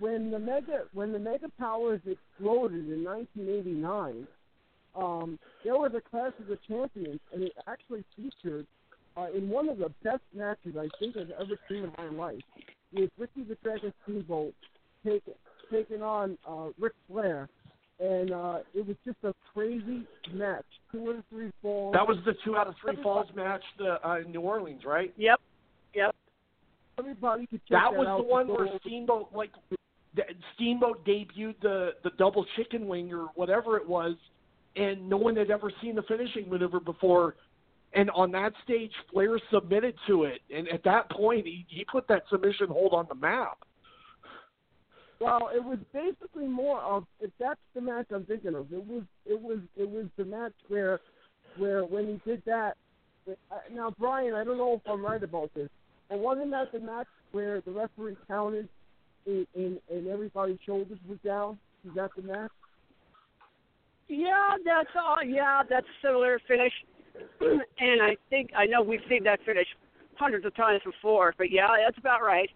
when 0.00 0.30
the 0.30 0.38
mega 0.38 0.84
when 0.92 1.12
the 1.12 1.18
mega 1.18 1.48
powers 1.58 2.00
exploded 2.06 2.88
in 2.88 3.04
1989, 3.04 4.26
um, 4.96 5.38
there 5.62 5.74
was 5.76 5.92
a 5.94 6.00
Clash 6.00 6.32
of 6.40 6.46
the 6.48 6.58
Champions, 6.66 7.20
and 7.32 7.42
it 7.44 7.52
actually 7.68 8.04
featured 8.16 8.66
uh, 9.16 9.26
in 9.36 9.48
one 9.48 9.68
of 9.68 9.78
the 9.78 9.90
best 10.02 10.22
matches 10.34 10.74
I 10.76 10.88
think 10.98 11.16
I've 11.16 11.30
ever 11.30 11.56
seen 11.68 11.84
in 11.84 11.92
my 11.96 12.24
life. 12.24 12.42
With 12.92 13.10
Ricky 13.18 13.44
the 13.44 13.56
Dragon 13.62 13.92
Steamboat 14.02 14.54
taking 15.04 15.34
taking 15.70 16.02
on 16.02 16.36
uh, 16.48 16.68
Ric 16.78 16.92
Flair, 17.08 17.48
and 18.00 18.32
uh, 18.32 18.58
it 18.74 18.86
was 18.86 18.96
just 19.04 19.18
a 19.22 19.32
crazy 19.52 20.04
match. 20.32 20.64
Two 20.90 21.10
out 21.10 21.18
of 21.18 21.24
three 21.30 21.52
falls. 21.62 21.92
That 21.92 22.08
was 22.08 22.16
the 22.24 22.34
two 22.44 22.56
out 22.56 22.66
of 22.66 22.74
three 22.82 23.00
falls 23.02 23.28
match 23.36 23.62
the, 23.78 24.04
uh, 24.06 24.18
in 24.18 24.32
New 24.32 24.40
Orleans, 24.40 24.82
right? 24.84 25.12
Yep. 25.16 25.38
Yep. 25.94 26.14
Everybody 26.98 27.46
could 27.46 27.60
check 27.68 27.78
That 27.78 27.90
that 27.92 27.98
was 27.98 28.08
out 28.08 28.18
the 28.18 28.24
one 28.24 28.48
where 28.48 28.68
Steamboat 28.80 29.28
like 29.32 29.50
the- 29.70 29.76
Steamboat 30.54 31.04
debuted 31.04 31.54
the 31.62 31.92
the 32.02 32.10
double 32.18 32.44
chicken 32.56 32.86
wing 32.88 33.12
or 33.12 33.26
whatever 33.34 33.76
it 33.76 33.88
was, 33.88 34.14
and 34.76 35.08
no 35.08 35.16
one 35.16 35.36
had 35.36 35.50
ever 35.50 35.72
seen 35.80 35.94
the 35.94 36.02
finishing 36.02 36.48
maneuver 36.48 36.80
before. 36.80 37.36
And 37.92 38.08
on 38.10 38.30
that 38.32 38.52
stage, 38.62 38.92
Flair 39.12 39.38
submitted 39.52 39.94
to 40.06 40.24
it, 40.24 40.40
and 40.54 40.68
at 40.68 40.84
that 40.84 41.10
point, 41.10 41.46
he 41.46 41.66
he 41.68 41.84
put 41.84 42.06
that 42.08 42.22
submission 42.30 42.68
hold 42.68 42.92
on 42.92 43.06
the 43.08 43.14
map. 43.14 43.58
Well, 45.20 45.50
it 45.54 45.62
was 45.62 45.78
basically 45.92 46.46
more 46.46 46.80
of 46.80 47.04
if 47.20 47.30
that's 47.38 47.60
the 47.74 47.80
match 47.80 48.06
I'm 48.14 48.24
thinking 48.24 48.54
of. 48.54 48.72
It 48.72 48.84
was 48.84 49.02
it 49.26 49.40
was 49.40 49.58
it 49.76 49.88
was 49.88 50.06
the 50.16 50.24
match 50.24 50.54
where 50.68 51.00
where 51.56 51.84
when 51.84 52.06
he 52.06 52.30
did 52.30 52.42
that. 52.46 52.76
uh, 53.28 53.34
Now, 53.72 53.92
Brian, 53.98 54.34
I 54.34 54.44
don't 54.44 54.56
know 54.56 54.74
if 54.74 54.90
I'm 54.90 55.04
right 55.04 55.22
about 55.22 55.52
this, 55.54 55.68
but 56.08 56.18
wasn't 56.20 56.52
that 56.52 56.72
the 56.72 56.80
match 56.80 57.06
where 57.32 57.60
the 57.60 57.72
referee 57.72 58.16
counted 58.28 58.68
and 59.26 59.46
and, 59.54 59.78
and 59.90 60.08
everybody's 60.08 60.58
shoulders 60.64 60.98
was 61.08 61.18
down? 61.24 61.58
Is 61.86 61.94
that 61.94 62.10
the 62.16 62.22
match? 62.22 62.50
Yeah, 64.08 64.56
that's 64.64 64.90
all. 64.96 65.24
Yeah, 65.24 65.62
that's 65.68 65.86
a 65.86 66.06
similar 66.06 66.40
finish. 66.48 66.72
and 67.40 68.02
I 68.02 68.16
think 68.28 68.50
I 68.56 68.66
know 68.66 68.82
we've 68.82 69.00
seen 69.08 69.24
that 69.24 69.40
finish 69.46 69.66
hundreds 70.16 70.44
of 70.44 70.54
times 70.54 70.82
before, 70.84 71.34
but 71.38 71.50
yeah, 71.50 71.68
that's 71.84 71.98
about 71.98 72.22
right. 72.22 72.50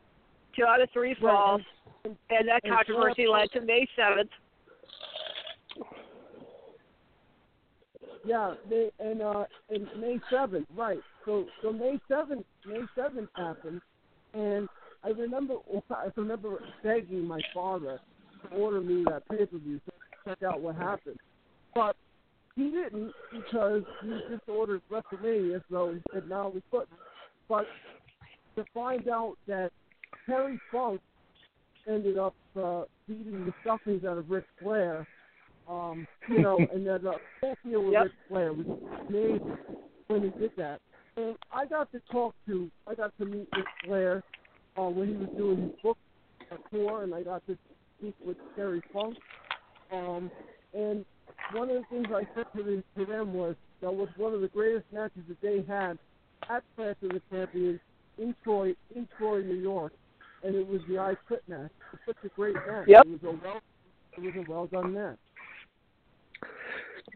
Two 0.56 0.64
out 0.64 0.80
of 0.80 0.88
three 0.92 1.16
falls, 1.20 1.62
and 2.04 2.48
that 2.48 2.60
and 2.64 2.72
controversy 2.72 3.26
led 3.26 3.50
to 3.52 3.60
May 3.60 3.86
seventh. 3.96 4.30
Yeah, 8.24 8.54
May, 8.68 8.90
and 8.98 9.22
uh, 9.22 9.44
and 9.70 9.86
May 10.00 10.18
seventh, 10.30 10.66
right? 10.76 11.00
So 11.24 11.46
so 11.62 11.72
May 11.72 12.00
seventh, 12.08 12.44
May 12.66 12.80
seventh 12.94 13.28
happened, 13.36 13.80
and 14.32 14.68
I 15.04 15.08
remember 15.08 15.54
I 15.90 16.08
remember 16.16 16.62
begging 16.82 17.26
my 17.26 17.40
father 17.52 18.00
to 18.42 18.56
order 18.56 18.80
me 18.80 19.04
that 19.04 19.28
pay 19.28 19.44
per 19.46 19.58
view 19.58 19.80
so 19.84 19.92
I 19.92 20.30
could 20.30 20.40
check 20.40 20.48
out 20.48 20.60
what 20.60 20.76
happened, 20.76 21.18
but 21.74 21.96
he 22.56 22.70
didn't 22.70 23.12
because 23.30 23.82
he 24.02 24.10
just 24.30 24.48
ordered 24.48 24.80
WrestleMania, 24.90 25.60
so 25.70 25.92
he 25.92 26.00
said 26.12 26.28
no, 26.28 26.52
we 26.54 26.62
couldn't. 26.70 26.88
But 27.48 27.66
to 28.56 28.64
find 28.72 29.08
out 29.08 29.34
that 29.46 29.70
Terry 30.26 30.58
Funk 30.72 31.00
ended 31.86 32.16
up 32.16 32.34
uh, 32.56 32.84
beating 33.06 33.44
the 33.44 33.52
stuffings 33.62 34.04
out 34.04 34.16
of 34.16 34.30
Ric 34.30 34.44
Flair 34.62 35.06
um, 35.68 36.06
you 36.28 36.40
know, 36.40 36.58
and 36.72 36.86
that 36.86 37.06
uh, 37.06 37.18
whole 37.40 37.56
deal 37.64 37.84
with 37.84 37.92
Yep. 37.92 38.02
Ric 38.02 38.12
Flair 38.28 38.52
was 38.52 38.66
amazing 39.08 39.56
when 40.08 40.22
he 40.22 40.28
did 40.40 40.50
that. 40.56 40.80
And 41.16 41.36
I 41.52 41.66
got 41.66 41.90
to 41.92 42.00
talk 42.10 42.34
to, 42.46 42.70
I 42.88 42.94
got 42.94 43.12
to 43.18 43.24
meet 43.24 43.48
Ric 43.54 43.66
Flair 43.84 44.22
uh, 44.76 44.88
when 44.88 45.08
he 45.08 45.14
was 45.14 45.28
doing 45.36 45.62
his 45.62 45.70
book 45.82 45.98
tour, 46.70 47.02
and 47.02 47.14
I 47.14 47.22
got 47.22 47.46
to 47.46 47.56
speak 47.98 48.14
with 48.24 48.36
Terry 48.56 48.82
Funk. 48.92 49.16
Um, 49.92 50.30
and 50.72 51.04
one 51.52 51.70
of 51.70 51.76
the 51.76 51.84
things 51.90 52.06
I 52.14 52.26
said 52.34 52.46
to, 52.56 52.62
the, 52.62 52.82
to 52.98 53.06
them 53.10 53.34
was 53.34 53.54
that 53.80 53.92
was 53.92 54.08
one 54.16 54.32
of 54.34 54.40
the 54.40 54.48
greatest 54.48 54.86
matches 54.92 55.22
that 55.28 55.40
they 55.40 55.64
had 55.66 55.98
at 56.48 56.62
Clash 56.76 56.96
of 57.02 57.10
the 57.10 57.22
Champions 57.30 57.80
in 58.18 58.34
Troy, 58.44 58.74
in 58.94 59.08
Troy, 59.18 59.42
New 59.42 59.54
York, 59.56 59.92
and 60.42 60.54
it 60.54 60.66
was 60.66 60.80
the 60.88 60.98
I 60.98 61.14
Quit 61.26 61.42
match. 61.48 61.70
It 61.92 61.98
was 62.06 62.16
such 62.22 62.30
a 62.30 62.34
great 62.34 62.54
match. 62.54 62.86
Yep. 62.86 63.06
It 63.06 63.10
was 63.10 63.20
a 63.22 63.44
well, 63.44 63.60
it 64.16 64.20
was 64.20 64.46
a 64.46 64.50
well 64.50 64.66
done 64.66 64.94
match. 64.94 65.18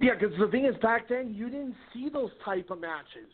Yeah, 0.01 0.13
because 0.19 0.37
the 0.39 0.49
thing 0.49 0.65
is, 0.65 0.77
back 0.81 1.09
then 1.09 1.35
you 1.35 1.47
didn't 1.47 1.75
see 1.93 2.09
those 2.09 2.31
type 2.45 2.71
of 2.71 2.81
matches. 2.81 3.29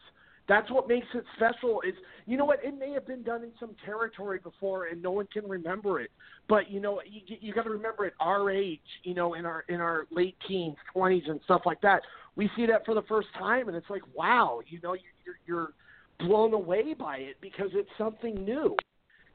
That's 0.47 0.71
what 0.71 0.89
makes 0.89 1.07
it 1.15 1.25
special. 1.37 1.81
Is 1.81 1.95
you 2.27 2.37
know 2.37 2.45
what? 2.45 2.63
It 2.63 2.79
may 2.79 2.93
have 2.93 3.07
been 3.07 3.23
done 3.23 3.43
in 3.43 3.53
some 3.59 3.75
territory 3.85 4.41
before, 4.43 4.87
and 4.87 5.03
no 5.03 5.11
one 5.11 5.27
can 5.33 5.49
remember 5.49 6.01
it. 6.01 6.11
But 6.49 6.71
you 6.71 6.81
know, 6.81 7.01
you, 7.07 7.37
you 7.41 7.55
got 7.55 7.63
to 7.63 7.71
remember 7.71 8.05
at 8.05 8.13
our 8.21 8.51
age, 8.51 8.81
you 9.05 9.15
know, 9.15 9.35
in 9.35 9.47
our 9.47 9.65
in 9.69 9.81
our 9.81 10.07
late 10.11 10.37
teens, 10.47 10.77
twenties, 10.93 11.25
and 11.29 11.41
stuff 11.45 11.63
like 11.65 11.81
that, 11.81 12.03
we 12.37 12.51
see 12.57 12.67
that 12.67 12.85
for 12.85 12.95
the 12.95 13.03
first 13.03 13.29
time, 13.39 13.69
and 13.69 13.77
it's 13.77 13.89
like, 13.89 14.03
wow, 14.15 14.61
you 14.67 14.81
know, 14.83 14.95
you're 15.25 15.39
you're 15.47 15.73
blown 16.19 16.53
away 16.53 16.95
by 16.95 17.17
it 17.17 17.37
because 17.41 17.71
it's 17.73 17.89
something 17.97 18.45
new. 18.45 18.77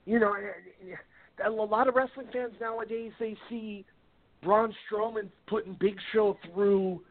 You 0.06 0.20
know, 0.20 0.36
a 1.46 1.50
lot 1.50 1.88
of 1.88 1.96
wrestling 1.96 2.28
fans 2.32 2.54
nowadays 2.62 3.12
they 3.20 3.36
see 3.50 3.86
Braun 4.44 4.74
Strowman 4.90 5.30
putting 5.48 5.76
Big 5.80 5.96
Show 6.14 6.38
through 6.54 7.02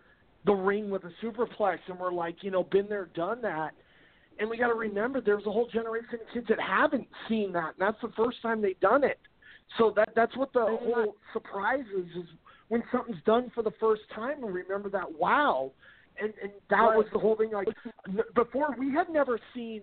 the 0.47 0.53
ring 0.53 0.89
with 0.89 1.03
a 1.05 1.11
superplex, 1.23 1.79
and 1.89 1.99
we're 1.99 2.13
like, 2.13 2.37
you 2.43 2.51
know, 2.51 2.65
been 2.65 2.89
there, 2.89 3.11
done 3.15 3.43
that. 3.43 3.73
And 4.39 4.49
we 4.49 4.57
got 4.57 4.69
to 4.69 4.75
remember, 4.75 5.21
there's 5.21 5.47
a 5.47 5.51
whole 5.51 5.69
generation 5.69 6.15
of 6.15 6.33
kids 6.33 6.47
that 6.49 6.61
haven't 6.61 7.09
seen 7.29 7.53
that, 7.53 7.75
and 7.79 7.81
that's 7.81 8.01
the 8.01 8.13
first 8.17 8.41
time 8.41 8.63
they've 8.63 8.79
done 8.81 9.03
it. 9.03 9.19
So 9.77 9.93
that 9.97 10.11
that's 10.15 10.37
what 10.37 10.53
the 10.53 10.61
whole 10.61 11.17
surprise 11.33 11.85
is, 11.97 12.07
is 12.23 12.29
when 12.69 12.83
something's 12.93 13.23
done 13.27 13.51
for 13.55 13.63
the 13.63 13.73
first 13.81 14.03
time, 14.15 14.43
and 14.45 14.55
remember 14.55 14.89
that 14.91 15.11
wow. 15.19 15.73
And 16.21 16.33
and 16.43 16.53
that 16.71 16.77
Right. 16.77 16.97
was 16.97 17.07
the 17.13 17.19
whole 17.19 17.37
thing. 17.37 17.51
Like 17.51 17.69
before, 18.35 18.75
we 18.79 18.93
had 18.93 19.09
never 19.09 19.39
seen 19.55 19.83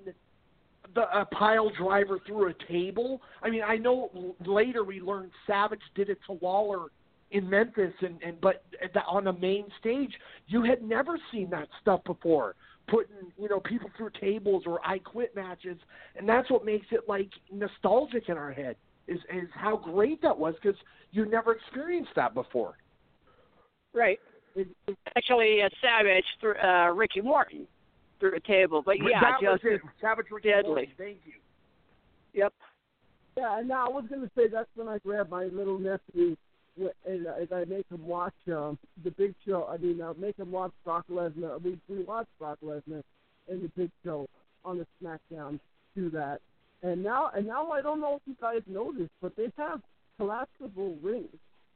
the 0.94 1.20
a 1.20 1.26
pile 1.26 1.70
driver 1.70 2.20
through 2.26 2.50
a 2.50 2.54
table. 2.72 3.22
I 3.42 3.50
mean, 3.50 3.64
I 3.64 3.78
know 3.78 4.36
later 4.46 4.84
we 4.84 5.02
learned 5.02 5.32
Savage 5.46 5.82
did 5.96 6.10
it 6.10 6.20
to 6.28 6.38
Lawler 6.42 6.88
in 7.32 7.50
Memphis, 7.50 7.94
and 8.02 8.22
and 8.24 8.40
but 8.42 8.64
at 8.84 8.94
the, 8.94 9.04
on 9.04 9.26
the 9.26 9.34
main 9.34 9.66
stage, 9.80 10.14
you 10.48 10.64
had 10.64 10.82
never 10.82 11.18
seen 11.32 11.50
that 11.52 11.68
stuff 11.82 12.04
before. 12.06 12.56
Putting 12.88 13.32
you 13.40 13.50
know 13.50 13.60
people 13.60 13.90
through 13.98 14.12
tables 14.20 14.64
or 14.68 14.80
I 14.86 15.00
quit 15.00 15.36
matches, 15.36 15.78
and 16.16 16.30
that's 16.30 16.50
what 16.52 16.64
makes 16.64 16.86
it 16.92 17.02
like 17.08 17.30
nostalgic 17.52 18.30
in 18.30 18.38
our 18.38 18.52
head. 18.52 18.76
Is 19.08 19.20
is 19.34 19.50
how 19.54 19.78
great 19.78 20.22
that 20.22 20.38
was 20.38 20.54
because 20.62 20.80
you 21.12 21.26
never 21.26 21.54
experienced 21.54 22.12
that 22.16 22.34
before. 22.34 22.78
Right. 23.94 24.20
Actually, 25.18 25.62
uh, 25.64 25.70
Savage 25.82 26.26
through 26.40 26.56
uh, 26.56 26.92
Ricky 26.94 27.22
Morton 27.22 27.68
through 28.20 28.36
a 28.36 28.40
table, 28.40 28.82
but 28.86 28.98
yeah, 28.98 29.20
that 29.20 29.42
was 29.42 29.60
just 29.62 29.76
it. 29.76 29.82
Savage 30.00 30.28
Ricky 30.32 30.50
deadly. 30.50 30.70
Morton, 30.70 30.92
Thank 30.98 31.18
you. 31.26 31.34
Yep. 32.34 32.54
Yeah, 33.38 33.60
and 33.60 33.68
now 33.68 33.88
I 33.88 33.90
was 33.90 34.06
gonna 34.10 34.30
say 34.36 34.48
that's 34.48 34.70
when 34.76 34.88
I 34.88 35.00
grabbed 35.00 35.30
my 35.30 35.46
little 35.46 35.78
nephew 35.80 36.36
wh- 36.36 36.55
and 36.78 37.28
uh, 37.28 37.34
as 37.42 37.48
I 37.52 37.66
make 37.66 37.86
him 37.90 38.06
watch 38.06 38.34
um, 38.48 38.78
the 39.04 39.12
Big 39.12 39.34
Show. 39.46 39.68
I 39.72 39.78
mean, 39.78 40.02
uh, 40.02 40.14
make 40.18 40.38
him 40.38 40.52
watch 40.52 40.72
Brock 40.84 41.06
Lesnar. 41.10 41.62
We 41.62 41.80
we 41.88 42.04
watch 42.04 42.28
Brock 42.40 42.58
Lesnar 42.64 43.04
and 43.50 43.62
the 43.62 43.72
Big 43.76 43.92
Show 44.04 44.28
on 44.64 44.78
the 44.78 44.88
SmackDown. 45.02 45.60
Do 45.96 46.10
that, 46.10 46.42
and 46.84 47.02
now 47.04 47.32
and 47.36 47.48
now 47.48 47.72
I 47.72 47.82
don't 47.82 48.02
know 48.02 48.16
if 48.16 48.22
you 48.26 48.36
guys 48.42 48.62
noticed, 48.68 49.12
but 49.22 49.36
they 49.38 49.52
have 49.58 49.82
collapsible 50.18 50.98
rings. 51.02 51.30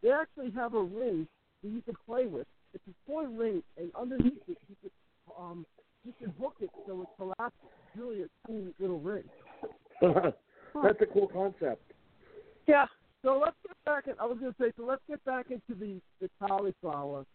They 0.03 0.11
actually 0.11 0.51
have 0.51 0.73
a 0.73 0.83
ring 0.83 1.27
that 1.63 1.69
you 1.69 1.81
can 1.81 1.95
play 2.05 2.25
with. 2.25 2.47
It's 2.73 2.83
a 2.87 3.09
toy 3.11 3.23
ring, 3.23 3.63
and 3.77 3.91
underneath 3.97 4.33
it 4.47 4.57
you 4.67 4.75
can 4.81 4.91
um 5.39 5.65
you 6.03 6.13
can 6.19 6.33
hook 6.39 6.55
it 6.59 6.69
so 6.85 7.01
it 7.01 7.07
collapses. 7.17 7.53
It's 7.63 7.97
really 7.97 8.23
a 8.23 8.27
cool 8.45 8.67
little 8.79 8.99
ring. 8.99 9.23
That's 10.01 11.01
a 11.01 11.05
cool 11.13 11.27
concept. 11.27 11.81
Yeah. 12.67 12.85
So 13.23 13.37
let's 13.37 13.55
get 13.67 13.75
back. 13.85 14.05
I 14.19 14.25
was 14.25 14.37
going 14.39 14.53
to 14.53 14.57
say. 14.59 14.71
So 14.77 14.85
let's 14.85 15.01
get 15.07 15.23
back 15.25 15.47
into 15.51 15.79
the 15.79 15.99
the 16.21 16.29
cauliflower. 16.45 17.25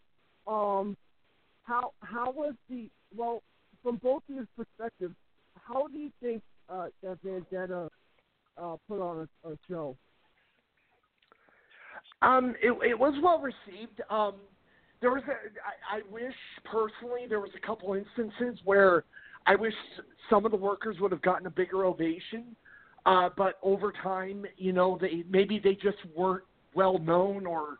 Um, 0.47 0.97
how 1.63 1.91
how 2.01 2.31
was 2.31 2.53
the 2.69 2.89
well 3.15 3.43
from 3.83 3.97
both 3.97 4.23
of 4.29 4.35
your 4.35 4.47
perspectives? 4.57 5.15
How 5.67 5.87
do 5.87 5.97
you 5.97 6.11
think 6.21 6.41
uh, 6.69 6.87
that 7.03 7.17
Vendetta 7.23 7.89
uh, 8.57 8.75
put 8.87 8.99
on 8.99 9.27
a, 9.43 9.49
a 9.49 9.57
show? 9.69 9.95
Um, 12.21 12.55
it, 12.61 12.71
it 12.87 12.97
was 12.97 13.13
well 13.23 13.39
received. 13.39 14.01
Um, 14.09 14.35
there 15.01 15.11
was 15.11 15.23
a, 15.27 15.33
I, 15.33 15.97
I 15.97 16.01
wish 16.11 16.33
personally 16.63 17.21
there 17.27 17.39
was 17.39 17.51
a 17.55 17.65
couple 17.65 17.93
instances 17.93 18.59
where 18.63 19.03
I 19.45 19.55
wish 19.55 19.73
some 20.29 20.45
of 20.45 20.51
the 20.51 20.57
workers 20.57 20.97
would 20.99 21.11
have 21.11 21.21
gotten 21.21 21.45
a 21.45 21.51
bigger 21.51 21.85
ovation. 21.85 22.55
Uh, 23.05 23.29
but 23.37 23.59
over 23.61 23.93
time, 24.03 24.45
you 24.57 24.73
know, 24.73 24.97
they 24.99 25.23
maybe 25.29 25.59
they 25.63 25.75
just 25.75 25.97
weren't 26.15 26.43
well 26.73 26.97
known, 26.97 27.45
or 27.45 27.77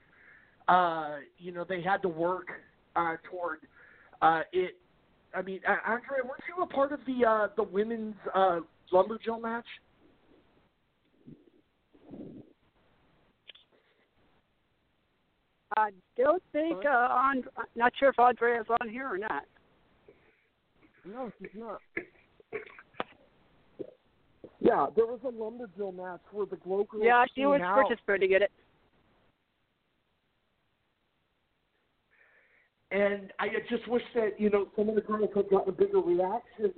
uh, 0.68 1.18
you 1.38 1.52
know, 1.52 1.66
they 1.68 1.82
had 1.82 2.02
to 2.04 2.10
work 2.10 2.48
uh, 2.96 3.16
toward 3.30 3.60
uh, 4.22 4.42
it. 4.54 4.78
I 5.34 5.42
mean, 5.42 5.62
uh, 5.68 5.78
Andre, 5.86 6.18
weren't 6.24 6.44
you 6.48 6.64
a 6.64 6.68
part 6.68 6.92
of 6.92 7.00
the 7.08 7.26
uh, 7.28 7.48
the 7.56 7.64
women's 7.64 8.16
uh, 8.34 8.60
lumberjill 8.94 9.42
match? 9.42 9.66
I 15.76 15.90
don't 16.16 16.44
think 16.52 16.86
uh, 16.86 16.90
on. 16.90 17.44
Not 17.76 17.94
sure 18.00 18.10
if 18.10 18.20
Andrea's 18.20 18.66
on 18.80 18.90
here 18.90 19.08
or 19.08 19.18
not. 19.18 19.44
No, 21.04 21.32
she's 21.40 21.50
not. 21.56 21.82
Yeah, 24.60 24.88
there 24.96 25.06
was 25.06 25.20
a 25.24 25.32
lumberjill 25.32 25.96
match 25.96 26.22
where 26.32 26.46
the 26.46 26.56
glow 26.58 26.86
girls 26.90 27.04
Yeah, 27.06 27.26
she 27.36 27.46
was 27.46 27.62
out. 27.62 27.76
participating 27.76 28.32
in 28.32 28.42
it. 28.44 28.52
and 32.96 33.34
I 33.40 33.48
just 33.70 33.88
wish 33.88 34.04
that 34.14 34.40
you 34.40 34.50
know 34.50 34.68
some 34.76 34.90
of 34.90 34.96
the 34.96 35.02
girls 35.02 35.30
had 35.36 35.50
gotten 35.50 35.70
a 35.70 35.76
bigger 35.76 36.00
reaction. 36.00 36.74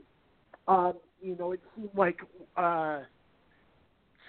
Um, 0.68 0.94
you 1.22 1.36
know, 1.38 1.52
it 1.52 1.62
seemed 1.76 1.90
like 1.96 2.20
uh, 2.56 3.02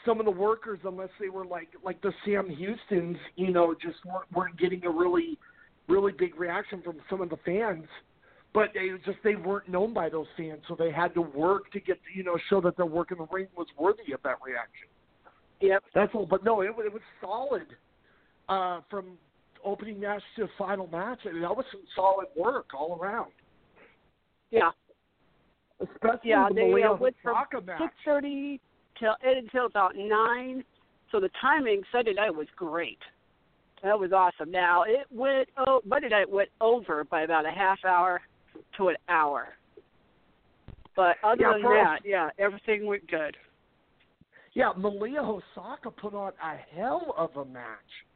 some 0.04 0.20
of 0.20 0.26
the 0.26 0.32
workers, 0.32 0.80
unless 0.84 1.08
they 1.20 1.28
were 1.28 1.46
like 1.46 1.68
like 1.82 2.00
the 2.02 2.12
Sam 2.24 2.48
Houston's, 2.50 3.16
you 3.36 3.52
know, 3.52 3.74
just 3.74 4.04
weren't, 4.04 4.30
weren't 4.34 4.58
getting 4.58 4.84
a 4.84 4.90
really 4.90 5.38
really 5.88 6.12
big 6.12 6.38
reaction 6.38 6.82
from 6.82 6.98
some 7.08 7.20
of 7.20 7.30
the 7.30 7.38
fans. 7.44 7.86
But 8.54 8.70
they 8.74 8.88
just 9.04 9.18
they 9.22 9.36
weren't 9.36 9.68
known 9.68 9.92
by 9.92 10.08
those 10.08 10.26
fans, 10.36 10.60
so 10.68 10.74
they 10.76 10.90
had 10.90 11.14
to 11.14 11.20
work 11.20 11.70
to 11.72 11.80
get 11.80 11.98
you 12.14 12.24
know 12.24 12.38
show 12.48 12.60
that 12.62 12.76
their 12.76 12.86
work 12.86 13.12
in 13.12 13.18
the 13.18 13.26
ring 13.30 13.46
was 13.56 13.66
worthy 13.78 14.12
of 14.12 14.22
that 14.22 14.36
reaction. 14.44 14.88
Yep. 15.60 15.84
That's 15.94 16.14
all. 16.14 16.26
But 16.26 16.44
no, 16.44 16.60
it, 16.62 16.68
it 16.68 16.92
was 16.92 17.02
solid 17.20 17.66
uh, 18.48 18.80
from 18.90 19.18
opening 19.64 20.00
match 20.00 20.22
to 20.36 20.48
final 20.56 20.86
match. 20.86 21.18
I 21.24 21.32
mean, 21.32 21.42
that 21.42 21.56
was 21.56 21.66
some 21.70 21.82
solid 21.94 22.26
work 22.36 22.66
all 22.76 22.98
around. 23.00 23.32
Yeah. 24.50 24.70
Especially 25.80 26.30
Yeah, 26.30 26.48
the 26.48 26.54
they 26.54 26.82
uh, 26.82 26.94
went 26.94 27.16
from 27.22 27.36
six 27.78 27.92
thirty 28.04 28.60
till 28.98 29.14
until 29.22 29.66
about 29.66 29.94
nine. 29.96 30.64
So 31.12 31.20
the 31.20 31.30
timing 31.40 31.82
Sunday 31.92 32.14
night 32.14 32.34
was 32.34 32.48
great. 32.56 32.98
That 33.82 33.98
was 33.98 34.12
awesome. 34.12 34.50
Now 34.50 34.82
it 34.82 35.06
went 35.10 35.48
oh 35.56 35.80
Monday 35.84 36.08
night 36.08 36.28
went 36.28 36.48
over 36.60 37.04
by 37.04 37.22
about 37.22 37.46
a 37.46 37.50
half 37.50 37.78
hour 37.84 38.20
to 38.78 38.88
an 38.88 38.96
hour. 39.08 39.48
But 40.96 41.16
other 41.22 41.42
Yeah, 41.42 41.52
than 41.52 41.62
that, 41.62 41.98
yeah, 42.04 42.30
everything 42.38 42.86
went 42.86 43.06
good. 43.08 43.36
Yeah, 44.54 44.72
Malia 44.76 45.20
Hosaka 45.20 45.94
put 45.96 46.14
on 46.14 46.32
a 46.42 46.56
hell 46.74 47.14
of 47.16 47.36
a 47.36 47.44
match 47.44 48.06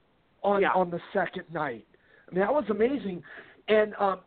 on 0.43 0.63
Yeah. 0.63 0.73
on 0.73 0.91
the 0.91 1.01
second 1.13 1.45
night. 1.53 1.87
I 2.29 2.35
mean, 2.35 2.41
that 2.41 2.53
was 2.53 2.69
amazing. 2.71 3.23
And 3.69 3.95
um, 3.97 4.21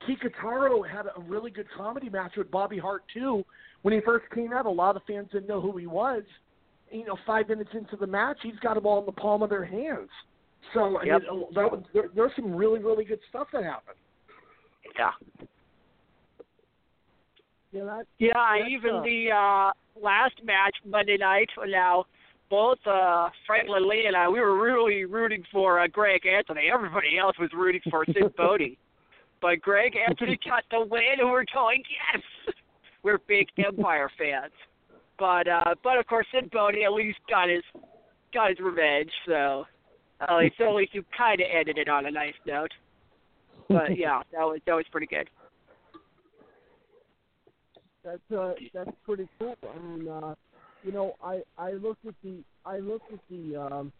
Kikutaro 0.00 0.88
had 0.88 1.06
a 1.06 1.20
really 1.20 1.50
good 1.50 1.70
comedy 1.70 2.08
match 2.08 2.36
with 2.36 2.50
Bobby 2.50 2.78
Hart 2.78 3.04
too. 3.12 3.44
When 3.82 3.94
he 3.94 4.00
first 4.00 4.28
came 4.30 4.52
out, 4.52 4.66
a 4.66 4.70
lot 4.70 4.96
of 4.96 5.02
fans 5.04 5.28
didn't 5.30 5.46
know 5.48 5.60
who 5.60 5.76
he 5.76 5.86
was. 5.86 6.24
You 6.90 7.04
know, 7.04 7.16
five 7.24 7.48
minutes 7.48 7.70
into 7.74 7.96
the 7.96 8.06
match, 8.06 8.38
he's 8.42 8.58
got 8.58 8.74
them 8.74 8.84
all 8.86 8.98
in 8.98 9.06
the 9.06 9.12
palm 9.12 9.42
of 9.42 9.50
their 9.50 9.64
hands. 9.64 10.10
So 10.74 10.96
I 10.96 11.04
Yep. 11.04 11.22
mean, 11.22 11.46
that 11.54 11.70
was, 11.70 11.84
there, 11.94 12.08
there's 12.12 12.34
some 12.34 12.54
really 12.54 12.80
really 12.80 13.04
good 13.04 13.20
stuff 13.28 13.46
that 13.52 13.62
happened. 13.62 13.96
Yeah. 14.98 15.12
Yeah, 17.72 17.84
that, 17.84 18.06
Yeah, 18.18 18.68
even 18.68 18.96
uh, 18.96 19.02
the 19.02 19.30
uh 19.30 20.00
last 20.00 20.34
match 20.44 20.76
Monday 20.84 21.16
night. 21.16 21.48
Now, 21.68 22.06
both 22.48 22.78
uh 22.86 23.28
Franklin 23.46 23.88
Lee 23.88 24.06
and 24.06 24.16
I, 24.16 24.28
we 24.28 24.40
were 24.40 24.60
really 24.60 25.04
rooting 25.04 25.44
for 25.52 25.80
uh, 25.80 25.86
Greg 25.86 26.26
Anthony. 26.26 26.70
Everybody 26.72 27.18
else 27.18 27.36
was 27.38 27.50
rooting 27.54 27.82
for 27.90 28.04
Sid 28.06 28.34
Bodie, 28.36 28.78
but 29.40 29.60
Greg 29.60 29.94
Anthony 30.08 30.38
got 30.44 30.64
the 30.70 30.84
win, 30.84 31.20
and 31.20 31.30
we're 31.30 31.44
going 31.52 31.82
yes. 32.14 32.22
We're 33.02 33.18
big 33.26 33.48
Empire 33.56 34.10
fans, 34.18 34.52
but 35.18 35.48
uh 35.48 35.74
but 35.82 35.98
of 35.98 36.06
course 36.06 36.26
Sid 36.32 36.50
Bodie 36.50 36.84
at 36.84 36.92
least 36.92 37.18
got 37.28 37.48
his 37.48 37.62
got 38.34 38.50
his 38.50 38.58
revenge. 38.58 39.10
So 39.26 39.64
at 40.20 40.36
least 40.36 40.60
at 40.60 40.74
least 40.74 40.94
you 40.94 41.04
kind 41.16 41.40
of 41.40 41.46
ended 41.50 41.78
it 41.78 41.88
on 41.88 42.06
a 42.06 42.10
nice 42.10 42.34
note. 42.46 42.72
But 43.68 43.96
yeah, 43.96 44.22
that 44.32 44.40
was 44.40 44.60
that 44.66 44.74
was 44.74 44.84
pretty 44.90 45.06
good. 45.06 45.30
That's 48.04 48.32
uh, 48.38 48.52
that's 48.72 48.90
pretty 49.04 49.28
cool. 49.38 49.56
I 49.62 49.78
mean, 49.78 50.08
uh, 50.08 50.34
you 50.84 50.92
know, 50.92 51.14
I 51.22 51.42
I 51.58 51.72
looked 51.72 52.06
at 52.06 52.14
the 52.22 52.42
I 52.64 52.78
looked 52.78 53.12
at 53.12 53.20
the 53.30 53.56
um, 53.56 53.92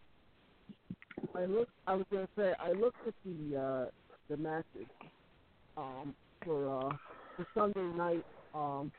I 1.35 1.45
looked. 1.45 1.71
I 1.87 1.95
was 1.95 2.05
gonna 2.11 2.27
say 2.37 2.53
I 2.59 2.71
looked 2.71 3.07
at 3.07 3.13
the 3.25 3.57
uh, 3.57 3.85
the 4.29 4.37
matches 4.37 4.87
um, 5.77 6.15
for 6.43 6.79
uh, 6.79 6.95
for 7.35 7.47
Sunday 7.53 7.97
night. 7.97 8.25
Um, 8.53 8.91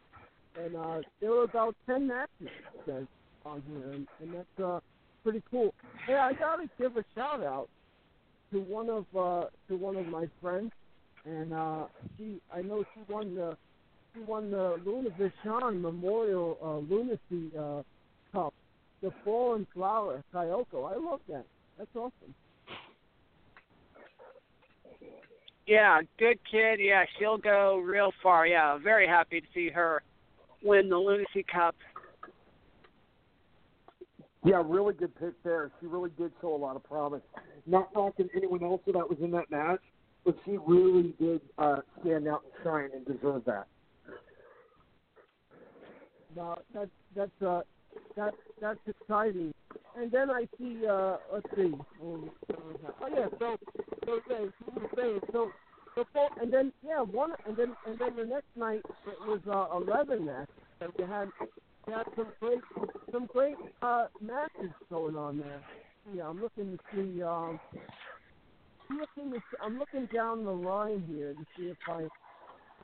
and 0.59 0.77
uh, 0.77 1.01
there 1.21 1.31
were 1.31 1.45
about 1.45 1.75
ten 1.87 2.07
matches 2.07 2.49
then 2.87 3.09
on 3.45 3.63
here, 3.69 3.93
and, 3.93 4.07
and 4.21 4.35
that's 4.35 4.65
uh, 4.65 4.81
pretty 5.23 5.43
cool. 5.51 5.75
Hey, 6.07 6.15
I 6.15 6.33
gotta 6.35 6.69
give 6.79 6.97
a 6.97 7.05
shout 7.15 7.43
out 7.43 7.69
to 8.53 8.61
one 8.61 8.89
of 8.91 9.07
uh, 9.17 9.47
to 9.69 9.77
one 9.77 9.97
of 9.97 10.07
my 10.07 10.27
friends, 10.41 10.73
and 11.25 11.53
uh, 11.53 11.85
she 12.17 12.41
I 12.55 12.63
know 12.63 12.85
she 12.95 13.13
won 13.13 13.35
the 13.35 13.57
won 14.27 14.51
the 14.51 14.81
Luna 14.85 15.11
Vachon 15.11 15.81
Memorial 15.81 16.59
uh, 16.63 16.79
Lunacy 16.93 17.51
uh, 17.59 17.83
Cup, 18.33 18.55
the 19.03 19.11
Fallen 19.25 19.67
Flower 19.75 20.23
Kyoko. 20.35 20.93
I 20.93 20.97
love 20.97 21.21
that. 21.29 21.45
That's 21.79 21.91
awesome. 21.95 22.35
Yeah, 25.67 26.01
good 26.19 26.39
kid. 26.51 26.81
Yeah, 26.81 27.05
she'll 27.19 27.39
go 27.39 27.79
real 27.79 28.13
far. 28.23 28.47
Yeah, 28.47 28.79
very 28.79 29.07
happy 29.07 29.41
to 29.41 29.47
see 29.55 29.71
her 29.71 30.03
win 30.63 30.89
the 30.89 30.97
Lunacy 30.97 31.45
Cup. 31.51 31.75
Yeah, 34.45 34.63
really 34.67 34.93
good 34.95 35.15
pick 35.21 35.41
there. 35.45 35.71
She 35.81 35.87
really 35.87 36.11
did 36.19 36.33
show 36.41 36.55
a 36.55 36.57
lot 36.57 36.75
of 36.75 36.83
promise. 36.83 37.23
Not 37.65 37.95
knocking 37.95 38.29
anyone 38.37 38.65
else 38.65 38.81
that 38.87 39.09
was 39.09 39.19
in 39.23 39.31
that 39.31 39.51
match, 39.53 39.81
but 40.25 40.37
she 40.45 40.59
really 40.67 41.15
did 41.21 41.41
uh, 41.59 41.77
stand 42.01 42.27
out 42.27 42.43
and 42.43 42.53
shine 42.65 42.91
and 42.93 43.07
deserve 43.07 43.45
that. 43.45 43.69
No, 46.37 46.57
that's 46.75 46.91
that's 47.15 47.43
uh 47.47 47.61
that 48.17 48.35
that's 48.61 48.81
exciting. 48.87 49.53
And 49.97 50.11
then 50.11 50.31
I 50.31 50.47
see 50.59 50.87
uh 50.87 51.17
let's 51.33 51.47
see. 51.57 51.75
Oh, 52.03 52.25
oh 53.03 53.09
yeah, 53.15 53.27
so 53.39 53.57
so 54.07 54.13
okay, 54.13 54.51
so, 54.65 55.21
so, 55.33 55.53
so 55.95 56.05
so- 56.15 56.29
and 56.41 56.53
then 56.53 56.73
yeah, 56.87 57.03
one 57.03 57.33
and 57.47 57.57
then 57.57 57.75
and 57.87 57.99
then 57.99 58.17
the 58.17 58.25
next 58.25 58.49
night 58.57 58.83
it 59.07 59.19
was 59.27 59.41
uh 59.49 59.77
eleven 59.77 60.27
matches. 60.27 60.49
So 60.81 60.91
we 60.99 61.05
had 61.05 61.29
we 61.87 61.93
had 61.93 62.05
some 62.17 62.29
great 62.41 62.61
some 63.13 63.27
great 63.27 63.57
uh 63.83 64.07
matches 64.21 64.73
going 64.91 65.17
on 65.17 65.39
there. 65.39 65.61
Yeah, 66.15 66.29
I'm 66.29 66.41
looking 66.41 66.77
to 66.77 66.79
see 66.95 67.23
um 67.23 67.61
I'm 68.91 68.99
looking 69.01 69.33
to 69.33 69.43
I'm 69.63 69.79
looking 69.79 70.07
down 70.15 70.45
the 70.45 70.53
line 70.53 71.05
here 71.09 71.35
to 71.35 71.47
see 71.57 71.65
if 71.69 71.77
I 71.89 72.09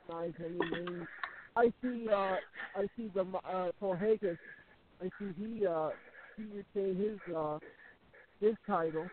recognize 0.09 0.33
any 0.45 0.85
names. 0.85 1.07
I 1.59 1.73
see 1.81 2.07
uh 2.09 2.35
I 2.75 2.87
see 2.95 3.11
the 3.13 3.21
uh 3.21 3.71
Torhagas 3.81 4.37
I 5.01 5.09
see 5.19 5.33
he 5.37 5.65
uh 5.67 5.89
he 6.37 6.43
retained 6.43 6.97
his 6.97 7.35
uh 7.35 7.59
his 8.39 8.55
title. 8.65 9.07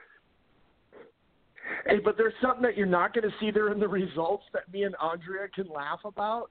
Hey, 1.84 1.98
but 2.04 2.16
there's 2.16 2.34
something 2.40 2.62
that 2.62 2.76
you're 2.76 2.86
not 2.86 3.12
going 3.12 3.28
to 3.28 3.34
see 3.40 3.50
there 3.50 3.72
in 3.72 3.80
the 3.80 3.88
results 3.88 4.44
that 4.52 4.72
me 4.72 4.84
and 4.84 4.94
Andrea 5.02 5.48
can 5.52 5.66
laugh 5.68 5.98
about. 6.04 6.50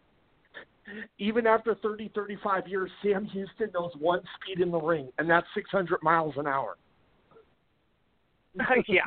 Even 1.18 1.48
after 1.48 1.76
30, 1.76 2.12
35 2.14 2.68
years, 2.68 2.92
Sam 3.02 3.24
Houston 3.26 3.70
knows 3.74 3.92
one 3.98 4.22
speed 4.36 4.62
in 4.62 4.72
the 4.72 4.80
ring, 4.80 5.10
and 5.18 5.30
that's 5.30 5.48
600 5.56 6.04
miles 6.04 6.34
an 6.38 6.48
hour. 6.48 6.76
yeah. 8.88 9.04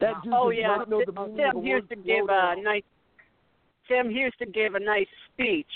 That 0.00 0.22
dude 0.22 0.32
oh 0.34 0.50
does 0.50 0.58
yeah, 0.60 0.66
not 0.68 0.90
know 0.90 1.02
the 1.04 1.12
meaning 1.12 1.36
Sam 1.36 1.56
of 1.56 1.62
the 1.62 1.70
word 1.70 1.84
Houston 1.88 2.02
gave 2.02 2.24
a 2.28 2.54
nice. 2.62 2.82
Sam 3.88 4.10
Houston 4.10 4.50
gave 4.52 4.74
a 4.74 4.80
nice 4.80 5.06
speech 5.32 5.70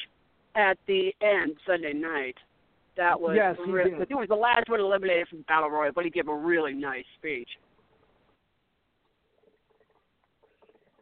at 0.57 0.77
the 0.87 1.13
end 1.23 1.57
Sunday 1.67 1.93
night. 1.93 2.37
That 2.97 3.19
was 3.19 3.35
Yes, 3.37 3.57
he 3.65 3.71
re- 3.71 3.85
did. 3.85 4.09
he 4.09 4.15
was 4.15 4.29
the 4.29 4.35
last 4.35 4.69
one 4.69 4.81
eliminated 4.81 5.29
from 5.29 5.43
Battle 5.43 5.71
Royal, 5.71 5.93
but 5.95 6.05
he 6.05 6.11
gave 6.11 6.29
a 6.29 6.35
really 6.35 6.75
nice 6.75 7.05
speech. 7.19 7.49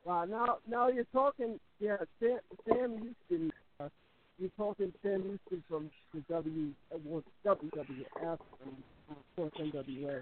Wow, 0.05 0.25
now 0.25 0.59
now 0.69 0.89
you're 0.89 1.05
talking 1.13 1.59
yeah, 1.81 1.97
Sam, 2.21 2.39
Sam 2.67 3.15
Houston 3.29 3.51
uh, 3.81 3.89
you're 4.39 4.51
talking 4.57 4.93
Sam 5.03 5.23
Houston 5.23 5.65
from 5.69 5.91
the 6.15 6.21
W 6.33 6.71
uh, 6.95 6.99
well, 7.05 7.23
WWF 7.45 8.39
and 8.65 8.77
of 9.11 9.17
course 9.37 9.53
NWA. 9.59 10.21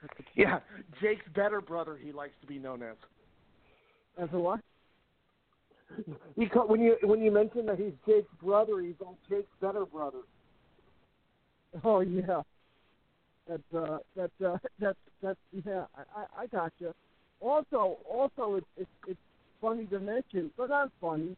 Yeah, 0.34 0.60
Jake's 1.00 1.24
better 1.34 1.60
brother. 1.60 1.96
He 1.96 2.12
likes 2.12 2.34
to 2.42 2.46
be 2.46 2.58
known 2.58 2.82
as. 2.82 2.96
As 4.18 4.28
a 4.32 4.38
what? 4.38 4.60
He 6.36 6.46
ca- 6.46 6.66
when 6.66 6.80
you 6.80 6.96
when 7.02 7.20
you 7.20 7.30
mention 7.30 7.66
that 7.66 7.78
he's 7.78 7.92
Jake's 8.06 8.28
brother, 8.42 8.80
he's 8.80 8.94
all 9.00 9.16
Jake's 9.28 9.48
better 9.60 9.86
brother. 9.86 10.18
Oh 11.84 12.00
yeah. 12.00 12.42
That's 13.48 13.62
uh 13.74 13.98
that's 14.16 14.32
uh 14.44 14.58
that's 14.78 14.98
that's 15.22 15.38
yeah, 15.64 15.84
I, 15.96 16.20
I, 16.20 16.42
I 16.42 16.46
gotcha. 16.46 16.94
Also 17.40 17.98
also 18.10 18.56
it's 18.56 18.66
it's 18.76 18.90
it's 19.06 19.20
funny 19.60 19.86
to 19.86 20.00
mention 20.00 20.50
but 20.56 20.70
not 20.70 20.90
funny, 21.00 21.36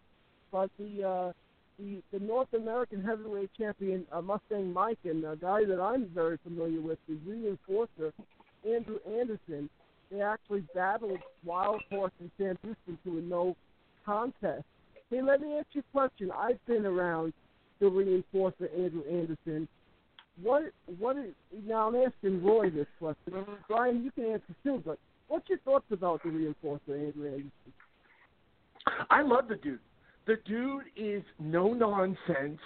but 0.51 0.71
the 0.79 1.07
uh 1.07 1.33
the 1.79 2.03
the 2.13 2.19
North 2.25 2.53
American 2.55 3.05
heavyweight 3.05 3.51
champion 3.57 4.07
uh, 4.13 4.23
Mustang 4.23 4.73
Mike 4.73 4.99
and 5.05 5.25
a 5.25 5.37
guy 5.37 5.65
that 5.65 5.81
I'm 5.81 6.07
very 6.15 6.39
familiar 6.43 6.81
with, 6.81 6.99
the 7.09 7.15
reinforcer, 7.29 8.13
Andrew 8.65 8.99
Anderson, 9.07 9.69
they 10.11 10.21
actually 10.21 10.65
battled 10.75 11.19
Wild 11.45 11.83
Horse 11.91 12.13
and 12.21 12.31
Sam 12.39 12.59
Houston 12.63 12.99
to 13.05 13.19
a 13.19 13.23
no 13.23 13.57
contest. 14.05 14.65
Hey, 15.11 15.23
let 15.23 15.41
me 15.41 15.59
ask 15.59 15.67
you 15.73 15.81
a 15.81 15.93
question. 15.93 16.31
I've 16.31 16.65
been 16.67 16.87
around 16.87 17.33
the 17.81 17.87
reinforcer 17.87 18.69
Andrew 18.77 19.03
Anderson 19.11 19.69
what 20.43 20.63
what 20.99 21.17
is 21.17 21.35
now 21.67 21.89
I'm 21.89 21.97
asking 21.97 22.43
Roy 22.43 22.71
this 22.71 22.87
question. 22.99 23.45
Brian, 23.69 24.05
you 24.05 24.11
can 24.11 24.25
answer 24.33 24.55
too, 24.63 24.83
but 24.85 24.99
what's 25.29 25.49
your 25.49 25.59
thoughts 25.59 25.87
about 25.91 26.23
the 26.23 26.31
reinforcer 26.31 27.07
Andrew 27.07 27.27
Anderson? 27.27 27.51
I 29.11 29.23
love 29.23 29.49
the 29.49 29.57
dude. 29.57 29.81
The 30.27 30.37
dude 30.45 30.85
is 30.97 31.23
no 31.39 31.73
nonsense 31.73 32.61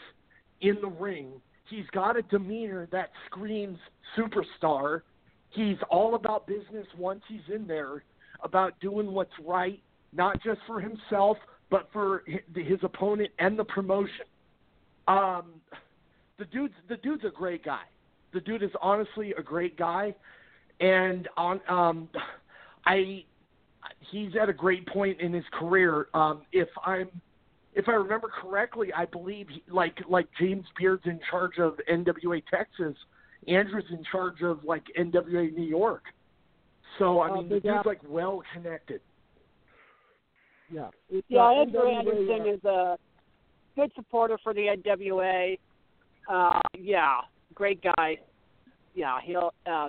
in 0.60 0.76
the 0.80 0.88
ring. 0.88 1.28
He's 1.68 1.86
got 1.92 2.16
a 2.16 2.22
demeanor 2.22 2.88
that 2.92 3.10
screams 3.26 3.78
superstar. 4.16 5.02
He's 5.52 5.76
all 5.90 6.14
about 6.14 6.46
business 6.46 6.86
once 6.96 7.22
he's 7.28 7.54
in 7.54 7.66
there, 7.66 8.04
about 8.42 8.78
doing 8.80 9.12
what's 9.12 9.32
right, 9.44 9.80
not 10.12 10.42
just 10.42 10.60
for 10.66 10.80
himself, 10.80 11.36
but 11.70 11.88
for 11.92 12.24
his 12.54 12.78
opponent 12.82 13.30
and 13.38 13.58
the 13.58 13.64
promotion. 13.64 14.26
Um, 15.08 15.44
the 16.38 16.44
dude's 16.46 16.74
the 16.88 16.96
dude's 16.96 17.24
a 17.24 17.30
great 17.30 17.64
guy. 17.64 17.82
The 18.32 18.40
dude 18.40 18.62
is 18.62 18.70
honestly 18.80 19.34
a 19.38 19.42
great 19.42 19.76
guy, 19.76 20.14
and 20.80 21.28
on 21.36 21.60
um, 21.68 22.08
I 22.86 23.24
he's 24.10 24.32
at 24.40 24.48
a 24.48 24.52
great 24.52 24.86
point 24.86 25.20
in 25.20 25.32
his 25.32 25.44
career. 25.52 26.08
Um, 26.14 26.42
if 26.52 26.68
I'm 26.84 27.08
if 27.74 27.88
I 27.88 27.92
remember 27.92 28.28
correctly, 28.28 28.92
I 28.94 29.06
believe 29.06 29.48
he, 29.48 29.62
like 29.70 29.98
like 30.08 30.28
James 30.38 30.66
Beard's 30.78 31.06
in 31.06 31.20
charge 31.30 31.58
of 31.58 31.78
NWA 31.90 32.42
Texas, 32.50 32.96
Andrew's 33.48 33.84
in 33.90 34.04
charge 34.10 34.42
of 34.42 34.64
like 34.64 34.84
NWA 34.98 35.52
New 35.56 35.64
York. 35.66 36.04
So 36.98 37.20
I 37.20 37.30
Uh, 37.30 37.34
mean, 37.36 37.48
the 37.48 37.54
Big 37.56 37.62
dude's 37.64 37.76
Apple. 37.78 37.90
like 37.90 38.00
well 38.06 38.42
connected. 38.52 39.00
Yeah. 40.70 40.88
It's, 41.10 41.26
Yeah, 41.28 41.44
uh, 41.46 41.50
Andrew 41.62 41.80
NWA, 41.82 41.98
Anderson 41.98 42.40
uh, 42.40 42.52
is 42.54 42.64
a 42.64 42.98
good 43.76 43.92
supporter 43.94 44.38
for 44.42 44.54
the 44.54 44.68
NWA. 44.68 45.58
Uh, 46.28 46.60
yeah, 46.78 47.20
great 47.54 47.82
guy. 47.82 48.18
Yeah, 48.94 49.18
he'll 49.22 49.52
uh, 49.66 49.88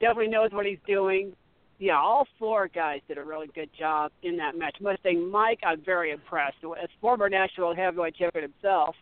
definitely 0.00 0.28
knows 0.28 0.50
what 0.52 0.66
he's 0.66 0.78
doing. 0.86 1.34
Yeah, 1.78 1.96
all 1.96 2.26
four 2.38 2.68
guys 2.68 3.00
did 3.06 3.18
a 3.18 3.24
really 3.24 3.46
good 3.54 3.70
job 3.78 4.10
in 4.22 4.36
that 4.38 4.56
match. 4.56 4.76
Mustang 4.80 5.30
Mike, 5.30 5.60
I'm 5.64 5.80
very 5.84 6.10
impressed. 6.10 6.56
As 6.82 6.88
former 7.00 7.28
national 7.28 7.74
heavyweight 7.74 8.16
champion 8.16 8.50
himself, 8.50 8.96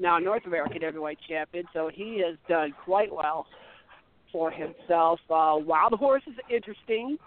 now 0.00 0.18
North 0.18 0.46
American 0.46 0.82
heavyweight 0.82 1.18
champion, 1.28 1.64
so 1.72 1.90
he 1.92 2.22
has 2.26 2.36
done 2.48 2.74
quite 2.84 3.14
well 3.14 3.46
for 4.32 4.50
himself. 4.50 5.20
Uh, 5.28 5.56
Wild 5.58 5.92
Horse 5.94 6.22
is 6.26 6.34
interesting. 6.52 7.18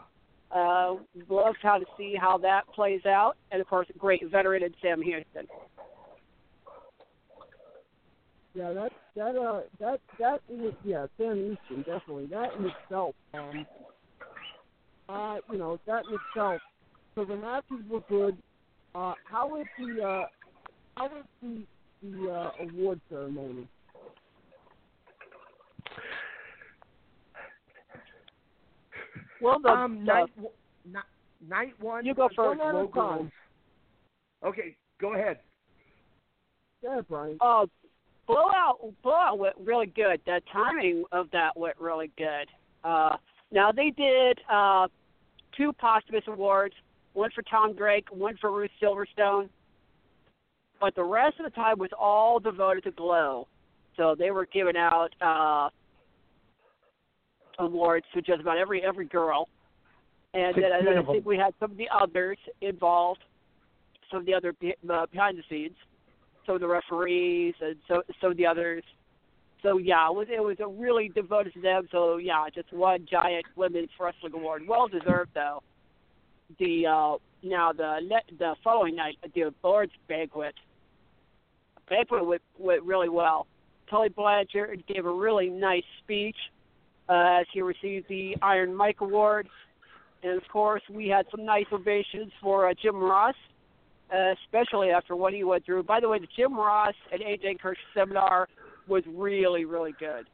Uh, 0.51 0.95
love 1.29 1.55
how 1.61 1.77
to 1.77 1.85
see 1.97 2.15
how 2.19 2.37
that 2.39 2.61
plays 2.73 3.05
out, 3.05 3.33
and 3.51 3.61
of 3.61 3.67
course, 3.67 3.87
great 3.97 4.21
veteran 4.29 4.63
in 4.63 4.73
Sam 4.81 5.01
Houston. 5.01 5.47
Yeah, 8.55 8.71
that 8.73 8.91
that 9.15 9.35
uh 9.35 9.61
that 9.79 9.99
that 10.19 10.41
is 10.47 10.73
yeah, 10.83 11.07
Sam 11.17 11.35
Houston 11.35 11.77
definitely. 11.91 12.27
That 12.27 12.53
in 12.57 12.65
itself, 12.65 13.15
um 13.33 13.65
uh 15.09 15.37
you 15.51 15.57
know, 15.57 15.79
that 15.87 16.03
in 16.07 16.19
itself. 16.29 16.61
So 17.15 17.25
the 17.25 17.35
matches 17.35 17.83
were 17.89 18.01
good. 18.07 18.37
Uh 18.93 19.13
how 19.25 19.59
is 19.59 19.65
the 19.79 20.03
uh 20.03 20.25
how 20.95 21.05
is 21.07 21.25
the 21.41 21.63
the 22.03 22.29
uh 22.29 22.51
award 22.61 22.99
ceremony? 23.09 23.67
Well, 29.41 29.59
the, 29.61 29.69
um, 29.69 29.99
the 29.99 30.05
night, 30.13 30.35
w- 30.35 30.55
ni- 30.85 31.49
night 31.49 31.73
one. 31.79 32.05
You 32.05 32.13
go 32.13 32.29
first. 32.35 32.59
One 32.59 32.61
at 32.61 32.75
a 32.75 32.77
local. 32.77 33.01
time. 33.01 33.31
Okay, 34.45 34.75
go 34.99 35.13
ahead. 35.13 35.39
Yeah, 36.81 37.01
Brian. 37.07 37.37
uh, 37.41 37.65
blowout 38.27 38.79
blowout 39.03 39.39
went 39.39 39.55
really 39.63 39.87
good. 39.87 40.21
The 40.25 40.41
timing 40.51 41.03
of 41.11 41.29
that 41.31 41.55
went 41.55 41.77
really 41.79 42.11
good. 42.17 42.47
Uh, 42.83 43.17
now 43.51 43.71
they 43.71 43.89
did 43.91 44.39
uh, 44.51 44.87
two 45.57 45.71
posthumous 45.73 46.23
awards. 46.27 46.75
one 47.13 47.31
for 47.33 47.41
Tom 47.43 47.73
Drake, 47.73 48.07
one 48.11 48.35
for 48.39 48.51
Ruth 48.51 48.71
Silverstone. 48.81 49.49
But 50.83 50.95
the 50.95 51.03
rest 51.05 51.39
of 51.39 51.45
the 51.45 51.51
time 51.51 51.79
was 51.79 51.91
all 51.97 52.41
devoted 52.41 52.83
to 52.83 52.91
Glow. 52.91 53.47
So 53.95 54.15
they 54.19 54.31
were 54.31 54.45
giving 54.45 54.75
out 54.75 55.11
uh, 55.21 55.69
awards 57.57 58.05
to 58.13 58.21
just 58.21 58.41
about 58.41 58.57
every 58.57 58.83
every 58.83 59.05
girl. 59.05 59.47
And 60.33 60.53
then, 60.55 60.73
and 60.73 60.85
then 60.85 60.97
I 60.97 61.03
think 61.03 61.25
we 61.25 61.37
had 61.37 61.53
some 61.57 61.71
of 61.71 61.77
the 61.77 61.87
others 61.89 62.37
involved, 62.59 63.21
some 64.11 64.19
of 64.19 64.25
the 64.25 64.33
other 64.33 64.53
uh, 64.61 65.05
behind 65.05 65.37
the 65.37 65.43
scenes, 65.49 65.77
some 66.45 66.55
of 66.55 66.59
the 66.59 66.67
referees, 66.67 67.55
and 67.61 67.77
so 67.87 68.03
some 68.19 68.31
of 68.31 68.37
the 68.37 68.45
others. 68.45 68.83
So 69.61 69.77
yeah, 69.77 70.09
it 70.09 70.13
was 70.13 70.27
it 70.29 70.43
was 70.43 70.57
a 70.59 70.67
really 70.67 71.07
devoted 71.07 71.53
to 71.53 71.61
them. 71.61 71.87
So 71.93 72.17
yeah, 72.17 72.43
just 72.53 72.73
one 72.73 73.07
giant 73.09 73.45
women's 73.55 73.91
wrestling 73.97 74.33
award, 74.33 74.63
well 74.67 74.89
deserved 74.89 75.31
though. 75.33 75.63
The 76.59 76.87
uh, 76.87 77.17
now 77.41 77.71
the 77.71 77.99
the 78.37 78.55
following 78.65 78.97
night, 78.97 79.15
the 79.33 79.43
awards 79.63 79.93
banquet, 80.09 80.55
banquet 81.93 82.41
went, 82.57 82.83
really 82.83 83.09
well. 83.09 83.47
Tully 83.89 84.09
Blanchard 84.09 84.83
gave 84.87 85.05
a 85.05 85.11
really 85.11 85.49
nice 85.49 85.83
speech 86.03 86.35
uh, 87.09 87.39
as 87.41 87.45
he 87.53 87.61
received 87.61 88.07
the 88.09 88.35
Iron 88.41 88.73
Mike 88.73 89.01
Award. 89.01 89.47
And 90.23 90.41
of 90.41 90.47
course, 90.51 90.81
we 90.89 91.07
had 91.07 91.25
some 91.29 91.45
nice 91.45 91.65
ovations 91.71 92.31
for 92.41 92.69
uh, 92.69 92.73
Jim 92.81 92.95
Ross, 92.95 93.35
uh, 94.13 94.33
especially 94.45 94.89
after 94.89 95.15
what 95.15 95.33
he 95.33 95.43
went 95.43 95.65
through. 95.65 95.83
By 95.83 95.99
the 95.99 96.09
way, 96.09 96.19
the 96.19 96.27
Jim 96.35 96.55
Ross 96.55 96.95
and 97.11 97.21
AJ 97.21 97.59
Kirsch 97.59 97.77
seminar 97.93 98.47
was 98.87 99.03
really, 99.13 99.65
really 99.65 99.93
good. 99.99 100.27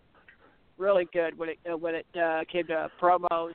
Really 0.77 1.07
good 1.11 1.38
when 1.38 1.49
it 1.49 1.60
uh, 1.69 1.76
when 1.76 1.95
it 1.95 2.06
uh, 2.15 2.45
came 2.49 2.68
to 2.68 2.90
promos. 3.02 3.53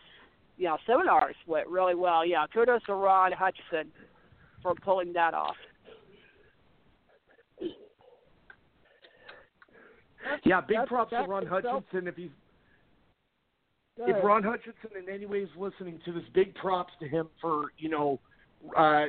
Yeah, 0.58 0.76
seminars 0.86 1.36
went 1.46 1.68
really 1.68 1.94
well. 1.94 2.26
Yeah, 2.26 2.44
kudos 2.52 2.82
to 2.86 2.94
Ron 2.94 3.32
Hutchison 3.32 3.90
for 4.62 4.74
pulling 4.74 5.14
that 5.14 5.32
off. 5.32 5.56
Yeah, 10.44 10.60
big 10.60 10.76
That's- 10.76 10.88
props 10.88 11.10
to 11.10 11.22
Ron 11.22 11.44
itself- 11.44 11.84
Hutchison 11.84 12.08
if 12.08 12.16
he's 12.16 12.30
if. 13.96 14.22
Ron 14.24 14.42
Hutchison 14.42 14.90
in 14.98 15.08
any 15.08 15.26
way 15.26 15.40
is 15.40 15.50
listening 15.56 16.00
to 16.04 16.12
this, 16.12 16.24
big 16.32 16.54
props 16.54 16.92
to 17.00 17.08
him 17.08 17.28
for 17.40 17.66
you 17.78 17.88
know 17.88 18.20
uh, 18.76 19.06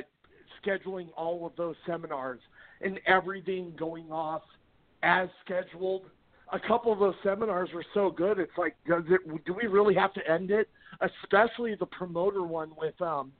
scheduling 0.64 1.08
all 1.16 1.46
of 1.46 1.54
those 1.56 1.76
seminars 1.86 2.40
and 2.80 3.00
everything 3.06 3.72
going 3.78 4.10
off 4.12 4.42
as 5.02 5.28
scheduled. 5.44 6.02
A 6.52 6.60
couple 6.60 6.92
of 6.92 7.00
those 7.00 7.16
seminars 7.24 7.68
were 7.74 7.84
so 7.92 8.10
good. 8.10 8.38
It's 8.38 8.56
like, 8.56 8.76
does 8.88 9.02
it? 9.08 9.44
Do 9.44 9.52
we 9.52 9.66
really 9.66 9.94
have 9.94 10.12
to 10.14 10.30
end 10.30 10.50
it? 10.52 10.68
Especially 11.00 11.74
the 11.74 11.86
promoter 11.86 12.42
one 12.44 12.70
with 12.78 13.00
um, 13.02 13.32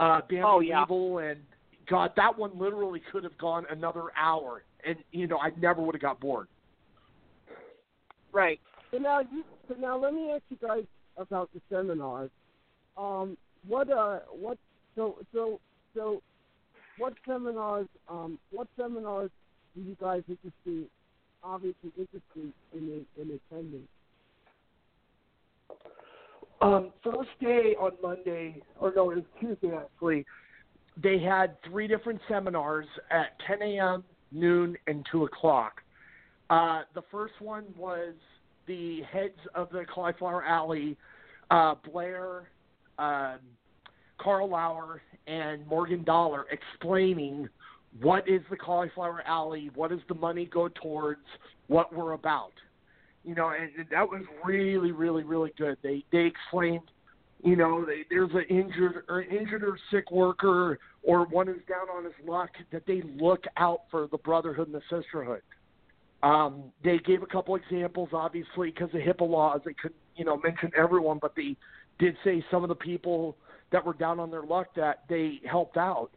uh, 0.00 0.20
Bambi 0.28 0.42
Oh, 0.44 0.58
yeah. 0.60 0.80
Weevil 0.82 1.18
and 1.18 1.40
God, 1.88 2.12
that 2.16 2.36
one 2.36 2.50
literally 2.58 3.00
could 3.12 3.22
have 3.24 3.36
gone 3.38 3.64
another 3.70 4.04
hour, 4.16 4.64
and 4.84 4.96
you 5.12 5.26
know 5.28 5.38
I 5.38 5.50
never 5.60 5.80
would 5.82 5.94
have 5.94 6.02
got 6.02 6.18
bored. 6.18 6.48
Right. 8.32 8.60
So 8.90 8.98
now, 8.98 9.20
you, 9.20 9.44
so 9.68 9.74
now 9.78 9.98
let 9.98 10.14
me 10.14 10.30
ask 10.32 10.42
you 10.48 10.56
guys 10.60 10.84
about 11.16 11.50
the 11.54 11.60
seminars. 11.70 12.30
Um, 12.96 13.36
what 13.66 13.90
uh, 13.90 14.20
what 14.30 14.58
so 14.96 15.16
so 15.32 15.60
so, 15.94 16.22
what 16.96 17.14
seminars 17.26 17.86
um, 18.08 18.38
what 18.50 18.68
seminars 18.78 19.30
do 19.74 19.82
you 19.82 19.96
guys 20.00 20.22
interested, 20.28 20.90
obviously 21.42 21.92
interested 21.96 22.52
in 22.74 23.06
in 23.18 23.40
attending? 23.50 23.88
Um, 26.60 26.92
first 27.02 27.30
day 27.40 27.74
on 27.78 27.92
Monday, 28.00 28.62
or 28.78 28.92
no, 28.94 29.10
it 29.10 29.16
was 29.16 29.24
Tuesday 29.40 29.74
actually. 29.76 30.24
They 31.02 31.18
had 31.18 31.56
three 31.64 31.88
different 31.88 32.20
seminars 32.28 32.86
at 33.10 33.30
10 33.46 33.62
a.m., 33.62 34.04
noon, 34.30 34.76
and 34.86 35.04
2 35.10 35.24
o'clock. 35.24 35.80
Uh, 36.52 36.82
the 36.94 37.02
first 37.10 37.34
one 37.40 37.64
was 37.76 38.14
the 38.66 39.00
heads 39.10 39.38
of 39.54 39.70
the 39.70 39.84
Cauliflower 39.92 40.44
Alley, 40.44 40.96
uh, 41.50 41.74
Blair, 41.90 42.48
um, 42.98 43.38
Karl 44.20 44.50
Lauer, 44.50 45.00
and 45.26 45.66
Morgan 45.66 46.04
Dollar, 46.04 46.44
explaining 46.50 47.48
what 48.00 48.28
is 48.28 48.42
the 48.50 48.56
Cauliflower 48.56 49.22
Alley, 49.26 49.70
what 49.74 49.90
does 49.90 50.00
the 50.08 50.14
money 50.14 50.44
go 50.44 50.68
towards, 50.68 51.24
what 51.68 51.92
we're 51.94 52.12
about 52.12 52.52
you 53.24 53.34
know, 53.34 53.50
and, 53.50 53.70
and 53.76 53.86
that 53.90 54.08
was 54.08 54.22
really, 54.44 54.92
really, 54.92 55.22
really 55.22 55.52
good. 55.56 55.76
They 55.82 56.04
they 56.10 56.24
explained, 56.24 56.82
you 57.44 57.56
know, 57.56 57.84
they, 57.84 58.02
there's 58.10 58.30
an 58.32 58.44
injured 58.48 59.04
or 59.08 59.22
injured 59.22 59.62
or 59.62 59.78
sick 59.90 60.10
worker 60.10 60.78
or 61.02 61.26
one 61.26 61.46
who's 61.46 61.62
down 61.68 61.88
on 61.94 62.04
his 62.04 62.12
luck 62.26 62.50
that 62.72 62.82
they 62.86 63.02
look 63.16 63.44
out 63.56 63.82
for 63.90 64.08
the 64.10 64.18
brotherhood 64.18 64.68
and 64.68 64.74
the 64.74 64.82
sisterhood. 64.90 65.42
Um, 66.22 66.64
they 66.84 66.98
gave 66.98 67.22
a 67.22 67.26
couple 67.26 67.56
examples, 67.56 68.10
obviously, 68.12 68.70
because 68.70 68.90
of 68.94 69.00
HIPAA 69.00 69.28
laws. 69.28 69.60
They 69.64 69.74
couldn't, 69.74 69.98
you 70.16 70.24
know, 70.24 70.36
mention 70.36 70.70
everyone, 70.76 71.18
but 71.20 71.34
they 71.34 71.56
did 71.98 72.16
say 72.22 72.44
some 72.50 72.62
of 72.62 72.68
the 72.68 72.74
people 72.74 73.36
that 73.72 73.84
were 73.84 73.94
down 73.94 74.20
on 74.20 74.30
their 74.30 74.42
luck 74.42 74.68
that 74.76 75.02
they 75.08 75.40
helped 75.48 75.76
out. 75.76 76.10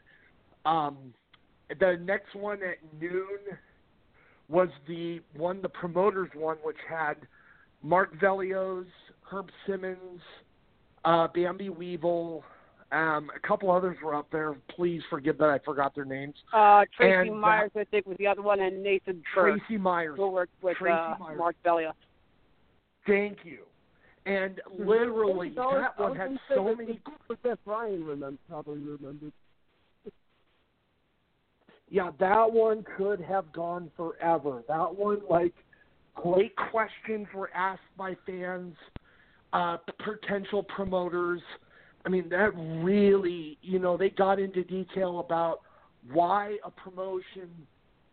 Um, 0.65 1.13
the 1.79 1.97
next 2.03 2.35
one 2.35 2.59
at 2.61 2.77
noon 2.99 3.39
was 4.47 4.69
the 4.87 5.21
one 5.35 5.61
the 5.61 5.69
promoters 5.69 6.29
one, 6.35 6.57
which 6.63 6.77
had 6.87 7.15
Mark 7.81 8.19
Velios, 8.19 8.85
Herb 9.21 9.49
Simmons, 9.65 10.21
uh, 11.03 11.27
Bambi 11.33 11.69
Weevil, 11.69 12.43
um, 12.95 13.29
a 13.35 13.39
couple 13.45 13.69
others 13.71 13.97
were 14.03 14.15
up 14.15 14.27
there. 14.31 14.55
Please 14.69 15.01
forgive 15.09 15.37
that 15.39 15.49
I 15.49 15.59
forgot 15.59 15.93
their 15.93 16.05
names. 16.05 16.35
Uh, 16.53 16.85
Tracy 16.95 17.29
And, 17.29 17.31
uh, 17.31 17.33
Myers, 17.35 17.71
I 17.75 17.83
think, 17.83 18.05
was 18.05 18.15
the 18.17 18.27
other 18.27 18.41
one, 18.41 18.61
and 18.61 18.81
Nathan 18.81 19.21
Burke, 19.35 19.59
Tracy 19.67 19.77
Myers. 19.77 20.15
who 20.17 20.29
worked 20.29 20.53
with 20.61 20.77
Tracy 20.77 20.93
uh, 20.93 21.15
Myers. 21.19 21.37
Mark 21.37 21.55
Bellia. 21.65 21.91
Thank 23.05 23.39
you. 23.43 23.59
And 24.25 24.61
literally, 24.79 25.53
I 25.57 25.61
was- 25.61 25.83
that 25.97 26.03
I 26.03 26.07
one 26.09 26.15
had 26.17 26.39
so 26.47 26.63
that- 26.65 26.77
many. 26.77 26.99
But 27.27 27.41
that 27.43 27.59
Brian 27.65 28.03
remember, 28.05 28.37
probably 28.49 28.79
remembered. 28.79 29.33
Yeah, 31.89 32.11
that 32.19 32.51
one 32.51 32.83
could 32.97 33.21
have 33.21 33.51
gone 33.53 33.91
forever. 33.95 34.63
That 34.67 34.95
one, 34.95 35.21
like, 35.29 35.53
great 36.15 36.55
questions 36.71 37.27
were 37.33 37.51
asked 37.53 37.81
by 37.97 38.15
fans, 38.25 38.75
uh, 39.53 39.77
potential 40.03 40.63
promoters. 40.63 41.41
I 42.05 42.09
mean, 42.09 42.29
that 42.29 42.51
really, 42.55 43.57
you 43.61 43.79
know, 43.79 43.97
they 43.97 44.11
got 44.11 44.39
into 44.39 44.63
detail 44.63 45.19
about 45.19 45.61
why 46.11 46.57
a 46.63 46.69
promotion, 46.69 47.49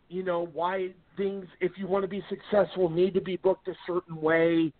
you 0.08 0.22
know, 0.22 0.48
why 0.52 0.88
things, 1.16 1.46
if 1.60 1.72
you 1.76 1.86
want 1.86 2.02
to 2.02 2.08
be 2.08 2.22
successful, 2.28 2.88
need 2.88 3.12
to 3.14 3.20
be 3.20 3.36
booked 3.36 3.68
a 3.68 3.74
certain 3.86 4.20
way, 4.20 4.72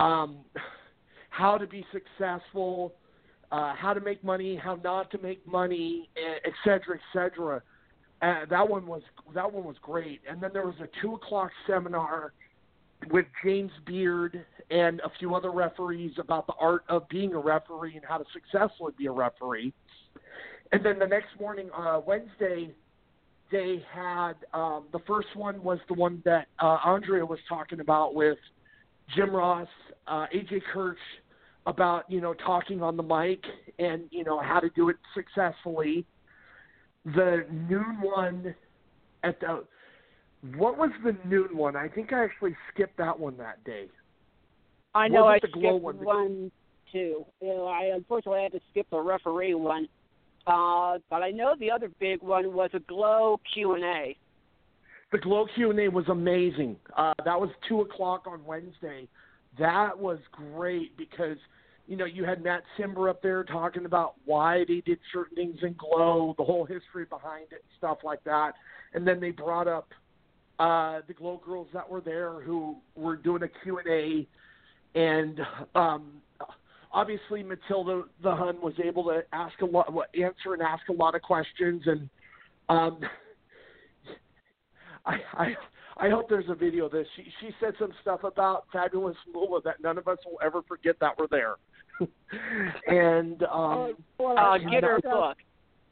um, 0.00 0.38
how 1.30 1.58
to 1.58 1.66
be 1.66 1.84
successful, 1.92 2.94
uh, 3.52 3.74
how 3.74 3.92
to 3.92 4.00
make 4.00 4.24
money, 4.24 4.56
how 4.56 4.78
not 4.82 5.10
to 5.10 5.18
make 5.18 5.46
money, 5.46 6.08
et 6.16 6.52
cetera, 6.64 6.96
et 6.96 7.00
cetera. 7.12 7.62
Uh, 8.20 8.46
that 8.50 8.68
one 8.68 8.86
was 8.86 9.02
that 9.34 9.52
one 9.52 9.64
was 9.64 9.76
great. 9.80 10.20
And 10.28 10.40
then 10.40 10.50
there 10.52 10.66
was 10.66 10.74
a 10.82 10.88
two 11.00 11.14
o'clock 11.14 11.50
seminar 11.66 12.32
with 13.10 13.26
James 13.44 13.72
Beard 13.86 14.44
and 14.70 15.00
a 15.00 15.10
few 15.18 15.34
other 15.34 15.50
referees 15.50 16.12
about 16.18 16.46
the 16.46 16.52
art 16.60 16.84
of 16.88 17.08
being 17.08 17.32
a 17.32 17.38
referee 17.38 17.96
and 17.96 18.04
how 18.04 18.18
to 18.18 18.24
successfully 18.32 18.92
be 18.98 19.06
a 19.06 19.12
referee. 19.12 19.72
And 20.72 20.84
then 20.84 20.98
the 20.98 21.06
next 21.06 21.28
morning, 21.40 21.70
uh, 21.76 22.00
Wednesday, 22.04 22.74
they 23.50 23.82
had 23.90 24.34
um, 24.52 24.84
the 24.92 24.98
first 25.06 25.28
one 25.34 25.62
was 25.62 25.78
the 25.88 25.94
one 25.94 26.22
that 26.24 26.48
uh, 26.58 26.78
Andrea 26.84 27.24
was 27.24 27.38
talking 27.48 27.80
about 27.80 28.14
with 28.14 28.38
Jim 29.16 29.34
Ross, 29.34 29.68
uh, 30.06 30.26
AJ 30.34 30.60
Kirsch 30.72 30.98
about 31.66 32.10
you 32.10 32.20
know 32.20 32.34
talking 32.34 32.82
on 32.82 32.96
the 32.96 33.02
mic 33.02 33.42
and 33.78 34.02
you 34.10 34.24
know 34.24 34.40
how 34.40 34.60
to 34.60 34.68
do 34.70 34.88
it 34.88 34.96
successfully. 35.14 36.04
The 37.04 37.46
noon 37.68 38.00
one 38.02 38.54
at 39.22 39.40
the 39.40 39.64
what 40.56 40.78
was 40.78 40.90
the 41.04 41.16
noon 41.28 41.56
one? 41.56 41.76
I 41.76 41.88
think 41.88 42.12
I 42.12 42.24
actually 42.24 42.56
skipped 42.72 42.96
that 42.98 43.18
one 43.18 43.36
that 43.38 43.62
day. 43.64 43.88
I 44.94 45.08
know 45.08 45.26
I 45.26 45.38
the 45.40 45.48
glow 45.48 45.78
skipped 45.78 45.84
one, 45.84 46.04
one, 46.04 46.52
too. 46.92 47.24
You 47.40 47.48
know, 47.48 47.66
I 47.66 47.92
unfortunately 47.94 48.42
had 48.42 48.52
to 48.52 48.60
skip 48.70 48.86
the 48.90 49.00
referee 49.00 49.54
one, 49.54 49.88
uh, 50.46 50.98
but 51.10 51.22
I 51.22 51.30
know 51.30 51.54
the 51.58 51.70
other 51.70 51.90
big 52.00 52.22
one 52.22 52.52
was 52.52 52.70
a 52.72 52.80
glow 52.80 53.40
Q 53.52 53.74
and 53.74 53.84
A. 53.84 54.16
The 55.10 55.18
Glow 55.18 55.46
Q 55.54 55.70
and 55.70 55.80
A 55.80 55.88
was 55.88 56.06
amazing. 56.08 56.76
Uh, 56.96 57.14
that 57.24 57.40
was 57.40 57.50
two 57.66 57.80
o'clock 57.80 58.26
on 58.26 58.44
Wednesday. 58.44 59.08
That 59.58 59.98
was 59.98 60.18
great 60.30 60.96
because 60.96 61.38
you 61.86 61.96
know 61.96 62.04
you 62.04 62.24
had 62.24 62.44
Matt 62.44 62.62
Cimber 62.78 63.08
up 63.08 63.22
there 63.22 63.42
talking 63.42 63.86
about 63.86 64.14
why 64.24 64.64
they 64.68 64.82
did 64.84 64.98
certain 65.12 65.34
things 65.34 65.58
in 65.62 65.74
Glow, 65.78 66.34
the 66.36 66.44
whole 66.44 66.64
history 66.64 67.06
behind 67.06 67.46
it, 67.50 67.64
and 67.64 67.78
stuff 67.78 67.98
like 68.04 68.22
that. 68.24 68.52
And 68.92 69.06
then 69.06 69.18
they 69.18 69.30
brought 69.30 69.66
up 69.66 69.88
uh, 70.58 71.00
the 71.06 71.14
Glow 71.14 71.40
girls 71.44 71.68
that 71.72 71.88
were 71.88 72.00
there 72.00 72.40
who 72.40 72.76
were 72.96 73.16
doing 73.16 73.42
a 73.42 73.48
Q 73.62 73.78
and 73.78 73.88
A, 73.88 74.98
and 74.98 75.40
um, 75.74 76.12
obviously 76.92 77.42
Matilda 77.42 78.02
the 78.22 78.34
Hun 78.34 78.60
was 78.60 78.74
able 78.82 79.04
to 79.04 79.22
ask 79.32 79.60
a 79.60 79.66
lot, 79.66 79.92
answer 80.14 80.54
and 80.54 80.62
ask 80.62 80.88
a 80.88 80.92
lot 80.92 81.14
of 81.14 81.22
questions, 81.22 81.82
and 81.86 82.08
um, 82.68 83.00
I, 85.06 85.16
I 85.34 85.54
I 86.00 86.10
hope 86.10 86.28
there's 86.28 86.48
a 86.48 86.54
video 86.54 86.86
of 86.86 86.92
this. 86.92 87.06
She 87.16 87.24
she 87.40 87.50
said 87.60 87.74
some 87.78 87.92
stuff 88.02 88.24
about 88.24 88.66
Fabulous 88.72 89.16
Moolah 89.32 89.60
that 89.64 89.80
none 89.82 89.98
of 89.98 90.08
us 90.08 90.18
will 90.24 90.38
ever 90.44 90.62
forget 90.62 90.96
that 91.00 91.18
were 91.18 91.28
there. 91.30 91.56
and 92.86 93.42
um, 93.44 93.94
uh, 94.20 94.58
get 94.58 94.84
her 94.84 95.00
book. 95.02 95.36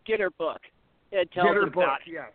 Get 0.06 0.20
her 0.20 0.30
book. 0.30 0.60
It 1.10 1.30
tells 1.32 1.48
get 1.48 1.54
her 1.54 1.62
about 1.62 1.74
book. 1.74 1.98
it. 2.06 2.12
Yes. 2.12 2.30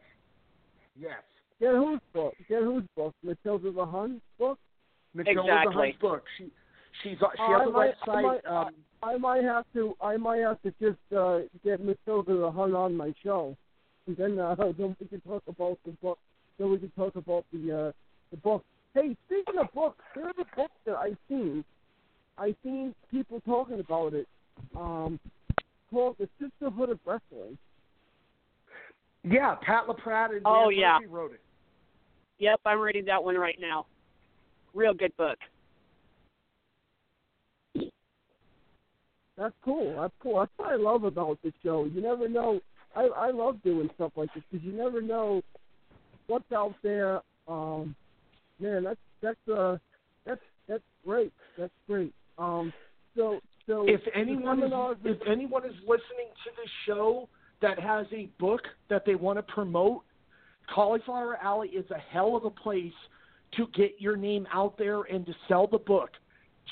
Yes. 0.99 1.21
Get 1.61 1.73
whose 1.75 1.99
book? 2.13 2.33
Get 2.49 2.63
whose 2.63 2.83
book? 2.97 3.13
Matilda 3.23 3.71
the 3.71 3.85
Hun's 3.85 4.19
book? 4.37 4.57
Matilda 5.13 5.41
the 5.43 5.47
Exactly. 5.47 5.75
Hun's 5.91 6.01
book. 6.01 6.23
She 6.37 6.43
she's 7.03 7.17
she 7.19 7.23
has 7.23 7.61
I 7.61 7.63
a 7.63 7.69
might- 7.69 7.93
I 8.07 8.21
might- 8.21 8.45
um, 8.45 8.69
I 9.03 9.17
might 9.17 9.43
have 9.43 9.65
to. 9.73 9.95
I 10.01 10.17
might 10.17 10.39
have 10.39 10.61
to 10.63 10.71
just 10.81 10.99
uh, 11.15 11.39
get 11.63 11.83
Matilda 11.83 12.35
the 12.37 12.51
Hun 12.51 12.75
on 12.75 12.95
my 12.97 13.13
show, 13.23 13.55
and 14.07 14.17
then 14.17 14.37
uh, 14.39 14.55
then 14.77 14.95
we 14.99 15.07
can 15.07 15.21
talk 15.21 15.43
about 15.47 15.77
the 15.85 15.91
book. 16.01 16.19
Then 16.59 16.69
we 16.71 16.77
can 16.79 16.89
talk 16.91 17.15
about 17.15 17.45
the 17.53 17.87
uh, 17.87 17.91
the 18.31 18.37
book. 18.37 18.63
Hey, 18.93 19.15
speaking 19.27 19.57
of 19.59 19.71
books, 19.73 20.03
there's 20.15 20.33
a 20.39 20.55
book 20.55 20.71
that 20.85 20.95
I've 20.95 21.17
seen. 21.29 21.63
I've 22.37 22.55
seen 22.63 22.93
people 23.09 23.39
talking 23.41 23.79
about 23.79 24.13
it. 24.13 24.27
Um, 24.75 25.19
called 25.91 26.15
the 26.19 26.27
Sisterhood 26.39 26.89
of 26.89 26.99
Wrestling. 27.05 27.57
yeah, 29.23 29.55
Pat 29.61 29.87
LaPrade 29.87 30.31
and 30.31 30.43
Dan 30.43 30.45
Oh, 30.45 30.69
yeah. 30.69 30.99
Wrote 31.09 31.33
it. 31.33 31.41
Yep, 32.41 32.61
I'm 32.65 32.79
reading 32.79 33.05
that 33.05 33.23
one 33.23 33.35
right 33.35 33.57
now. 33.61 33.85
Real 34.73 34.95
good 34.95 35.15
book. 35.15 35.37
That's 39.37 39.53
cool. 39.63 39.95
That's 40.01 40.13
cool. 40.19 40.39
That's 40.39 40.51
what 40.57 40.71
I 40.71 40.75
love 40.75 41.03
about 41.03 41.37
the 41.43 41.53
show. 41.63 41.85
You 41.85 42.01
never 42.01 42.27
know. 42.27 42.59
I 42.95 43.03
I 43.03 43.31
love 43.31 43.61
doing 43.63 43.91
stuff 43.93 44.13
like 44.15 44.33
this 44.33 44.43
because 44.51 44.65
you 44.65 44.73
never 44.73 45.03
know 45.03 45.43
what's 46.25 46.51
out 46.51 46.73
there. 46.81 47.21
Um, 47.47 47.95
man, 48.59 48.85
that's 48.85 48.99
that's 49.21 49.47
uh 49.47 49.77
that's 50.25 50.41
that's 50.67 50.83
great. 51.05 51.31
That's 51.59 51.71
great. 51.87 52.11
Um, 52.39 52.73
so 53.15 53.39
so 53.67 53.85
if 53.87 54.01
the 54.03 54.17
anyone 54.19 54.63
is 54.63 54.71
if 55.05 55.19
anyone 55.29 55.63
is 55.63 55.75
listening 55.81 56.31
to 56.43 56.51
this 56.57 56.71
show 56.87 57.29
that 57.61 57.79
has 57.79 58.07
a 58.11 58.29
book 58.39 58.61
that 58.89 59.03
they 59.05 59.13
want 59.13 59.37
to 59.37 59.43
promote, 59.43 60.01
Cauliflower 60.73 61.37
Alley 61.41 61.69
is 61.69 61.89
a 61.91 61.97
hell 61.97 62.35
of 62.35 62.45
a 62.45 62.49
place 62.49 62.93
to 63.57 63.67
get 63.75 63.95
your 63.99 64.15
name 64.15 64.47
out 64.53 64.77
there 64.77 65.01
and 65.03 65.25
to 65.25 65.33
sell 65.47 65.67
the 65.67 65.77
book. 65.77 66.09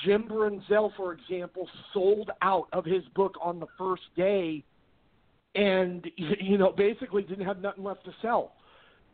Jim 0.04 0.24
Brunzell, 0.28 0.90
for 0.96 1.12
example, 1.12 1.68
sold 1.92 2.30
out 2.42 2.68
of 2.72 2.84
his 2.84 3.02
book 3.14 3.34
on 3.42 3.60
the 3.60 3.66
first 3.76 4.02
day, 4.16 4.64
and 5.54 6.06
you 6.16 6.56
know 6.56 6.72
basically 6.72 7.22
didn't 7.22 7.44
have 7.46 7.60
nothing 7.60 7.84
left 7.84 8.04
to 8.04 8.12
sell. 8.22 8.52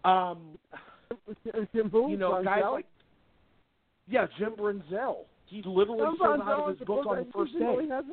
Um, 0.05 0.59
Jim 1.75 1.89
Boone, 1.89 2.11
you 2.11 2.17
know, 2.17 2.43
guys 2.45 2.63
Brunzell? 2.63 2.73
like 2.73 2.87
yeah, 4.09 4.27
Jim 4.39 4.53
Brunzell. 4.53 5.25
He 5.47 5.63
literally 5.65 6.05
Jim 6.05 6.17
sold 6.19 6.41
Brunzell 6.41 6.49
out 6.49 6.61
of 6.61 6.79
his 6.79 6.83
a 6.83 6.85
book 6.85 7.07
on 7.07 7.17
the 7.17 7.33
first 7.33 7.53
day. 7.59 7.77
he 7.83 7.89
has 7.89 8.05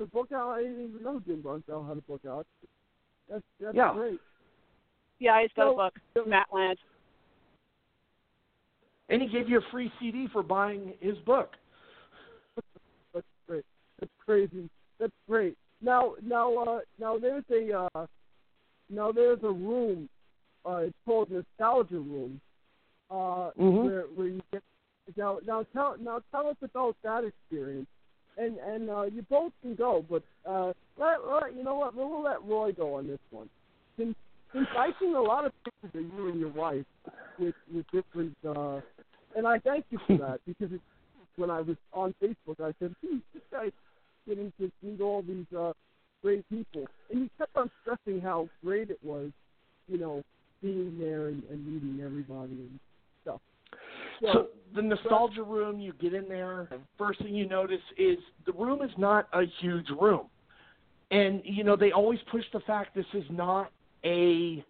a 0.00 0.06
book 0.06 0.32
out. 0.32 0.50
I 0.50 0.62
didn't 0.62 0.88
even 0.88 1.02
know 1.02 1.20
Jim 1.26 1.42
Brunzell 1.42 1.86
had 1.86 1.98
a 1.98 2.02
book 2.02 2.22
out. 2.26 2.46
That's 3.28 3.42
that's 3.60 3.76
Yeah. 3.76 3.92
great. 3.92 4.20
Yeah, 5.20 5.40
he's 5.42 5.52
got 5.54 5.74
So- 5.74 5.80
a 5.80 5.90
book. 6.16 6.26
Matt 6.26 6.48
Land. 6.52 6.78
And 9.08 9.20
he 9.22 9.28
gave 9.28 9.48
you 9.48 9.58
a 9.58 9.70
free 9.70 9.92
CD 9.98 10.28
for 10.28 10.42
buying 10.42 10.94
his 11.00 11.18
book. 11.18 11.56
That's 13.12 13.26
great. 13.46 13.64
That's 13.98 14.12
crazy. 14.24 14.68
That's 14.98 15.12
great. 15.28 15.56
Now, 15.82 16.14
now, 16.22 16.56
uh, 16.56 16.80
now 16.98 17.18
there's 17.18 17.44
a, 17.50 17.88
uh, 17.94 18.06
now 18.88 19.10
there's 19.12 19.42
a 19.42 19.50
room. 19.50 20.08
Uh, 20.64 20.84
it's 20.86 20.96
called 21.04 21.30
Nostalgia 21.30 21.98
Room. 21.98 22.40
Uh, 23.10 23.50
Mhm. 23.58 23.84
where 23.84 24.02
where 24.14 24.28
you 24.28 24.42
get 24.52 24.62
now 25.16 25.40
now 25.44 25.64
tell 25.72 25.96
now 25.98 26.22
tell 26.30 26.46
us 26.46 26.56
about 26.62 26.94
that 27.02 27.24
experience. 27.24 27.88
And 28.36 28.56
and 28.58 28.88
uh, 28.88 29.02
you 29.02 29.22
both 29.22 29.52
can 29.62 29.74
go, 29.74 30.02
but 30.08 30.22
uh, 30.46 30.72
let, 30.96 31.26
let 31.26 31.56
you 31.56 31.64
know 31.64 31.74
what 31.74 31.94
we'll 31.96 32.22
let 32.22 32.44
Roy 32.44 32.70
go 32.72 32.94
on 32.94 33.08
this 33.08 33.18
one. 33.32 33.50
Since 33.96 34.16
I've 34.54 34.94
seen 35.00 35.14
a 35.14 35.22
lot 35.22 35.46
of 35.46 35.52
pictures 35.64 35.90
of 35.94 36.18
you 36.18 36.28
and 36.28 36.40
your 36.40 36.50
wife 36.50 36.84
with 37.38 37.54
with 37.72 37.86
different, 37.92 38.36
uh, 38.46 38.80
and 39.36 39.46
I 39.46 39.58
thank 39.58 39.84
you 39.90 39.98
for 40.06 40.18
that 40.26 40.40
because 40.46 40.72
it, 40.72 40.80
when 41.36 41.50
I 41.50 41.60
was 41.60 41.76
on 41.92 42.14
Facebook, 42.22 42.60
I 42.60 42.72
said, 42.78 42.94
hmm, 43.04 43.18
this 43.32 43.42
guy's 43.50 43.70
getting 44.28 44.52
to 44.58 44.70
meet 44.82 45.00
all 45.00 45.22
these 45.22 45.46
uh, 45.56 45.72
great 46.22 46.48
people. 46.48 46.86
And 47.10 47.20
you 47.20 47.30
kept 47.38 47.56
on 47.56 47.70
stressing 47.82 48.20
how 48.20 48.48
great 48.64 48.90
it 48.90 48.98
was, 49.02 49.30
you 49.88 49.98
know, 49.98 50.22
being 50.62 50.96
there 50.98 51.28
and, 51.28 51.42
and 51.50 51.66
meeting 51.66 52.04
everybody 52.04 52.52
and 52.52 52.78
stuff. 53.22 53.40
So 54.20 54.48
the 54.74 54.82
nostalgia 54.82 55.42
room, 55.42 55.80
you 55.80 55.92
get 56.00 56.12
in 56.12 56.28
there. 56.28 56.68
First 56.98 57.22
thing 57.22 57.34
you 57.34 57.48
notice 57.48 57.80
is 57.96 58.18
the 58.44 58.52
room 58.52 58.82
is 58.82 58.90
not 58.98 59.28
a 59.32 59.44
huge 59.60 59.88
room, 59.98 60.26
and 61.10 61.40
you 61.44 61.64
know 61.64 61.76
they 61.76 61.92
always 61.92 62.20
push 62.30 62.44
the 62.52 62.60
fact 62.60 62.94
this 62.94 63.06
is 63.14 63.24
not 63.30 63.70
a 64.04 64.64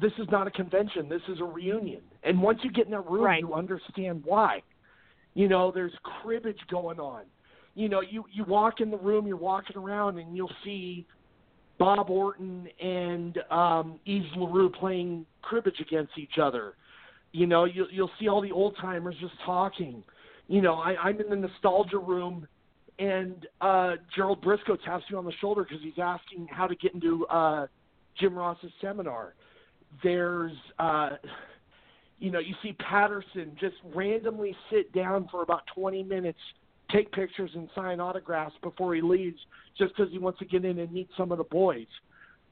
this 0.00 0.12
is 0.18 0.28
not 0.30 0.46
a 0.46 0.50
convention. 0.50 1.08
This 1.08 1.22
is 1.28 1.40
a 1.40 1.44
reunion. 1.44 2.02
And 2.22 2.40
once 2.40 2.60
you 2.62 2.70
get 2.70 2.86
in 2.86 2.92
that 2.92 3.08
room, 3.10 3.24
Right. 3.24 3.40
you 3.40 3.52
understand 3.52 4.22
why. 4.24 4.62
You 5.34 5.48
know, 5.48 5.72
there's 5.72 5.92
cribbage 6.22 6.60
going 6.70 7.00
on. 7.00 7.24
You 7.74 7.88
know, 7.88 8.00
you 8.00 8.24
you 8.32 8.44
walk 8.44 8.80
in 8.80 8.90
the 8.90 8.96
room, 8.96 9.26
you're 9.26 9.36
walking 9.36 9.76
around, 9.76 10.18
and 10.18 10.36
you'll 10.36 10.50
see 10.64 11.06
Bob 11.78 12.10
Orton 12.10 12.68
and 12.80 13.38
um, 13.50 14.00
Yves 14.06 14.26
Larue 14.36 14.70
playing 14.70 15.24
cribbage 15.42 15.80
against 15.80 16.18
each 16.18 16.38
other. 16.40 16.74
You 17.32 17.46
know, 17.46 17.64
you, 17.64 17.86
you'll 17.90 18.10
see 18.18 18.28
all 18.28 18.40
the 18.40 18.50
old 18.50 18.76
timers 18.80 19.14
just 19.20 19.34
talking. 19.44 20.02
You 20.48 20.60
know, 20.60 20.74
I, 20.74 20.96
I'm 20.96 21.20
in 21.20 21.28
the 21.28 21.36
nostalgia 21.36 21.98
room, 21.98 22.48
and 22.98 23.46
uh, 23.60 23.92
Gerald 24.16 24.42
Brisco 24.42 24.82
taps 24.84 25.04
me 25.10 25.16
on 25.16 25.24
the 25.24 25.32
shoulder 25.40 25.62
because 25.62 25.82
he's 25.82 25.98
asking 26.02 26.48
how 26.50 26.66
to 26.66 26.74
get 26.74 26.94
into 26.94 27.26
uh, 27.26 27.66
Jim 28.18 28.34
Ross's 28.34 28.72
seminar. 28.80 29.34
There's, 30.02 30.52
uh, 30.78 31.10
you 32.18 32.30
know, 32.30 32.38
you 32.38 32.54
see 32.62 32.72
Patterson 32.74 33.56
just 33.60 33.76
randomly 33.94 34.54
sit 34.70 34.92
down 34.92 35.28
for 35.30 35.42
about 35.42 35.62
20 35.74 36.02
minutes, 36.02 36.38
take 36.90 37.10
pictures 37.12 37.50
and 37.54 37.68
sign 37.74 38.00
autographs 38.00 38.54
before 38.62 38.94
he 38.94 39.00
leaves, 39.00 39.38
just 39.76 39.96
because 39.96 40.12
he 40.12 40.18
wants 40.18 40.38
to 40.40 40.44
get 40.44 40.64
in 40.64 40.78
and 40.78 40.92
meet 40.92 41.08
some 41.16 41.32
of 41.32 41.38
the 41.38 41.44
boys. 41.44 41.86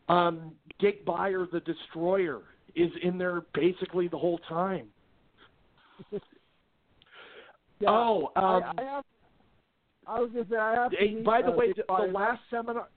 Um, 0.08 0.52
Dick 0.78 1.04
Beyer, 1.04 1.46
the 1.50 1.60
Destroyer, 1.60 2.42
is 2.74 2.90
in 3.02 3.18
there 3.18 3.42
basically 3.54 4.08
the 4.08 4.18
whole 4.18 4.38
time. 4.48 4.86
Yeah, 7.78 7.90
oh, 7.90 8.32
um, 8.36 8.62
I, 8.62 8.72
I 8.78 8.84
have. 8.84 9.04
I 10.06 10.20
was 10.20 10.30
gonna 10.32 10.46
say 10.48 10.56
I 10.56 10.74
have. 10.74 10.90
to 10.92 10.96
Hey, 10.96 11.14
meet, 11.14 11.24
by 11.24 11.42
the 11.42 11.48
uh, 11.48 11.56
way, 11.56 11.68
the, 11.68 11.74
the 11.76 11.82
Byer. 11.88 12.12
last 12.14 12.40
seminar, 12.50 12.88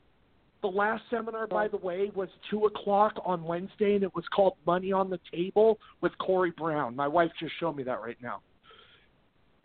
the 0.61 0.67
last 0.67 1.03
seminar, 1.09 1.47
by 1.47 1.67
the 1.67 1.77
way, 1.77 2.11
was 2.13 2.29
two 2.49 2.65
o'clock 2.65 3.13
on 3.25 3.43
Wednesday, 3.43 3.95
and 3.95 4.03
it 4.03 4.13
was 4.13 4.25
called 4.35 4.53
"Money 4.65 4.91
on 4.91 5.09
the 5.09 5.19
Table" 5.31 5.79
with 6.01 6.11
Corey 6.17 6.51
Brown. 6.57 6.95
My 6.95 7.07
wife 7.07 7.31
just 7.39 7.53
showed 7.59 7.75
me 7.75 7.83
that 7.83 8.01
right 8.01 8.17
now. 8.21 8.41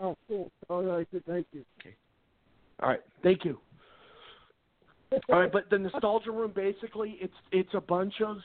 Oh, 0.01 0.17
cool. 0.29 0.51
All 0.69 0.83
right, 0.83 1.09
good, 1.11 1.25
thank 1.27 1.47
you. 1.53 1.65
All 2.81 2.89
right, 2.89 3.01
thank 3.23 3.45
you. 3.45 3.59
All 5.29 5.39
right, 5.39 5.53
but 5.53 5.71
the 5.71 5.79
nostalgia 5.79 6.31
room 6.31 6.53
basically 6.55 7.19
it's 7.21 7.35
it's 7.53 7.73
a 7.75 7.81
bunch 7.81 8.15
of 8.25 8.39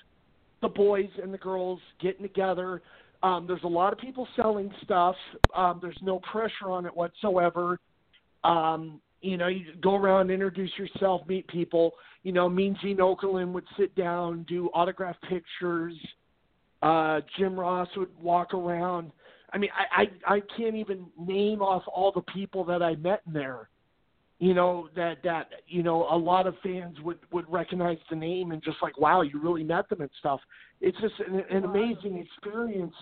the 0.62 0.68
boys 0.68 1.10
and 1.22 1.34
the 1.34 1.38
girls 1.38 1.80
getting 2.02 2.22
together. 2.22 2.82
Um, 3.24 3.46
there's 3.48 3.64
a 3.64 3.68
lot 3.68 3.92
of 3.92 4.00
people 4.00 4.28
selling 4.36 4.72
stuff. 4.84 5.16
Um, 5.56 5.80
there's 5.82 5.98
no 6.02 6.20
pressure 6.32 6.70
on 6.70 6.86
it 6.86 6.96
whatsoever. 6.96 7.80
Um, 8.44 9.02
you 9.22 9.38
know, 9.38 9.48
you 9.48 9.66
go 9.82 9.96
around, 9.96 10.32
introduce 10.32 10.72
yourself, 10.78 11.22
meet 11.28 11.48
people. 11.48 11.94
You 12.24 12.32
know, 12.32 12.50
Mean 12.50 12.78
Gene 12.82 12.98
Okerlund 12.98 13.52
would 13.54 13.66
sit 13.78 13.96
down, 13.96 14.46
do 14.48 14.70
autograph 14.74 15.16
pictures. 15.28 15.94
Uh, 16.82 17.22
Jim 17.38 17.60
Ross 17.60 17.90
would 17.98 18.10
walk 18.22 18.54
around. 18.54 19.12
I 19.52 19.58
mean, 19.58 19.70
I, 19.76 20.04
I 20.04 20.36
I 20.36 20.42
can't 20.56 20.76
even 20.76 21.08
name 21.18 21.62
off 21.62 21.84
all 21.88 22.12
the 22.12 22.22
people 22.34 22.64
that 22.66 22.82
I 22.82 22.96
met 22.96 23.22
in 23.28 23.34
there 23.34 23.70
you 24.40 24.54
know 24.54 24.88
that 24.96 25.18
that 25.24 25.50
you 25.68 25.84
know 25.84 26.08
a 26.10 26.18
lot 26.18 26.48
of 26.48 26.56
fans 26.64 26.98
would 27.02 27.20
would 27.32 27.46
recognize 27.52 27.98
the 28.10 28.16
name 28.16 28.52
and 28.52 28.64
just 28.64 28.78
like 28.82 28.98
wow 28.98 29.22
you 29.22 29.40
really 29.40 29.64
met 29.64 29.88
them 29.90 30.02
and 30.02 30.10
stuff 30.20 30.40
it's 30.82 30.98
just 31.02 31.14
an, 31.28 31.44
an 31.52 31.66
amazing 31.66 32.18
experience 32.18 32.94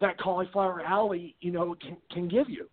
that 0.00 0.18
cauliflower 0.18 0.80
alley 0.82 1.36
you 1.40 1.52
know 1.52 1.76
can 1.80 1.96
can 2.10 2.26
give 2.26 2.48
you 2.48 2.66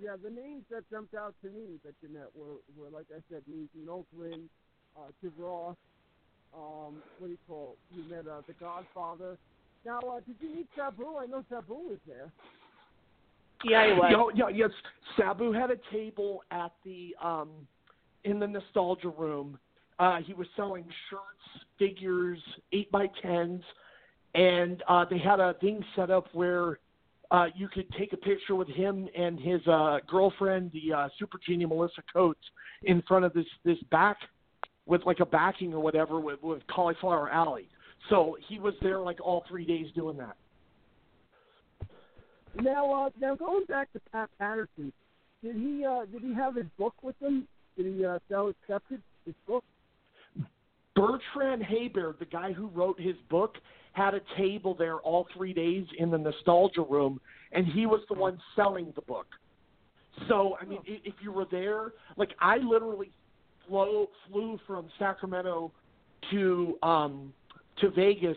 Yeah, 0.00 0.16
the 0.22 0.30
names 0.30 0.64
that 0.70 0.88
jumped 0.90 1.14
out 1.14 1.34
to 1.42 1.50
me 1.50 1.78
that 1.84 1.94
you 2.02 2.12
met 2.12 2.28
were, 2.34 2.60
were 2.76 2.90
like 2.90 3.06
I 3.10 3.20
said, 3.30 3.42
Eugene 3.46 3.88
Okerlund, 3.88 4.48
uh, 4.96 5.10
Jim 5.22 5.32
Ross. 5.38 5.76
Um, 6.54 7.02
what 7.18 7.28
do 7.28 7.32
you 7.32 7.38
call? 7.48 7.76
it? 7.90 7.96
You 7.96 8.10
met 8.10 8.26
uh, 8.26 8.42
the 8.46 8.54
Godfather. 8.54 9.38
Now, 9.84 10.00
uh, 10.00 10.20
did 10.26 10.36
you 10.40 10.54
meet 10.54 10.66
Sabu? 10.76 11.16
I 11.18 11.26
know 11.26 11.44
Sabu 11.48 11.74
was 11.74 11.98
there. 12.06 12.30
Yeah, 13.64 13.86
he 13.86 13.92
was. 13.92 14.32
Yeah, 14.34 14.48
yeah, 14.48 14.56
yes. 14.56 14.70
Sabu 15.16 15.52
had 15.52 15.70
a 15.70 15.76
table 15.92 16.42
at 16.50 16.72
the 16.84 17.14
um 17.22 17.50
in 18.24 18.38
the 18.38 18.46
nostalgia 18.46 19.08
room. 19.08 19.58
Uh 19.98 20.18
he 20.18 20.34
was 20.34 20.46
selling 20.56 20.84
shirts, 21.08 21.66
figures, 21.78 22.38
eight 22.72 22.90
by 22.92 23.06
tens, 23.22 23.62
and 24.34 24.82
uh 24.88 25.04
they 25.08 25.18
had 25.18 25.40
a 25.40 25.54
thing 25.54 25.82
set 25.94 26.10
up 26.10 26.26
where 26.32 26.78
uh 27.30 27.46
you 27.54 27.68
could 27.68 27.86
take 27.98 28.12
a 28.12 28.16
picture 28.16 28.54
with 28.54 28.68
him 28.68 29.08
and 29.16 29.38
his 29.38 29.60
uh 29.66 29.98
girlfriend, 30.08 30.70
the 30.72 30.92
uh 30.92 31.08
super 31.18 31.38
genie 31.46 31.66
Melissa 31.66 32.02
Coates, 32.12 32.40
in 32.84 33.02
front 33.02 33.24
of 33.24 33.32
this 33.32 33.46
this 33.64 33.78
back 33.90 34.18
with 34.86 35.02
like 35.04 35.20
a 35.20 35.26
backing 35.26 35.74
or 35.74 35.80
whatever 35.80 36.20
with, 36.20 36.42
with 36.42 36.62
cauliflower 36.68 37.30
alley. 37.30 37.68
So 38.08 38.36
he 38.48 38.58
was 38.58 38.74
there 38.80 39.00
like 39.00 39.20
all 39.20 39.44
three 39.48 39.64
days 39.64 39.86
doing 39.94 40.16
that. 40.18 40.36
Now, 42.62 43.06
uh, 43.06 43.10
now 43.20 43.34
going 43.34 43.64
back 43.66 43.92
to 43.92 44.00
Pat 44.12 44.30
Patterson, 44.38 44.92
did 45.42 45.56
he 45.56 45.84
uh, 45.84 46.06
did 46.06 46.22
he 46.22 46.32
have 46.34 46.54
his 46.54 46.66
book 46.78 46.94
with 47.02 47.16
him? 47.20 47.46
Did 47.76 47.94
he 47.94 48.04
uh, 48.04 48.18
sell 48.28 48.48
accepted 48.48 49.02
his 49.26 49.34
book? 49.46 49.64
Bertrand 50.94 51.62
Hébert, 51.62 52.18
the 52.18 52.24
guy 52.24 52.52
who 52.52 52.68
wrote 52.68 52.98
his 52.98 53.16
book, 53.28 53.56
had 53.96 54.12
a 54.12 54.20
table 54.36 54.74
there 54.74 54.96
all 54.96 55.26
three 55.34 55.54
days 55.54 55.86
in 55.98 56.10
the 56.10 56.18
nostalgia 56.18 56.82
room, 56.82 57.18
and 57.52 57.66
he 57.66 57.86
was 57.86 58.02
the 58.10 58.14
one 58.14 58.38
selling 58.54 58.92
the 58.94 59.00
book. 59.02 59.26
So, 60.28 60.56
I 60.60 60.66
mean, 60.66 60.80
if 60.84 61.14
you 61.22 61.32
were 61.32 61.46
there, 61.50 61.92
like 62.16 62.30
I 62.38 62.58
literally 62.58 63.10
flew 63.66 64.06
flew 64.30 64.58
from 64.66 64.88
Sacramento 64.98 65.72
to 66.30 66.78
um 66.82 67.32
to 67.80 67.90
Vegas 67.90 68.36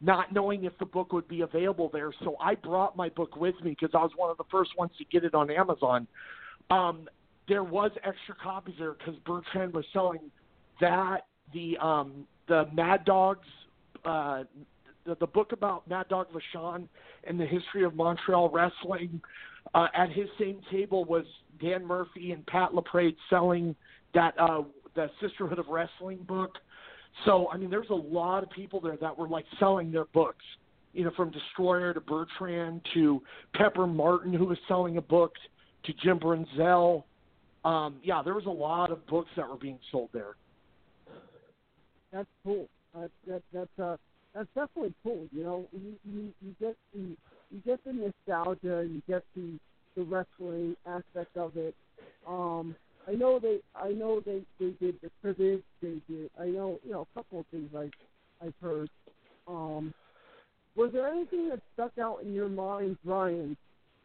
not 0.00 0.32
knowing 0.32 0.64
if 0.64 0.76
the 0.78 0.86
book 0.86 1.12
would 1.12 1.26
be 1.26 1.40
available 1.40 1.90
there. 1.92 2.12
So 2.22 2.36
I 2.40 2.54
brought 2.54 2.96
my 2.96 3.08
book 3.08 3.34
with 3.34 3.56
me 3.64 3.70
because 3.70 3.90
I 3.94 4.02
was 4.02 4.12
one 4.14 4.30
of 4.30 4.36
the 4.36 4.44
first 4.50 4.70
ones 4.78 4.92
to 4.98 5.04
get 5.04 5.24
it 5.24 5.34
on 5.34 5.50
Amazon. 5.50 6.06
Um, 6.70 7.08
there 7.48 7.64
was 7.64 7.90
extra 8.04 8.34
copies 8.40 8.76
there 8.78 8.92
because 8.92 9.16
Bertrand 9.26 9.72
was 9.72 9.84
selling 9.92 10.30
that 10.80 11.26
the 11.52 11.76
um, 11.78 12.26
the 12.46 12.68
Mad 12.72 13.04
Dogs 13.04 13.46
uh, 14.04 14.44
the, 15.08 15.16
the 15.16 15.26
book 15.26 15.52
about 15.52 15.88
Mad 15.88 16.06
Dog 16.08 16.26
Vachon 16.32 16.86
and 17.24 17.40
the 17.40 17.46
history 17.46 17.82
of 17.84 17.94
Montreal 17.94 18.50
wrestling. 18.50 19.20
Uh, 19.74 19.86
at 19.94 20.10
his 20.10 20.28
same 20.38 20.60
table 20.70 21.04
was 21.04 21.24
Dan 21.60 21.84
Murphy 21.84 22.32
and 22.32 22.46
Pat 22.46 22.74
LaPrade 22.74 23.16
selling 23.28 23.74
that 24.14 24.34
uh, 24.38 24.62
the 24.94 25.10
Sisterhood 25.20 25.58
of 25.58 25.66
Wrestling 25.68 26.18
book. 26.28 26.52
So 27.24 27.48
I 27.50 27.56
mean, 27.56 27.70
there's 27.70 27.90
a 27.90 27.94
lot 27.94 28.42
of 28.42 28.50
people 28.50 28.80
there 28.80 28.96
that 29.00 29.16
were 29.16 29.28
like 29.28 29.44
selling 29.58 29.90
their 29.90 30.04
books. 30.06 30.44
You 30.94 31.04
know, 31.04 31.10
from 31.16 31.30
Destroyer 31.30 31.92
to 31.92 32.00
Bertrand 32.00 32.80
to 32.94 33.22
Pepper 33.54 33.86
Martin, 33.86 34.32
who 34.32 34.46
was 34.46 34.58
selling 34.66 34.96
a 34.96 35.02
book, 35.02 35.32
to 35.84 35.92
Jim 36.02 36.18
Brunzell. 36.18 37.04
Um, 37.64 37.96
yeah, 38.02 38.22
there 38.22 38.34
was 38.34 38.46
a 38.46 38.50
lot 38.50 38.90
of 38.90 39.06
books 39.06 39.28
that 39.36 39.48
were 39.48 39.56
being 39.56 39.78
sold 39.92 40.08
there. 40.12 40.36
That's 42.10 42.28
cool. 42.44 42.68
Uh, 42.96 43.08
that 43.26 43.42
that's 43.52 43.78
uh 43.78 43.96
that's 44.38 44.48
definitely 44.54 44.94
cool. 45.02 45.26
You 45.32 45.42
know, 45.42 45.68
you 45.72 45.94
you, 46.04 46.32
you 46.40 46.54
get 46.60 46.76
the 46.94 47.16
you 47.50 47.62
get 47.66 47.82
the 47.84 47.92
nostalgia, 47.92 48.86
you 48.88 49.02
get 49.08 49.24
the 49.34 49.58
the 49.96 50.02
wrestling 50.04 50.76
aspect 50.86 51.36
of 51.36 51.56
it. 51.56 51.74
Um, 52.26 52.76
I 53.08 53.12
know 53.12 53.40
they 53.40 53.58
I 53.74 53.90
know 53.90 54.20
they 54.20 54.42
they 54.60 54.70
did 54.80 54.96
the 55.02 55.10
cribbage. 55.20 55.64
They 55.82 56.00
did. 56.08 56.30
I 56.40 56.46
know 56.46 56.78
you 56.84 56.92
know 56.92 57.06
a 57.12 57.18
couple 57.18 57.40
of 57.40 57.46
things 57.46 57.70
I 57.76 57.90
I've 58.44 58.54
heard. 58.62 58.88
Um, 59.48 59.92
was 60.76 60.92
there 60.92 61.08
anything 61.08 61.48
that 61.48 61.60
stuck 61.74 61.98
out 61.98 62.22
in 62.22 62.32
your 62.32 62.48
mind, 62.48 62.96
Brian? 63.04 63.56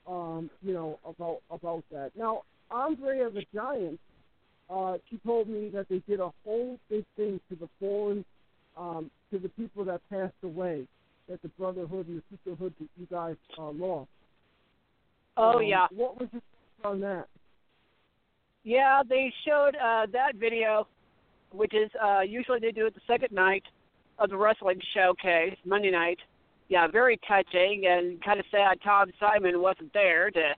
Um, 0.07 0.49
you 0.63 0.73
know 0.73 0.99
about 1.05 1.41
about 1.51 1.83
that. 1.91 2.11
Now, 2.17 2.41
Andre 2.71 3.19
the 3.31 3.45
Giant, 3.53 3.99
uh, 4.67 4.97
she 5.09 5.17
told 5.17 5.47
me 5.47 5.69
that 5.69 5.89
they 5.89 6.01
did 6.07 6.19
a 6.19 6.31
whole 6.43 6.79
big 6.89 7.05
thing 7.15 7.39
to 7.49 7.55
the 7.55 7.69
fallen, 7.79 8.25
um, 8.77 9.11
to 9.31 9.39
the 9.39 9.49
people 9.49 9.83
that 9.85 10.01
passed 10.09 10.33
away, 10.43 10.87
that 11.29 11.41
the 11.41 11.49
brotherhood 11.49 12.07
and 12.07 12.21
the 12.21 12.37
sisterhood 12.37 12.73
that 12.79 12.89
you 12.97 13.07
guys 13.09 13.35
uh, 13.57 13.71
lost. 13.71 14.09
Oh 15.37 15.57
Um, 15.57 15.63
yeah. 15.63 15.87
What 15.91 16.19
was 16.19 16.29
your 16.31 16.41
thoughts 16.41 16.93
on 16.93 16.99
that? 17.01 17.27
Yeah, 18.63 19.01
they 19.07 19.33
showed 19.45 19.75
uh, 19.75 20.05
that 20.13 20.35
video, 20.35 20.87
which 21.51 21.73
is 21.73 21.89
uh, 22.01 22.21
usually 22.21 22.59
they 22.59 22.71
do 22.71 22.85
it 22.85 22.95
the 22.95 23.01
second 23.07 23.33
night 23.33 23.63
of 24.19 24.29
the 24.29 24.37
wrestling 24.37 24.79
showcase, 24.93 25.55
Monday 25.65 25.91
night. 25.91 26.19
Yeah, 26.69 26.87
very 26.87 27.19
touching 27.27 27.83
and 27.87 28.23
kind 28.23 28.39
of 28.39 28.45
sad 28.49 28.79
Tom 28.83 29.11
Simon 29.19 29.61
wasn't 29.61 29.93
there 29.93 30.31
to 30.31 30.53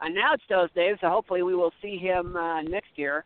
announce 0.00 0.42
those 0.48 0.68
names, 0.74 0.98
so 1.00 1.08
hopefully 1.08 1.42
we 1.42 1.54
will 1.54 1.72
see 1.80 1.96
him 1.96 2.36
uh, 2.36 2.62
next 2.62 2.90
year. 2.96 3.24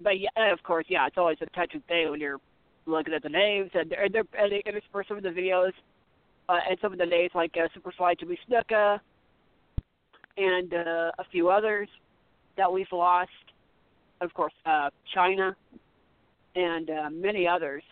But 0.00 0.20
yeah, 0.20 0.52
of 0.52 0.62
course, 0.62 0.86
yeah, 0.88 1.06
it's 1.06 1.18
always 1.18 1.38
a 1.40 1.46
touching 1.46 1.82
thing 1.88 2.10
when 2.10 2.20
you're 2.20 2.40
looking 2.86 3.14
at 3.14 3.22
the 3.22 3.28
names 3.28 3.70
and 3.74 3.92
and 3.92 4.14
they're, 4.14 4.24
and 4.38 4.52
they 4.52 4.62
intersperse 4.66 5.06
some 5.08 5.16
of 5.16 5.22
the 5.22 5.30
videos 5.30 5.72
uh, 6.48 6.58
and 6.68 6.78
some 6.80 6.92
of 6.92 6.98
the 6.98 7.06
names 7.06 7.30
like 7.34 7.54
uh, 7.56 7.68
Super 7.74 7.92
Sly 7.96 8.14
Jimmy 8.18 8.38
Snuka 8.48 8.98
and 10.36 10.72
uh, 10.74 11.10
a 11.18 11.24
few 11.30 11.48
others 11.50 11.88
that 12.56 12.72
we've 12.72 12.86
lost. 12.92 13.30
Of 14.20 14.34
course, 14.34 14.52
uh, 14.66 14.90
Chyna 15.14 15.54
and 16.54 16.90
uh, 16.90 17.10
many 17.10 17.46
others. 17.46 17.82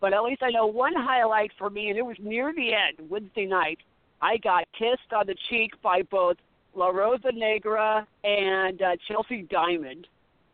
But 0.00 0.12
at 0.12 0.22
least 0.22 0.42
I 0.42 0.50
know 0.50 0.66
one 0.66 0.94
highlight 0.96 1.52
for 1.58 1.70
me, 1.70 1.88
and 1.88 1.98
it 1.98 2.04
was 2.04 2.16
near 2.20 2.52
the 2.52 2.72
end, 2.74 3.08
Wednesday 3.08 3.46
night. 3.46 3.78
I 4.20 4.36
got 4.36 4.64
kissed 4.76 5.12
on 5.16 5.26
the 5.26 5.36
cheek 5.48 5.70
by 5.82 6.02
both 6.02 6.36
La 6.74 6.88
Rosa 6.88 7.30
Negra 7.32 8.06
and 8.24 8.82
uh, 8.82 8.96
Chelsea 9.08 9.46
Diamond, 9.50 10.06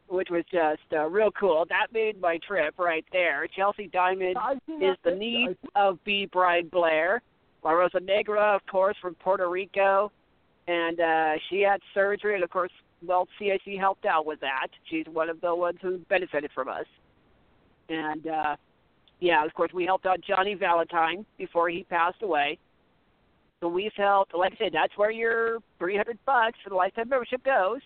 which 0.08 0.28
was 0.30 0.44
just 0.50 0.80
uh, 0.92 1.06
real 1.06 1.30
cool. 1.30 1.64
That 1.68 1.88
made 1.92 2.20
my 2.20 2.38
trip 2.46 2.74
right 2.78 3.04
there. 3.12 3.46
Chelsea 3.54 3.88
Diamond 3.92 4.36
is 4.80 4.96
the 5.04 5.14
niece 5.14 5.56
of 5.74 6.02
B. 6.04 6.28
Brian 6.32 6.68
Blair. 6.68 7.22
La 7.64 7.72
Rosa 7.72 7.98
Negra, 7.98 8.54
of 8.54 8.64
course, 8.70 8.96
from 9.02 9.14
Puerto 9.16 9.50
Rico, 9.50 10.12
and 10.68 11.00
uh, 11.00 11.32
she 11.50 11.60
had 11.60 11.80
surgery, 11.92 12.36
and 12.36 12.44
of 12.44 12.50
course, 12.50 12.70
well, 13.04 13.26
CAC 13.40 13.78
helped 13.78 14.06
out 14.06 14.26
with 14.26 14.38
that. 14.40 14.68
She's 14.88 15.06
one 15.12 15.28
of 15.28 15.40
the 15.40 15.52
ones 15.52 15.78
who 15.82 15.98
benefited 16.08 16.52
from 16.54 16.68
us, 16.68 16.86
and 17.88 18.26
uh, 18.28 18.56
yeah, 19.18 19.44
of 19.44 19.52
course, 19.54 19.72
we 19.74 19.84
helped 19.84 20.06
out 20.06 20.20
Johnny 20.20 20.54
Valentine 20.54 21.26
before 21.36 21.68
he 21.68 21.82
passed 21.82 22.22
away. 22.22 22.58
So 23.60 23.66
we've 23.66 23.90
helped, 23.96 24.34
like 24.36 24.52
I 24.52 24.56
said, 24.56 24.72
that's 24.72 24.96
where 24.96 25.10
your 25.10 25.58
three 25.80 25.96
hundred 25.96 26.18
bucks 26.24 26.60
for 26.62 26.70
the 26.70 26.76
lifetime 26.76 27.08
membership 27.08 27.42
goes. 27.44 27.80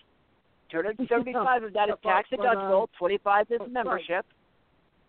Two 0.73 0.77
hundred 0.77 0.99
and 0.99 1.07
seventy-five 1.07 1.63
of 1.63 1.73
that 1.73 1.89
is 1.89 1.95
tax 2.01 2.29
deductible. 2.31 2.83
uh, 2.83 2.97
Twenty-five 2.97 3.45
is 3.51 3.59
but, 3.59 3.65
right. 3.65 3.71
membership. 3.73 4.25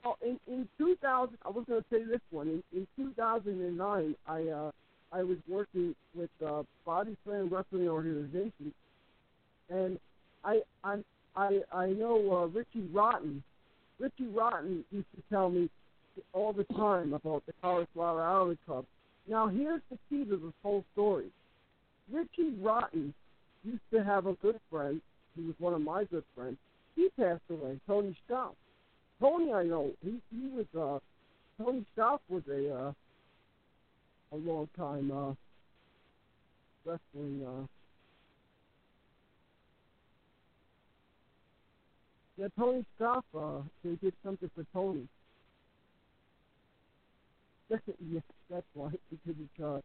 Oh, 0.05 0.17
in 0.23 0.39
in 0.47 0.69
2000, 0.77 1.39
I 1.45 1.49
was 1.49 1.65
going 1.67 1.81
to 1.81 1.87
say 1.91 2.05
this 2.05 2.21
one. 2.31 2.63
In, 2.73 2.87
in 2.99 3.15
2009, 3.15 4.15
I 4.29 4.43
uh, 4.49 4.71
I 5.11 5.23
was 5.23 5.39
working 5.49 5.95
with 6.15 6.29
uh, 6.47 6.65
Body 6.85 7.17
Slam 7.25 7.49
Wrestling 7.51 7.89
Organization, 7.89 8.75
and 9.71 9.99
I 10.45 10.61
I 10.85 10.99
I 11.35 11.61
I 11.73 11.87
know 11.87 12.43
uh, 12.43 12.47
Richie 12.47 12.87
Rotten. 12.93 13.43
Richie 13.99 14.27
Rotten 14.27 14.85
used 14.91 15.07
to 15.17 15.23
tell 15.31 15.49
me 15.49 15.71
all 16.35 16.53
the 16.53 16.65
time 16.75 17.15
about 17.15 17.47
the 17.47 17.55
Cauliflower 17.63 18.23
Alley 18.23 18.59
Club. 18.67 18.85
Now 19.27 19.47
here's 19.49 19.81
the 19.91 19.99
key 20.11 20.25
to 20.25 20.37
this 20.37 20.53
whole 20.63 20.85
story. 20.93 21.29
Richie 22.13 22.55
Rotten 22.61 23.15
used 23.65 23.81
to 23.93 24.05
have 24.05 24.27
a 24.27 24.35
good 24.35 24.61
friend. 24.71 25.01
He 25.37 25.43
was 25.43 25.55
one 25.59 25.75
of 25.75 25.81
my 25.81 26.05
good 26.05 26.25
friends. 26.35 26.57
He 26.95 27.09
passed 27.19 27.43
away. 27.51 27.81
Tony 27.87 28.17
Scott. 28.27 28.55
Tony, 29.21 29.53
I 29.53 29.65
know 29.65 29.91
he 30.03 30.21
he 30.31 30.49
was 30.49 30.67
uh 30.79 30.99
Tony 31.63 31.85
Scott 31.95 32.21
was 32.29 32.43
a 32.49 32.75
uh 32.75 32.93
a 34.33 34.37
long 34.37 34.69
time 34.77 35.11
uh 35.11 35.35
wrestling 36.85 37.45
uh 37.47 37.67
yeah 42.37 42.49
Tony 42.59 42.85
Scott 42.97 43.25
uh 43.37 43.61
they 43.83 43.95
did 43.97 44.15
something 44.25 44.51
for 44.55 44.65
Tony. 44.73 45.09
That's 47.71 47.83
it, 47.89 48.23
that's 48.51 48.67
why 48.75 48.91
because 49.11 49.41
it's 49.41 49.65
uh 49.65 49.81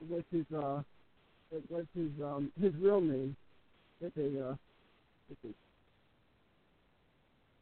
it 0.00 0.10
was 0.10 0.22
his 0.30 0.46
uh 0.56 0.82
it 1.50 1.62
was 1.70 1.84
his 1.94 2.10
um 2.22 2.52
his 2.60 2.74
real 2.76 3.00
name 3.00 3.36
that 4.00 4.14
they 4.14 4.40
uh 4.40 4.54
that 5.28 5.54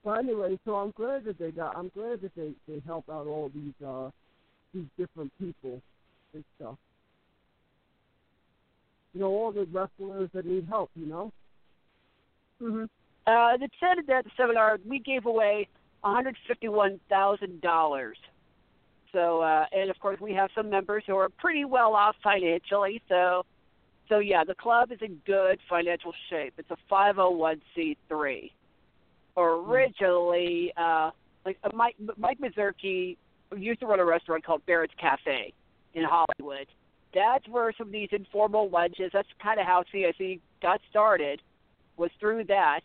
but 0.06 0.20
anyway, 0.20 0.56
so 0.64 0.76
I'm 0.76 0.92
glad 0.92 1.24
that 1.24 1.36
they 1.36 1.50
got. 1.50 1.76
I'm 1.76 1.90
glad 1.92 2.20
that 2.20 2.30
they 2.36 2.52
they 2.68 2.80
help 2.86 3.10
out 3.10 3.26
all 3.26 3.50
these 3.52 3.74
uh 3.84 4.08
these 4.72 4.86
different 4.96 5.32
people 5.40 5.82
and 6.32 6.44
stuff. 6.56 6.76
You 9.12 9.20
know, 9.20 9.26
all 9.26 9.50
the 9.50 9.66
wrestlers 9.72 10.30
that 10.32 10.46
need 10.46 10.68
help. 10.68 10.90
You 10.94 11.06
know. 11.06 11.32
Mm-hmm. 12.62 12.84
Uh, 13.26 13.56
the 13.56 13.68
said 13.80 13.98
at 14.08 14.24
the 14.24 14.30
seminar 14.36 14.78
we 14.88 15.00
gave 15.00 15.26
away 15.26 15.66
one 16.02 16.14
hundred 16.14 16.36
fifty-one 16.46 17.00
thousand 17.08 17.60
dollars. 17.60 18.16
So, 19.12 19.40
uh, 19.40 19.64
and 19.72 19.90
of 19.90 19.98
course, 19.98 20.20
we 20.20 20.34
have 20.34 20.50
some 20.54 20.70
members 20.70 21.02
who 21.08 21.16
are 21.16 21.30
pretty 21.30 21.64
well 21.64 21.94
off 21.94 22.14
financially. 22.22 23.02
So, 23.08 23.44
So 24.08 24.18
yeah, 24.18 24.44
the 24.44 24.54
club 24.54 24.92
is 24.92 24.98
in 25.02 25.20
good 25.26 25.58
financial 25.68 26.12
shape. 26.30 26.54
It's 26.58 26.70
a 26.70 26.76
501c3. 26.92 28.50
Originally, 29.36 30.72
uh, 30.76 31.10
like 31.44 31.58
uh, 31.62 31.70
Mike 31.74 31.96
Mike 32.16 32.38
Mazurki 32.38 33.16
used 33.56 33.80
to 33.80 33.86
run 33.86 34.00
a 34.00 34.04
restaurant 34.04 34.44
called 34.44 34.64
Barrett's 34.66 34.94
Cafe 34.98 35.52
in 35.94 36.04
Hollywood. 36.04 36.66
That's 37.14 37.46
where 37.48 37.72
some 37.76 37.88
of 37.88 37.92
these 37.92 38.08
informal 38.12 38.68
lunches. 38.70 39.10
That's 39.12 39.28
kind 39.42 39.60
of 39.60 39.66
how 39.66 39.84
CAC 39.92 40.40
got 40.62 40.80
started, 40.90 41.40
was 41.96 42.10
through 42.20 42.44
that. 42.44 42.80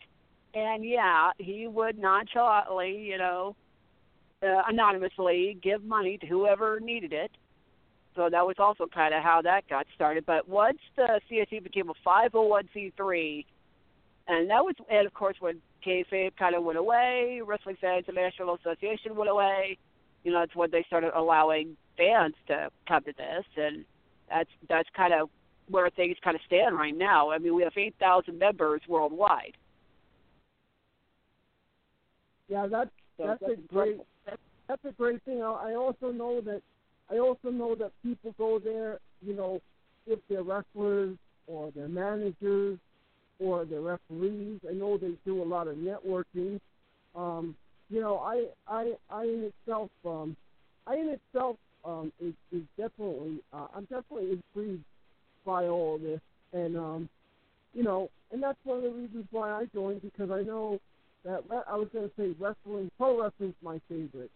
And 0.54 0.84
yeah, 0.84 1.30
he 1.38 1.66
would 1.66 1.98
nonchalantly, 1.98 2.98
you 2.98 3.18
know, 3.18 3.56
uh, 4.42 4.62
anonymously 4.68 5.58
give 5.62 5.84
money 5.84 6.18
to 6.18 6.26
whoever 6.26 6.80
needed 6.80 7.12
it. 7.12 7.30
So 8.14 8.28
that 8.30 8.46
was 8.46 8.56
also 8.58 8.86
kind 8.86 9.14
of 9.14 9.22
how 9.22 9.40
that 9.42 9.68
got 9.68 9.86
started. 9.94 10.26
But 10.26 10.48
once 10.48 10.78
the 10.96 11.20
CAC 11.30 11.62
became 11.62 11.90
a 11.90 11.94
501c3, 12.06 13.44
and 14.28 14.50
that 14.50 14.64
was, 14.64 14.74
and 14.90 15.06
of 15.06 15.14
course, 15.14 15.36
when 15.40 15.60
kayfabe 15.84 16.36
kind 16.36 16.54
of 16.54 16.62
went 16.62 16.78
away, 16.78 17.40
Wrestling 17.44 17.76
Fans 17.80 18.04
International 18.08 18.54
Association 18.54 19.16
went 19.16 19.30
away. 19.30 19.78
You 20.24 20.32
know, 20.32 20.40
that's 20.40 20.54
when 20.54 20.70
they 20.70 20.84
started 20.86 21.12
allowing 21.16 21.76
fans 21.96 22.34
to 22.46 22.70
come 22.86 23.02
to 23.04 23.12
this, 23.12 23.44
and 23.56 23.84
that's 24.28 24.50
that's 24.68 24.88
kind 24.96 25.12
of 25.12 25.28
where 25.68 25.88
things 25.90 26.16
kind 26.22 26.36
of 26.36 26.42
stand 26.46 26.76
right 26.76 26.96
now. 26.96 27.30
I 27.30 27.38
mean, 27.38 27.54
we 27.54 27.62
have 27.62 27.72
8,000 27.76 28.38
members 28.38 28.82
worldwide. 28.88 29.56
Yeah, 32.48 32.66
that's 32.66 32.90
So 33.16 33.26
that's 33.26 33.42
a 33.42 33.56
great 33.72 33.98
that's, 34.26 34.40
that's 34.68 34.84
a 34.84 34.92
great 34.92 35.22
thing. 35.24 35.42
I 35.42 35.74
also 35.74 36.12
know 36.12 36.40
that 36.42 36.62
I 37.12 37.18
also 37.18 37.50
know 37.50 37.74
that 37.74 37.92
people 38.02 38.34
go 38.38 38.58
there, 38.58 38.98
you 39.20 39.34
know, 39.34 39.60
if 40.06 40.18
they're 40.28 40.42
wrestlers 40.42 41.16
or 41.46 41.70
they're 41.74 41.88
managers 41.88 42.78
or 43.38 43.64
they're 43.64 43.80
referees. 43.80 44.60
I 44.68 44.72
know 44.72 44.96
they 44.96 45.12
do 45.24 45.42
a 45.42 45.44
lot 45.44 45.68
of 45.68 45.76
networking. 45.76 46.60
Um, 47.14 47.54
you 47.90 48.00
know, 48.00 48.18
I 48.18 48.46
I 48.66 48.94
I 49.10 49.24
in 49.24 49.50
itself 49.52 49.90
um 50.06 50.36
I 50.86 50.94
in 50.94 51.08
itself 51.08 51.56
um 51.84 52.12
is, 52.20 52.34
is 52.52 52.62
definitely 52.78 53.40
uh, 53.52 53.66
I'm 53.74 53.84
definitely 53.84 54.40
intrigued 54.54 54.84
by 55.44 55.66
all 55.66 55.96
of 55.96 56.02
this 56.02 56.20
and 56.52 56.76
um 56.76 57.08
you 57.74 57.82
know 57.82 58.08
and 58.30 58.42
that's 58.42 58.58
one 58.64 58.78
of 58.78 58.84
the 58.84 58.90
reasons 58.90 59.26
why 59.30 59.50
I 59.50 59.66
joined 59.74 60.02
because 60.02 60.30
I 60.30 60.42
know 60.42 60.78
that 61.24 61.42
I 61.68 61.76
was 61.76 61.88
going 61.92 62.08
to 62.08 62.14
say 62.16 62.34
wrestling 62.38 62.90
pro 62.96 63.22
wrestling's 63.22 63.54
my 63.62 63.80
favorite 63.88 64.30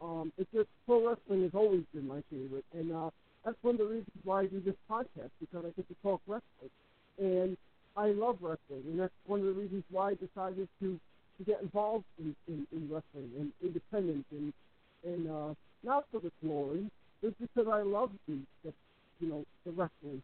um, 0.00 0.32
it's 0.38 0.50
just 0.52 0.68
pro 0.86 1.08
wrestling 1.08 1.42
has 1.42 1.54
always 1.54 1.82
been 1.94 2.06
my 2.06 2.22
favorite, 2.30 2.64
and 2.72 2.92
uh, 2.92 3.10
that's 3.44 3.56
one 3.62 3.74
of 3.74 3.78
the 3.78 3.86
reasons 3.86 4.10
why 4.24 4.42
I 4.42 4.46
do 4.46 4.60
this 4.60 4.74
podcast 4.90 5.30
because 5.40 5.64
I 5.64 5.70
get 5.76 5.88
to 5.88 5.96
talk 6.02 6.20
wrestling, 6.26 6.70
and 7.18 7.56
I 7.96 8.08
love 8.08 8.38
wrestling, 8.40 8.84
and 8.86 9.00
that's 9.00 9.12
one 9.26 9.40
of 9.40 9.46
the 9.46 9.52
reasons 9.52 9.84
why 9.90 10.10
I 10.10 10.14
decided 10.14 10.68
to 10.80 10.98
to 11.38 11.44
get 11.44 11.62
involved 11.62 12.04
in, 12.18 12.34
in, 12.48 12.66
in 12.72 12.90
wrestling 12.90 13.30
and 13.38 13.52
independence 13.62 14.24
and 14.32 14.52
and 15.04 15.30
uh, 15.30 15.54
not 15.84 16.04
for 16.10 16.20
the 16.20 16.32
glory, 16.42 16.90
it's 17.22 17.36
because 17.40 17.70
I 17.72 17.82
love 17.82 18.10
the, 18.26 18.38
the 18.64 18.72
you 19.20 19.28
know 19.28 19.44
the 19.64 19.72
wrestling. 19.72 20.22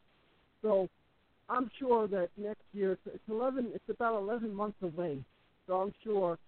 So 0.63 0.89
I'm 1.49 1.71
sure 1.79 2.09
that 2.09 2.31
next 2.37 2.63
year 2.73 2.93
it's, 2.93 3.03
it's 3.07 3.29
11, 3.29 3.73
it's 3.75 3.89
about 3.89 4.17
11 4.19 4.55
months 4.55 4.79
away. 4.83 5.19
So 5.67 5.81
I'm 5.81 5.95
sure 6.03 6.39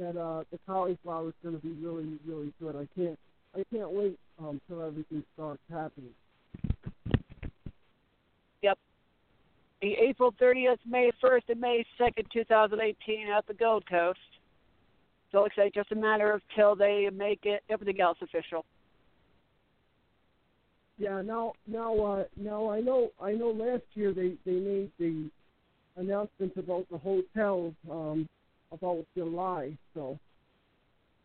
that 0.00 0.18
uh, 0.18 0.44
the 0.50 0.58
cauliflower 0.66 1.28
is 1.28 1.34
going 1.42 1.54
to 1.54 1.60
be 1.60 1.72
really, 1.72 2.18
really 2.26 2.52
good. 2.60 2.74
I 2.74 2.88
can't, 2.98 3.18
I 3.54 3.62
can't 3.72 3.90
wait 3.90 4.18
um, 4.38 4.60
till 4.66 4.82
everything 4.82 5.22
starts 5.34 5.60
happening. 5.70 6.10
Yep. 8.62 8.78
The 9.82 9.92
April 9.94 10.34
30th, 10.40 10.78
May 10.86 11.10
1st, 11.22 11.42
and 11.50 11.60
May 11.60 11.84
2nd, 12.00 12.30
2018 12.32 13.28
at 13.28 13.46
the 13.46 13.54
Gold 13.54 13.84
Coast. 13.88 14.18
So 15.32 15.44
it's 15.44 15.56
like 15.56 15.74
just 15.74 15.92
a 15.92 15.96
matter 15.96 16.32
of 16.32 16.40
till 16.56 16.74
they 16.74 17.08
make 17.12 17.40
it 17.44 17.62
everything 17.68 18.00
else 18.00 18.18
official. 18.22 18.64
Yeah. 20.98 21.22
Now, 21.22 21.52
now, 21.66 21.98
uh, 21.98 22.24
now 22.36 22.70
I 22.70 22.80
know, 22.80 23.10
I 23.22 23.32
know. 23.32 23.50
Last 23.50 23.84
year 23.94 24.12
they 24.12 24.34
they 24.44 24.58
made 24.58 24.90
the 24.98 25.30
announcements 25.96 26.56
about 26.58 26.86
the 26.90 26.98
hotels 26.98 27.74
um, 27.90 28.28
about 28.72 29.04
July. 29.16 29.76
So, 29.94 30.18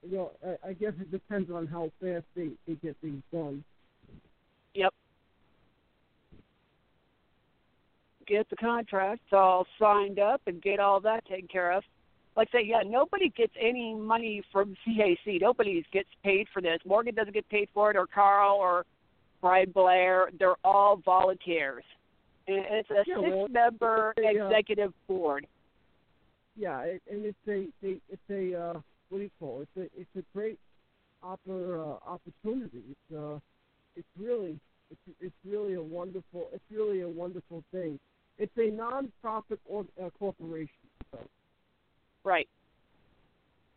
you 0.07 0.17
know, 0.17 0.31
I, 0.45 0.69
I 0.69 0.73
guess 0.73 0.93
it 0.99 1.11
depends 1.11 1.49
on 1.51 1.67
how 1.67 1.91
fast 2.01 2.26
they 2.35 2.49
they 2.67 2.73
get 2.76 2.95
things 3.01 3.23
done. 3.31 3.63
Yep. 4.73 4.93
Get 8.27 8.49
the 8.49 8.55
contracts 8.55 9.31
all 9.31 9.67
signed 9.80 10.19
up 10.19 10.41
and 10.47 10.61
get 10.61 10.80
all 10.80 10.99
that 11.01 11.26
taken 11.27 11.47
care 11.47 11.72
of. 11.72 11.84
Like 12.35 12.49
I 12.53 12.57
say, 12.57 12.65
yeah, 12.65 12.81
nobody 12.85 13.30
gets 13.30 13.53
any 13.59 13.93
money 13.93 14.43
from 14.51 14.76
CAC. 14.85 15.39
Nobody 15.39 15.85
gets 15.93 16.09
paid 16.23 16.47
for 16.51 16.61
this. 16.61 16.80
Morgan 16.85 17.15
doesn't 17.15 17.34
get 17.34 17.47
paid 17.49 17.69
for 17.73 17.91
it, 17.91 17.95
or 17.95 18.07
Carl, 18.07 18.57
or 18.57 18.85
Brian 19.41 19.72
Blair. 19.72 20.30
They're 20.38 20.55
all 20.63 20.97
volunteers. 20.97 21.84
And 22.47 22.65
it's 22.69 22.89
a 22.89 23.03
Yeah, 23.07 23.22
six-member 23.22 24.15
it's 24.17 24.38
a, 24.38 24.43
uh, 24.43 24.47
executive 24.47 24.93
board. 25.07 25.47
Yeah, 26.56 26.80
it, 26.82 27.02
and 27.10 27.26
it's 27.26 27.38
a, 27.48 27.68
they, 27.82 27.98
it's 28.10 28.30
a 28.30 28.60
uh, 28.60 28.80
what 29.10 29.18
do 29.18 29.23
you 29.23 29.30
call 29.40 29.61
it? 29.61 29.69
It's 29.76 29.91
a 29.95 30.02
it's 30.02 30.15
a 30.18 30.38
great 30.38 30.60
oppor, 31.23 31.80
uh, 31.80 32.10
opportunity. 32.10 32.82
It's 32.91 33.18
uh, 33.18 33.40
it's 33.95 34.07
really 34.18 34.60
it's 34.90 35.18
it's 35.19 35.36
really 35.45 35.73
a 35.73 35.82
wonderful 35.82 36.48
it's 36.53 36.64
really 36.72 37.02
a 37.02 37.10
wonderful 37.10 37.64
thing. 37.72 37.99
It's 38.38 38.52
a 38.57 38.69
non-profit 38.69 39.60
or, 39.65 39.86
uh, 40.03 40.10
corporation. 40.19 40.90
So. 41.11 41.19
Right. 42.23 42.49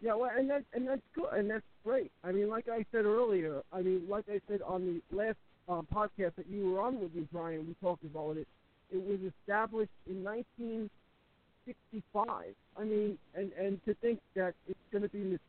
Yeah, 0.01 0.15
well, 0.15 0.31
and 0.37 0.49
that 0.51 0.65
and 0.73 0.87
that's 0.87 1.03
good, 1.15 1.33
and 1.33 1.51
that's 1.51 1.65
great. 1.85 2.11
I 2.23 2.33
mean, 2.33 2.49
like 2.49 2.69
I 2.69 2.85
said 2.93 3.05
earlier, 3.05 3.63
I 3.73 3.83
mean, 3.83 4.07
like 4.09 4.25
I 4.31 4.41
said 4.49 4.63
on 4.63 5.01
the 5.11 5.17
last 5.17 5.37
uh, 5.69 5.83
podcast 5.93 6.37
that 6.37 6.49
you 6.49 6.71
were 6.71 6.81
on 6.81 7.01
with 7.01 7.15
me, 7.15 7.27
Brian, 7.33 7.67
we 7.67 7.75
talked 7.83 8.05
about 8.05 8.37
it. 8.37 8.47
It 8.91 9.05
was 9.05 9.19
established 9.41 9.93
in 10.09 10.23
1965. 11.93 12.55
I 12.77 12.85
mean, 12.85 13.19
and 13.35 13.53
and 13.53 13.85
to 13.85 13.95
think 13.95 14.21
that 14.35 14.55
it's 14.69 14.79
going 14.93 15.03
to 15.03 15.09
be 15.09 15.21
in 15.21 15.33
its 15.35 15.43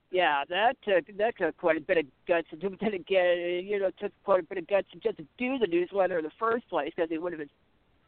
Yeah, 0.10 0.44
that 0.49 0.73
took 0.84 1.06
that 1.19 1.38
took 1.38 1.56
quite 1.57 1.78
a 1.78 1.82
bit 1.82 1.99
of 1.99 2.06
guts 2.28 2.48
to 2.49 2.56
do 2.56 2.69
to 2.78 2.98
get 2.98 3.38
you 3.64 3.78
know 3.80 3.91
took 3.99 4.11
quite 4.23 4.40
a 4.40 4.44
bit 4.44 4.57
of 4.57 4.65
guts 4.65 4.88
just 5.03 5.18
to 5.18 5.26
do 5.38 5.60
the 5.60 5.68
newsletter 5.68 6.18
in 6.18 6.23
the 6.23 6.32
first 6.40 6.68
place 6.68 6.91
because 6.95 7.11
he 7.11 7.19
would 7.19 7.32
have 7.32 7.41
been 7.41 7.49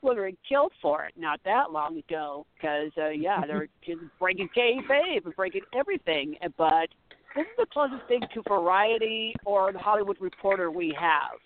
would 0.01 0.17
have 0.17 0.25
been 0.25 0.37
killed 0.49 0.73
for 0.81 1.05
it 1.05 1.13
not 1.15 1.39
that 1.45 1.71
long 1.71 1.97
ago 1.97 2.45
because 2.55 2.91
uh, 2.97 3.09
yeah 3.09 3.45
they're 3.45 3.67
just 3.85 4.01
breaking 4.19 4.49
kayfabe 4.49 5.23
and 5.23 5.35
breaking 5.35 5.61
everything 5.73 6.35
but 6.57 6.89
this 7.35 7.43
is 7.43 7.57
the 7.57 7.65
closest 7.71 8.07
thing 8.07 8.21
to 8.33 8.43
Variety 8.47 9.33
or 9.45 9.71
the 9.71 9.79
Hollywood 9.79 10.17
Reporter 10.19 10.71
we 10.71 10.95
have 10.99 11.39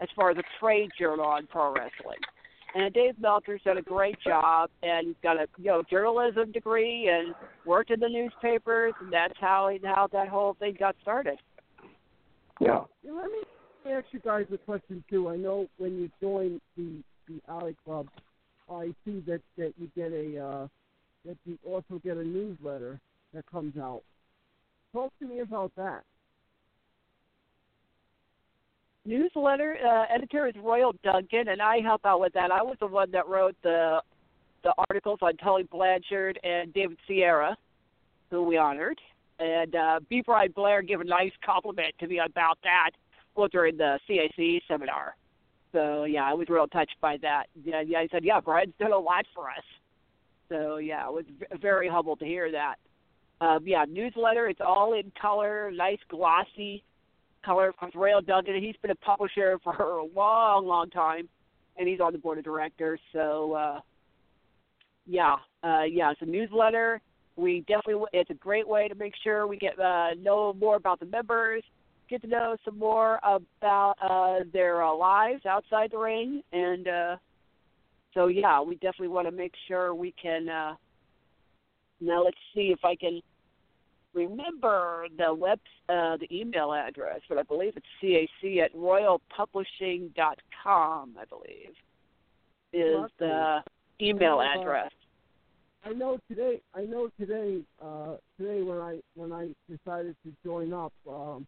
as 0.00 0.08
far 0.14 0.30
as 0.30 0.36
a 0.36 0.42
trade 0.60 0.90
journal 0.98 1.24
on 1.24 1.46
pro 1.46 1.72
wrestling. 1.72 2.18
And 2.74 2.92
Dave 2.92 3.18
Meltzer's 3.18 3.62
done 3.64 3.78
a 3.78 3.82
great 3.82 4.16
job 4.20 4.68
and 4.82 5.06
he's 5.06 5.16
got 5.22 5.36
a 5.36 5.46
you 5.56 5.66
know 5.66 5.82
journalism 5.88 6.52
degree 6.52 7.08
and 7.08 7.34
worked 7.64 7.90
in 7.90 8.00
the 8.00 8.08
newspapers 8.08 8.92
and 9.00 9.12
that's 9.12 9.38
how 9.40 9.68
he, 9.68 9.80
how 9.82 10.08
that 10.12 10.28
whole 10.28 10.54
thing 10.58 10.76
got 10.78 10.94
started. 11.02 11.38
Yeah, 12.60 12.84
let 13.04 13.26
me 13.26 13.42
me 13.86 13.92
ask 13.92 14.06
you 14.10 14.20
guys 14.20 14.46
a 14.52 14.58
question 14.58 15.02
too. 15.08 15.28
I 15.28 15.36
know 15.36 15.68
when 15.78 15.96
you 15.96 16.10
join 16.20 16.60
the 16.76 17.02
the 17.28 17.40
Alley 17.48 17.76
Club, 17.84 18.08
I 18.70 18.92
see 19.04 19.22
that 19.26 19.40
that 19.56 19.72
you 19.78 19.90
get 19.96 20.12
a 20.12 20.44
uh, 20.44 20.68
that 21.24 21.36
you 21.44 21.58
also 21.64 22.00
get 22.02 22.16
a 22.16 22.24
newsletter 22.24 23.00
that 23.32 23.46
comes 23.50 23.76
out. 23.76 24.02
Talk 24.96 25.12
to 25.18 25.26
me 25.26 25.40
about 25.40 25.72
that. 25.76 26.04
Newsletter 29.04 29.76
uh, 29.86 30.04
editor 30.10 30.46
is 30.46 30.54
Royal 30.58 30.94
Duncan, 31.04 31.48
and 31.48 31.60
I 31.60 31.80
help 31.80 32.06
out 32.06 32.18
with 32.18 32.32
that. 32.32 32.50
I 32.50 32.62
was 32.62 32.78
the 32.80 32.86
one 32.86 33.10
that 33.10 33.28
wrote 33.28 33.54
the 33.62 34.00
the 34.64 34.72
articles 34.88 35.18
on 35.20 35.36
Tully 35.36 35.64
Blanchard 35.64 36.40
and 36.42 36.72
David 36.72 36.96
Sierra, 37.06 37.58
who 38.30 38.42
we 38.42 38.56
honored, 38.56 38.98
and 39.38 39.76
uh, 39.76 40.00
B. 40.08 40.22
Brian 40.24 40.52
Blair 40.52 40.80
gave 40.80 41.02
a 41.02 41.04
nice 41.04 41.32
compliment 41.44 41.92
to 42.00 42.06
me 42.06 42.18
about 42.18 42.56
that 42.62 42.92
well 43.34 43.48
during 43.48 43.76
the 43.76 43.98
CAC 44.08 44.62
seminar. 44.66 45.14
So 45.72 46.04
yeah, 46.04 46.24
I 46.24 46.32
was 46.32 46.48
real 46.48 46.68
touched 46.68 46.96
by 47.02 47.18
that. 47.20 47.48
Yeah, 47.62 47.82
yeah, 47.82 47.98
I 47.98 48.08
said, 48.10 48.24
yeah, 48.24 48.40
Brian's 48.40 48.72
done 48.80 48.92
a 48.92 48.98
lot 48.98 49.26
for 49.34 49.50
us. 49.50 49.64
So 50.48 50.78
yeah, 50.78 51.04
I 51.04 51.10
was 51.10 51.26
very 51.60 51.86
humbled 51.86 52.20
to 52.20 52.24
hear 52.24 52.50
that. 52.50 52.76
Um, 53.40 53.60
yeah, 53.64 53.84
newsletter. 53.88 54.48
It's 54.48 54.60
all 54.64 54.94
in 54.94 55.12
color, 55.20 55.70
nice 55.74 55.98
glossy 56.08 56.82
color 57.44 57.72
from 57.78 57.90
Royal 57.94 58.20
Duncan. 58.20 58.60
He's 58.60 58.76
been 58.82 58.90
a 58.90 58.96
publisher 58.96 59.58
for 59.64 59.98
a 59.98 60.04
long, 60.04 60.66
long 60.66 60.90
time, 60.90 61.28
and 61.76 61.88
he's 61.88 62.00
on 62.00 62.12
the 62.12 62.18
board 62.18 62.38
of 62.38 62.44
directors. 62.44 63.00
So 63.12 63.52
uh, 63.52 63.80
yeah, 65.06 65.36
uh, 65.62 65.84
yeah, 65.84 66.10
it's 66.10 66.22
a 66.22 66.26
newsletter. 66.26 67.00
We 67.36 67.60
definitely 67.60 68.04
it's 68.12 68.30
a 68.30 68.34
great 68.34 68.66
way 68.66 68.88
to 68.88 68.94
make 68.94 69.14
sure 69.22 69.46
we 69.46 69.58
get 69.58 69.78
uh, 69.78 70.14
know 70.14 70.54
more 70.54 70.76
about 70.76 71.00
the 71.00 71.06
members, 71.06 71.62
get 72.08 72.22
to 72.22 72.28
know 72.28 72.56
some 72.64 72.78
more 72.78 73.20
about 73.22 73.94
uh, 74.00 74.44
their 74.52 74.82
uh, 74.82 74.94
lives 74.94 75.44
outside 75.46 75.90
the 75.92 75.98
ring, 75.98 76.42
and 76.52 76.88
uh, 76.88 77.16
so 78.14 78.28
yeah, 78.28 78.60
we 78.62 78.76
definitely 78.76 79.08
want 79.08 79.28
to 79.28 79.32
make 79.32 79.52
sure 79.68 79.94
we 79.94 80.12
can. 80.20 80.48
Uh, 80.48 80.74
now 82.00 82.24
let's 82.24 82.36
see 82.54 82.72
if 82.72 82.84
I 82.84 82.94
can 82.94 83.20
remember 84.14 85.06
the 85.18 85.32
web 85.34 85.60
uh, 85.88 86.16
the 86.16 86.28
email 86.30 86.72
address, 86.72 87.20
but 87.28 87.38
I 87.38 87.42
believe 87.42 87.74
it's 87.76 87.86
cac 88.00 88.64
at 88.64 88.74
royalpublishing 88.74 90.14
dot 90.14 90.38
com. 90.62 91.14
I 91.20 91.24
believe 91.26 91.74
is 92.72 93.10
the 93.18 93.62
email 94.00 94.38
Uh, 94.38 94.60
address. 94.60 94.90
I 95.84 95.92
know 95.92 96.18
today. 96.28 96.60
I 96.74 96.82
know 96.82 97.10
today. 97.18 97.60
Uh, 97.80 98.16
today 98.38 98.62
when 98.62 98.78
I 98.78 99.00
when 99.14 99.32
I 99.32 99.54
decided 99.70 100.16
to 100.24 100.32
join 100.44 100.72
up, 100.72 100.92
um, 101.08 101.46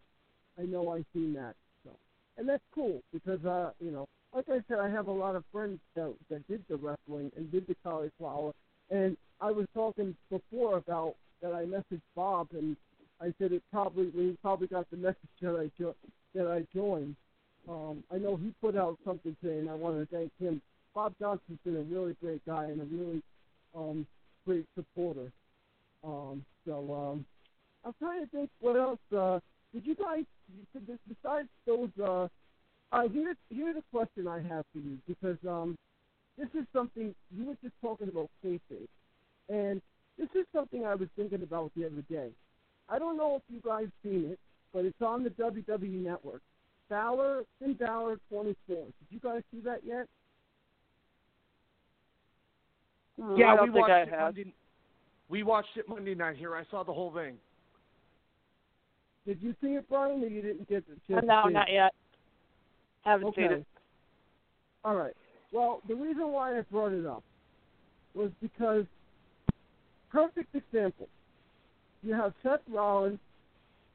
I 0.58 0.62
know 0.62 0.92
I 0.92 1.04
seen 1.12 1.34
that. 1.34 1.54
So, 1.84 1.90
and 2.36 2.48
that's 2.48 2.62
cool 2.74 3.02
because 3.12 3.44
uh, 3.44 3.72
you 3.80 3.90
know, 3.90 4.06
like 4.32 4.48
I 4.48 4.62
said, 4.68 4.78
I 4.78 4.88
have 4.90 5.08
a 5.08 5.12
lot 5.12 5.34
of 5.36 5.44
friends 5.50 5.80
that 5.96 6.14
that 6.30 6.46
did 6.46 6.62
the 6.68 6.76
wrestling 6.76 7.32
and 7.36 7.50
did 7.50 7.66
the 7.66 7.74
cauliflower. 7.82 8.52
And 8.90 9.16
I 9.40 9.50
was 9.52 9.66
talking 9.74 10.16
before 10.30 10.78
about 10.78 11.14
that 11.42 11.52
I 11.52 11.64
messaged 11.64 12.02
Bob 12.16 12.48
and 12.52 12.76
I 13.20 13.32
said 13.38 13.52
it 13.52 13.62
probably 13.72 14.10
he 14.12 14.36
probably 14.42 14.68
got 14.68 14.90
the 14.90 14.96
message 14.96 15.18
that 15.40 15.56
I 15.56 15.70
jo- 15.80 15.96
that 16.34 16.46
I 16.46 16.66
joined. 16.74 17.16
Um, 17.68 18.02
I 18.12 18.18
know 18.18 18.36
he 18.36 18.54
put 18.60 18.76
out 18.76 18.98
something 19.04 19.36
today, 19.42 19.58
and 19.58 19.68
I 19.68 19.74
want 19.74 19.98
to 19.98 20.16
thank 20.16 20.30
him. 20.38 20.62
Bob 20.94 21.14
Johnson's 21.20 21.58
been 21.64 21.76
a 21.76 21.82
really 21.82 22.16
great 22.20 22.44
guy 22.46 22.64
and 22.64 22.80
a 22.80 22.84
really 22.84 23.22
um, 23.74 24.06
great 24.46 24.64
supporter. 24.74 25.30
Um, 26.04 26.44
so 26.64 26.94
um, 26.94 27.26
I'm 27.84 27.94
trying 27.98 28.24
to 28.24 28.30
think 28.30 28.50
what 28.60 28.76
else. 28.76 29.00
Uh, 29.14 29.40
did 29.74 29.86
you 29.86 29.94
guys 29.94 30.24
besides 31.08 31.48
those? 31.66 31.90
Uh, 32.02 32.28
uh, 32.90 33.08
here's 33.12 33.36
here's 33.50 33.76
a 33.76 33.82
question 33.92 34.26
I 34.26 34.40
have 34.40 34.64
for 34.72 34.78
you 34.78 34.98
because 35.06 35.36
um, 35.46 35.76
this 36.38 36.48
is 36.54 36.66
something 36.72 37.14
you 37.36 37.44
were 37.44 37.56
just 37.62 37.74
talking 37.82 38.08
about 38.08 38.30
kayfabe, 38.44 38.88
and 39.48 39.80
this 40.18 40.28
is 40.34 40.46
something 40.54 40.84
I 40.84 40.94
was 40.94 41.08
thinking 41.16 41.42
about 41.42 41.72
the 41.76 41.86
other 41.86 42.02
day. 42.10 42.30
I 42.88 42.98
don't 42.98 43.16
know 43.16 43.36
if 43.36 43.42
you 43.48 43.60
guys 43.64 43.86
seen 44.02 44.30
it, 44.30 44.38
but 44.72 44.84
it's 44.84 45.00
on 45.00 45.24
the 45.24 45.30
WWE 45.30 46.02
Network. 46.02 46.42
Balor, 46.88 47.44
Finn 47.58 47.74
Balor 47.74 48.18
24. 48.30 48.76
Did 48.76 48.92
you 49.10 49.20
guys 49.20 49.42
see 49.52 49.60
that 49.60 49.80
yet? 49.84 50.06
Mm, 53.20 53.38
yeah, 53.38 53.54
we 53.54 53.66
think 53.66 53.88
watched 53.88 54.08
it 54.08 54.10
have. 54.10 54.34
Monday. 54.34 54.54
We 55.28 55.42
watched 55.42 55.76
it 55.76 55.88
Monday 55.88 56.14
night 56.14 56.36
here. 56.36 56.56
I 56.56 56.64
saw 56.70 56.82
the 56.82 56.92
whole 56.92 57.12
thing. 57.12 57.36
Did 59.26 59.42
you 59.42 59.54
see 59.60 59.68
it, 59.68 59.86
Brian, 59.90 60.22
or 60.22 60.26
you 60.26 60.40
didn't 60.40 60.68
get 60.68 60.84
the 60.86 60.94
chance? 61.12 61.26
no, 61.26 61.42
see 61.46 61.52
not 61.52 61.68
it? 61.68 61.74
yet. 61.74 61.92
Haven't 63.02 63.28
okay. 63.28 63.42
seen 63.42 63.52
it. 63.52 63.66
All 64.84 64.94
right. 64.94 65.12
Well, 65.52 65.82
the 65.86 65.94
reason 65.94 66.32
why 66.32 66.56
I 66.58 66.62
brought 66.62 66.92
it 66.92 67.04
up 67.04 67.22
was 68.14 68.30
because 68.40 68.86
perfect 70.10 70.54
example. 70.54 71.08
You 72.02 72.14
have 72.14 72.32
Seth 72.42 72.60
Rollins 72.70 73.18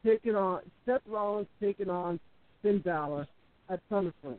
taking 0.05 0.35
on 0.35 0.61
Seth 0.85 1.01
Rollins 1.07 1.47
taking 1.61 1.89
on 1.89 2.19
Finn 2.61 2.79
Balor 2.79 3.27
at 3.69 3.79
SummerSlam. 3.89 4.37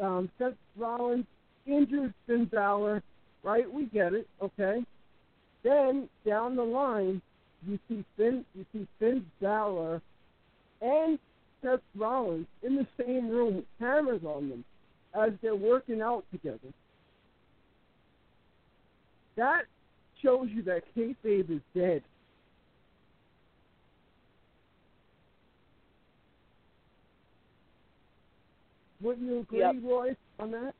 Um, 0.00 0.30
Seth 0.38 0.54
Rollins 0.76 1.26
injures 1.66 2.12
Finn 2.26 2.44
Balor, 2.46 3.02
right? 3.42 3.72
We 3.72 3.86
get 3.86 4.12
it, 4.14 4.28
okay. 4.42 4.84
Then 5.62 6.08
down 6.26 6.56
the 6.56 6.62
line, 6.62 7.20
you 7.66 7.78
see 7.88 8.04
Finn, 8.16 8.44
you 8.54 8.64
see 8.72 8.86
Finn 8.98 9.26
Balor 9.40 10.00
and 10.80 11.18
Seth 11.62 11.80
Rollins 11.96 12.46
in 12.62 12.76
the 12.76 12.86
same 13.02 13.28
room 13.28 13.56
with 13.56 13.64
cameras 13.78 14.22
on 14.24 14.48
them 14.48 14.64
as 15.14 15.32
they're 15.42 15.56
working 15.56 16.00
out 16.00 16.24
together. 16.30 16.72
That 19.36 19.64
shows 20.22 20.48
you 20.50 20.62
that 20.62 20.82
kayfabe 20.96 21.50
is 21.50 21.62
dead. 21.74 22.02
Wouldn't 29.00 29.26
you 29.26 29.40
agree, 29.40 29.60
Yep. 29.60 29.74
Roy, 29.84 30.16
on 30.40 30.50
that? 30.50 30.74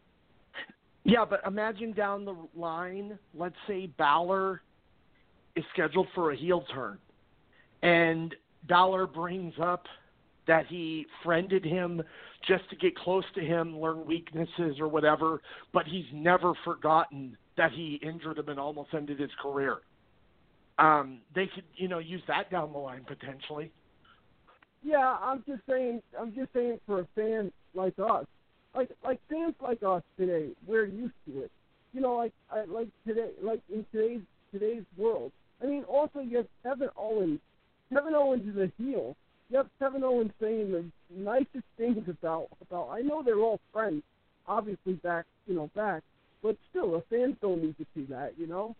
Yeah, 1.04 1.24
but 1.24 1.40
imagine 1.46 1.92
down 1.92 2.24
the 2.24 2.36
line, 2.54 3.18
let's 3.34 3.56
say 3.66 3.86
Balor 3.86 4.60
is 5.56 5.64
scheduled 5.72 6.08
for 6.14 6.32
a 6.32 6.36
heel 6.36 6.64
turn, 6.72 6.98
and 7.82 8.34
Balor 8.68 9.06
brings 9.06 9.54
up 9.62 9.86
that 10.46 10.66
he 10.66 11.06
friended 11.22 11.64
him 11.64 12.02
just 12.46 12.68
to 12.70 12.76
get 12.76 12.96
close 12.96 13.24
to 13.34 13.40
him, 13.40 13.78
learn 13.78 14.04
weaknesses 14.06 14.80
or 14.80 14.88
whatever, 14.88 15.40
but 15.72 15.86
he's 15.86 16.06
never 16.12 16.54
forgotten 16.64 17.36
that 17.58 17.72
he 17.72 18.00
injured 18.02 18.38
him 18.38 18.48
and 18.48 18.58
almost 18.58 18.94
ended 18.94 19.20
his 19.20 19.30
career. 19.42 19.78
Um, 20.78 21.18
they 21.34 21.46
could, 21.54 21.64
you 21.76 21.88
know, 21.88 21.98
use 21.98 22.22
that 22.28 22.50
down 22.50 22.72
the 22.72 22.78
line 22.78 23.04
potentially. 23.06 23.70
Yeah, 24.82 25.16
I'm 25.20 25.42
just 25.46 25.60
saying. 25.68 26.00
I'm 26.18 26.32
just 26.34 26.52
saying 26.54 26.78
for 26.86 27.00
a 27.00 27.06
fan 27.14 27.52
like 27.74 27.94
us, 27.98 28.26
like 28.74 28.90
like 29.04 29.20
fans 29.28 29.54
like 29.60 29.82
us 29.82 30.02
today, 30.16 30.50
we're 30.66 30.86
used 30.86 31.14
to 31.26 31.42
it. 31.42 31.50
You 31.92 32.00
know, 32.00 32.14
like 32.14 32.32
I, 32.50 32.64
like 32.64 32.88
today, 33.06 33.30
like 33.42 33.60
in 33.72 33.84
today's 33.92 34.20
today's 34.52 34.84
world. 34.96 35.32
I 35.62 35.66
mean, 35.66 35.82
also 35.84 36.20
you 36.20 36.38
have 36.38 36.46
Kevin 36.62 36.90
Owens. 36.96 37.40
Kevin 37.92 38.14
Owens 38.14 38.48
is 38.48 38.56
a 38.56 38.70
heel. 38.80 39.16
You 39.50 39.56
have 39.56 39.66
Kevin 39.80 40.04
Owens 40.04 40.30
saying 40.40 40.70
the 40.70 40.84
nicest 41.10 41.64
things 41.76 42.08
about 42.08 42.46
about. 42.62 42.90
I 42.90 43.00
know 43.00 43.24
they're 43.24 43.40
all 43.40 43.58
friends, 43.72 44.04
obviously 44.46 44.92
back 44.92 45.24
you 45.48 45.54
know 45.54 45.70
back, 45.74 46.02
but 46.42 46.56
still, 46.70 46.92
the 46.92 47.02
fans 47.10 47.36
don't 47.40 47.62
need 47.62 47.76
to 47.78 47.86
see 47.94 48.04
that. 48.04 48.32
You 48.38 48.46
know. 48.46 48.76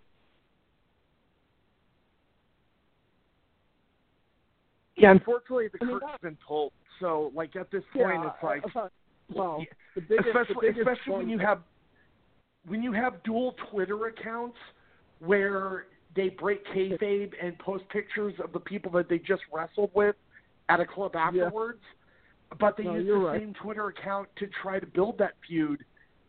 Yeah, 4.97 5.13
unfortunately, 5.13 5.69
the 5.69 5.79
I 5.81 5.85
mean, 5.85 6.01
curtain's 6.01 6.21
been 6.23 6.39
pulled. 6.47 6.73
So, 7.01 7.31
like 7.35 7.55
at 7.55 7.71
this 7.71 7.85
point, 7.93 8.21
Yeah, 8.23 8.31
it's 8.35 8.43
like, 8.43 8.63
uh, 8.75 8.81
uh, 8.81 8.89
well, 9.33 9.65
the 9.95 10.01
biggest, 10.01 10.25
the 10.25 10.41
especially 10.41 10.69
biggest 10.69 10.89
especially 10.89 11.19
when 11.19 11.29
you 11.29 11.39
have 11.39 11.61
when 12.67 12.83
you 12.83 12.93
have 12.93 13.23
dual 13.23 13.55
Twitter 13.71 14.07
accounts 14.07 14.57
where 15.21 15.87
they 16.17 16.31
break 16.31 16.67
kayfabe 16.67 17.33
and 17.41 17.57
post 17.59 17.85
pictures 17.91 18.35
of 18.43 18.53
the 18.53 18.61
people 18.61 18.91
that 18.93 19.09
they 19.09 19.19
just 19.19 19.43
wrestled 19.53 19.91
with 19.95 20.17
at 20.69 20.81
a 20.81 20.87
club 20.87 21.15
afterwards, 21.15 21.81
but 22.59 22.77
they 22.77 22.85
No, 22.85 22.95
use 22.95 23.07
the 23.07 23.15
right. 23.15 23.41
same 23.41 23.55
Twitter 23.55 23.89
account 23.89 24.29
to 24.37 24.49
try 24.61 24.81
to 24.81 24.87
build 24.87 25.17
that 25.19 25.35
feud. 25.47 25.85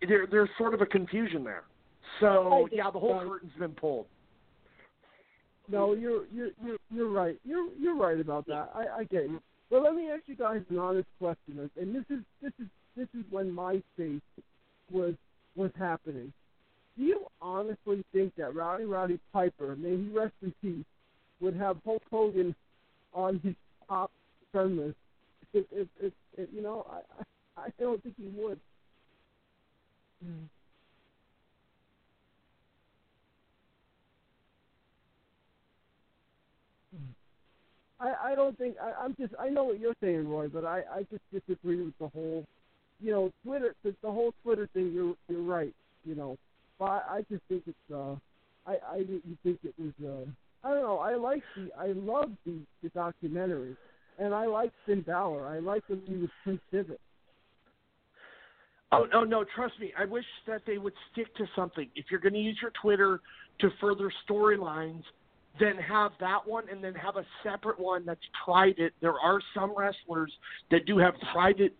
There, 0.07 0.27
there's 0.27 0.49
sort 0.57 0.73
of 0.73 0.81
a 0.81 0.85
confusion 0.85 1.43
there. 1.43 1.63
So 2.19 2.67
yeah, 2.71 2.89
the 2.91 2.99
whole 2.99 3.19
curtain's 3.19 3.51
been 3.59 3.71
pulled. 3.71 4.07
No, 5.67 5.93
you're 5.93 6.25
you're 6.33 6.49
you're 6.63 6.77
you're 6.91 7.09
right. 7.09 7.39
You're 7.45 7.69
you're 7.79 7.95
right 7.95 8.19
about 8.19 8.47
that. 8.47 8.71
I 8.73 8.99
I 8.99 9.03
get 9.03 9.23
you. 9.23 9.41
Well, 9.69 9.83
let 9.83 9.93
me 9.93 10.09
ask 10.09 10.23
you 10.25 10.35
guys 10.35 10.61
an 10.69 10.79
honest 10.79 11.07
question, 11.19 11.69
and 11.79 11.95
this 11.95 12.05
is 12.09 12.23
this 12.41 12.53
is 12.59 12.67
this 12.97 13.07
is 13.13 13.23
when 13.29 13.51
MySpace 13.51 14.21
was 14.91 15.13
was 15.55 15.71
happening. 15.77 16.33
Do 16.97 17.03
you 17.03 17.25
honestly 17.41 18.03
think 18.11 18.35
that 18.35 18.55
Rowdy 18.55 18.85
Roddy 18.85 19.19
Piper, 19.31 19.75
may 19.75 19.95
he 19.95 20.09
rest 20.09 20.33
in 20.41 20.53
peace, 20.61 20.85
would 21.39 21.55
have 21.55 21.77
Hulk 21.85 22.03
Hogan 22.09 22.55
on 23.13 23.39
his 23.43 23.55
top 23.87 24.11
friend 24.51 24.77
list 24.77 24.97
if 25.53 25.65
if 25.71 25.87
if, 26.01 26.13
It, 26.37 26.49
you 26.53 26.61
know, 26.61 26.85
I 26.89 27.61
I 27.61 27.69
don't 27.79 28.01
think 28.01 28.15
he 28.17 28.29
would. 28.35 28.59
Mm. 30.25 30.49
I 38.01 38.13
I 38.31 38.35
don't 38.35 38.57
think 38.59 38.77
I, 38.81 39.03
I'm 39.05 39.15
just 39.19 39.33
I 39.39 39.49
know 39.49 39.65
what 39.65 39.79
you're 39.79 39.95
saying, 40.01 40.29
Roy, 40.29 40.49
but 40.49 40.65
I 40.65 40.83
I 40.93 41.03
just 41.11 41.23
disagree 41.33 41.81
with 41.83 41.97
the 41.99 42.09
whole, 42.09 42.45
you 43.01 43.11
know, 43.11 43.31
Twitter 43.45 43.75
the, 43.83 43.95
the 44.03 44.11
whole 44.11 44.33
Twitter 44.43 44.69
thing. 44.73 44.91
You're 44.93 45.15
you're 45.29 45.43
right, 45.43 45.73
you 46.05 46.15
know, 46.15 46.37
but 46.79 46.85
I, 46.85 47.01
I 47.17 47.21
just 47.31 47.43
think 47.49 47.63
it's 47.67 47.93
uh 47.93 48.15
I 48.67 48.77
I 48.93 48.99
didn't 48.99 49.39
think 49.43 49.59
it 49.63 49.75
was 49.79 49.93
uh 50.05 50.67
I 50.67 50.73
don't 50.73 50.83
know 50.83 50.99
I 50.99 51.15
like 51.15 51.43
the 51.55 51.69
I 51.79 51.87
love 51.93 52.31
the 52.45 52.59
the 52.83 52.89
documentary, 52.89 53.77
and 54.19 54.35
I 54.35 54.47
like 54.47 54.71
Finn 54.85 55.01
Balor. 55.01 55.47
I 55.47 55.59
like 55.59 55.83
when 55.87 56.01
he 56.07 56.15
was 56.17 56.29
Prince 56.43 56.61
Devitt. 56.71 57.01
Oh 58.91 59.05
no, 59.11 59.23
no, 59.23 59.45
trust 59.55 59.79
me. 59.79 59.93
I 59.97 60.05
wish 60.05 60.25
that 60.47 60.61
they 60.65 60.77
would 60.77 60.93
stick 61.11 61.33
to 61.35 61.45
something. 61.55 61.89
If 61.95 62.05
you're 62.09 62.19
going 62.19 62.33
to 62.33 62.39
use 62.39 62.57
your 62.61 62.71
Twitter 62.81 63.21
to 63.59 63.69
further 63.79 64.11
storylines, 64.27 65.03
then 65.59 65.75
have 65.77 66.11
that 66.19 66.47
one 66.47 66.63
and 66.71 66.83
then 66.83 66.95
have 66.95 67.17
a 67.17 67.25
separate 67.43 67.79
one 67.79 68.05
that's 68.05 68.19
private. 68.43 68.93
There 69.01 69.19
are 69.19 69.39
some 69.53 69.73
wrestlers 69.77 70.31
that 70.71 70.85
do 70.85 70.97
have 70.97 71.13
private 71.31 71.75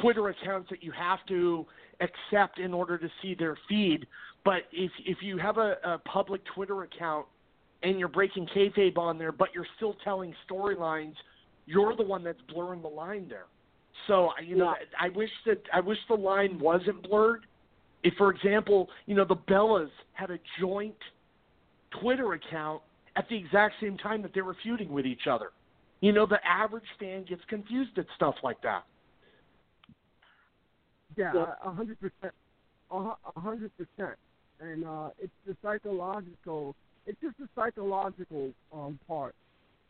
Twitter 0.00 0.28
accounts 0.28 0.68
that 0.70 0.82
you 0.82 0.92
have 0.92 1.20
to 1.28 1.66
accept 2.00 2.58
in 2.58 2.74
order 2.74 2.98
to 2.98 3.08
see 3.22 3.34
their 3.34 3.56
feed. 3.68 4.06
But 4.44 4.62
if 4.72 4.90
if 5.04 5.18
you 5.22 5.38
have 5.38 5.56
a, 5.56 5.76
a 5.84 5.98
public 5.98 6.42
Twitter 6.54 6.82
account 6.82 7.26
and 7.82 7.98
you're 7.98 8.08
breaking 8.08 8.46
kayfabe 8.54 8.98
on 8.98 9.16
there, 9.18 9.32
but 9.32 9.48
you're 9.54 9.66
still 9.76 9.96
telling 10.04 10.34
storylines, 10.48 11.14
you're 11.66 11.96
the 11.96 12.02
one 12.02 12.22
that's 12.22 12.40
blurring 12.52 12.82
the 12.82 12.88
line 12.88 13.26
there. 13.28 13.46
So 14.06 14.30
you 14.44 14.56
know, 14.56 14.74
I 15.00 15.08
wish 15.10 15.30
that 15.46 15.62
I 15.72 15.80
wish 15.80 15.98
the 16.08 16.14
line 16.14 16.58
wasn't 16.58 17.02
blurred. 17.02 17.46
If, 18.02 18.14
for 18.14 18.30
example, 18.30 18.88
you 19.06 19.14
know 19.14 19.24
the 19.24 19.36
Bellas 19.36 19.90
had 20.12 20.30
a 20.30 20.38
joint 20.60 20.96
Twitter 22.00 22.34
account 22.34 22.82
at 23.16 23.28
the 23.28 23.36
exact 23.36 23.74
same 23.80 23.96
time 23.96 24.22
that 24.22 24.32
they 24.34 24.42
were 24.42 24.56
feuding 24.62 24.92
with 24.92 25.06
each 25.06 25.26
other. 25.30 25.50
You 26.00 26.12
know, 26.12 26.26
the 26.26 26.38
average 26.46 26.84
fan 27.00 27.24
gets 27.24 27.42
confused 27.48 27.98
at 27.98 28.06
stuff 28.14 28.34
like 28.42 28.60
that. 28.62 28.84
Yeah, 31.16 31.32
a 31.64 31.72
hundred 31.72 31.98
percent, 31.98 32.34
a 32.90 33.14
hundred 33.36 33.70
percent, 33.76 34.16
and 34.60 34.84
uh, 34.84 35.08
it's 35.18 35.32
the 35.46 35.56
psychological. 35.62 36.76
It's 37.06 37.18
just 37.22 37.38
the 37.38 37.48
psychological 37.54 38.50
um, 38.72 38.98
part. 39.08 39.34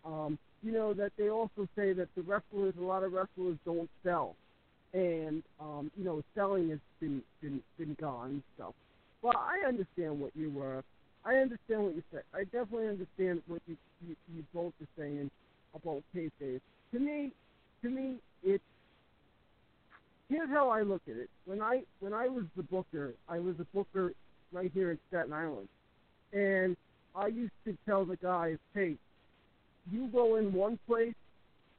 Um, 0.05 0.39
you 0.63 0.73
know 0.73 0.95
that 0.95 1.13
they 1.17 1.31
also 1.31 1.69
say 1.77 1.93
that 1.93 2.09
the 2.17 2.23
wrestlers, 2.23 2.75
a 2.79 2.83
lot 2.83 3.03
of 3.03 3.13
wrestlers 3.13 3.57
don't 3.65 3.91
sell, 4.03 4.35
and 4.93 5.43
um, 5.61 5.91
you 5.97 6.05
know 6.05 6.23
selling 6.35 6.71
has 6.71 6.79
been 7.01 7.23
been 7.41 7.63
been 7.79 7.97
gone 8.01 8.31
and 8.31 8.43
stuff. 8.55 8.75
Well, 9.23 9.37
I 9.37 9.67
understand 9.67 10.21
what 10.21 10.33
you 10.35 10.51
were. 10.51 10.83
I 11.25 11.37
understand 11.37 11.83
what 11.83 11.95
you 11.95 12.03
said. 12.13 12.23
I 12.35 12.45
definitely 12.45 12.89
understand 12.89 13.43
what 13.47 13.61
you 13.67 13.77
you, 14.07 14.17
you 14.35 14.45
both 14.55 14.73
are 14.81 14.89
saying 14.97 15.31
about 15.75 16.03
kayfabe. 16.15 16.61
To 16.93 16.99
me, 16.99 17.33
to 17.83 17.91
me, 17.91 18.17
it's 18.43 18.63
here's 20.29 20.49
how 20.51 20.71
I 20.71 20.83
look 20.83 21.03
at 21.09 21.17
it. 21.17 21.31
When 21.45 21.61
I 21.61 21.83
when 22.01 22.13
I 22.13 22.29
was 22.29 22.45
the 22.57 22.63
booker, 22.63 23.15
I 23.29 23.39
was 23.39 23.57
a 23.61 23.67
booker 23.75 24.13
right 24.53 24.71
here 24.73 24.91
in 24.91 24.99
Staten 25.09 25.33
Island, 25.33 25.69
and 26.33 26.77
I 27.15 27.29
used 27.29 27.53
to 27.65 27.77
tell 27.87 28.05
the 28.05 28.17
guys, 28.17 28.59
"Hey, 28.75 28.97
you 29.91 30.09
go 30.09 30.37
in 30.37 30.53
one 30.53 30.79
place, 30.87 31.15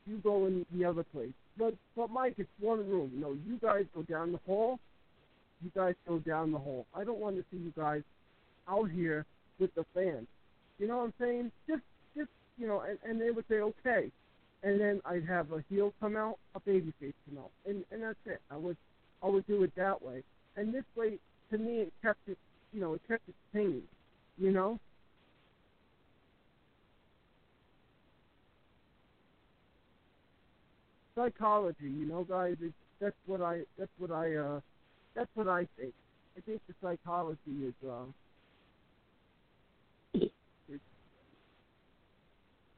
you 0.06 0.18
go 0.18 0.46
in 0.46 0.66
the 0.74 0.86
other 0.86 1.04
place. 1.04 1.34
But 1.58 1.76
but 1.96 2.10
Mike, 2.10 2.36
it's 2.38 2.50
one 2.60 2.88
room. 2.90 3.12
No, 3.16 3.36
you 3.48 3.58
guys 3.62 3.86
go 3.94 4.04
down 4.04 4.32
the 4.32 4.40
hall. 4.46 4.80
You 5.64 5.72
guys 5.76 5.96
go 6.08 6.20
down 6.20 6.52
the 6.52 6.60
hall. 6.60 6.86
I 6.94 7.04
don't 7.04 7.20
want 7.20 7.36
to 7.38 7.44
see 7.52 7.58
you 7.58 7.74
guys 7.76 8.04
out 8.70 8.90
here 8.92 9.26
with 9.60 9.74
the 9.76 9.86
fans. 9.94 10.28
You 10.78 10.88
know 10.88 10.98
what 10.98 11.04
I'm 11.06 11.14
saying? 11.20 11.52
Just 11.68 11.82
just 12.16 12.30
you 12.58 12.68
know, 12.68 12.82
and, 12.82 12.98
and 13.04 13.20
they 13.20 13.32
would 13.32 13.46
say 13.50 13.56
okay, 13.56 14.12
and 14.64 14.80
then 14.80 15.02
I'd 15.06 15.26
have 15.28 15.52
a 15.52 15.64
heel 15.70 15.94
come 16.00 16.16
out, 16.16 16.38
a 16.56 16.60
baby 16.60 16.94
face 17.00 17.14
come 17.28 17.40
out, 17.40 17.52
and 17.66 17.84
and 17.92 18.04
that's 18.04 18.20
it. 18.26 18.40
I 18.52 18.58
would 18.58 18.78
I 19.24 19.28
would 19.28 19.48
do 19.48 19.64
it 19.64 19.72
that 19.76 20.02
way, 20.02 20.24
and 20.56 20.74
this 20.74 20.86
way 20.96 21.18
to 21.52 21.58
me 21.58 21.80
it 21.80 21.94
kept 22.02 22.20
it 22.28 22.38
you 22.72 22.80
know 22.80 22.94
it 22.94 23.02
kept 23.08 23.28
it 23.28 23.36
sane. 23.54 23.84
You 24.38 24.52
know. 24.52 24.80
Psychology, 31.18 31.90
you 31.90 32.06
know, 32.06 32.24
guys. 32.24 32.56
It's, 32.62 32.74
that's 33.02 33.16
what 33.26 33.42
I. 33.42 33.62
That's 33.80 33.92
what 33.98 34.12
I. 34.12 34.36
uh 34.36 34.60
That's 35.16 35.30
what 35.34 35.48
I 35.48 35.68
think. 35.80 35.94
I 36.38 36.42
think 36.42 36.62
the 36.68 36.76
psychology 36.80 37.66
is. 37.66 37.74
uh 37.90 38.04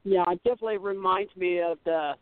Yeah, 0.04 0.24
it 0.28 0.42
definitely 0.42 0.78
reminds 0.78 1.36
me 1.36 1.60
of 1.60 1.76
the 1.84 2.12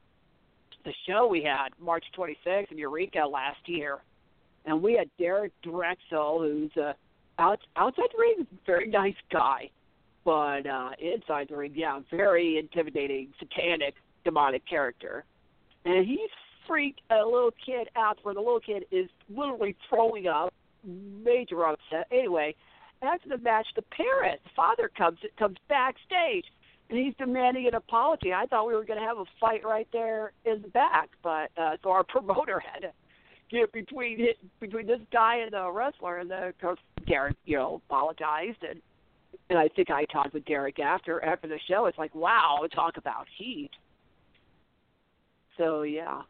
the 0.85 0.93
show 1.07 1.29
we 1.29 1.43
had 1.43 1.69
March 1.81 2.05
26th 2.17 2.73
in 2.73 2.79
Eureka 2.79 3.21
last 3.21 3.61
year, 3.67 3.99
and 4.65 4.83
we 4.83 4.95
had 4.95 5.09
Derek 5.19 5.53
Drexel, 5.63 6.41
who's 6.41 6.77
a 6.77 6.95
out, 7.39 7.61
outside 7.77 8.09
the 8.13 8.19
ring, 8.19 8.47
very 8.67 8.89
nice 8.89 9.15
guy, 9.31 9.71
but 10.25 10.67
uh 10.67 10.91
inside 11.01 11.47
the 11.49 11.57
ring, 11.57 11.73
yeah, 11.77 12.01
very 12.11 12.59
intimidating, 12.59 13.29
satanic, 13.39 13.95
demonic 14.25 14.67
character, 14.69 15.25
and 15.85 16.07
he 16.07 16.27
freaked 16.67 17.01
a 17.11 17.25
little 17.25 17.53
kid 17.65 17.89
out 17.97 18.19
where 18.23 18.35
the 18.35 18.41
little 18.41 18.61
kid 18.61 18.85
is 18.91 19.09
literally 19.29 19.75
throwing 19.89 20.27
up, 20.27 20.53
major 20.85 21.67
upset. 21.67 22.07
Anyway, 22.13 22.55
after 23.03 23.29
the 23.29 23.39
match, 23.39 23.67
the 23.77 23.83
parent, 23.83 24.41
the 24.45 24.51
father 24.55 24.91
comes 24.97 25.19
comes 25.39 25.57
backstage 25.69 26.45
and 26.91 26.99
he's 26.99 27.15
demanding 27.19 27.67
an 27.67 27.75
apology. 27.75 28.33
I 28.33 28.47
thought 28.47 28.67
we 28.67 28.75
were 28.75 28.85
going 28.85 29.01
to 29.01 29.07
have 29.07 29.19
a 29.19 29.25
fight 29.41 29.65
right 29.65 29.89
there 29.93 30.33
in 30.45 30.63
the 30.63 30.69
back, 30.69 31.11
but 31.23 31.51
uh, 31.57 31.77
so 31.83 31.91
our 31.91 32.05
promoter 32.09 32.61
had 32.61 32.81
to 32.81 32.93
get 33.51 33.73
between 33.73 34.21
it, 34.21 34.37
between 34.61 34.87
this 34.87 35.01
guy 35.13 35.37
and 35.37 35.53
the 35.53 35.71
wrestler, 35.71 36.19
and 36.19 36.31
the 36.31 36.53
coach 36.61 36.79
Derek, 37.07 37.37
you 37.45 37.57
know, 37.57 37.81
apologized, 37.89 38.63
and 38.69 38.81
and 39.51 39.59
I 39.59 39.69
think 39.69 39.91
I 39.91 40.05
talked 40.07 40.35
with 40.35 40.45
Derek 40.45 40.79
after 40.79 41.25
after 41.25 41.49
the 41.49 41.59
show. 41.69 41.87
It's 41.87 41.99
like, 41.99 42.15
wow, 42.15 42.67
talk 42.75 42.97
about 42.97 43.27
heat. 43.37 43.71
So 45.59 45.83
yeah. 45.83 46.23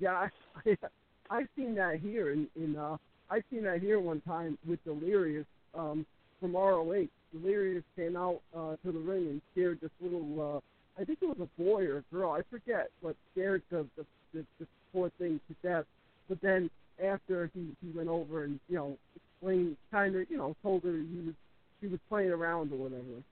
Yeah, 0.00 0.28
I, 0.64 0.76
I've 1.30 1.48
seen 1.56 1.74
that 1.74 2.00
here 2.00 2.32
in 2.32 2.48
in 2.56 2.76
uh 2.76 2.96
I've 3.28 3.42
seen 3.50 3.64
that 3.64 3.80
here 3.80 4.00
one 4.00 4.20
time 4.22 4.56
with 4.66 4.82
Delirious 4.84 5.46
um 5.74 6.06
from 6.40 6.54
ROH 6.54 7.06
Delirious 7.32 7.84
came 7.96 8.16
out 8.16 8.40
uh, 8.56 8.76
to 8.84 8.92
the 8.92 8.98
ring 8.98 9.26
and 9.28 9.42
scared 9.52 9.78
this 9.80 9.90
little, 10.00 10.62
uh, 10.96 11.00
I 11.00 11.04
think 11.04 11.18
it 11.22 11.26
was 11.26 11.40
a 11.40 11.62
boy 11.62 11.84
or 11.86 11.98
a 11.98 12.14
girl, 12.14 12.32
I 12.32 12.42
forget, 12.50 12.88
but 13.02 13.16
scared 13.32 13.62
the 13.70 13.86
the, 13.96 14.06
the, 14.32 14.46
the 14.60 14.66
poor 14.92 15.10
thing 15.18 15.40
to 15.48 15.68
death. 15.68 15.84
But 16.28 16.40
then 16.40 16.70
after 17.02 17.50
he 17.54 17.68
he 17.84 17.96
went 17.96 18.08
over 18.08 18.44
and 18.44 18.58
you 18.68 18.76
know 18.76 18.96
explained, 19.14 19.76
kind 19.90 20.16
of 20.16 20.30
you 20.30 20.36
know 20.38 20.56
told 20.62 20.82
her 20.84 20.92
he 20.92 21.20
was 21.26 21.34
he 21.80 21.86
was 21.88 22.00
playing 22.08 22.30
around 22.30 22.72
or 22.72 22.76
whatever, 22.76 23.22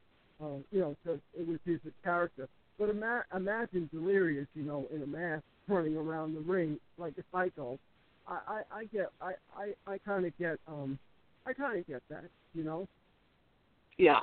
uh, 0.42 0.58
you 0.70 0.80
know, 0.80 0.96
because 1.02 1.20
it 1.38 1.46
was 1.46 1.58
his 1.64 1.80
character. 2.02 2.48
But 2.78 2.90
ima- 2.90 3.24
imagine 3.34 3.88
Delirious, 3.92 4.46
you 4.54 4.62
know, 4.62 4.86
in 4.92 5.02
a 5.02 5.06
mask 5.06 5.44
running 5.68 5.96
around 5.96 6.34
the 6.34 6.40
ring 6.40 6.78
like 6.98 7.14
a 7.18 7.22
psycho. 7.32 7.78
I 8.26 8.38
I, 8.46 8.78
I 8.78 8.84
get 8.86 9.10
I 9.20 9.32
I 9.56 9.92
I 9.92 9.98
kind 9.98 10.26
of 10.26 10.36
get 10.38 10.58
um 10.66 10.98
I 11.46 11.52
kind 11.52 11.78
of 11.78 11.86
get 11.86 12.02
that, 12.10 12.24
you 12.54 12.64
know. 12.64 12.88
Yeah. 13.98 14.20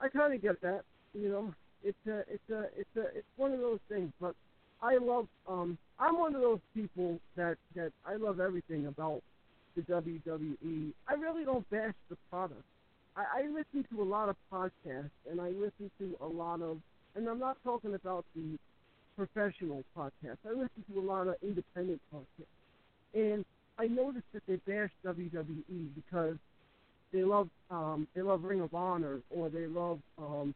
I 0.00 0.08
kind 0.08 0.34
of 0.34 0.42
get 0.42 0.60
that. 0.62 0.82
You 1.14 1.28
know, 1.28 1.54
it's 1.82 1.96
a, 2.06 2.18
it's 2.20 2.50
a, 2.50 2.64
it's 2.76 2.96
a, 2.96 3.18
it's 3.18 3.26
one 3.36 3.52
of 3.52 3.60
those 3.60 3.78
things. 3.88 4.12
But 4.20 4.34
I 4.82 4.96
love, 4.96 5.28
um, 5.48 5.78
I'm 5.98 6.18
one 6.18 6.34
of 6.34 6.40
those 6.40 6.58
people 6.74 7.18
that 7.36 7.56
that 7.76 7.92
I 8.04 8.16
love 8.16 8.40
everything 8.40 8.86
about 8.86 9.22
the 9.76 9.82
WWE. 9.82 10.92
I 11.08 11.14
really 11.14 11.44
don't 11.44 11.68
bash 11.70 11.94
the 12.10 12.16
product. 12.30 12.62
I, 13.16 13.42
I 13.42 13.42
listen 13.46 13.86
to 13.90 14.02
a 14.02 14.04
lot 14.04 14.28
of 14.28 14.36
podcasts, 14.52 15.10
and 15.30 15.40
I 15.40 15.48
listen 15.50 15.90
to 15.98 16.16
a 16.20 16.26
lot 16.26 16.60
of, 16.60 16.78
and 17.14 17.28
I'm 17.28 17.38
not 17.38 17.56
talking 17.62 17.94
about 17.94 18.24
the 18.34 18.58
professional 19.16 19.84
podcasts. 19.96 20.38
I 20.46 20.50
listen 20.50 20.84
to 20.92 21.00
a 21.00 21.04
lot 21.04 21.28
of 21.28 21.36
independent 21.42 22.00
podcasts, 22.12 23.14
and 23.14 23.44
I 23.78 23.86
noticed 23.86 24.26
that 24.32 24.42
they 24.46 24.56
bash 24.56 24.90
WWE 25.04 25.88
because 25.94 26.36
they 27.12 27.24
love 27.24 27.48
um, 27.70 28.08
they 28.14 28.22
love 28.22 28.44
Ring 28.44 28.60
of 28.60 28.74
Honor 28.74 29.20
or 29.30 29.48
they 29.48 29.66
love 29.66 30.00
um, 30.18 30.54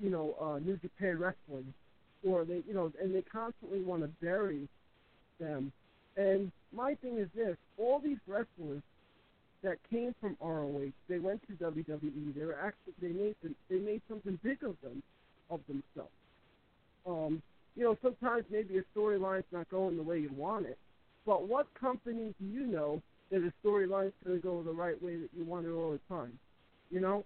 you 0.00 0.10
know 0.10 0.34
uh, 0.40 0.58
New 0.58 0.76
Japan 0.78 1.18
Wrestling 1.18 1.72
or 2.26 2.44
they 2.44 2.62
you 2.66 2.74
know 2.74 2.92
and 3.00 3.14
they 3.14 3.22
constantly 3.22 3.80
want 3.80 4.02
to 4.02 4.08
bury 4.22 4.68
them. 5.38 5.72
And 6.16 6.50
my 6.74 6.94
thing 6.94 7.18
is 7.18 7.28
this: 7.34 7.56
all 7.76 8.00
these 8.00 8.18
wrestlers 8.26 8.82
that 9.62 9.78
came 9.90 10.14
from 10.20 10.36
ROH, 10.40 10.92
they 11.08 11.18
went 11.18 11.42
to 11.48 11.54
WWE. 11.54 12.34
They 12.34 12.44
were 12.44 12.58
actually 12.58 12.94
they 13.02 13.08
made 13.08 13.36
them, 13.42 13.54
they 13.68 13.78
made 13.78 14.00
something 14.08 14.38
big 14.42 14.62
of 14.62 14.76
them 14.82 15.02
of 15.50 15.60
themselves. 15.66 16.12
Um, 17.06 17.42
you 17.76 17.84
know, 17.84 17.96
sometimes 18.02 18.44
maybe 18.50 18.78
a 18.78 18.98
storyline's 18.98 19.44
not 19.52 19.68
going 19.70 19.96
the 19.96 20.02
way 20.02 20.18
you 20.18 20.30
want 20.34 20.66
it. 20.66 20.78
But 21.24 21.46
what 21.48 21.66
company 21.78 22.34
do 22.40 22.46
you 22.46 22.66
know 22.66 23.02
that 23.30 23.38
a 23.38 23.52
storyline's 23.66 24.12
going 24.24 24.40
to 24.40 24.42
go 24.42 24.62
the 24.62 24.72
right 24.72 25.00
way 25.02 25.16
that 25.16 25.28
you 25.36 25.44
want 25.44 25.66
it 25.66 25.70
all 25.70 25.92
the 25.92 26.00
time? 26.14 26.38
You 26.90 27.00
know? 27.00 27.24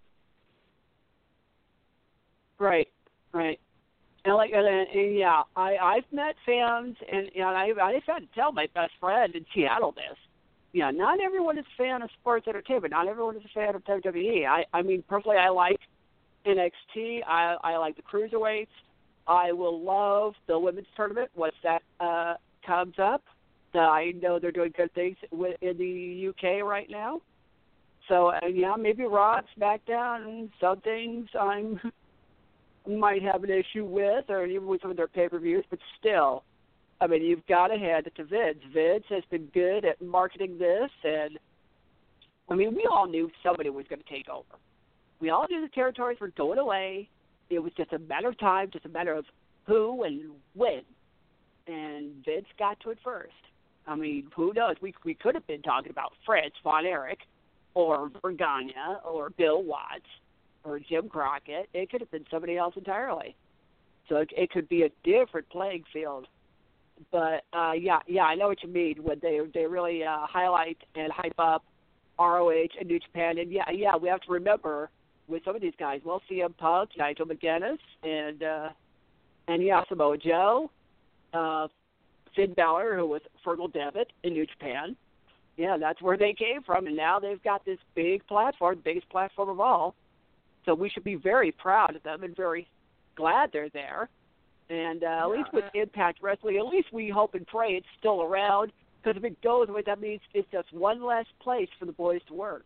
Right, 2.58 2.88
right. 3.32 3.58
And 4.24 4.34
like, 4.34 4.50
and, 4.52 4.66
and 4.66 5.16
yeah, 5.16 5.42
I 5.56 5.76
I've 5.76 6.12
met 6.12 6.34
fans, 6.44 6.94
and 7.10 7.30
know, 7.40 7.48
I 7.48 7.72
I've 7.82 8.02
had 8.06 8.18
to 8.18 8.28
tell 8.34 8.52
my 8.52 8.66
best 8.74 8.92
friend 9.00 9.34
in 9.34 9.46
Seattle 9.54 9.92
this. 9.92 10.18
Yeah, 10.72 10.90
not 10.90 11.20
everyone 11.20 11.58
is 11.58 11.64
a 11.74 11.82
fan 11.82 12.02
of 12.02 12.10
sports 12.20 12.46
entertainment. 12.46 12.92
Not 12.92 13.08
everyone 13.08 13.36
is 13.36 13.42
a 13.44 13.48
fan 13.54 13.74
of 13.74 13.82
WWE. 13.84 14.46
I 14.46 14.64
I 14.74 14.82
mean, 14.82 15.02
personally, 15.08 15.38
I 15.38 15.48
like 15.48 15.80
NXT. 16.46 17.20
I 17.26 17.56
I 17.62 17.76
like 17.76 17.96
the 17.96 18.02
cruiserweights. 18.02 18.68
I 19.26 19.52
will 19.52 19.80
love 19.80 20.34
the 20.46 20.58
women's 20.58 20.86
tournament 20.96 21.30
once 21.34 21.54
that 21.62 21.82
uh, 22.00 22.34
comes 22.66 22.94
up. 22.98 23.22
Uh, 23.74 23.78
I 23.78 24.12
know 24.20 24.38
they're 24.38 24.50
doing 24.50 24.72
good 24.76 24.92
things 24.94 25.16
with, 25.30 25.56
in 25.62 25.78
the 25.78 26.28
UK 26.28 26.64
right 26.64 26.88
now. 26.90 27.20
So 28.08 28.28
uh, 28.28 28.46
yeah, 28.52 28.74
maybe 28.76 29.04
Raw, 29.04 29.40
SmackDown, 29.56 30.50
some 30.60 30.80
things 30.80 31.28
I'm 31.38 31.80
might 32.88 33.22
have 33.22 33.44
an 33.44 33.50
issue 33.50 33.84
with, 33.84 34.24
or 34.28 34.46
even 34.46 34.66
with 34.66 34.80
some 34.82 34.90
of 34.90 34.96
their 34.96 35.08
pay 35.08 35.28
per 35.28 35.38
views, 35.38 35.64
but 35.70 35.78
still, 35.98 36.42
I 37.00 37.06
mean, 37.06 37.22
you've 37.22 37.46
got 37.46 37.68
to 37.68 37.78
hand 37.78 38.06
it 38.06 38.14
to 38.16 38.24
Vince. 38.24 38.58
Vince 38.72 39.04
has 39.08 39.22
been 39.30 39.46
good 39.54 39.84
at 39.84 40.00
marketing 40.02 40.58
this, 40.58 40.90
and 41.04 41.38
I 42.50 42.54
mean, 42.54 42.74
we 42.74 42.86
all 42.90 43.06
knew 43.06 43.30
somebody 43.42 43.70
was 43.70 43.86
going 43.88 44.02
to 44.02 44.08
take 44.08 44.28
over. 44.28 44.44
We 45.20 45.30
all 45.30 45.46
knew 45.50 45.60
the 45.60 45.68
territories 45.68 46.18
were 46.20 46.28
going 46.28 46.58
away. 46.58 47.08
It 47.50 47.58
was 47.58 47.72
just 47.76 47.92
a 47.92 47.98
matter 47.98 48.28
of 48.28 48.38
time, 48.38 48.70
just 48.72 48.86
a 48.86 48.88
matter 48.88 49.12
of 49.12 49.24
who 49.66 50.04
and 50.04 50.30
when. 50.54 50.82
And 51.66 52.24
Vince 52.24 52.46
got 52.58 52.80
to 52.80 52.90
it 52.90 52.98
first. 53.04 53.32
I 53.86 53.94
mean, 53.96 54.28
who 54.34 54.52
knows? 54.54 54.76
We 54.80 54.94
we 55.04 55.14
could 55.14 55.34
have 55.34 55.46
been 55.46 55.62
talking 55.62 55.90
about 55.90 56.12
Fritz 56.24 56.54
von 56.62 56.86
Erich, 56.86 57.20
or 57.74 58.10
Verne 58.22 58.36
Gagne, 58.36 58.74
or 59.04 59.30
Bill 59.30 59.62
Watts, 59.62 60.04
or 60.64 60.78
Jim 60.78 61.08
Crockett. 61.08 61.68
It 61.74 61.90
could 61.90 62.00
have 62.00 62.10
been 62.10 62.24
somebody 62.30 62.56
else 62.56 62.74
entirely. 62.76 63.34
So 64.08 64.16
it, 64.16 64.30
it 64.36 64.50
could 64.50 64.68
be 64.68 64.82
a 64.82 64.90
different 65.04 65.48
playing 65.50 65.84
field. 65.92 66.26
But 67.10 67.44
uh, 67.52 67.72
yeah, 67.72 68.00
yeah, 68.06 68.24
I 68.24 68.34
know 68.34 68.48
what 68.48 68.62
you 68.62 68.68
mean 68.68 68.96
when 69.02 69.18
they 69.22 69.40
they 69.54 69.66
really 69.66 70.04
uh, 70.04 70.26
highlight 70.26 70.78
and 70.94 71.10
hype 71.12 71.38
up 71.38 71.64
ROH 72.18 72.76
and 72.78 72.88
New 72.88 72.98
Japan. 72.98 73.38
And 73.38 73.50
yeah, 73.50 73.70
yeah, 73.72 73.96
we 73.96 74.08
have 74.08 74.20
to 74.22 74.32
remember 74.32 74.90
with 75.30 75.44
some 75.44 75.56
of 75.56 75.62
these 75.62 75.74
guys. 75.78 76.00
Well, 76.04 76.22
CM 76.30 76.56
Punk, 76.56 76.90
Nigel 76.98 77.26
McGuinness, 77.26 77.78
and 78.02 78.42
uh, 78.42 78.68
and 79.48 79.62
yeah, 79.62 79.82
Samoa 79.88 80.18
Joe, 80.18 80.70
uh, 81.32 81.68
Finn 82.34 82.54
Balor, 82.54 82.96
who 82.96 83.06
was 83.06 83.22
Fergal 83.44 83.72
Devitt 83.72 84.12
in 84.22 84.32
New 84.32 84.46
Japan. 84.46 84.96
Yeah, 85.56 85.76
that's 85.78 86.00
where 86.00 86.16
they 86.16 86.32
came 86.32 86.62
from, 86.62 86.86
and 86.86 86.96
now 86.96 87.18
they've 87.18 87.42
got 87.42 87.64
this 87.64 87.78
big 87.94 88.26
platform, 88.26 88.80
biggest 88.82 89.08
platform 89.10 89.48
of 89.48 89.60
all. 89.60 89.94
So 90.64 90.74
we 90.74 90.88
should 90.88 91.04
be 91.04 91.16
very 91.16 91.52
proud 91.52 91.96
of 91.96 92.02
them 92.02 92.22
and 92.22 92.36
very 92.36 92.66
glad 93.16 93.50
they're 93.52 93.70
there. 93.70 94.08
And 94.68 95.02
uh, 95.02 95.20
at 95.24 95.30
least 95.30 95.52
with 95.52 95.64
Impact 95.74 96.20
Wrestling, 96.22 96.56
at 96.56 96.66
least 96.66 96.92
we 96.92 97.08
hope 97.08 97.34
and 97.34 97.46
pray 97.46 97.72
it's 97.72 97.86
still 97.98 98.22
around. 98.22 98.72
Because 99.02 99.18
if 99.18 99.24
it 99.24 99.42
goes 99.42 99.68
away, 99.68 99.82
that 99.86 100.00
means 100.00 100.20
it's 100.34 100.48
just 100.52 100.72
one 100.72 101.02
less 101.02 101.26
place 101.42 101.68
for 101.78 101.86
the 101.86 101.92
boys 101.92 102.20
to 102.28 102.34
work. 102.34 102.64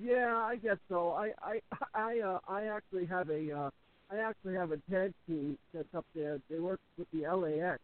Yeah, 0.00 0.36
I 0.36 0.56
guess 0.56 0.76
so. 0.88 1.10
I 1.10 1.32
I 1.42 1.60
I 1.94 2.20
uh, 2.20 2.38
I 2.48 2.64
actually 2.66 3.06
have 3.06 3.28
a 3.30 3.52
uh, 3.52 3.70
I 4.10 4.18
actually 4.18 4.54
have 4.54 4.72
a 4.72 4.78
tag 4.90 5.12
team 5.26 5.58
that's 5.74 5.92
up 5.94 6.06
there. 6.14 6.38
They 6.48 6.58
work 6.60 6.80
with 6.96 7.08
the 7.12 7.26
LAX, 7.28 7.80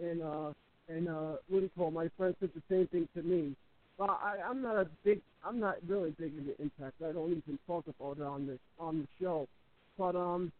and 0.00 0.22
uh 0.22 0.52
and 0.88 1.08
uh 1.08 1.36
what 1.48 1.60
do 1.60 1.62
you 1.62 1.70
call 1.76 1.90
my 1.90 2.08
friend 2.16 2.34
said 2.40 2.50
the 2.54 2.62
same 2.70 2.86
thing 2.88 3.08
to 3.16 3.22
me. 3.22 3.56
But 3.98 4.10
I 4.10 4.38
I'm 4.48 4.62
not 4.62 4.76
a 4.76 4.88
big 5.04 5.20
I'm 5.44 5.58
not 5.60 5.76
really 5.86 6.10
big 6.12 6.32
into 6.38 6.60
Impact. 6.62 6.94
I 7.02 7.12
don't 7.12 7.30
even 7.32 7.58
talk 7.66 7.84
about 7.88 8.18
it 8.18 8.24
on 8.24 8.46
the 8.46 8.58
on 8.78 9.00
the 9.00 9.08
show. 9.24 9.48
But 9.98 10.16
um 10.16 10.52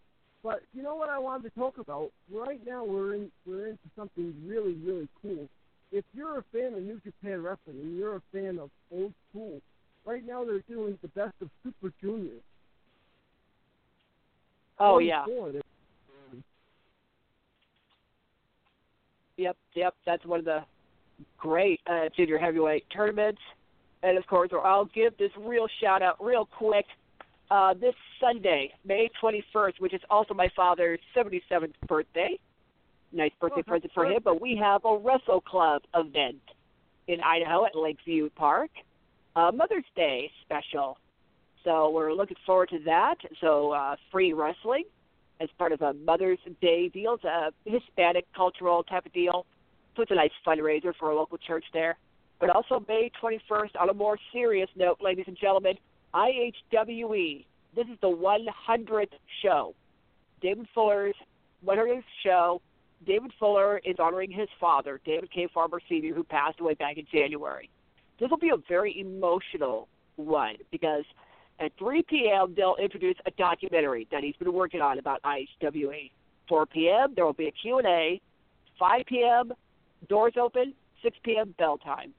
but 0.43 0.63
you 0.75 0.83
know 0.83 0.97
what 0.97 1.11
I 1.11 1.19
wanted 1.19 1.45
to 1.55 1.61
talk 1.61 1.79
about? 1.79 2.11
Right 2.31 2.61
now 2.67 2.85
we're 2.85 3.15
in 3.15 3.31
we're 3.47 3.69
into 3.69 3.89
something 3.97 4.35
really 4.47 4.75
really 4.75 5.09
cool. 5.23 5.49
If 5.93 6.05
you're 6.15 6.39
a 6.39 6.45
fan 6.53 6.75
of 6.75 6.83
New 6.83 7.01
Japan 7.05 7.43
Wrestling 7.43 7.79
and 7.81 7.99
you're 7.99 8.17
a 8.17 8.23
fan 8.33 8.59
of 8.59 8.71
old 8.93 9.13
school, 9.31 9.61
right 10.05 10.25
now 10.27 10.45
they're 10.45 10.63
doing 10.69 10.99
the 11.03 11.09
best 11.09 11.35
of 11.41 11.49
Super 11.63 11.93
Junior. 12.01 12.41
Oh 14.79 14.99
yeah. 14.99 15.25
Yep, 19.37 19.57
yep. 19.75 19.95
That's 20.05 20.25
one 20.25 20.41
of 20.41 20.45
the 20.45 20.61
great 21.39 21.81
uh, 21.87 22.09
junior 22.17 22.39
heavyweight 22.39 22.85
tournaments. 22.95 23.41
And 24.03 24.19
of 24.19 24.27
course, 24.27 24.51
I'll 24.53 24.87
give 24.87 25.17
this 25.19 25.31
real 25.39 25.67
shout 25.81 26.03
out 26.03 26.23
real 26.25 26.47
quick. 26.47 26.87
Uh, 27.51 27.75
this 27.75 27.95
Sunday, 28.19 28.73
May 28.85 29.11
21st, 29.23 29.75
which 29.79 29.93
is 29.93 30.01
also 30.09 30.33
my 30.33 30.49
father's 30.57 30.99
77th 31.15 31.75
birthday. 31.87 32.39
Nice 33.13 33.33
birthday 33.41 33.61
Oh, 33.61 33.69
present 33.69 33.93
for 33.93 34.07
him. 34.07 34.23
But 34.25 34.41
we 34.41 34.57
have 34.57 34.85
a 34.87 34.97
Wrestle 34.97 35.43
Club 35.43 35.83
event 35.95 36.41
in 37.09 37.21
Idaho 37.21 37.67
at 37.67 37.77
Lakeview 37.77 38.31
Park, 38.31 38.71
a 39.37 39.53
Mother's 39.53 39.85
Day 39.97 40.31
special. 40.43 40.99
So 41.65 41.91
we're 41.91 42.13
looking 42.13 42.37
forward 42.45 42.69
to 42.71 42.79
that. 42.87 43.17
So 43.41 43.73
uh, 43.73 43.97
free 44.11 44.33
wrestling 44.33 44.85
as 45.41 45.49
part 45.59 45.73
of 45.73 45.83
a 45.83 45.93
Mother's 45.93 46.39
Day 46.61 46.89
deal. 46.89 47.15
It's 47.15 47.25
a 47.25 47.53
Hispanic 47.65 48.27
cultural 48.35 48.83
type 48.83 49.07
of 49.07 49.13
deal. 49.13 49.47
So 49.97 50.03
it's 50.03 50.11
a 50.11 50.15
nice 50.15 50.31
fundraiser 50.47 50.93
for 50.99 51.11
a 51.11 51.17
local 51.17 51.39
church 51.39 51.65
there. 51.73 51.99
But 52.41 52.51
also 52.51 52.85
May 52.89 53.11
21st, 53.23 53.71
on 53.79 53.89
a 53.89 53.95
more 53.95 54.19
serious 54.33 54.69
note, 54.75 54.99
ladies 55.01 55.27
and 55.29 55.37
gentlemen, 55.41 55.75
IHWE. 56.15 57.45
This 57.75 57.87
is 57.87 57.99
the 58.01 58.09
100th 58.09 59.07
show. 59.43 59.75
David 60.41 60.67
Fuller's 60.75 61.15
100th 61.65 62.03
show. 62.25 62.61
David 63.07 63.33
Fuller 63.39 63.81
is 63.85 63.97
honoring 63.99 64.31
his 64.31 64.49
father, 64.61 65.01
David 65.05 65.31
K. 65.33 65.49
Farmer 65.53 65.81
Sr., 65.89 66.15
who 66.15 66.23
passed 66.23 66.61
away 66.61 66.75
back 66.75 66.99
in 66.99 67.07
January. 67.13 67.69
This 68.21 68.31
will 68.31 68.39
be 68.39 68.51
a 68.51 68.57
very 68.69 68.99
emotional 69.01 69.89
one 70.17 70.57
because 70.71 71.05
at 71.61 71.73
3 71.79 72.03
p.m. 72.09 72.55
they'll 72.57 72.77
introduce 72.83 73.17
a 73.27 73.31
documentary 73.33 74.07
that 74.11 74.23
he's 74.23 74.37
been 74.37 74.53
working 74.53 74.81
on 74.81 74.99
about 74.99 75.21
IHWA. 75.23 76.11
4 76.49 76.67
p.m. 76.67 77.13
there 77.15 77.25
will 77.25 77.33
be 77.33 77.49
a 77.49 77.53
Q&A. 77.53 78.21
5 78.79 79.03
p.m. 79.07 79.53
doors 80.09 80.35
open. 80.41 80.75
6 81.03 81.17
p.m. 81.25 81.55
bell 81.59 81.79
time. 81.79 82.13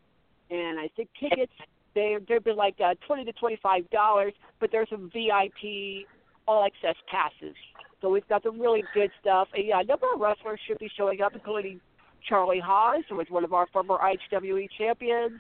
And 0.50 0.80
I 0.80 0.90
think 0.96 1.10
tickets 1.20 1.54
they 1.96 2.18
they've 2.28 2.44
been 2.44 2.56
like 2.56 2.76
uh, 2.84 2.96
20 3.06 3.26
to 3.26 3.34
25 3.34 3.90
dollars, 3.90 4.34
but 4.60 4.72
there's 4.72 4.90
some 4.90 5.12
VIP 5.14 6.08
all 6.48 6.66
access 6.66 6.96
passes. 7.10 7.56
So 8.02 8.10
we've 8.10 8.28
got 8.28 8.44
some 8.44 8.60
really 8.60 8.84
good 8.94 9.12
stuff. 9.22 9.48
And, 9.54 9.66
yeah, 9.66 9.80
a 9.80 9.84
number 9.84 10.08
of 10.14 10.20
wrestlers 10.20 10.60
should 10.68 10.80
be 10.80 10.90
showing 10.98 11.22
up, 11.22 11.34
including 11.34 11.80
Charlie 12.28 12.60
Haas, 12.60 13.04
who 13.10 13.16
was 13.16 13.28
one 13.30 13.44
of 13.44 13.54
our 13.54 13.68
former 13.68 13.98
IHWE 13.98 14.68
champions. 14.78 15.40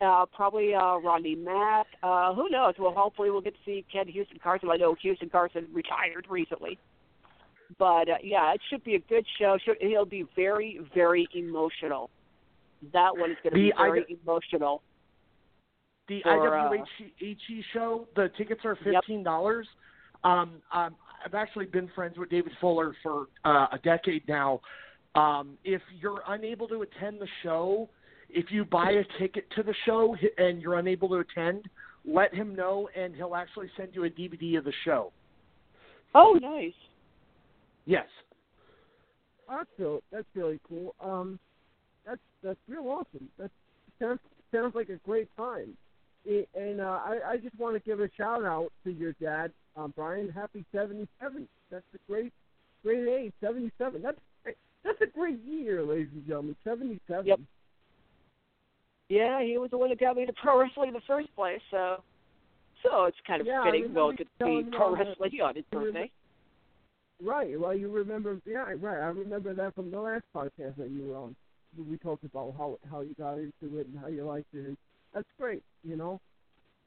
Uh, 0.00 0.26
probably 0.26 0.74
uh, 0.74 0.96
Rodney 0.98 1.34
Mack. 1.34 1.86
Uh, 2.02 2.32
who 2.32 2.48
knows? 2.50 2.74
Well, 2.78 2.94
hopefully 2.96 3.30
we'll 3.30 3.40
get 3.40 3.54
to 3.54 3.60
see 3.64 3.84
Ken 3.92 4.06
Houston 4.06 4.38
Carson. 4.42 4.70
I 4.70 4.76
know 4.76 4.94
Houston 5.02 5.28
Carson 5.28 5.66
retired 5.72 6.26
recently. 6.30 6.78
But, 7.78 8.08
uh, 8.08 8.14
yeah, 8.22 8.54
it 8.54 8.60
should 8.70 8.84
be 8.84 8.94
a 8.94 9.00
good 9.00 9.26
show. 9.38 9.58
Should, 9.64 9.76
he'll 9.80 10.04
be 10.04 10.24
very, 10.36 10.80
very 10.94 11.28
emotional. 11.34 12.10
That 12.92 13.16
one 13.16 13.32
is 13.32 13.36
going 13.42 13.54
to 13.54 13.58
be 13.58 13.72
very 13.76 14.02
I- 14.08 14.16
emotional. 14.22 14.82
The 16.06 16.22
for, 16.22 16.56
uh, 16.56 16.70
IWHE 16.70 17.62
show, 17.74 18.08
the 18.16 18.30
tickets 18.38 18.62
are 18.64 18.78
fifteen 18.82 19.22
dollars. 19.22 19.68
Um, 20.24 20.62
um, 20.72 20.96
I've 21.22 21.34
actually 21.34 21.66
been 21.66 21.90
friends 21.94 22.16
with 22.16 22.30
David 22.30 22.52
Fuller 22.62 22.94
for 23.02 23.26
uh, 23.44 23.66
a 23.72 23.78
decade 23.84 24.26
now. 24.26 24.60
Um, 25.14 25.58
if 25.64 25.82
you're 26.00 26.22
unable 26.28 26.66
to 26.68 26.80
attend 26.82 27.20
the 27.20 27.28
show, 27.42 27.90
if 28.30 28.50
you 28.50 28.64
buy 28.64 28.90
a 28.92 29.04
ticket 29.18 29.46
to 29.56 29.62
the 29.62 29.74
show 29.86 30.16
and 30.36 30.60
you're 30.60 30.78
unable 30.78 31.08
to 31.10 31.16
attend, 31.16 31.68
let 32.04 32.34
him 32.34 32.54
know, 32.54 32.88
and 32.96 33.14
he'll 33.14 33.34
actually 33.34 33.70
send 33.76 33.94
you 33.94 34.04
a 34.04 34.10
DVD 34.10 34.58
of 34.58 34.64
the 34.64 34.72
show. 34.84 35.12
Oh, 36.14 36.38
nice. 36.40 36.72
Yes. 37.86 38.06
That's 39.48 39.68
real, 39.78 40.00
that's 40.12 40.26
really 40.34 40.60
cool. 40.68 40.94
Um, 41.02 41.38
that's 42.06 42.20
that's 42.42 42.58
real 42.68 42.86
awesome. 42.88 43.28
That 43.38 43.50
sounds 43.98 44.20
sounds 44.52 44.74
like 44.74 44.88
a 44.90 44.96
great 45.06 45.28
time. 45.36 45.76
I- 46.26 46.46
And 46.54 46.80
uh, 46.80 47.00
I 47.04 47.18
I 47.32 47.36
just 47.38 47.58
want 47.58 47.74
to 47.74 47.80
give 47.80 48.00
a 48.00 48.08
shout 48.16 48.44
out 48.44 48.70
to 48.84 48.90
your 48.90 49.12
dad, 49.14 49.50
um, 49.76 49.92
Brian. 49.96 50.28
Happy 50.28 50.64
seventy 50.74 51.08
seven. 51.20 51.48
That's 51.70 51.84
a 51.94 51.98
great 52.10 52.32
great 52.82 53.08
age, 53.08 53.32
seventy 53.40 53.70
seven. 53.78 54.02
That's 54.02 54.18
that's 54.84 55.00
a 55.00 55.06
great 55.06 55.42
year, 55.44 55.82
ladies 55.82 56.08
and 56.12 56.26
gentlemen. 56.26 56.56
Seventy 56.62 57.00
seven. 57.08 57.26
Yep. 57.26 57.40
Yeah, 59.08 59.42
he 59.42 59.56
was 59.58 59.70
the 59.70 59.78
one 59.78 59.88
that 59.88 60.00
got 60.00 60.16
me 60.16 60.22
into 60.22 60.34
pro 60.34 60.60
wrestling 60.60 60.88
in 60.88 60.94
the 60.94 61.00
first 61.06 61.34
place, 61.34 61.60
so 61.70 62.02
so 62.82 63.04
it's 63.04 63.16
kind 63.26 63.40
of 63.40 63.46
Yeah, 63.46 63.64
fitting 63.64 63.92
we'll 63.94 64.12
to 64.12 64.24
telling 64.38 64.64
see 64.64 64.70
me 64.70 64.76
pro 64.76 64.94
wrestling 64.94 65.40
on 65.42 65.54
his 65.54 65.64
birthday. 65.72 66.10
Right. 67.22 67.58
Well, 67.58 67.74
you 67.74 67.90
remember? 67.90 68.40
Yeah, 68.46 68.72
right. 68.78 69.00
I 69.00 69.08
remember 69.08 69.52
that 69.54 69.74
from 69.74 69.90
the 69.90 70.00
last 70.00 70.24
podcast 70.34 70.76
that 70.76 70.90
you 70.90 71.06
were 71.06 71.16
on. 71.16 71.34
We 71.76 71.96
talked 71.98 72.24
about 72.24 72.54
how 72.56 72.78
how 72.90 73.00
you 73.00 73.14
got 73.18 73.34
into 73.34 73.78
it 73.78 73.86
and 73.88 73.98
how 73.98 74.08
you 74.08 74.24
liked 74.24 74.54
it. 74.54 74.76
That's 75.12 75.26
great. 75.38 75.62
You 75.82 75.96
know. 75.96 76.20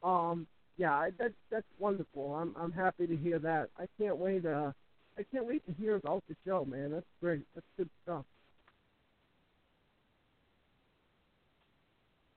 Um. 0.03 0.47
Yeah. 0.77 0.93
I, 0.93 1.09
that 1.19 1.33
that's 1.49 1.65
wonderful. 1.79 2.33
I'm 2.33 2.55
I'm 2.57 2.71
happy 2.71 3.07
to 3.07 3.17
hear 3.17 3.39
that. 3.39 3.69
I 3.77 3.85
can't 3.99 4.17
wait. 4.17 4.45
Uh. 4.45 4.71
I 5.17 5.23
can't 5.31 5.45
wait 5.45 5.65
to 5.65 5.73
hear 5.73 5.95
about 5.95 6.23
the 6.29 6.35
show, 6.45 6.65
man. 6.65 6.91
That's 6.91 7.05
great. 7.19 7.41
That's 7.53 7.67
good 7.77 7.89
stuff. 8.03 8.23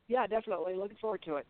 Yeah, 0.08 0.26
definitely. 0.26 0.74
Looking 0.74 0.96
forward 1.00 1.22
to 1.26 1.36
it. 1.36 1.46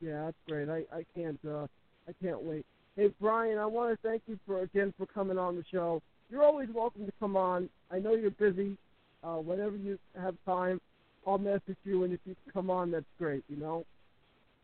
Yeah, 0.00 0.26
that's 0.26 0.36
great. 0.48 0.68
I 0.68 0.84
I 0.94 1.04
can't 1.14 1.38
uh 1.46 1.66
I 2.08 2.12
can't 2.22 2.42
wait. 2.42 2.64
Hey 2.96 3.10
Brian, 3.20 3.58
I 3.58 3.66
want 3.66 3.90
to 3.90 4.08
thank 4.08 4.22
you 4.26 4.38
for 4.46 4.62
again 4.62 4.94
for 4.96 5.06
coming 5.06 5.38
on 5.38 5.56
the 5.56 5.64
show. 5.70 6.02
You're 6.30 6.42
always 6.42 6.68
welcome 6.74 7.06
to 7.06 7.12
come 7.20 7.36
on. 7.36 7.68
I 7.90 7.98
know 7.98 8.14
you're 8.14 8.30
busy. 8.30 8.76
Uh, 9.24 9.36
whenever 9.36 9.76
you 9.76 9.98
have 10.20 10.36
time, 10.46 10.80
I'll 11.26 11.38
message 11.38 11.76
you, 11.84 12.04
and 12.04 12.12
if 12.12 12.20
you 12.24 12.36
can 12.44 12.52
come 12.52 12.70
on, 12.70 12.90
that's 12.90 13.04
great. 13.18 13.42
You 13.48 13.56
know. 13.56 13.84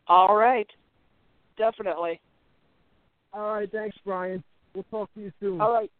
All 0.07 0.35
right. 0.35 0.67
Definitely. 1.57 2.21
All 3.33 3.53
right. 3.53 3.71
Thanks, 3.71 3.97
Brian. 4.05 4.43
We'll 4.73 4.85
talk 4.91 5.13
to 5.15 5.21
you 5.21 5.31
soon. 5.39 5.59
All 5.59 5.73
right. 5.73 5.91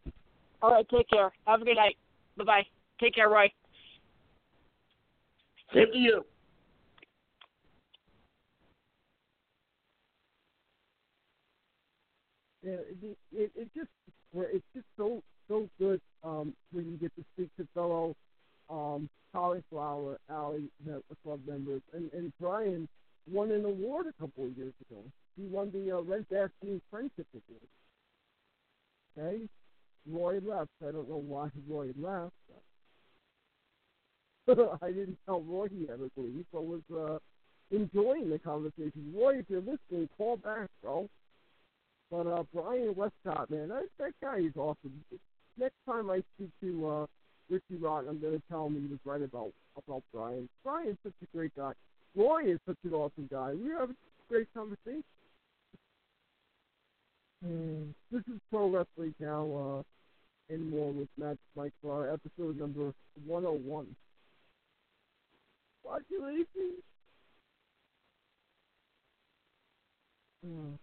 All 0.61 0.71
right. 0.71 0.87
Take 0.89 1.09
care. 1.09 1.31
Have 1.45 1.61
a 1.61 1.65
good 1.65 1.75
night. 1.75 1.97
Bye 2.37 2.43
bye. 2.43 2.65
Take 2.99 3.15
care, 3.15 3.29
Roy. 3.29 3.51
Same 5.73 5.91
to 5.91 5.97
you. 5.97 6.25
It, 12.65 13.17
it, 13.31 13.51
it 13.55 13.69
just 13.75 13.89
it's 14.33 14.65
just 14.73 14.87
so 14.97 15.21
so 15.47 15.69
good 15.79 16.01
um, 16.23 16.53
when 16.71 16.85
you 16.85 16.97
get 16.97 17.15
to 17.15 17.23
speak 17.33 17.49
to 17.57 17.67
fellow 17.73 18.15
um, 18.69 19.09
cauliflower 19.33 20.17
alley 20.29 20.69
club 21.23 21.39
members. 21.47 21.81
And 21.93 22.11
and 22.13 22.33
Brian 22.39 22.87
won 23.31 23.51
an 23.51 23.65
award 23.65 24.07
a 24.07 24.13
couple 24.21 24.45
of 24.45 24.57
years 24.57 24.73
ago. 24.89 25.01
He 25.37 25.45
won 25.45 25.71
the 25.71 25.97
uh, 25.97 26.01
Red 26.01 26.25
Bastien 26.29 26.81
Friendship 26.89 27.27
Award. 27.33 27.67
Okay, 29.17 29.47
Roy 30.09 30.39
left. 30.45 30.69
I 30.81 30.91
don't 30.91 31.09
know 31.09 31.23
why 31.25 31.49
Roy 31.69 31.91
left. 31.97 32.33
I 34.81 34.87
didn't 34.87 35.17
tell 35.25 35.41
Roy 35.41 35.67
he 35.69 35.87
had 35.87 35.97
to 35.97 36.11
leave. 36.17 36.45
I 36.53 36.57
was 36.57 36.81
uh, 36.93 37.17
enjoying 37.71 38.29
the 38.29 38.39
conversation. 38.39 39.13
Roy, 39.13 39.39
if 39.39 39.45
you're 39.49 39.59
listening, 39.59 40.09
call 40.17 40.37
back, 40.37 40.69
bro. 40.83 41.09
But 42.15 42.27
uh, 42.27 42.43
Brian 42.53 42.95
Westcott, 42.95 43.49
man, 43.49 43.67
that, 43.67 43.83
that 43.99 44.13
guy 44.21 44.37
is 44.37 44.55
awesome. 44.55 45.03
Next 45.57 45.75
time 45.85 46.09
I 46.09 46.21
speak 46.35 46.49
to 46.61 46.87
uh, 46.87 47.05
Richie 47.49 47.81
Rock, 47.81 48.05
I'm 48.07 48.21
going 48.21 48.35
to 48.35 48.41
tell 48.49 48.67
him 48.67 48.75
he 48.75 48.87
was 48.87 48.99
right 49.03 49.21
about 49.21 49.51
about 49.77 50.01
Brian. 50.13 50.47
Brian's 50.63 50.97
such 51.03 51.13
a 51.21 51.37
great 51.37 51.53
guy. 51.57 51.73
Roy 52.15 52.45
is 52.45 52.59
such 52.65 52.77
an 52.85 52.93
awesome 52.93 53.27
guy. 53.29 53.53
We 53.53 53.71
have 53.71 53.89
a 53.89 53.95
great 54.29 54.47
conversation. 54.53 55.03
Mm. 57.45 57.93
This 58.09 58.21
is 58.33 58.39
Pro 58.49 58.69
Wrestling 58.69 59.13
Now 59.19 59.83
uh, 60.49 60.53
and 60.53 60.71
more 60.71 60.93
with 60.93 61.09
Matt 61.17 61.37
Mike 61.57 61.73
Clark, 61.81 62.13
episode 62.13 62.57
number 62.57 62.93
101. 63.25 63.87
Why'd 65.83 66.01
you 66.09 66.25
leave? 66.25 66.45
Mm 70.47 70.77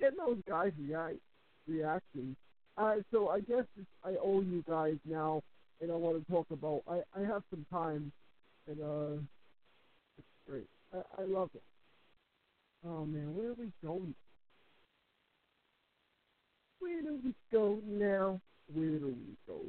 getting 0.00 0.18
those 0.18 0.38
guys 0.48 0.72
react 0.78 1.16
reacting. 1.66 2.36
Uh, 2.76 2.94
so 3.12 3.28
I 3.28 3.40
guess 3.40 3.64
I 4.04 4.14
owe 4.22 4.40
you 4.40 4.64
guys 4.68 4.96
now, 5.04 5.42
and 5.80 5.90
I 5.90 5.94
want 5.94 6.24
to 6.24 6.32
talk 6.32 6.46
about. 6.50 6.82
I 6.88 7.02
I 7.16 7.24
have 7.24 7.42
some 7.50 7.66
time, 7.70 8.12
and 8.66 8.80
uh, 8.80 9.20
it's 10.16 10.28
great. 10.48 10.66
I 10.92 11.22
I 11.22 11.24
love 11.24 11.50
it. 11.54 11.62
Oh 12.86 13.04
man, 13.04 13.34
where 13.36 13.50
are 13.50 13.54
we 13.54 13.72
going? 13.84 14.14
Where 16.78 17.02
do 17.02 17.18
we 17.24 17.34
go 17.52 17.80
now? 17.86 18.40
Where 18.72 18.98
do 18.98 19.08
we 19.08 19.36
go? 19.46 19.60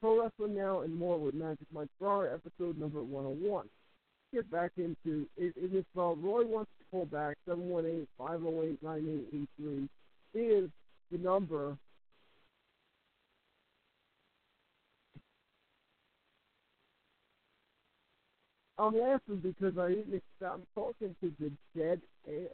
Pro 0.00 0.22
Wrestling 0.22 0.56
Now 0.56 0.80
and 0.80 0.94
more 0.94 1.18
with 1.18 1.34
Magic 1.34 1.66
Mike 1.72 1.88
Ferrara, 1.98 2.34
episode 2.34 2.78
number 2.78 3.02
101. 3.02 3.66
Get 4.32 4.50
back 4.50 4.72
into 4.78 5.28
it. 5.36 5.52
It 5.56 5.74
is 5.74 5.84
uh, 5.96 6.14
Roy 6.14 6.44
wants 6.46 6.70
call 6.90 7.06
back 7.06 7.36
718-508-9883 7.48 9.88
is 10.34 10.68
the 11.10 11.18
number 11.18 11.76
I'm 18.80 18.98
laughing 18.98 19.36
because 19.42 19.76
I 19.78 19.90
didn't 19.90 20.14
expect 20.14 20.54
I'm 20.54 20.66
talking 20.74 21.14
to 21.20 21.32
the 21.38 21.52
dead 21.76 22.00
air. 22.26 22.48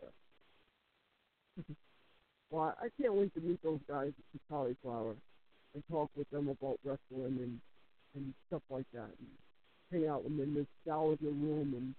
well, 2.51 2.75
I 2.83 2.89
can't 3.01 3.15
wait 3.15 3.33
to 3.35 3.41
meet 3.41 3.63
those 3.63 3.79
guys 3.89 4.09
at 4.09 4.25
the 4.33 4.41
cauliflower 4.51 5.15
and 5.75 5.85
talk 5.89 6.11
with 6.17 6.29
them 6.31 6.49
about 6.49 6.81
wrestling 6.85 7.39
and 7.39 7.61
and 8.17 8.35
stuff 8.49 8.63
like 8.71 8.87
that. 8.93 9.11
And 9.21 9.29
hang 9.93 10.09
out 10.09 10.25
with 10.25 10.37
them 10.37 10.49
in 10.49 10.55
this 10.55 10.67
nostalgia 10.85 11.27
room 11.27 11.75
and 11.77 11.95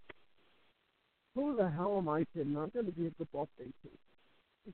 who 1.37 1.55
the 1.55 1.69
hell 1.69 1.97
am 1.97 2.09
I 2.09 2.25
kidding? 2.33 2.57
I'm 2.57 2.69
going 2.69 2.87
to 2.87 2.91
be 2.91 3.11
the 3.17 3.25
buffet 3.25 3.71
too. 3.83 4.73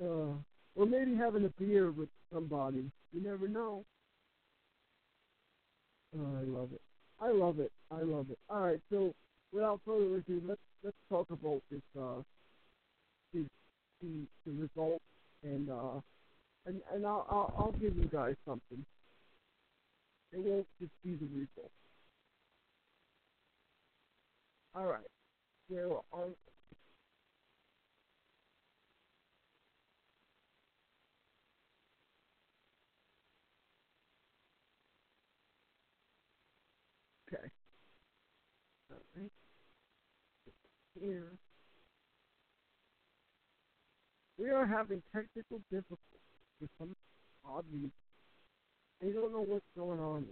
uh, 0.02 0.34
or 0.74 0.86
maybe 0.86 1.14
having 1.14 1.44
a 1.44 1.62
beer 1.62 1.90
with 1.90 2.08
somebody. 2.32 2.90
You 3.12 3.22
never 3.22 3.48
know. 3.48 3.84
Oh, 6.16 6.36
I 6.40 6.44
love 6.44 6.70
it. 6.72 6.80
I 7.20 7.30
love 7.30 7.58
it. 7.58 7.70
I 7.90 8.02
love 8.02 8.26
it. 8.30 8.38
All 8.48 8.60
right, 8.60 8.80
so 8.90 9.12
without 9.52 9.80
further 9.84 10.16
ado, 10.16 10.42
let's 10.46 10.60
let's 10.82 10.96
talk 11.10 11.26
about 11.30 11.60
this 11.70 11.82
uh 11.98 12.22
the 13.34 13.44
the, 14.00 14.26
the 14.46 14.52
result 14.52 15.02
and 15.42 15.68
uh 15.70 16.00
and 16.66 16.80
and 16.94 17.04
I'll, 17.06 17.26
I'll 17.28 17.54
I'll 17.58 17.72
give 17.72 17.96
you 17.96 18.08
guys 18.10 18.36
something. 18.46 18.84
It 20.32 20.40
won't 20.40 20.66
just 20.80 20.92
be 21.04 21.14
the 21.14 21.26
result. 21.26 21.72
All 24.78 24.86
right. 24.86 25.00
There 25.68 25.88
are 26.12 26.28
Okay. 37.26 37.48
All 38.90 38.98
right. 39.16 39.30
Here. 41.00 41.32
We 44.38 44.50
are 44.50 44.64
having 44.64 45.02
technical 45.12 45.60
difficulties 45.72 45.98
with 46.60 46.70
some 46.78 46.94
odd. 47.44 47.64
I 49.02 49.06
don't 49.06 49.32
know 49.32 49.44
what's 49.44 49.64
going 49.76 49.98
on. 49.98 50.24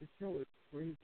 The 0.00 0.06
show 0.20 0.38
is 0.38 0.46
crazy. 0.72 0.96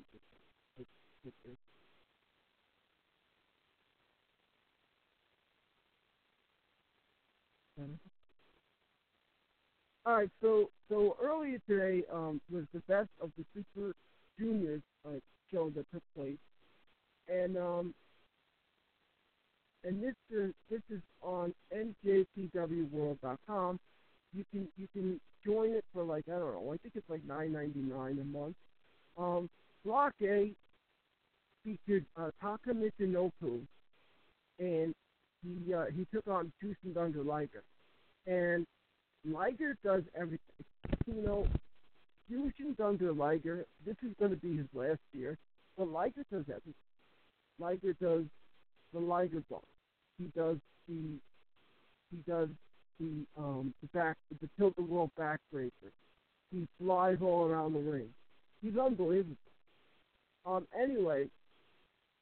All 10.07 10.15
right, 10.15 10.31
so 10.41 10.71
so 10.89 11.17
earlier 11.21 11.59
today 11.69 12.05
um, 12.13 12.41
was 12.51 12.65
the 12.73 12.81
best 12.89 13.09
of 13.21 13.33
the 13.37 13.45
Super 13.53 13.93
Juniors 14.39 14.83
uh, 15.05 15.19
show 15.53 15.69
that 15.71 15.85
took 15.93 16.03
place, 16.17 16.39
and 17.29 17.57
um, 17.57 17.93
and 19.83 20.01
this 20.01 20.15
is 20.31 20.55
this 20.71 20.83
is 20.91 21.01
on 21.23 21.53
njpwworld.com. 21.75 23.81
You 24.33 24.45
can 24.53 24.69
you 24.77 24.87
can 24.93 25.21
join 25.45 25.73
it 25.73 25.85
for 25.93 26.05
like 26.05 26.25
I 26.29 26.39
don't 26.39 26.55
know, 26.55 26.73
I 26.73 26.77
think 26.77 26.95
it's 26.95 27.11
like 27.11 27.25
nine 27.27 27.53
ninety 27.53 27.81
nine 27.81 28.21
a 28.21 28.25
month. 28.25 28.55
Um, 29.19 29.51
Block 29.85 30.13
A 30.23 30.53
featured 31.67 32.05
uh, 32.17 32.31
Taka 32.41 32.71
Michinoku, 32.71 33.61
and 34.61 34.95
he 35.43 35.75
uh, 35.75 35.87
he 35.95 36.07
took 36.15 36.27
on 36.29 36.53
Jushin 36.63 36.95
Thunder 36.95 37.23
Liger, 37.23 37.65
and 38.27 38.65
Liger 39.25 39.77
does 39.85 40.03
everything. 40.15 40.39
You 41.07 41.23
know, 41.23 41.47
Jushin 42.31 42.77
Thunder 42.77 43.13
Liger. 43.13 43.67
This 43.85 43.97
is 44.03 44.15
going 44.19 44.31
to 44.31 44.37
be 44.37 44.57
his 44.57 44.67
last 44.73 45.01
year, 45.13 45.37
but 45.77 45.89
Liger 45.89 46.25
does 46.33 46.45
everything. 46.49 46.75
Liger 47.59 47.95
does 48.01 48.25
the 48.93 49.01
Liger 49.01 49.43
bump. 49.51 49.65
He 50.19 50.27
does 50.37 50.59
the 50.89 51.19
he 52.11 52.19
does 52.29 52.49
the 53.01 53.27
um 53.37 53.75
the 53.83 53.89
back 53.93 54.17
the 54.41 54.49
tilt-a-whirl 54.57 55.11
backbreaker. 55.19 55.91
He 56.53 56.67
flies 56.81 57.19
all 57.21 57.47
around 57.47 57.73
the 57.73 57.81
ring. 57.81 58.09
He's 58.63 58.77
unbelievable. 58.79 59.37
Um. 60.45 60.67
Anyway, 60.81 61.29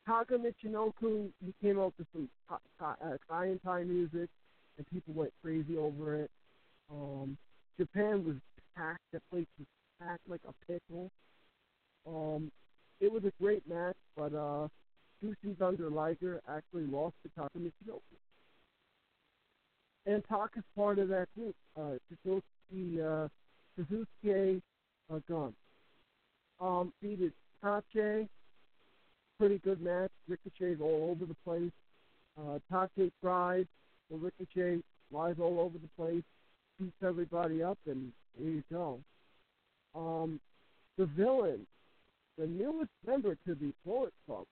Taka 0.06 0.34
Michinoku, 0.34 1.30
came 1.62 1.78
out 1.80 1.94
with 1.98 2.06
some 2.12 2.28
uh, 2.50 2.56
Thai 3.28 3.54
Thai 3.64 3.84
music, 3.84 4.28
and 4.76 4.86
people 4.92 5.14
went 5.14 5.32
crazy 5.42 5.76
over 5.76 6.20
it. 6.22 6.30
Um, 6.90 7.38
Japan 7.78 8.24
was 8.24 8.36
packed. 8.76 9.00
That 9.12 9.22
place 9.30 9.46
was 9.58 9.66
packed 10.00 10.28
like 10.28 10.42
a 10.46 10.52
pickle. 10.70 11.10
Um, 12.06 12.50
it 13.00 13.10
was 13.10 13.24
a 13.24 13.32
great 13.42 13.66
match, 13.68 13.96
but 14.16 14.34
uh, 14.34 14.68
Jushin 15.22 15.56
Thunder 15.58 15.90
Liger 15.90 16.40
actually 16.48 16.86
lost 16.86 17.14
to 17.22 17.30
Taka 17.34 17.58
Michinoku. 17.58 18.00
And 20.06 20.22
Taka's 20.28 20.64
part 20.76 20.98
of 20.98 21.08
that 21.08 21.28
group. 21.34 21.54
Uh, 21.78 21.96
Suzuki, 22.08 23.00
uh, 23.00 23.28
Suzuki 23.76 24.62
uh, 25.12 25.18
Gun. 25.28 25.54
Um, 26.60 26.92
beat 27.00 27.32
Taichi. 27.64 28.28
Pretty 29.44 29.58
good 29.58 29.82
match. 29.82 30.10
Ricochet's 30.26 30.80
all 30.80 31.10
over 31.10 31.26
the 31.26 31.36
place. 31.44 31.70
Uh, 32.40 32.58
Taichi 32.72 33.12
tries. 33.20 33.66
Ricochet 34.10 34.78
lies 35.12 35.34
all 35.38 35.60
over 35.60 35.76
the 35.76 35.90
place. 35.98 36.22
Beats 36.80 36.96
everybody 37.06 37.62
up, 37.62 37.76
and 37.84 38.10
there 38.38 38.48
you 38.48 38.64
go. 38.72 39.00
Um, 39.94 40.40
the 40.96 41.04
villain, 41.04 41.66
the 42.38 42.46
newest 42.46 42.88
member 43.06 43.36
to 43.46 43.54
the 43.54 43.70
Bullet 43.84 44.14
Club, 44.24 44.46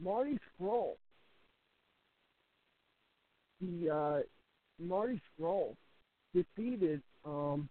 Marty 0.00 0.38
Scurll. 0.62 0.92
The 3.60 3.90
uh, 3.90 4.20
Marty 4.78 5.20
Scurll 5.40 5.74
defeated 6.32 7.02
um, 7.24 7.68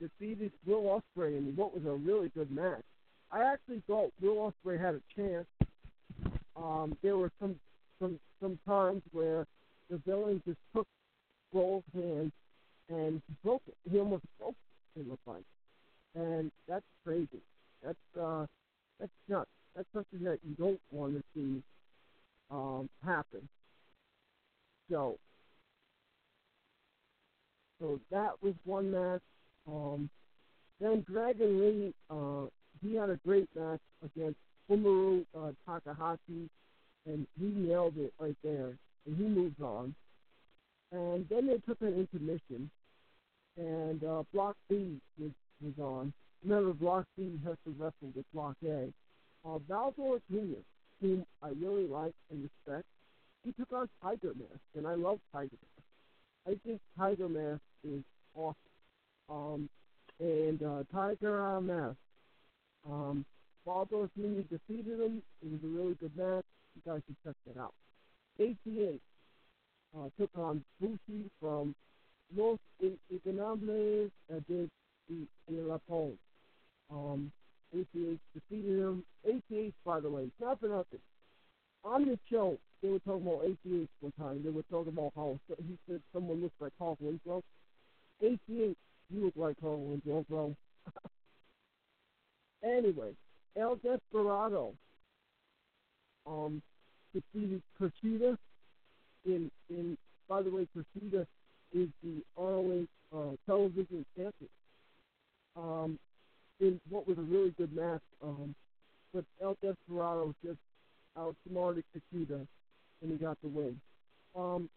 defeated 0.00 0.52
Will 0.64 1.02
Ospreay 1.18 1.36
in 1.36 1.52
what 1.56 1.74
was 1.74 1.84
a 1.84 1.96
really 1.96 2.28
good 2.28 2.52
match. 2.52 2.84
I 3.32 3.42
actually 3.44 3.82
thought 3.86 4.12
Will 4.20 4.52
Ospreay 4.52 4.78
had 4.78 4.94
a 4.94 5.00
chance. 5.16 5.46
Um, 6.54 6.96
there 7.02 7.16
were 7.16 7.30
some 7.40 7.56
some 7.98 8.20
some 8.40 8.58
times 8.66 9.02
where 9.12 9.46
the 9.88 9.98
villain 10.06 10.42
just 10.46 10.58
took 10.74 10.86
Scurll's 11.50 11.84
hand 11.94 12.30
and 12.88 13.22
broke 13.42 13.62
it. 13.66 13.74
He 13.90 13.98
almost 13.98 14.24
broke 14.38 14.54
it 14.96 15.00
in 15.00 15.08
the 15.08 15.16
fight, 15.24 15.44
and 16.14 16.50
that's 16.68 16.84
crazy. 17.06 17.40
That's 17.82 17.96
uh, 18.20 18.46
that's 19.00 19.12
not 19.28 19.48
that's 19.74 19.88
something 19.94 20.22
that 20.24 20.38
you 20.46 20.54
don't 20.58 20.80
want 20.90 21.14
to 21.14 21.22
see 21.34 21.62
um, 22.50 22.88
happen. 23.04 23.48
So, 24.90 25.16
so 27.80 27.98
that 28.10 28.32
was 28.42 28.54
one 28.64 28.90
match. 28.90 29.22
Um, 29.66 30.10
then 30.80 31.04
Dragon 31.08 31.60
Lee, 31.60 31.94
uh, 32.10 32.46
he 32.82 32.96
had 32.96 33.10
a 33.10 33.16
great 33.26 33.48
match 33.54 33.80
against 34.04 34.38
Hiromu 34.70 35.24
uh, 35.36 35.50
Takahashi, 35.66 36.48
and 37.06 37.26
he 37.38 37.46
nailed 37.46 37.96
it 37.98 38.12
right 38.18 38.36
there. 38.42 38.72
And 39.06 39.16
he 39.16 39.24
moves 39.24 39.60
on. 39.60 39.94
And 40.92 41.26
then 41.28 41.46
they 41.46 41.58
took 41.66 41.80
an 41.80 41.94
intermission, 41.94 42.70
and 43.56 44.04
uh, 44.04 44.22
Block 44.32 44.56
B 44.68 45.00
was, 45.18 45.30
was 45.62 45.72
on. 45.78 46.12
Remember, 46.44 46.72
Block 46.72 47.06
B 47.16 47.38
has 47.44 47.56
to 47.64 47.70
wrestle 47.78 48.12
with 48.14 48.26
Block 48.34 48.56
A. 48.64 48.92
Uh, 49.44 49.58
Volador 49.68 50.20
Jr., 50.30 50.60
whom 51.00 51.24
I 51.42 51.48
really 51.60 51.86
like 51.86 52.12
and 52.30 52.42
respect, 52.42 52.86
he 53.44 53.52
took 53.52 53.72
on 53.72 53.88
Tiger 54.02 54.32
Mask, 54.38 54.60
and 54.76 54.86
I 54.86 54.94
love 54.94 55.18
Tiger 55.32 55.50
Mask. 55.50 55.86
I 56.46 56.66
think 56.66 56.80
Tiger 56.96 57.28
Mask 57.28 57.60
is 57.84 58.02
awesome. 58.34 58.56
Um, 59.28 59.68
and 60.20 60.62
uh, 60.62 60.84
Tiger 60.92 61.60
Mask, 61.60 61.96
um, 62.88 63.24
Volador 63.66 64.08
Jr. 64.16 64.42
defeated 64.50 65.00
him. 65.00 65.22
It 65.42 65.52
was 65.52 65.60
a 65.64 65.66
really 65.66 65.94
good 65.94 66.16
match. 66.16 66.44
You 66.74 66.82
guys 66.86 67.02
should 67.06 67.16
check 67.24 67.36
that 67.46 67.60
out. 67.60 67.74
ACH 68.38 69.00
uh, 69.96 70.08
took 70.18 70.30
on 70.36 70.64
Bushi 70.80 71.30
from 71.40 71.74
Los 72.34 72.58
Ingobernables 72.82 74.10
de, 74.48 74.68
de, 75.08 75.28
de 75.48 75.62
La 75.62 75.78
Pone. 75.88 76.18
Um, 76.90 77.30
ACH 77.74 78.20
defeated 78.34 78.78
him. 78.78 79.04
ACH, 79.24 79.74
by 79.84 80.00
the 80.00 80.10
way, 80.10 80.30
not 80.40 80.60
for 80.60 80.68
nothing. 80.68 81.00
On 81.84 82.04
the 82.04 82.18
show, 82.30 82.56
they 82.82 82.88
were 82.88 82.98
talking 83.00 83.26
about 83.26 83.44
ACH 83.44 83.88
one 84.00 84.12
time. 84.18 84.42
They 84.42 84.50
were 84.50 84.64
talking 84.70 84.92
about 84.92 85.12
how 85.14 85.38
he 85.58 85.78
said 85.88 86.00
someone 86.12 86.42
looks 86.42 86.54
like 86.60 86.72
Paul 86.78 86.96
Winslow. 87.00 87.42
ACH, 88.22 88.40
you 88.48 88.76
look 89.10 89.34
like 89.36 89.60
Paul 89.60 89.78
Winslow, 89.78 90.24
bro. 90.28 90.56
anyway, 92.64 93.14
El 93.56 93.76
Desperado 93.76 94.74
um, 96.26 96.62
defeated 97.14 97.62
Kushida 97.80 98.36
in 99.24 99.50
in. 99.70 99.96
By 100.28 100.42
the 100.42 100.50
way, 100.50 100.66
Kushida 100.74 101.26
is 101.74 101.88
the 102.02 102.22
ROH 102.36 102.86
uh, 103.14 103.36
television 103.46 104.06
champion. 104.16 104.48
Um, 105.56 105.98
in 106.60 106.80
what 106.88 107.06
was 107.06 107.18
a 107.18 107.22
really 107.22 107.52
good 107.58 107.74
match. 107.74 108.00
Um, 108.22 108.54
but 109.12 109.24
El 109.42 109.56
Desperado 109.62 110.34
just 110.44 110.58
outsmarted 111.18 111.84
Kushida, 111.94 112.46
and 113.02 113.10
he 113.10 113.16
got 113.16 113.36
the 113.42 113.48
win. 113.48 113.80
Um, 114.34 114.70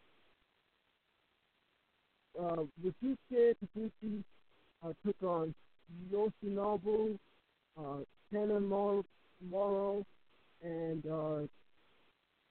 uh, 2.38 2.64
Ryusuke 2.84 3.56
Taguchi 3.64 4.24
uh, 4.84 4.92
took 5.06 5.16
on 5.24 5.54
Yoshinobu, 6.12 7.18
uh, 7.78 7.98
Kenan 8.32 8.68
Mor- 8.68 9.04
Morrow, 9.50 10.06
and 10.64 11.06
uh, 11.06 11.42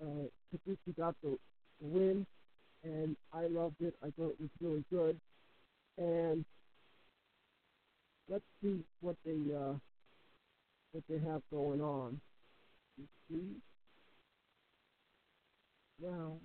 uh, 0.03 0.27
got 0.99 1.15
the, 1.23 1.37
the 1.81 1.87
win, 1.87 2.27
and 2.85 3.17
I 3.33 3.47
loved 3.47 3.81
it. 3.81 3.95
I 4.03 4.11
thought 4.17 4.31
it 4.31 4.41
was 4.41 4.51
really 4.61 4.85
good. 4.91 5.19
And 5.99 6.45
let's 8.29 8.45
see 8.63 8.81
what 9.01 9.17
they 9.25 9.39
uh, 9.55 9.75
what 10.93 11.05
they 11.09 11.19
have 11.19 11.43
going 11.51 11.81
on. 11.81 12.21
You 12.99 13.07
see? 13.29 13.57
Now, 16.03 16.37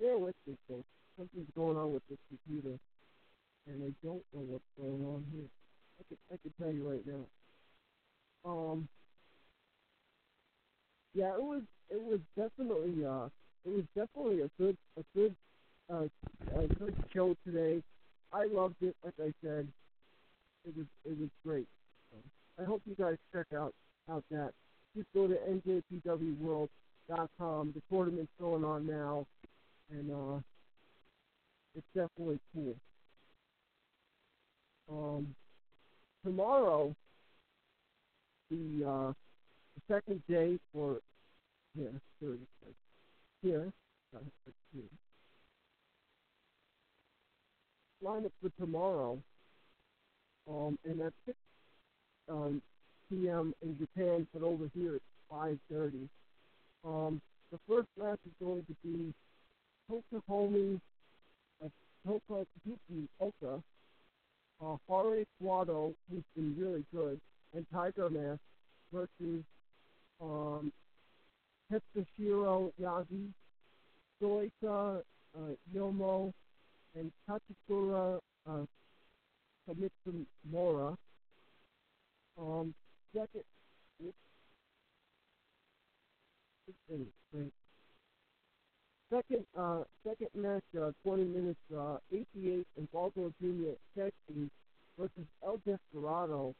bear 0.00 0.18
with 0.18 0.34
me, 0.46 0.56
folks. 0.68 0.84
Something's 1.18 1.50
going 1.56 1.76
on 1.76 1.92
with 1.92 2.02
this 2.08 2.18
computer, 2.28 2.78
and 3.70 3.82
I 3.84 3.92
don't 4.04 4.24
know 4.34 4.44
what's 4.48 4.64
going 4.78 5.04
on 5.04 5.24
here. 5.32 5.48
I 6.00 6.02
can 6.08 6.16
I 6.32 6.36
can 6.42 6.52
tell 6.60 6.72
you 6.72 6.88
right 6.88 7.06
now. 7.06 7.24
Um. 8.50 8.88
Yeah, 11.14 11.34
it 11.34 11.42
was 11.42 11.62
it 11.90 12.02
was 12.02 12.20
definitely 12.36 13.04
uh 13.04 13.28
it 13.64 13.70
was 13.74 13.84
definitely 13.94 14.42
a 14.42 14.50
good 14.58 14.76
a 14.98 15.02
good 15.14 15.34
uh, 15.92 16.06
a 16.56 16.66
good 16.66 16.94
show 17.12 17.36
today. 17.44 17.82
I 18.32 18.46
loved 18.46 18.76
it. 18.80 18.96
Like 19.04 19.14
I 19.20 19.32
said, 19.42 19.68
it 20.66 20.76
was 20.76 20.86
it 21.04 21.18
was 21.18 21.28
great. 21.44 21.66
I 22.60 22.64
hope 22.64 22.82
you 22.86 22.94
guys 22.94 23.16
check 23.32 23.46
out 23.56 23.74
out 24.10 24.24
that. 24.30 24.52
Just 24.96 25.08
go 25.14 25.26
to 25.28 25.34
njpwworld.com. 25.34 27.72
The 27.74 27.82
tournament's 27.90 28.32
going 28.40 28.64
on 28.64 28.86
now, 28.86 29.26
and 29.90 30.10
uh, 30.10 30.40
it's 31.76 31.86
definitely 31.94 32.40
cool. 32.54 32.74
Um, 34.90 35.34
tomorrow, 36.24 36.94
the 38.50 38.84
uh, 38.84 39.12
the 39.76 39.94
second 39.94 40.22
day 40.28 40.58
for 40.72 40.98
here, 41.76 41.92
here, 42.20 42.36
here, 43.42 43.72
here 44.74 44.82
lineup 48.02 48.32
for 48.42 48.50
tomorrow, 48.58 49.18
um, 50.48 50.78
and 50.84 51.00
at 51.00 51.12
6 51.26 51.36
um, 52.28 52.62
p.m. 53.10 53.54
in 53.62 53.78
Japan, 53.78 54.26
but 54.32 54.42
over 54.42 54.70
here 54.74 54.96
it's 54.96 55.04
5.30. 55.30 56.08
Um, 56.84 57.20
the 57.52 57.58
first 57.68 57.88
match 57.98 58.18
is 58.24 58.32
going 58.42 58.64
to 58.64 58.76
be 58.82 59.12
Tokuhomi, 59.90 60.80
uh, 61.64 61.68
Tokuhuki 62.06 63.08
Oka, 63.20 63.62
uh, 64.64 64.76
Quado, 65.42 65.94
who's 66.10 66.22
been 66.36 66.54
really 66.58 66.84
good, 66.94 67.20
and 67.54 67.66
Tiger 67.72 68.10
Mask 68.10 68.40
versus 68.92 69.44
um, 70.20 70.72
Yagi, 72.80 73.28
Soika 74.22 75.02
uh, 75.36 75.40
Yomo, 75.74 76.32
and 76.94 77.10
Tachikura 77.28 78.18
uh. 78.48 78.64
Um, 82.38 82.74
second, 83.14 83.44
second, 89.12 89.44
uh, 89.58 89.82
second 90.06 90.28
match, 90.34 90.62
uh, 90.80 90.92
20 91.04 91.24
minutes, 91.24 91.58
uh, 91.76 91.96
88 92.12 92.66
and 92.76 92.92
Baltimore 92.92 93.32
Junior 93.40 93.74
Tech 93.96 94.12
versus 94.98 95.26
El 95.44 95.60
Desperado 95.66 96.54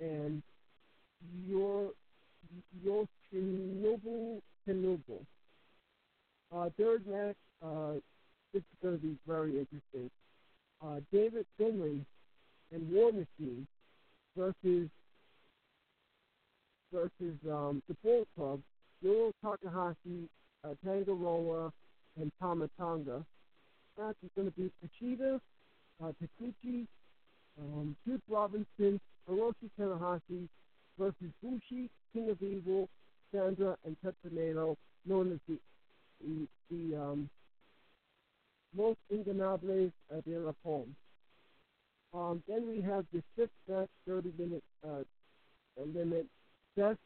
and 0.00 0.42
your 1.46 1.90
your 2.82 3.06
Shinobu 3.32 4.40
Shinobu. 4.66 5.24
Uh, 6.54 6.68
third 6.78 7.06
match, 7.06 7.36
uh, 7.64 7.94
this 8.52 8.60
is 8.60 8.78
going 8.82 8.96
to 8.96 9.02
be 9.02 9.16
very 9.26 9.58
interesting. 9.58 10.10
Uh, 10.84 11.00
David 11.12 11.46
Finlay 11.58 12.04
and 12.72 12.92
War 12.92 13.10
Machine 13.12 13.66
versus 14.36 14.88
versus 16.92 17.36
um, 17.50 17.82
the 17.88 17.96
Bull 18.04 18.24
Club, 18.36 18.60
Yoro 19.04 19.32
Takahashi, 19.42 20.28
uh, 20.64 20.74
Tangaroa, 20.84 21.72
and 22.20 22.32
Tama 22.40 22.68
Tonga. 22.78 23.24
Is 23.96 24.30
going 24.34 24.50
to 24.50 24.60
be 24.60 24.72
Kushida, 24.82 25.40
uh, 26.02 26.12
Taguchi, 26.20 26.86
um, 27.60 27.94
Duke 28.04 28.22
Robinson, 28.28 29.00
Hiroshi 29.30 29.70
Tanahashi 29.78 30.48
versus 30.98 31.30
Bushi, 31.40 31.88
King 32.12 32.30
of 32.30 32.42
Evil, 32.42 32.88
Sandra, 33.32 33.76
and 33.84 33.96
Tetsuya 34.04 34.54
Naito, 34.54 34.76
known 35.06 35.32
as 35.32 35.38
the 35.48 35.58
the, 36.20 36.48
the 36.70 36.96
um, 37.00 37.30
Los 38.76 38.96
Ingobernables 39.12 39.92
de 40.24 40.38
la. 40.38 40.52
Um, 42.12 42.42
then 42.48 42.68
we 42.68 42.80
have 42.80 43.04
the 43.12 43.22
sixth 43.36 43.52
match, 43.68 43.88
30 44.06 44.32
minute 44.38 44.62
uh, 44.86 45.02
limit, 45.94 46.26
Seth, 46.76 46.96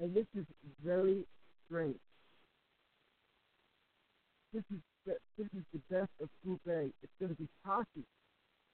and 0.00 0.14
this 0.14 0.26
is 0.36 0.44
very 0.84 1.24
strange. 1.66 1.96
This 4.54 4.62
is 4.72 4.78
the, 5.04 5.16
this 5.36 5.48
is 5.58 5.64
the 5.72 5.80
best 5.90 6.10
of 6.22 6.28
Group 6.44 6.60
A. 6.68 6.82
It's 7.02 7.12
going 7.18 7.34
to 7.34 7.42
be 7.42 7.48
Taichi 7.66 8.04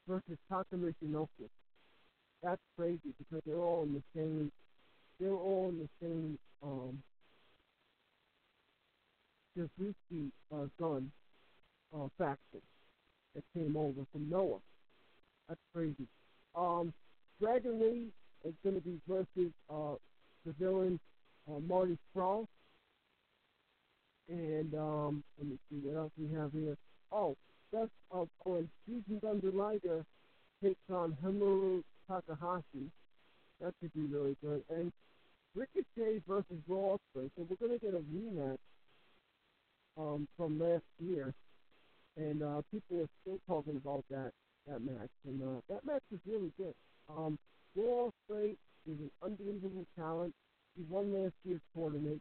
versus 0.07 0.37
Taka 0.51 0.77
Michinoku. 0.77 1.49
That's 2.43 2.61
crazy 2.77 3.15
because 3.19 3.43
they're 3.47 3.57
all 3.57 3.85
in 3.85 3.95
the 3.95 4.03
same. 4.15 4.53
They're 5.19 5.31
all 5.31 5.71
in 5.71 5.79
the 5.79 5.89
same 6.03 6.39
um, 6.63 7.03
Suzuki 9.55 10.31
uh, 10.53 10.67
gun 10.79 11.11
uh, 11.95 12.09
faction 12.19 12.61
that 13.35 13.45
came 13.55 13.75
over 13.75 14.05
from 14.13 14.29
Noah. 14.29 14.59
That's 15.49 15.61
crazy. 15.75 16.07
Um, 16.55 16.93
Dragon 17.41 17.81
Lee 17.81 18.09
is 18.45 18.53
going 18.63 18.75
to 18.75 18.83
be 18.83 19.01
versus 19.09 19.51
uh, 19.71 19.95
the 20.45 20.53
villain 20.59 21.01
uh, 21.51 21.59
Marty 21.61 21.97
Scurll. 22.15 22.47
And 24.31 24.73
um, 24.75 25.25
let 25.39 25.49
me 25.49 25.59
see 25.69 25.81
what 25.83 25.99
else 25.99 26.13
we 26.17 26.33
have 26.37 26.53
here. 26.53 26.77
Oh, 27.11 27.37
that's 27.73 27.91
uh, 28.15 28.25
when 28.45 28.69
Jushin 28.89 29.21
Thunder 29.21 29.51
Liger 29.51 30.05
takes 30.63 30.79
on 30.93 31.17
Hiromu 31.25 31.83
Takahashi. 32.09 32.91
That 33.61 33.75
could 33.81 33.93
be 33.93 34.03
really 34.03 34.37
good. 34.43 34.63
And 34.71 34.93
Ricochet 35.55 36.23
versus 36.29 36.63
Raw 36.69 36.97
Ospreay. 36.97 37.31
So 37.37 37.47
we're 37.49 37.69
to 37.69 37.79
get 37.79 37.95
a 37.95 37.99
rematch 37.99 38.59
um, 39.99 40.29
from 40.37 40.61
last 40.61 40.85
year, 41.01 41.35
and 42.17 42.43
uh, 42.43 42.63
people 42.71 43.01
are 43.01 43.09
still 43.23 43.39
talking 43.49 43.77
about 43.77 44.05
that 44.11 44.31
that 44.69 44.81
match. 44.81 45.11
And 45.27 45.43
uh, 45.43 45.61
that 45.69 45.85
match 45.85 46.03
was 46.11 46.21
really 46.27 46.53
good. 46.57 46.75
Um, 47.09 47.39
Raw 47.75 48.11
Ospreay 48.31 48.53
is 48.87 48.99
an 48.99 49.11
unbelievable 49.25 49.87
talent. 49.99 50.35
He 50.77 50.85
won 50.89 51.13
last 51.13 51.35
year's 51.45 51.61
tournament. 51.75 52.21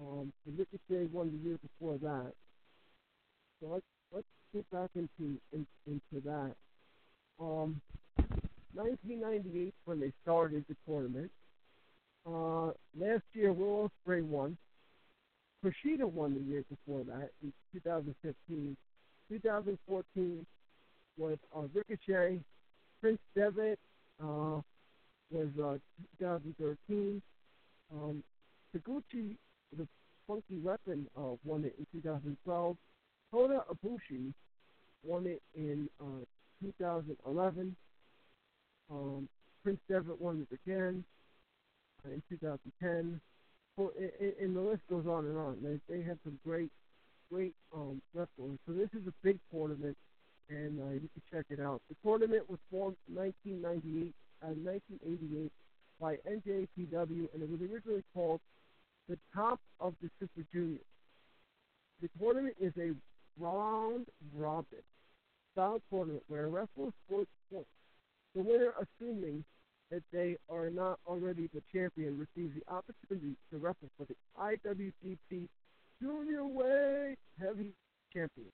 Um, 0.00 0.32
and 0.46 0.58
Ricochet 0.58 1.08
won 1.12 1.30
the 1.32 1.48
year 1.48 1.58
before 1.62 1.98
that. 1.98 2.32
So 3.60 3.68
let's 3.68 3.84
let's 4.12 4.26
get 4.52 4.70
back 4.70 4.90
into 4.94 5.38
in, 5.52 5.66
into 5.86 6.24
that. 6.24 6.54
Um, 7.40 7.80
1998 8.74 9.74
when 9.86 10.00
they 10.00 10.12
started 10.22 10.64
the 10.68 10.76
tournament. 10.86 11.30
Uh, 12.26 12.72
last 12.98 13.22
year, 13.32 13.52
Will 13.52 13.90
Ospreay 14.06 14.22
won. 14.22 14.56
Kushida 15.64 16.04
won 16.04 16.34
the 16.34 16.40
year 16.40 16.64
before 16.68 17.04
that 17.04 17.30
in 17.42 17.52
2015. 17.72 18.76
2014 19.30 20.46
was 21.16 21.38
uh, 21.56 21.62
Ricochet. 21.72 22.40
Prince 23.00 23.18
Devitt 23.34 23.78
uh, 24.22 24.60
was 25.30 25.48
uh, 25.62 25.78
2013. 26.18 27.22
Um, 27.92 28.22
Taguchi, 28.74 29.36
the 29.76 29.86
Funky 30.26 30.58
Weapon, 30.58 31.06
uh, 31.16 31.34
won 31.44 31.64
it 31.64 31.74
in 31.78 31.86
2012. 32.00 32.76
Kota 33.32 33.64
Ibushi 33.70 34.32
won 35.04 35.26
it 35.26 35.42
in 35.54 35.88
uh, 36.00 36.24
2011. 36.62 37.76
Um, 38.90 39.28
Prince 39.62 39.80
Devitt 39.88 40.20
won 40.20 40.46
it 40.48 40.54
again 40.64 41.04
uh, 42.04 42.12
in 42.12 42.22
2010. 42.28 43.20
Well, 43.76 43.90
and, 43.98 44.32
and 44.40 44.56
the 44.56 44.60
list 44.60 44.82
goes 44.88 45.06
on 45.06 45.26
and 45.26 45.36
on. 45.36 45.58
They 45.62 45.78
they 45.92 46.02
have 46.02 46.18
some 46.24 46.38
great, 46.44 46.70
great 47.30 47.54
um, 47.74 48.00
wrestlers. 48.14 48.58
So 48.66 48.72
this 48.72 48.88
is 48.94 49.06
a 49.06 49.12
big 49.22 49.38
tournament, 49.52 49.96
and 50.48 50.80
uh, 50.80 50.92
you 50.94 51.08
can 51.12 51.22
check 51.30 51.46
it 51.50 51.60
out. 51.60 51.82
The 51.88 51.96
tournament 52.02 52.48
was 52.48 52.58
formed 52.70 52.96
in 53.08 53.16
1998, 53.16 54.14
uh, 54.42 54.54
1988 54.54 55.52
by 56.00 56.16
NJPW, 56.28 57.28
and 57.34 57.42
it 57.42 57.50
was 57.50 57.60
originally 57.60 58.04
called 58.14 58.40
the 59.08 59.18
Top 59.34 59.60
of 59.80 59.94
the 60.02 60.10
Super 60.18 60.46
Juniors. 60.52 60.80
The 62.02 62.08
tournament 62.18 62.56
is 62.60 62.72
a 62.78 62.92
round 63.38 64.06
robin 64.34 64.82
style 65.52 65.80
tournament 65.90 66.22
where 66.28 66.48
wrestlers 66.48 66.92
score 67.06 67.24
points. 67.50 67.68
The 68.34 68.42
winner, 68.42 68.72
assuming 68.76 69.44
that 69.90 70.02
they 70.12 70.36
are 70.50 70.68
not 70.68 70.98
already 71.06 71.48
the 71.54 71.62
champion, 71.72 72.18
receives 72.18 72.54
the 72.54 72.72
opportunity 72.72 73.36
to 73.50 73.58
wrestle 73.58 73.88
for 73.96 74.06
the 74.06 74.16
IWGP 74.38 75.48
Junior 76.02 76.44
Weight 76.44 77.16
Heavy 77.40 77.72
Championship. 78.12 78.52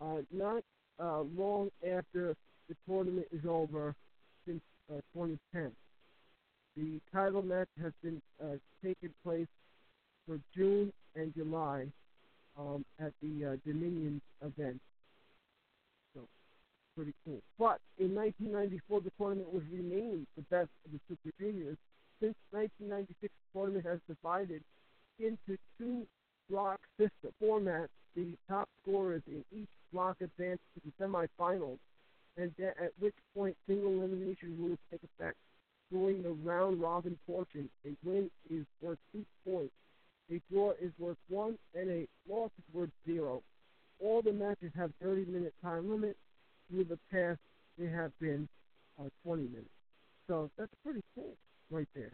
Uh, 0.00 0.18
not 0.30 0.62
uh, 1.02 1.22
long 1.36 1.70
after 1.82 2.34
the 2.68 2.76
tournament 2.86 3.26
is 3.32 3.44
over, 3.48 3.94
since 4.46 4.60
uh, 4.90 5.00
2010. 5.14 5.72
The 6.76 7.00
title 7.12 7.42
match 7.42 7.68
has 7.82 7.92
been 8.02 8.20
uh, 8.42 8.56
taking 8.84 9.14
place 9.24 9.46
for 10.26 10.38
June 10.54 10.92
and 11.14 11.34
July 11.34 11.86
um, 12.58 12.84
at 13.00 13.12
the 13.22 13.52
uh, 13.52 13.56
Dominion 13.66 14.20
event 14.42 14.80
So, 16.14 16.22
pretty 16.94 17.14
cool. 17.24 17.40
But 17.58 17.80
in 17.98 18.14
1994, 18.14 19.00
the 19.00 19.10
tournament 19.18 19.52
was 19.52 19.62
renamed 19.72 20.26
the 20.36 20.42
best 20.42 20.68
of 20.84 20.92
the 20.92 21.00
Super 21.08 21.32
Juniors. 21.40 21.78
Since 22.20 22.34
1996, 22.50 23.32
the 23.32 23.58
tournament 23.58 23.86
has 23.86 24.00
divided 24.08 24.62
into 25.18 25.56
two 25.78 26.06
block 26.50 26.80
system 26.98 27.32
formats. 27.42 27.88
The 28.14 28.26
top 28.48 28.68
scorers 28.82 29.22
in 29.26 29.44
each 29.52 29.68
block 29.92 30.16
advance 30.20 30.60
to 30.74 30.80
the 30.84 30.92
semifinals, 31.04 31.78
and 32.36 32.52
at 32.60 32.92
which 32.98 33.14
point 33.34 33.56
single 33.66 33.92
elimination 33.92 34.56
rules 34.58 34.78
take 34.90 35.00
effect. 35.04 35.36
During 35.92 36.22
the 36.22 36.30
round 36.32 36.80
robin 36.80 37.18
portion, 37.26 37.68
a 37.86 37.90
win 38.04 38.30
is 38.50 38.66
worth 38.82 38.98
two 39.12 39.24
points, 39.46 39.72
a 40.30 40.40
draw 40.50 40.72
is 40.80 40.92
worth 40.98 41.18
one, 41.28 41.56
and 41.74 41.90
a 41.90 42.08
loss 42.28 42.50
is 42.58 42.74
worth 42.74 42.90
zero. 43.06 43.42
All 44.02 44.20
the 44.22 44.32
matches 44.32 44.72
have 44.76 44.92
30 45.02 45.26
minute 45.26 45.54
time 45.62 45.88
limit 45.90 46.16
through 46.68 46.84
the 46.84 46.98
past, 47.12 47.38
they 47.78 47.86
have 47.86 48.12
been 48.20 48.48
uh, 49.00 49.08
20 49.24 49.44
minutes. 49.44 49.70
So 50.26 50.50
that's 50.58 50.72
pretty 50.84 51.02
cool 51.14 51.34
right 51.70 51.88
there. 51.94 52.12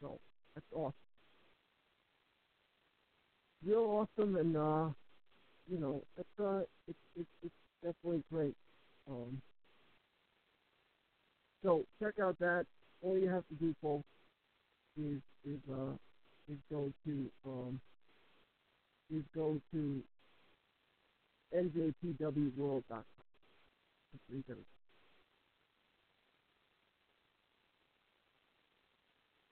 So 0.00 0.18
that's 0.54 0.66
awesome. 0.74 0.94
Real 3.64 4.06
awesome, 4.18 4.36
and 4.36 4.56
uh, 4.56 4.88
you 5.70 5.78
know, 5.78 6.02
it's 6.16 6.40
uh, 6.40 6.60
it's 6.88 6.98
it's, 7.16 7.28
it's 7.44 7.54
definitely 7.82 8.22
great. 8.32 8.54
Um, 9.10 9.40
so 11.62 11.84
check 12.00 12.14
out 12.22 12.38
that. 12.38 12.66
All 13.02 13.16
you 13.16 13.28
have 13.28 13.46
to 13.48 13.54
do, 13.54 13.74
folks, 13.80 14.04
is 14.96 15.20
is 15.44 15.60
uh 15.70 15.92
is 16.50 16.58
go 16.70 16.92
to 17.04 17.30
um 17.46 17.80
is 19.10 19.22
go 19.34 19.60
to 19.72 20.02
njpwworld.com. 21.54 23.04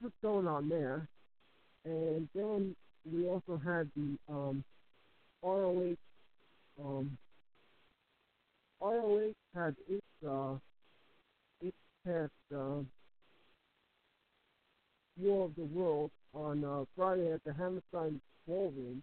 What's 0.01 0.15
going 0.23 0.47
on 0.47 0.69
there? 0.69 1.09
And 1.85 2.29
then 2.35 2.77
we 3.11 3.27
also 3.29 3.61
had 3.65 3.91
the 3.97 4.19
um, 4.29 4.65
ROH. 5.43 5.97
Um, 6.79 7.17
ROH 8.81 9.33
had 9.55 9.75
its 9.89 10.05
uh, 10.29 10.55
past 12.07 12.31
uh, 12.55 12.83
War 15.19 15.47
of 15.47 15.57
the 15.57 15.65
World 15.65 16.11
on 16.33 16.65
uh, 16.65 16.85
Friday 16.97 17.33
at 17.33 17.43
the 17.45 17.53
Hammerstein 17.53 18.21
Ballroom, 18.47 19.03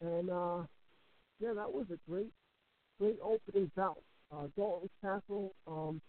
and 0.00 0.30
uh, 0.30 0.58
yeah, 1.40 1.52
that 1.54 1.72
was 1.72 1.86
a 1.92 1.98
great, 2.08 2.30
great 3.00 3.18
opening 3.22 3.70
bout. 3.74 3.98
Uh, 4.32 4.46
Dalton 4.56 4.88
Castle 5.02 5.52
um, 5.66 6.00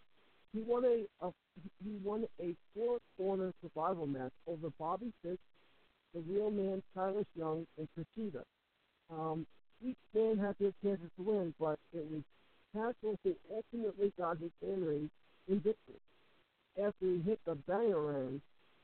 he 0.54 0.62
won 0.62 0.86
a, 0.86 1.26
a 1.26 1.32
he 1.84 1.98
won 2.04 2.26
a 2.40 2.54
four 2.76 3.00
corner 3.18 3.52
survival 3.62 4.06
match 4.06 4.32
over 4.48 4.70
Bobby 4.80 5.12
Fish, 5.24 5.40
the 6.14 6.22
real 6.22 6.52
man 6.52 6.84
Silas 6.94 7.26
Young, 7.36 7.66
and 7.78 7.88
Kushida. 7.98 8.44
Um, 9.12 9.48
each 9.84 9.98
man 10.14 10.38
had 10.38 10.56
their 10.60 10.74
chances 10.84 11.10
to 11.18 11.24
win, 11.24 11.54
but 11.60 11.80
it 11.94 12.06
was 12.12 12.22
Castle 12.74 13.18
who 13.24 13.36
ultimately 13.52 14.14
got 14.18 14.38
his 14.38 14.52
fan 14.62 14.84
raise 14.84 15.10
in 15.48 15.60
victory 15.60 16.00
after 16.78 17.06
he 17.06 17.22
hit 17.22 17.40
the 17.46 17.56
bangerang 17.70 18.40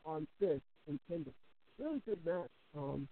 on 0.06 0.28
Fish 0.40 0.62
and 0.88 1.00
Kendall. 1.10 1.34
Really 1.78 2.02
good 2.06 2.20
match. 2.26 2.50
Um, 2.78 3.08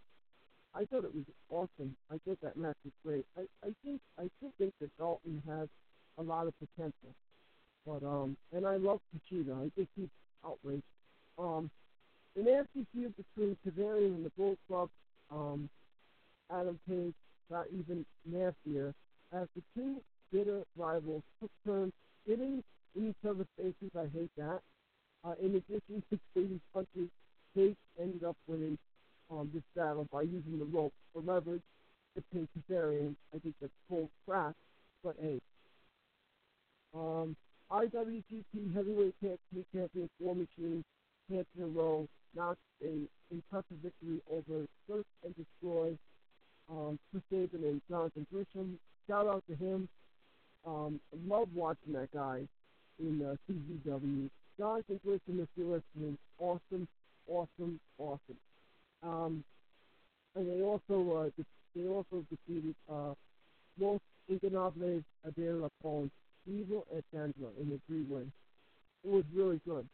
I 0.74 0.86
thought 0.86 1.06
it 1.06 1.16
was 1.16 1.26
awesome. 1.50 1.96
I 2.12 2.20
thought 2.26 2.40
that 2.44 2.58
match 2.58 2.76
was 2.84 2.94
great. 3.04 3.26
I, 3.38 3.42
I 3.66 3.72
think 3.84 4.02
I 4.20 4.30
still 4.38 4.52
think 4.58 4.74
that 4.82 4.96
Dalton 4.98 5.42
has 5.48 5.68
a 6.18 6.24
lot 6.24 6.48
of 6.48 6.54
potential. 6.60 7.16
But 7.86 8.04
um 8.06 8.38
and 8.54 8.66
I 8.68 8.78
love 8.78 9.00
Kushida. 9.10 9.66
I 9.66 9.72
think 9.76 9.88
he's 9.96 10.10
outrageous. 10.46 10.84
Um 11.40 11.72
the 12.36 12.44
nasty 12.44 12.86
feud 12.94 13.14
between 13.18 13.58
Kazarian 13.66 14.16
and 14.16 14.26
the 14.26 14.30
Bullet 14.38 14.60
Club, 14.68 14.90
um, 15.32 15.68
Adam 16.52 16.80
Page 16.88 17.16
got 17.50 17.66
even 17.74 18.06
nastier 18.26 18.94
as 19.34 19.48
the 19.56 19.64
two 19.74 19.96
bitter 20.32 20.62
rivals 20.78 21.24
took 21.42 21.50
turns 21.66 21.94
hitting 22.28 22.64
in 22.98 23.10
each 23.10 23.30
other's 23.30 23.48
faces. 23.58 23.92
I 23.96 24.08
hate 24.14 24.32
that. 24.38 24.62
Uh, 25.24 25.34
in 25.42 25.56
addition 25.56 26.04
to 26.10 26.20
trading 26.34 26.62
punches, 26.74 27.10
Page 27.56 27.76
ended 28.00 28.24
up 28.24 28.36
winning 28.48 28.78
um, 29.32 29.50
this 29.54 29.64
battle 29.76 30.08
by 30.12 30.22
using 30.22 30.60
the 30.60 30.66
rope 30.66 30.94
for 31.12 31.22
leverage 31.22 31.64
to 32.16 32.24
pin 32.32 32.48
Kazarian. 32.56 33.16
I 33.34 33.40
think 33.40 33.56
that's 33.60 33.74
full 33.90 34.10
crap, 34.28 34.54
but 35.04 35.16
hey. 35.20 35.40
Um, 36.94 37.36
IWGP 37.72 38.76
Heavyweight 38.76 39.16
Team 39.22 39.66
Champion 39.74 40.10
War 40.20 40.36
Machine 40.36 40.84
Champion 41.30 41.74
row 41.74 42.08
notched 42.36 42.60
a 42.84 43.08
impressive 43.32 43.78
victory 43.84 44.22
over 44.32 44.66
Search 44.88 45.06
and 45.26 45.36
Destroy, 45.36 45.98
um, 46.70 47.00
Chris 47.12 47.24
Sabin 47.30 47.68
and 47.68 47.82
Jonathan 47.90 48.26
Gresham. 48.32 48.80
Shout 49.08 49.28
out 49.28 49.44
to 49.50 49.56
him. 49.56 49.90
Um, 50.66 51.00
love 51.28 51.50
watching 51.54 51.94
that 51.94 52.12
guy 52.14 52.48
in 53.00 53.22
uh, 53.24 53.36
CZW. 53.50 54.30
Jonathan 54.58 55.00
Gresham, 55.06 55.40
if 55.40 55.48
you're 55.56 55.82
listening, 55.96 56.18
awesome, 56.40 56.88
awesome, 57.28 57.80
awesome. 58.00 58.38
Um, 59.04 59.44
and 60.36 60.48
they 60.50 60.62
also 60.64 61.30
uh, 61.38 61.44
they 61.76 61.88
also 61.88 62.26
defeated 62.30 62.76
uh, 62.92 63.14
Los 63.80 64.00
Ingobernables 64.30 65.04
de 65.36 65.54
la 65.54 65.70
Evil 66.48 66.86
and 66.94 67.04
Sandra 67.14 67.50
in 67.60 67.70
the 67.70 67.80
three 67.88 68.04
win. 68.04 68.32
It 69.04 69.12
was 69.12 69.24
really 69.34 69.62
good. 69.68 69.88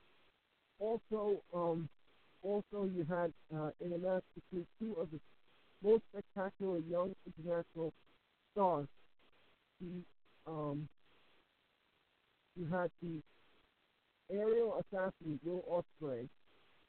Also, 0.80 1.42
um, 1.54 1.90
also 2.42 2.90
you 2.96 3.06
had 3.10 3.34
uh, 3.56 3.72
in 3.82 3.94
a 3.94 3.98
match 3.98 4.24
between 4.36 4.66
two 4.80 4.94
of 5.00 5.10
the 5.12 5.20
most 5.84 6.04
spectacular 6.12 6.80
young 6.90 7.14
international 7.26 7.92
stars. 8.54 8.88
The 9.82 10.04
um, 10.48 10.88
you 12.56 12.68
had 12.72 12.90
the 13.02 13.22
aerial 14.32 14.82
assassin 14.82 15.40
Will 15.44 15.64
Ospreay 15.70 16.28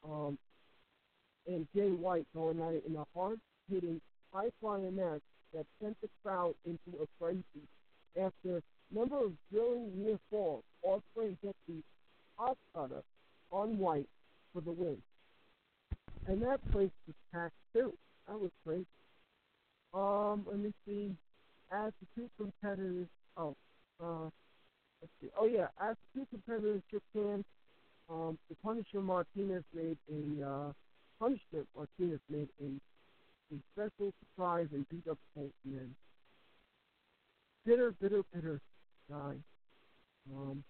um, 0.03 0.37
and 1.47 1.67
Jay 1.75 1.89
White 1.89 2.25
going 2.35 2.61
at 2.61 2.73
it 2.73 2.83
in 2.87 2.95
a 2.95 3.05
hard-hitting, 3.15 4.01
high-flying 4.33 4.95
match 4.95 5.21
that 5.53 5.65
sent 5.81 5.99
the 6.01 6.09
crowd 6.23 6.53
into 6.65 7.01
a 7.01 7.05
frenzy. 7.19 7.67
After 8.19 8.57
a 8.57 8.61
number 8.93 9.23
of 9.25 9.33
drilling 9.51 9.91
near 9.95 10.19
falls, 10.29 10.63
Ospreay 10.85 11.35
hit 11.41 11.55
the 11.67 11.81
hot 12.37 12.57
cutter 12.73 13.03
on 13.51 13.77
White 13.77 14.09
for 14.53 14.61
the 14.61 14.71
win. 14.71 14.97
And 16.27 16.41
that 16.41 16.59
place 16.71 16.91
was 17.07 17.15
packed 17.33 17.53
too. 17.73 17.93
That 18.27 18.39
was 18.39 18.51
great. 18.65 18.87
Um, 19.93 20.45
let 20.49 20.59
me 20.59 20.73
see. 20.85 21.15
As 21.71 21.91
the 21.99 22.21
two 22.21 22.29
competitors, 22.37 23.07
oh, 23.37 23.55
uh. 24.03 24.29
Oh 25.37 25.45
yeah, 25.45 25.67
as 25.81 25.95
the 26.13 26.21
two 26.21 26.27
competitors 26.31 26.81
shook 26.91 27.03
hands, 27.13 27.45
um, 28.09 28.37
the 28.49 28.55
Punisher 28.63 29.01
Martinez 29.01 29.63
made 29.73 29.97
a 30.11 30.47
uh, 30.47 30.71
Punishment 31.19 31.67
Martinez 31.75 32.19
made 32.29 32.49
a, 32.61 33.55
a 33.55 33.57
special 33.73 34.13
surprise 34.19 34.67
and 34.73 34.87
beat 34.89 35.07
up 35.09 35.17
Hulkman. 35.37 35.89
Bitter, 37.65 37.93
bitter, 37.99 38.21
bitter 38.33 38.59
guy. 39.09 39.35
Um, 40.35 40.63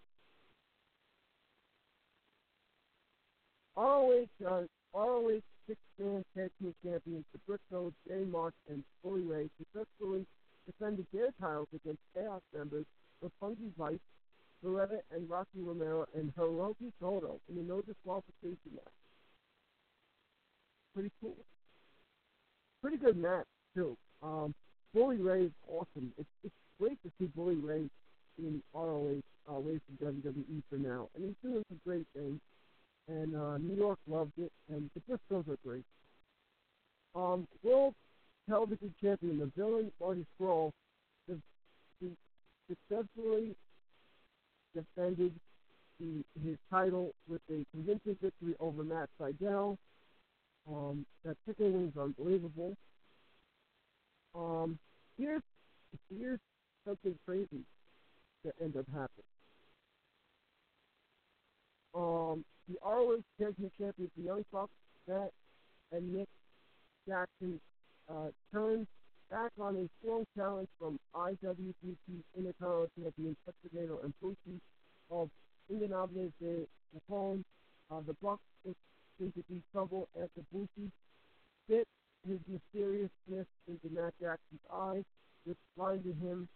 ROH, 3.76 4.28
uh, 4.48 4.62
ROH 4.94 5.42
six-man 5.68 6.24
tag 6.38 6.52
team 6.62 6.74
champions, 6.84 7.26
the 7.34 7.40
Briscoes, 7.48 7.92
Jay 8.08 8.24
Mark, 8.24 8.54
and 8.70 8.84
Bully 9.04 9.24
Ray 9.24 9.50
successfully 9.58 10.26
defended 10.66 11.06
their 11.12 11.32
titles 11.40 11.68
against 11.74 12.00
Chaos 12.14 12.42
members 12.56 12.86
Funky 13.40 13.72
Vice, 13.78 14.00
Loretta, 14.66 15.02
and 15.12 15.30
Rocky 15.30 15.60
Romero, 15.60 16.06
and 16.16 16.34
Hiroki 16.36 16.92
Goto 17.02 17.40
in 17.50 17.58
a 17.60 17.64
no 17.64 17.82
disqualification 17.82 18.72
match. 18.74 18.94
Pretty 20.94 21.12
cool. 21.22 21.38
Pretty 22.82 22.98
good 22.98 23.18
match 23.18 23.46
too. 23.76 23.96
Um, 24.24 24.54
Bully 24.94 25.18
Ray 25.18 25.44
is 25.44 25.52
awesome. 25.68 26.12
It's 26.18 26.30
it's 26.44 26.54
great 26.80 26.98
to 27.04 27.12
see 27.20 27.26
Bully 27.36 27.56
Ray 27.56 27.90
in 28.38 28.62
ROH 28.74 29.22
uh, 29.48 29.62
from 29.62 29.98
WWE 30.02 30.64
for 30.70 30.78
now, 30.78 31.10
and 31.16 31.26
he's 31.26 31.36
doing 31.44 31.64
some 31.70 31.80
great 31.86 32.06
things 32.16 32.40
and 33.08 33.36
uh, 33.36 33.58
New 33.58 33.76
York 33.76 34.00
loved 34.08 34.32
it, 34.38 34.52
and 34.70 34.90
the 34.94 35.02
Briscoes 35.02 35.48
are 35.48 35.58
great. 35.66 35.84
Um, 37.14 37.48
World 37.64 37.94
Television 38.50 38.94
Champion, 39.02 39.40
the 39.40 39.52
villain 39.56 39.92
Marty 40.00 40.26
Scurll, 40.40 40.72
successfully 42.68 43.56
defended 44.76 45.34
the, 46.00 46.24
his 46.44 46.58
title 46.70 47.14
with 47.28 47.42
a 47.50 47.66
convincing 47.72 48.18
victory 48.22 48.56
over 48.60 48.84
Matt 48.84 49.10
Sydal. 49.20 49.78
Um, 50.70 51.06
that 51.24 51.38
chicken 51.48 51.88
is 51.88 52.00
unbelievable. 52.00 52.76
Um, 54.34 54.78
here's 55.18 55.42
here's 56.10 56.40
something 56.86 57.18
crazy 57.26 57.64
that 58.44 58.54
ended 58.62 58.82
up 58.82 58.86
happening. 58.88 59.26
Um, 61.94 62.44
the 62.68 62.78
ROH 62.84 63.22
Team 63.40 63.72
Champions, 63.78 64.12
the 64.18 64.24
Young 64.24 64.44
Bucks, 64.52 64.72
Matt 65.08 65.32
and 65.92 66.14
Nick 66.14 66.28
Jackson, 67.08 67.60
uh, 68.10 68.30
turned 68.52 68.88
back 69.30 69.52
on 69.60 69.76
a 69.76 69.88
strong 70.00 70.26
challenge 70.36 70.68
from 70.80 71.00
IWGP 71.16 72.24
Intercontinental 72.38 72.88
Champion 72.98 73.36
Petro 73.46 74.00
and 74.04 74.14
Bushi 74.22 74.60
of 75.12 75.30
Ingobernables 75.72 76.32
de 76.40 76.68
Japón. 76.94 77.44
Uh, 77.92 78.02
the 78.08 78.14
Bucks 78.22 78.42
be 79.20 79.62
trouble 79.72 80.08
after 80.16 80.42
Bushi 80.52 80.92
bit 81.68 81.88
his 82.28 82.40
mysteriousness 82.48 83.48
into 83.68 83.90
Matt 83.92 84.14
Jackson's 84.20 84.62
eye, 84.72 85.04
which 85.46 85.58
blinded 85.78 86.16
him, 86.22 86.48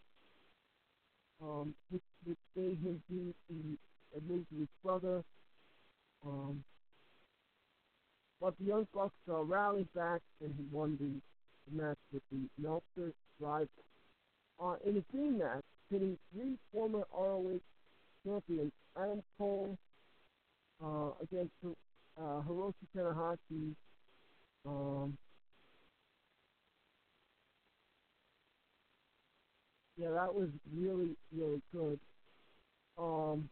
um, 1.41 1.73
which, 1.89 2.01
which 2.25 2.37
made 2.55 2.77
him 2.83 3.01
do 3.09 3.33
the 3.49 4.21
move 4.27 4.45
to 4.49 4.59
his 4.59 4.67
brother. 4.83 5.23
Um, 6.25 6.63
but 8.41 8.57
the 8.59 8.65
Young 8.65 8.87
Bucks 8.93 9.13
uh, 9.29 9.41
rallied 9.43 9.91
back 9.93 10.21
and 10.41 10.53
he 10.57 10.65
won 10.71 10.97
the, 10.99 11.05
the 11.05 11.38
match 11.71 11.97
with 12.11 12.23
the 12.31 12.47
Meltzer 12.57 13.13
Driver. 13.39 13.67
Uh, 14.61 14.75
in 14.85 14.97
a 14.97 15.11
team 15.15 15.37
match, 15.39 15.63
pitting 15.91 16.17
three 16.33 16.57
former 16.73 17.03
ROH 17.13 17.59
champions, 18.25 18.71
Adam 18.97 19.23
Cole 19.37 19.77
uh, 20.83 21.11
against 21.21 21.51
uh, 21.65 22.41
Hiroshi 22.47 22.73
Tanahashi. 22.95 23.75
Um, 24.65 25.17
yeah, 29.97 30.11
that 30.11 30.33
was 30.33 30.49
really, 30.75 31.15
really 31.35 31.61
good. 31.73 31.99
Um, 32.97 33.49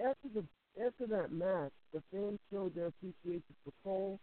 after 0.00 0.28
the 0.34 0.44
after 0.84 1.06
that 1.08 1.32
match, 1.32 1.72
the 1.92 2.02
fans 2.12 2.38
showed 2.52 2.74
their 2.74 2.86
appreciation 2.86 3.54
for 3.64 3.72
Cole, 3.82 4.20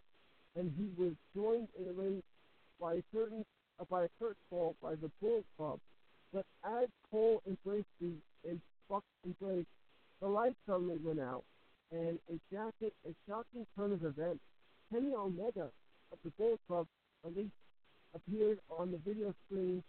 and 0.55 0.72
he 0.77 0.89
was 1.01 1.14
joined 1.35 1.67
in 1.77 1.85
the 1.85 1.93
ring 1.93 2.23
by 2.79 2.95
a 2.95 3.03
certain 3.13 3.45
uh, 3.79 3.85
by 3.89 4.03
a 4.03 4.09
Kurt 4.19 4.37
Cole 4.49 4.75
by 4.81 4.95
the 4.95 5.09
Bullet 5.21 5.45
Club. 5.57 5.79
But 6.33 6.45
as 6.63 6.87
Cole 7.11 7.41
embraced 7.47 7.87
the 7.99 8.11
and 8.47 8.59
Buck 8.89 9.03
embraced, 9.25 9.67
the 10.21 10.27
lights 10.27 10.55
suddenly 10.67 10.97
went 11.03 11.19
out, 11.19 11.43
and 11.91 12.19
a 12.29 12.39
jacket, 12.53 12.93
a 13.07 13.13
shocking 13.27 13.65
turn 13.77 13.91
of 13.91 14.03
events. 14.03 14.41
Kenny 14.91 15.13
Omega 15.13 15.69
of 16.11 16.17
the 16.23 16.31
Bullet 16.37 16.59
Club 16.67 16.87
at 17.25 17.35
least 17.35 17.53
appeared 18.13 18.59
on 18.69 18.91
the 18.91 18.97
video 18.97 19.33
screen, 19.45 19.83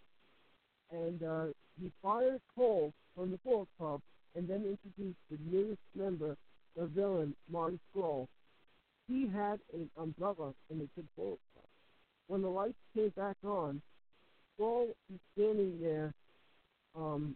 and 0.91 1.23
uh, 1.23 1.45
he 1.79 1.91
fired 2.01 2.41
Cole 2.55 2.91
from 3.15 3.31
the 3.31 3.37
Bullet 3.37 3.67
Club 3.77 4.01
and 4.35 4.47
then 4.47 4.63
introduced 4.65 5.17
the 5.31 5.37
newest 5.49 5.81
member, 5.95 6.35
the 6.75 6.85
villain, 6.85 7.35
Marty 7.49 7.79
Scurll. 7.91 8.27
He 9.07 9.27
had 9.27 9.59
an 9.73 9.89
umbrella 9.97 10.53
and 10.69 10.81
a 10.81 10.85
good 10.95 11.07
bullet. 11.15 11.39
When 12.27 12.41
the 12.41 12.49
lights 12.49 12.75
came 12.93 13.09
back 13.15 13.37
on, 13.43 13.81
Scurll 14.59 14.89
is 15.13 15.19
standing 15.33 15.79
there 15.81 16.13
um, 16.95 17.35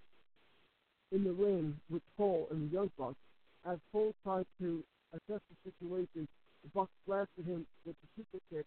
in 1.12 1.24
the 1.24 1.32
ring 1.32 1.80
with 1.90 2.02
Paul 2.18 2.48
and 2.52 2.70
the 2.70 2.74
Young 2.74 2.92
Bucks. 2.98 3.16
As 3.66 3.78
Paul 3.92 4.14
tried 4.24 4.46
to 4.60 4.84
assess 5.14 5.42
the 5.50 5.72
situation, 5.72 6.28
the 6.64 6.70
Bucks 6.74 6.92
blasted 7.08 7.46
him 7.46 7.66
with 7.86 7.96
the 8.02 8.08
super 8.24 8.44
kick, 8.52 8.66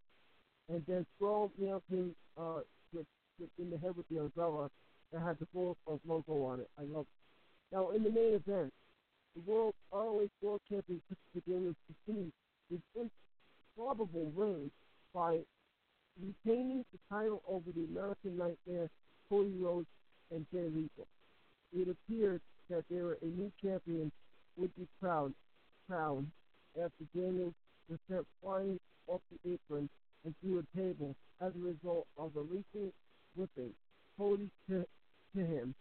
and 0.68 0.82
then 0.86 1.04
Scurll 1.20 1.50
nailed 1.58 1.82
him 1.90 2.14
uh, 2.38 2.60
with, 2.92 3.06
with 3.38 3.50
in 3.58 3.70
the 3.70 3.78
head 3.78 3.96
with 3.96 4.08
the 4.08 4.18
umbrella 4.20 4.70
that 5.12 5.20
had 5.20 5.38
the 5.38 5.46
Bulletproof 5.52 6.00
logo 6.06 6.44
on 6.44 6.60
it. 6.60 6.68
I 6.78 6.82
love 6.82 7.06
it. 7.06 7.74
Now, 7.74 7.90
in 7.90 8.02
the 8.02 8.10
main 8.10 8.34
event, 8.34 8.72
the 9.34 9.50
World 9.50 9.74
ROH 9.92 10.28
World 10.42 10.60
Champion 10.70 11.02
Christopher 11.08 11.50
Daniels 11.50 11.76
continues 11.86 12.32
his 12.70 12.80
improbable 13.76 14.32
reign 14.36 14.70
by 15.12 15.40
retaining 16.20 16.84
the 16.93 16.99
title 17.10 17.43
over 17.49 17.70
the 17.75 17.84
American 17.84 18.36
Nightmare, 18.39 18.89
Cody 19.28 19.55
Rhodes, 19.59 19.86
and 20.31 20.47
Jay 20.52 20.68
Lethal. 20.68 21.07
It 21.73 21.89
appears 21.89 22.41
that 22.70 22.84
there 22.91 23.05
were 23.05 23.18
a 23.23 23.26
new 23.26 23.51
champion 23.62 24.10
would 24.57 24.75
be 24.76 24.86
crowned, 25.01 25.34
crowned 25.89 26.31
after 26.76 27.05
Daniels 27.15 27.55
was 27.89 27.99
sent 28.09 28.26
flying 28.43 28.78
off 29.07 29.20
the 29.31 29.52
apron 29.52 29.89
and 30.25 30.34
through 30.41 30.60
a 30.60 30.78
table 30.78 31.15
as 31.41 31.52
a 31.55 31.59
result 31.59 32.07
of 32.17 32.34
a 32.36 32.41
lethal 32.41 32.93
whipping 33.36 33.73
Cody 34.17 34.49
to, 34.68 34.86
to 35.34 35.41
him. 35.44 35.75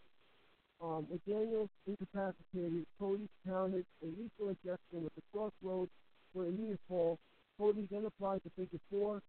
Um, 0.82 1.08
with 1.10 1.24
Daniels 1.26 1.70
incapacitated, 1.88 2.86
Cody 3.00 3.30
counted 3.48 3.86
a 4.02 4.08
lethal 4.08 4.50
injection 4.50 5.03
with 5.03 5.16
the 5.16 5.22
crossroads 5.32 5.92
for 6.34 6.45
a 6.45 6.52
near 6.52 6.78
fall. 6.90 7.18
Cody 7.58 7.88
then 7.90 8.06
applied 8.06 8.42
the 8.44 8.50
figure 8.58 8.80
four 8.90 9.22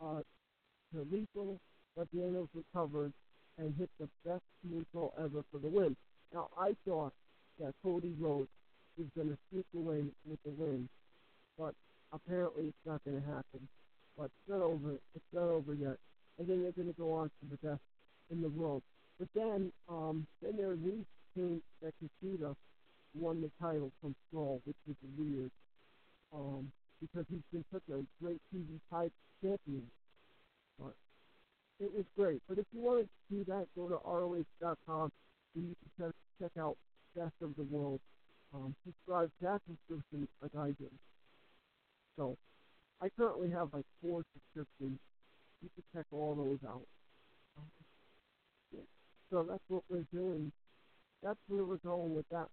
uh, 0.00 0.20
to 0.92 1.06
lethal, 1.10 1.58
but 1.96 2.10
Daniels 2.12 2.48
recovered 2.54 3.12
and 3.58 3.74
hit 3.78 3.90
the 3.98 4.08
best 4.24 4.42
moonsault 4.66 5.12
ever 5.18 5.44
for 5.50 5.58
the 5.58 5.68
win. 5.68 5.96
Now, 6.32 6.48
I 6.58 6.74
thought 6.86 7.12
that 7.60 7.74
Cody 7.82 8.14
Rhodes 8.18 8.48
was 8.96 9.06
going 9.14 9.28
to 9.28 9.38
sneak 9.50 9.66
away 9.74 10.04
with 10.26 10.38
the 10.44 10.50
win, 10.50 10.88
but 11.58 11.74
apparently 12.12 12.68
it's 12.68 12.86
not 12.86 13.04
going 13.04 13.20
to 13.20 13.26
happen. 13.26 13.68
But 14.16 14.24
it's 14.24 14.48
not 14.48 14.60
over. 14.60 14.92
It's 15.14 15.32
not 15.32 15.48
over 15.48 15.74
yet. 15.74 15.96
And 16.38 16.48
then 16.48 16.62
they're 16.62 16.72
going 16.72 16.92
to 16.92 17.00
go 17.00 17.12
on 17.14 17.28
to 17.28 17.46
the 17.50 17.56
best 17.56 17.80
in 18.30 18.42
the 18.42 18.48
world. 18.48 18.82
But 19.18 19.28
then, 19.34 19.72
um, 19.88 20.26
then 20.42 20.56
there 20.56 20.74
news 20.76 21.04
came 21.34 21.62
that 21.82 21.94
Kushida 22.02 22.54
won 23.14 23.40
the 23.40 23.50
title 23.60 23.90
from 24.00 24.14
Scurll, 24.26 24.60
which 24.64 24.76
was 24.86 24.96
weird, 25.18 25.50
um, 26.34 26.72
because 27.00 27.24
he's 27.30 27.42
been 27.52 27.64
such 27.72 27.82
a 27.90 28.02
great 28.22 28.40
TV 28.54 28.80
type 28.90 29.12
champion. 29.42 29.86
But 30.82 30.94
it 31.84 31.94
was 31.94 32.04
great. 32.16 32.42
But 32.48 32.58
if 32.58 32.66
you 32.72 32.80
want 32.80 33.06
to 33.06 33.34
do 33.34 33.44
that, 33.44 33.66
go 33.76 33.88
to 33.88 33.98
ROH.com 34.04 35.12
and 35.54 35.68
you 35.68 35.76
can 35.96 36.12
check, 36.40 36.50
out 36.58 36.76
Best 37.16 37.34
of 37.42 37.54
the 37.56 37.62
World. 37.64 38.00
Um, 38.54 38.74
subscribe 38.84 39.30
to 39.40 39.44
that 39.46 39.60
subscription 39.66 40.28
like 40.42 40.54
I 40.58 40.66
did. 40.68 40.90
So 42.16 42.36
I 43.00 43.08
currently 43.18 43.50
have 43.50 43.68
like 43.72 43.86
four 44.02 44.22
subscriptions. 44.34 44.98
You 45.62 45.70
can 45.74 45.84
check 45.94 46.06
all 46.12 46.34
those 46.34 46.58
out. 46.68 46.82
So 49.30 49.42
that's 49.48 49.62
what 49.68 49.82
we're 49.88 50.06
doing. 50.12 50.52
That's 51.22 51.38
where 51.48 51.64
we're 51.64 51.76
going 51.78 52.14
with 52.14 52.28
that. 52.30 52.48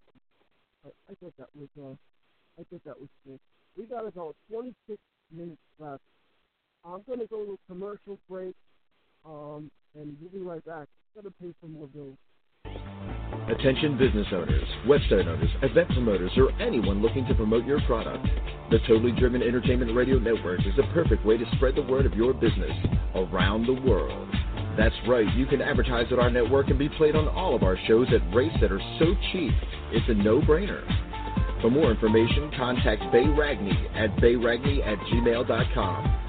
I, 0.85 0.90
I 1.09 1.14
thought 1.19 1.33
that 1.38 1.49
was 1.53 1.67
uh, 1.77 1.95
I 2.59 2.64
thought 2.69 2.83
that 2.85 2.99
was 2.99 3.09
cool. 3.25 3.40
We 3.77 3.85
got 3.85 4.08
about 4.08 4.35
26 4.49 4.98
minutes 5.32 5.61
left. 5.80 6.01
I'm 6.85 7.01
going 7.06 7.19
to 7.19 7.27
go 7.27 7.45
to 7.45 7.51
a 7.51 7.72
commercial 7.72 8.17
break, 8.30 8.56
um, 9.25 9.69
and 9.95 10.16
we'll 10.22 10.32
be 10.32 10.40
right 10.40 10.64
back. 10.66 10.88
Got 11.16 11.25
to 11.25 11.32
pay 11.41 11.53
some 11.61 11.74
more 11.74 11.88
bills. 11.88 12.17
Attention 13.49 13.98
business 13.98 14.27
owners, 14.32 14.67
website 14.85 15.27
owners, 15.27 15.49
event 15.64 15.90
promoters, 15.90 16.32
or 16.38 16.51
anyone 16.61 17.01
looking 17.01 17.25
to 17.25 17.33
promote 17.33 17.66
your 17.66 17.82
product. 17.82 18.25
The 18.69 18.77
Totally 18.88 19.11
Driven 19.11 19.41
Entertainment 19.41 19.95
Radio 19.95 20.19
Network 20.19 20.59
is 20.61 20.75
the 20.77 20.83
perfect 20.93 21.25
way 21.25 21.38
to 21.38 21.45
spread 21.56 21.75
the 21.75 21.82
word 21.82 22.06
of 22.06 22.14
your 22.14 22.33
business 22.33 22.72
around 23.16 23.66
the 23.66 23.82
world. 23.82 24.30
That's 24.77 24.95
right, 25.08 25.25
you 25.35 25.48
can 25.48 25.61
advertise 25.61 26.06
at 26.11 26.19
our 26.19 26.30
network 26.30 26.69
and 26.69 26.77
be 26.77 26.90
played 26.90 27.16
on 27.16 27.27
all 27.27 27.56
of 27.56 27.64
our 27.64 27.77
shows 27.88 28.08
at 28.14 28.35
rates 28.35 28.56
that 28.61 28.72
are 28.72 28.82
so 28.99 29.16
cheap, 29.32 29.51
it's 29.91 30.08
a 30.09 30.14
no-brainer. 30.14 30.83
For 31.61 31.72
more 31.72 31.91
information, 31.91 32.51
contact 32.56 33.01
Bay 33.11 33.25
Ragney 33.25 33.75
at 33.95 34.16
bayragney 34.22 34.85
at 34.85 34.98
gmail.com. 35.08 36.28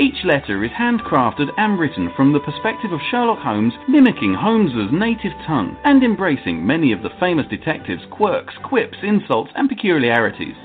Each 0.00 0.24
letter 0.24 0.64
is 0.64 0.70
handcrafted 0.70 1.50
and 1.58 1.78
written 1.78 2.10
from 2.16 2.32
the 2.32 2.40
perspective 2.40 2.90
of 2.90 3.02
Sherlock 3.10 3.40
Holmes, 3.40 3.74
mimicking 3.86 4.32
Holmes's 4.32 4.90
native 4.90 5.34
tongue 5.46 5.76
and 5.84 6.02
embracing 6.02 6.66
many 6.66 6.92
of 6.92 7.02
the 7.02 7.10
famous 7.20 7.44
detective's 7.50 8.06
quirks, 8.10 8.54
quips, 8.64 8.96
insults, 9.02 9.50
and 9.56 9.68
peculiarities. 9.68 10.56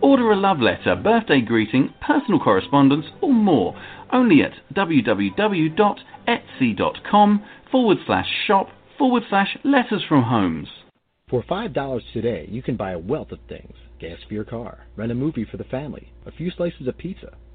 Order 0.00 0.32
a 0.32 0.36
love 0.36 0.58
letter, 0.58 0.96
birthday 0.96 1.40
greeting, 1.40 1.94
personal 2.04 2.40
correspondence, 2.40 3.06
or 3.20 3.32
more 3.32 3.80
only 4.12 4.42
at 4.42 4.54
www.etsy.com 4.74 7.44
forward 7.70 7.98
slash 8.06 8.28
shop 8.48 8.70
forward 8.98 9.22
slash 9.28 9.56
letters 9.62 10.02
from 10.08 10.24
Holmes. 10.24 10.68
For 11.30 11.44
$5 11.44 12.02
today, 12.12 12.48
you 12.50 12.60
can 12.60 12.76
buy 12.76 12.90
a 12.90 12.98
wealth 12.98 13.30
of 13.30 13.38
things 13.48 13.76
gas 14.00 14.18
for 14.26 14.34
your 14.34 14.44
car, 14.44 14.88
rent 14.96 15.12
a 15.12 15.14
movie 15.14 15.46
for 15.48 15.58
the 15.58 15.64
family, 15.64 16.12
a 16.26 16.32
few 16.32 16.50
slices 16.50 16.88
of 16.88 16.98
pizza. 16.98 17.36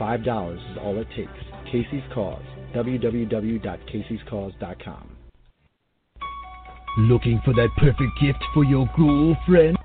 $5 0.00 0.54
is 0.54 0.60
all 0.82 0.98
it 0.98 1.06
takes. 1.14 1.30
Casey's 1.70 2.02
Cause, 2.12 2.42
www.caseyscause.com. 2.74 5.16
Looking 6.98 7.40
for 7.44 7.54
that 7.54 7.68
perfect 7.78 8.10
gift 8.20 8.42
for 8.52 8.64
your 8.64 8.90
girlfriend? 8.96 9.78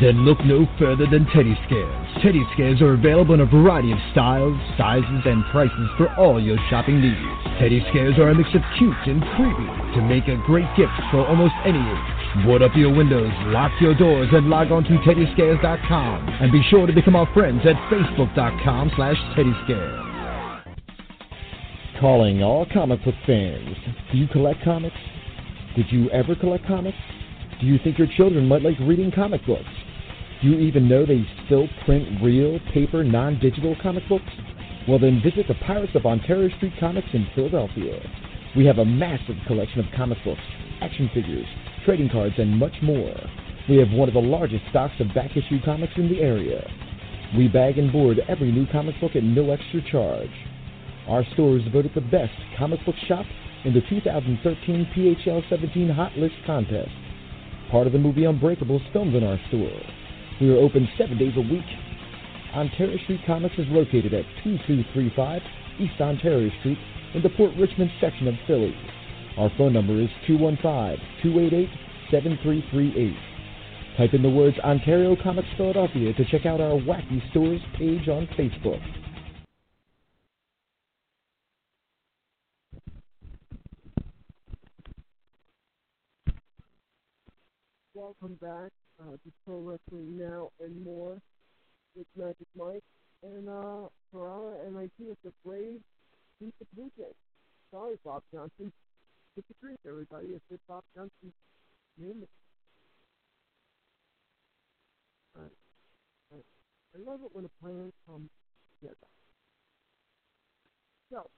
Then 0.00 0.24
look 0.26 0.38
no 0.44 0.66
further 0.78 1.06
than 1.10 1.24
Teddy 1.32 1.56
Scares. 1.64 2.06
Teddy 2.22 2.44
Scares 2.52 2.82
are 2.82 2.92
available 2.92 3.32
in 3.32 3.40
a 3.40 3.46
variety 3.46 3.92
of 3.92 3.98
styles, 4.12 4.60
sizes, 4.76 5.24
and 5.24 5.42
prices 5.50 5.88
for 5.96 6.12
all 6.20 6.38
your 6.38 6.58
shopping 6.68 7.00
needs. 7.00 7.16
Teddy 7.58 7.82
Scares 7.88 8.18
are 8.18 8.28
a 8.28 8.34
mix 8.34 8.50
of 8.54 8.60
cute 8.76 8.92
and 9.06 9.24
creepy 9.36 9.66
to 9.96 10.02
make 10.04 10.28
a 10.28 10.36
great 10.44 10.68
gift 10.76 10.92
for 11.10 11.26
almost 11.26 11.54
any 11.64 11.80
age. 11.80 12.15
Board 12.44 12.62
up 12.62 12.72
your 12.76 12.94
windows, 12.94 13.32
lock 13.46 13.72
your 13.80 13.94
doors, 13.94 14.28
and 14.32 14.50
log 14.50 14.70
on 14.70 14.84
to 14.84 14.90
teddyscares.com. 14.90 16.28
And 16.40 16.52
be 16.52 16.62
sure 16.68 16.86
to 16.86 16.92
become 16.92 17.16
our 17.16 17.32
friends 17.32 17.62
at 17.64 17.76
facebook.com 17.90 18.92
slash 18.94 19.16
teddyscares. 19.36 20.06
Calling 22.00 22.42
all 22.42 22.66
comic 22.72 23.02
book 23.04 23.14
fans. 23.26 23.76
Do 24.12 24.18
you 24.18 24.28
collect 24.28 24.62
comics? 24.62 24.96
Did 25.76 25.86
you 25.90 26.10
ever 26.10 26.34
collect 26.34 26.66
comics? 26.66 26.98
Do 27.60 27.66
you 27.66 27.78
think 27.82 27.96
your 27.96 28.08
children 28.16 28.46
might 28.46 28.62
like 28.62 28.78
reading 28.80 29.10
comic 29.10 29.44
books? 29.46 29.64
Do 30.42 30.48
you 30.48 30.58
even 30.58 30.88
know 30.88 31.06
they 31.06 31.26
still 31.46 31.68
print 31.86 32.22
real, 32.22 32.58
paper, 32.74 33.02
non 33.02 33.38
digital 33.38 33.74
comic 33.82 34.06
books? 34.08 34.30
Well, 34.86 34.98
then 34.98 35.22
visit 35.24 35.48
the 35.48 35.54
Pirates 35.66 35.94
of 35.94 36.04
Ontario 36.04 36.54
Street 36.56 36.74
Comics 36.78 37.08
in 37.14 37.26
Philadelphia. 37.34 37.98
We 38.54 38.66
have 38.66 38.78
a 38.78 38.84
massive 38.84 39.36
collection 39.46 39.80
of 39.80 39.86
comic 39.96 40.18
books, 40.22 40.40
action 40.82 41.10
figures, 41.14 41.46
trading 41.86 42.10
cards, 42.10 42.34
and 42.36 42.58
much 42.58 42.74
more. 42.82 43.14
We 43.68 43.78
have 43.78 43.90
one 43.90 44.08
of 44.08 44.14
the 44.14 44.20
largest 44.20 44.64
stocks 44.70 44.94
of 45.00 45.14
back 45.14 45.30
issue 45.36 45.62
comics 45.64 45.94
in 45.96 46.08
the 46.08 46.20
area. 46.20 46.68
We 47.36 47.48
bag 47.48 47.78
and 47.78 47.92
board 47.92 48.20
every 48.28 48.52
new 48.52 48.66
comic 48.70 49.00
book 49.00 49.16
at 49.16 49.22
no 49.22 49.50
extra 49.52 49.80
charge. 49.90 50.30
Our 51.08 51.24
store 51.32 51.56
is 51.56 51.62
voted 51.72 51.92
the 51.94 52.00
best 52.00 52.34
comic 52.58 52.84
book 52.84 52.96
shop 53.06 53.24
in 53.64 53.72
the 53.72 53.82
2013 53.88 54.88
PHL 54.94 55.48
17 55.48 55.88
Hot 55.90 56.12
List 56.18 56.34
contest. 56.44 56.90
Part 57.70 57.86
of 57.86 57.92
the 57.92 57.98
movie 57.98 58.24
Unbreakable 58.24 58.76
is 58.76 58.92
filmed 58.92 59.14
in 59.14 59.22
our 59.22 59.38
store. 59.48 59.80
We 60.40 60.50
are 60.50 60.58
open 60.58 60.88
seven 60.98 61.18
days 61.18 61.34
a 61.36 61.40
week. 61.40 61.66
Ontario 62.54 62.98
Street 63.04 63.20
Comics 63.26 63.54
is 63.58 63.66
located 63.68 64.12
at 64.12 64.24
2235 64.42 65.42
East 65.78 66.00
Ontario 66.00 66.50
Street 66.60 66.78
in 67.14 67.22
the 67.22 67.30
Port 67.30 67.52
Richmond 67.56 67.90
section 68.00 68.26
of 68.28 68.34
Philly. 68.46 68.74
Our 69.36 69.50
phone 69.58 69.74
number 69.74 70.00
is 70.00 70.08
215-288-7338. 70.26 73.14
Type 73.98 74.14
in 74.14 74.22
the 74.22 74.30
words 74.30 74.56
Ontario 74.60 75.14
Comics 75.22 75.48
Philadelphia 75.58 76.14
to 76.14 76.24
check 76.30 76.46
out 76.46 76.62
our 76.62 76.80
Wacky 76.80 77.20
Stores 77.30 77.60
page 77.78 78.08
on 78.08 78.26
Facebook. 78.38 78.80
Welcome 87.94 88.38
back 88.40 88.70
uh, 89.00 89.12
to 89.12 89.32
Pro 89.44 89.60
Wrestling 89.60 90.18
Now 90.18 90.48
and 90.60 90.82
More 90.82 91.20
with 91.94 92.06
Magic 92.16 92.48
Mike 92.56 92.82
and 93.22 93.50
uh, 93.50 93.88
Ferrara, 94.10 94.66
and 94.66 94.78
I 94.78 94.86
see 94.98 95.10
it's 95.10 95.20
a 95.26 95.32
Brave 95.46 95.82
beat 96.40 96.54
the 96.58 96.64
Blue 96.74 96.90
Sorry, 97.70 97.98
Bob 98.02 98.22
Johnson. 98.32 98.72
Get 99.36 99.44
the 99.48 99.54
drink, 99.60 99.78
everybody. 99.86 100.28
It's 100.28 100.42
it 100.50 100.60
Bob 100.66 100.82
Johnson. 100.94 101.30
Name 101.98 102.22
it. 102.22 102.28
Alright. 105.36 105.52
Alright. 106.32 106.46
I 106.96 106.98
love 107.04 107.20
it 107.20 107.36
when 107.36 107.44
a 107.44 107.52
plan 107.60 107.92
comes 108.08 108.30
together. 108.80 108.96
So, 111.12 111.28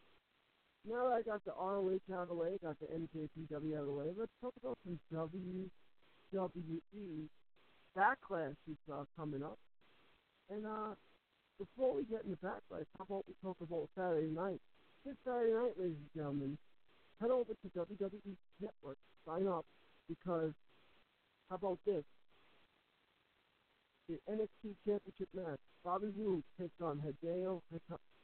now 0.87 1.09
that 1.09 1.15
I 1.19 1.23
got 1.23 1.45
the 1.45 1.51
ROH 1.59 1.99
out 2.15 2.23
of 2.23 2.29
the 2.29 2.35
way, 2.35 2.57
got 2.63 2.79
the 2.79 2.87
NJPW 2.87 3.75
out 3.75 3.81
of 3.81 3.87
the 3.87 3.93
way, 3.93 4.07
let's 4.17 4.31
talk 4.41 4.55
about 4.63 4.79
some 4.87 5.01
WWE 5.13 5.67
backlash 7.99 8.55
that's 8.63 8.89
uh, 8.93 9.03
coming 9.19 9.43
up. 9.43 9.59
And 10.51 10.65
uh, 10.65 10.95
before 11.59 11.95
we 11.97 12.05
get 12.05 12.23
into 12.23 12.37
backlash, 12.37 12.87
how 12.97 13.07
about 13.11 13.25
we 13.27 13.35
talk 13.43 13.57
about 13.61 13.89
Saturday 13.97 14.31
night? 14.31 14.61
This 15.05 15.17
Saturday 15.25 15.53
night, 15.53 15.75
ladies 15.77 15.99
and 15.99 16.15
gentlemen, 16.15 16.59
head 17.21 17.31
over 17.31 17.53
to 17.53 17.69
WWE 17.79 18.37
Network, 18.61 18.97
sign 19.27 19.47
up, 19.47 19.65
because 20.09 20.53
how 21.49 21.57
about 21.57 21.79
this? 21.87 22.05
The 24.09 24.19
NXT 24.31 24.75
Championship 24.87 25.29
match, 25.35 25.59
Bobby 25.85 26.09
Roode 26.17 26.43
takes 26.59 26.81
on 26.83 27.01
Hideo 27.01 27.61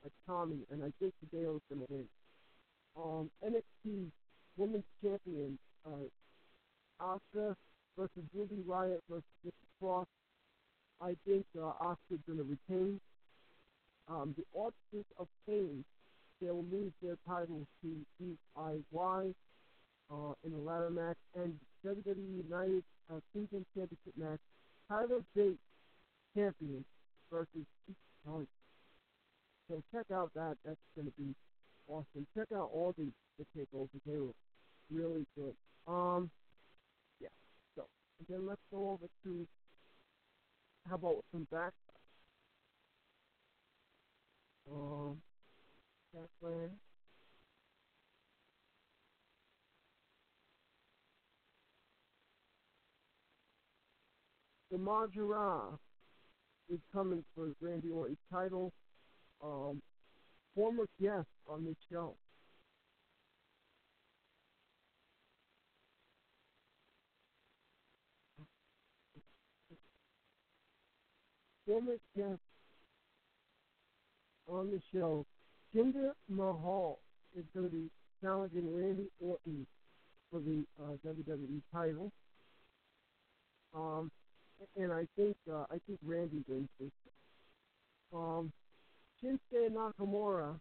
Itami, 0.04 0.60
and 0.70 0.82
I 0.82 0.92
think 0.98 1.12
Hideo's 1.22 1.60
going 1.68 1.86
to 1.86 1.86
win. 1.88 2.08
Um, 2.96 3.30
NXT 3.44 4.10
Women's 4.56 4.84
Champion, 5.02 5.58
uh, 5.86 6.08
Asuka 7.02 7.54
versus 7.98 8.24
Ruby 8.34 8.62
Riot 8.66 9.00
versus 9.08 9.24
Nikki 9.44 9.56
Cross. 9.80 10.06
I 11.00 11.16
think 11.26 11.44
uh, 11.60 11.72
going 12.26 12.38
to 12.38 12.44
retain. 12.44 13.00
Um, 14.08 14.34
the 14.36 14.44
Authors 14.52 15.06
of 15.18 15.28
Pain, 15.46 15.84
they'll 16.40 16.64
lose 16.70 16.92
their 17.02 17.16
titles 17.26 17.66
to 17.82 17.96
DIY 18.20 19.34
uh, 20.10 20.32
in 20.44 20.52
the 20.52 20.58
ladder 20.58 20.90
match, 20.90 21.16
and 21.34 21.58
WWE 21.86 22.44
United 22.48 22.84
uh, 23.10 23.20
Kingdom 23.32 23.64
Championship 23.74 24.14
match, 24.16 24.40
Tyler 24.88 25.22
Bate 25.34 25.58
champion 26.36 26.84
versus 27.30 27.66
Keith. 27.86 27.96
So 29.68 29.82
check 29.92 30.06
out 30.12 30.30
that. 30.34 30.56
That's 30.64 30.76
going 30.94 31.06
to 31.06 31.12
be 31.18 31.34
awesome. 31.88 32.26
Check 32.36 32.48
out 32.54 32.70
all 32.72 32.94
the, 32.96 33.10
the 33.38 33.44
takeovers. 33.56 33.88
They 34.06 34.18
were 34.18 34.34
really 34.90 35.26
good. 35.36 35.54
Um, 35.86 36.30
yeah. 37.20 37.28
So 37.76 37.84
then 38.28 38.46
let's 38.46 38.60
go 38.70 38.90
over 38.90 39.06
to 39.24 39.46
how 40.88 40.96
about 40.96 41.24
some 41.32 41.46
back. 41.50 41.72
Um, 44.70 45.18
background. 46.14 46.70
The 54.70 54.78
Maharaja 54.78 55.76
is 56.68 56.80
coming 56.92 57.24
for 57.34 57.52
Randy 57.60 57.90
Orton's 57.90 58.18
title. 58.32 58.72
Um, 59.42 59.80
former 60.54 60.86
guest 61.00 61.28
on 61.48 61.64
this 61.64 61.76
show. 61.90 62.16
Former 71.66 71.96
guest 72.16 72.40
on 74.48 74.70
the 74.70 74.80
show, 74.92 75.24
Jinder 75.74 76.12
Mahal 76.28 76.98
is 77.36 77.44
going 77.54 77.68
to 77.68 77.72
be 77.72 77.90
challenging 78.22 78.74
Randy 78.74 79.08
Orton 79.20 79.66
for 80.30 80.40
the 80.40 80.64
uh, 80.80 80.96
WWE 81.06 81.60
title. 81.72 82.12
Um, 83.74 84.10
and 84.76 84.92
I 84.92 85.06
think 85.16 85.36
uh, 85.52 85.64
I 85.70 85.78
think 85.86 85.98
Randy 86.04 86.44
wins 86.46 86.68
this. 86.78 86.90
Um, 88.14 88.52
Shinsuke 89.22 89.70
Nakamura 89.70 90.54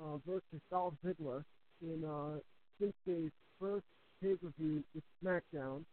uh, 0.00 0.16
versus 0.26 0.60
Dolph 0.70 0.94
Ziggler 1.04 1.44
in 1.82 2.04
uh, 2.04 2.38
Shinsuke's 2.80 3.32
first 3.60 3.84
pay-per-view 4.22 4.82
with 4.94 5.04
SmackDown, 5.22 5.84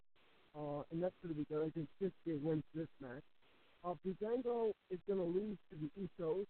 uh, 0.58 0.82
and 0.92 1.04
that's 1.04 1.14
going 1.22 1.36
to 1.36 1.40
be 1.40 1.46
good. 1.50 1.66
I 1.66 1.70
think 1.70 1.88
Shinsuke 2.02 2.42
wins 2.42 2.64
this 2.74 2.88
match. 3.00 3.24
Uh, 3.86 3.94
Breezango 4.06 4.72
is 4.90 5.00
going 5.08 5.20
to 5.20 5.26
lose 5.26 5.58
to 5.70 5.76
the 5.78 5.90
Usos, 6.02 6.46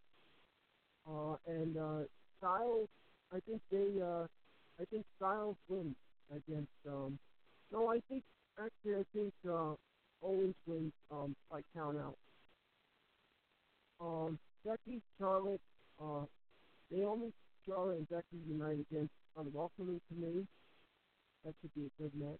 uh, 1.10 1.36
and 1.48 1.78
uh, 1.78 2.00
Styles. 2.38 2.90
I 3.34 3.40
think 3.48 3.62
they. 3.72 4.02
Uh, 4.02 4.28
I 4.80 4.86
think 4.92 5.06
Styles 5.18 5.56
wins 5.68 5.96
against. 6.32 6.72
Um, 6.88 7.18
no, 7.72 7.90
I 7.90 8.00
think 8.10 8.24
actually 8.60 8.96
I 9.02 9.06
think 9.14 9.34
uh, 9.48 9.74
Owens 10.24 10.56
wins 10.66 10.94
um, 11.12 11.36
by 11.52 11.62
count 11.76 11.98
out. 11.98 12.18
Um, 14.00 14.40
Becky, 14.66 15.02
Charlotte, 15.20 15.62
uh, 16.02 16.26
Naomi, 16.92 17.32
Charlotte, 17.66 17.98
and 17.98 18.10
Becky 18.10 18.42
unite 18.48 18.86
against 18.92 19.14
Unwelcoming 19.38 20.02
Committee. 20.10 20.48
That 21.46 21.54
should 21.62 21.74
be 21.76 21.88
a 21.88 22.02
good 22.02 22.12
match. 22.16 22.40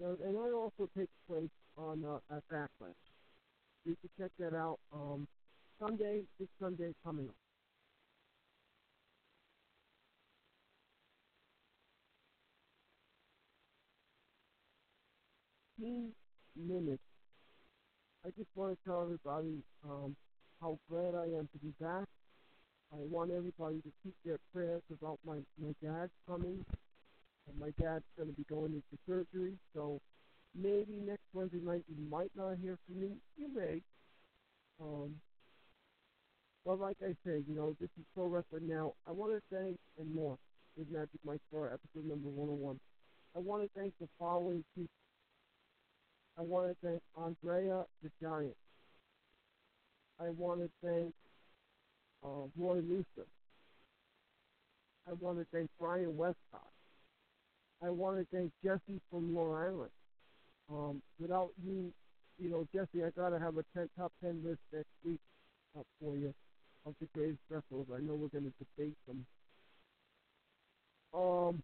And, 0.00 0.18
and 0.20 0.34
that 0.34 0.52
also 0.54 0.88
takes 0.96 1.12
place 1.28 1.50
on 1.76 2.04
uh, 2.04 2.36
at 2.36 2.42
Backlash. 2.52 2.94
You 3.84 3.96
can 4.00 4.10
check 4.18 4.30
that 4.38 4.56
out 4.56 4.78
um, 4.92 5.26
Sunday, 5.80 6.22
this 6.40 6.48
Sunday 6.60 6.92
coming 7.04 7.28
up. 7.28 7.34
Minutes. 16.56 17.02
I 18.26 18.30
just 18.30 18.48
want 18.56 18.76
to 18.76 18.78
tell 18.84 19.02
everybody 19.02 19.62
um, 19.88 20.16
how 20.60 20.76
glad 20.90 21.14
I 21.14 21.26
am 21.38 21.48
to 21.52 21.58
be 21.62 21.72
back. 21.80 22.04
I 22.92 22.96
want 22.96 23.30
everybody 23.30 23.76
to 23.76 23.92
keep 24.02 24.14
their 24.24 24.38
prayers 24.52 24.82
about 24.90 25.20
my, 25.24 25.36
my 25.62 25.72
dad 25.82 26.10
coming. 26.26 26.64
And 27.48 27.58
my 27.60 27.70
dad's 27.80 28.04
going 28.16 28.28
to 28.28 28.34
be 28.34 28.44
going 28.50 28.72
into 28.74 29.02
surgery, 29.06 29.54
so 29.74 30.00
maybe 30.54 31.00
next 31.06 31.22
Wednesday 31.32 31.60
night 31.62 31.84
you 31.88 31.96
might 32.10 32.30
not 32.36 32.56
hear 32.60 32.76
from 32.86 33.00
me. 33.00 33.08
You 33.36 33.48
may. 33.54 33.80
Um, 34.80 35.14
but 36.68 36.80
like 36.80 36.98
I 37.02 37.16
said, 37.24 37.44
you 37.48 37.56
know, 37.56 37.74
this 37.80 37.88
is 37.98 38.04
Pro 38.14 38.26
Wrestling 38.26 38.68
Now. 38.68 38.92
I 39.08 39.12
want 39.12 39.32
to 39.32 39.40
thank, 39.50 39.78
and 39.98 40.14
more, 40.14 40.36
this 40.76 40.86
is 40.86 40.92
Magic 40.92 41.18
Mike 41.24 41.40
Star, 41.48 41.68
episode 41.68 42.06
number 42.06 42.28
101. 42.28 42.78
I 43.34 43.38
want 43.38 43.62
to 43.62 43.70
thank 43.74 43.94
the 43.98 44.06
following 44.18 44.62
people. 44.76 44.90
I 46.38 46.42
want 46.42 46.68
to 46.68 46.76
thank 46.86 47.00
Andrea 47.16 47.84
the 48.02 48.10
Giant. 48.20 48.54
I 50.20 50.28
want 50.28 50.60
to 50.60 50.68
thank 50.84 51.14
uh, 52.22 52.44
Roy 52.58 52.82
Luther. 52.86 53.26
I 55.08 55.14
want 55.20 55.38
to 55.38 55.46
thank 55.50 55.70
Brian 55.80 56.18
Westcott. 56.18 56.68
I 57.82 57.88
want 57.88 58.18
to 58.18 58.26
thank 58.30 58.52
Jesse 58.62 59.00
from 59.10 59.34
Long 59.34 59.54
Island. 59.54 59.90
Um, 60.70 61.00
without 61.18 61.48
you, 61.64 61.90
you 62.38 62.50
know, 62.50 62.68
Jesse, 62.74 63.02
I 63.02 63.08
gotta 63.16 63.38
have 63.38 63.56
a 63.56 63.64
ten, 63.74 63.88
top 63.96 64.12
ten 64.22 64.42
list 64.44 64.60
next 64.70 64.90
week 65.02 65.20
up 65.74 65.86
for 65.98 66.14
you 66.14 66.34
of 66.86 66.94
the 67.00 67.08
greatest 67.14 67.40
wrestlers. 67.50 67.86
I 67.94 68.00
know 68.00 68.14
we're 68.14 68.28
gonna 68.28 68.52
debate 68.58 68.96
them. 69.06 69.26
Um, 71.14 71.62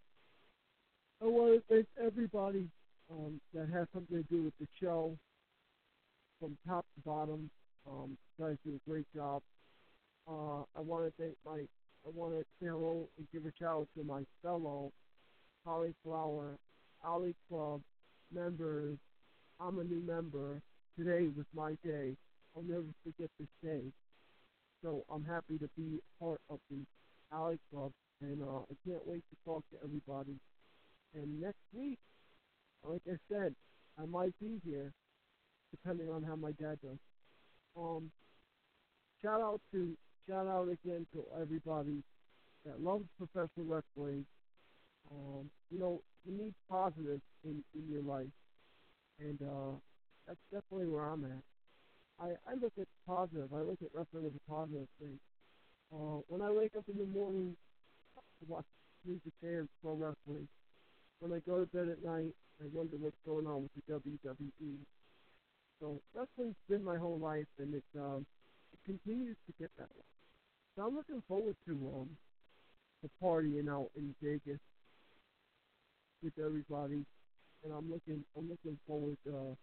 I 1.23 1.27
want 1.27 1.55
to 1.55 1.75
thank 1.75 1.87
everybody 2.05 2.69
um, 3.11 3.41
that 3.53 3.69
has 3.71 3.87
something 3.95 4.17
to 4.17 4.35
do 4.35 4.43
with 4.45 4.55
the 4.61 4.67
show, 4.81 5.17
from 6.41 6.57
top 6.67 6.85
to 6.95 7.01
bottom. 7.09 7.51
Um, 7.89 8.17
you 8.39 8.45
guys 8.45 8.57
do 8.65 8.75
a 8.75 8.91
great 8.91 9.07
job. 9.15 9.43
Uh, 10.29 10.63
I 10.77 10.81
want 10.81 11.05
to 11.05 11.13
thank 11.23 11.35
my, 11.45 11.61
I 11.61 12.11
want 12.15 12.33
to 12.33 12.45
say 12.61 12.69
hello 12.69 13.09
and 13.19 13.27
give 13.33 13.45
a 13.45 13.53
shout 13.59 13.81
out 13.81 13.89
to 13.97 14.05
my 14.05 14.23
fellow 14.43 14.91
Cauliflower 15.65 16.57
Alley 17.05 17.35
Club 17.49 17.81
members. 18.33 18.99
I'm 19.61 19.79
a 19.79 19.85
new 19.85 20.01
member. 20.01 20.61
Today 20.99 21.29
was 21.37 21.47
my 21.55 21.77
day. 21.85 22.17
I'll 22.57 22.63
never 22.63 22.85
forget 23.05 23.31
this 23.39 23.49
day. 23.63 23.83
So 24.85 25.03
I'm 25.11 25.25
happy 25.25 25.57
to 25.59 25.69
be 25.79 25.99
part 26.21 26.41
of 26.51 26.59
the 26.71 26.85
Alley 27.33 27.59
Club, 27.73 27.91
and 28.21 28.43
uh, 28.43 28.59
I 28.71 28.75
can't 28.87 29.01
wait 29.07 29.23
to 29.31 29.37
talk 29.47 29.65
to 29.71 29.79
everybody. 29.83 30.37
And 31.15 31.41
next 31.41 31.65
week, 31.73 31.99
like 32.87 33.01
I 33.09 33.17
said, 33.33 33.55
I 33.99 34.05
might 34.05 34.39
be 34.39 34.61
here, 34.63 34.93
depending 35.71 36.11
on 36.11 36.23
how 36.23 36.37
my 36.37 36.51
dad 36.53 36.77
does. 36.83 36.99
Um, 37.79 38.11
shout 39.23 39.41
out 39.41 39.63
to 39.73 39.97
shout 40.29 40.47
out 40.47 40.69
again 40.69 41.07
to 41.15 41.25
everybody 41.41 42.03
that 42.67 42.83
loves 42.83 43.05
professional 43.17 43.65
wrestling. 43.65 44.27
Um, 45.11 45.49
you 45.71 45.79
know, 45.79 46.03
you 46.27 46.37
need 46.37 46.53
positive 46.71 47.21
in, 47.43 47.65
in 47.75 47.89
your 47.91 48.03
life, 48.03 48.27
and 49.19 49.41
uh, 49.41 49.79
that's 50.27 50.41
definitely 50.53 50.89
where 50.89 51.07
I'm 51.07 51.25
at. 51.25 51.54
I, 52.21 52.29
I 52.49 52.55
look 52.61 52.73
at 52.81 52.87
positive. 53.07 53.53
I 53.53 53.61
look 53.61 53.79
at 53.83 53.95
wrestling 53.95 54.27
as 54.27 54.33
a 54.35 54.51
positive 54.51 54.89
thing. 55.01 55.19
Uh, 55.93 56.23
when 56.29 56.43
I 56.43 56.51
wake 56.51 56.73
up 56.77 56.85
in 56.89 56.99
the 56.99 57.07
morning 57.07 57.57
to 58.17 58.47
watch 58.49 58.65
New 59.05 59.21
Japan 59.25 59.69
Pro 59.83 59.95
Wrestling, 59.95 60.49
when 61.21 61.33
I 61.33 61.41
go 61.47 61.61
to 61.61 61.67
bed 61.67 61.89
at 61.89 62.05
night, 62.05 62.35
I 62.61 62.67
wonder 62.73 62.97
what's 62.99 63.17
going 63.27 63.47
on 63.47 63.63
with 63.63 63.73
the 63.75 63.93
WWE. 63.95 64.79
So 65.81 66.01
wrestling's 66.15 66.57
been 66.69 66.85
my 66.85 66.97
whole 66.97 67.19
life, 67.19 67.47
and 67.59 67.75
it 67.75 67.85
um, 67.99 68.27
it 68.73 68.79
continues 68.87 69.37
to 69.47 69.53
get 69.59 69.71
that 69.79 69.89
way. 69.95 70.07
So 70.77 70.83
I'm 70.87 70.97
looking 70.97 71.23
forward 71.29 71.57
to 71.67 71.73
um 71.73 72.11
the 73.03 73.11
partying 73.23 73.69
out 73.69 73.91
in 73.97 74.15
Vegas 74.23 74.61
with 76.23 76.33
everybody, 76.39 77.05
and 77.65 77.73
I'm 77.73 77.91
looking 77.91 78.25
I'm 78.37 78.49
looking 78.49 78.79
forward 78.87 79.19
uh, 79.29 79.55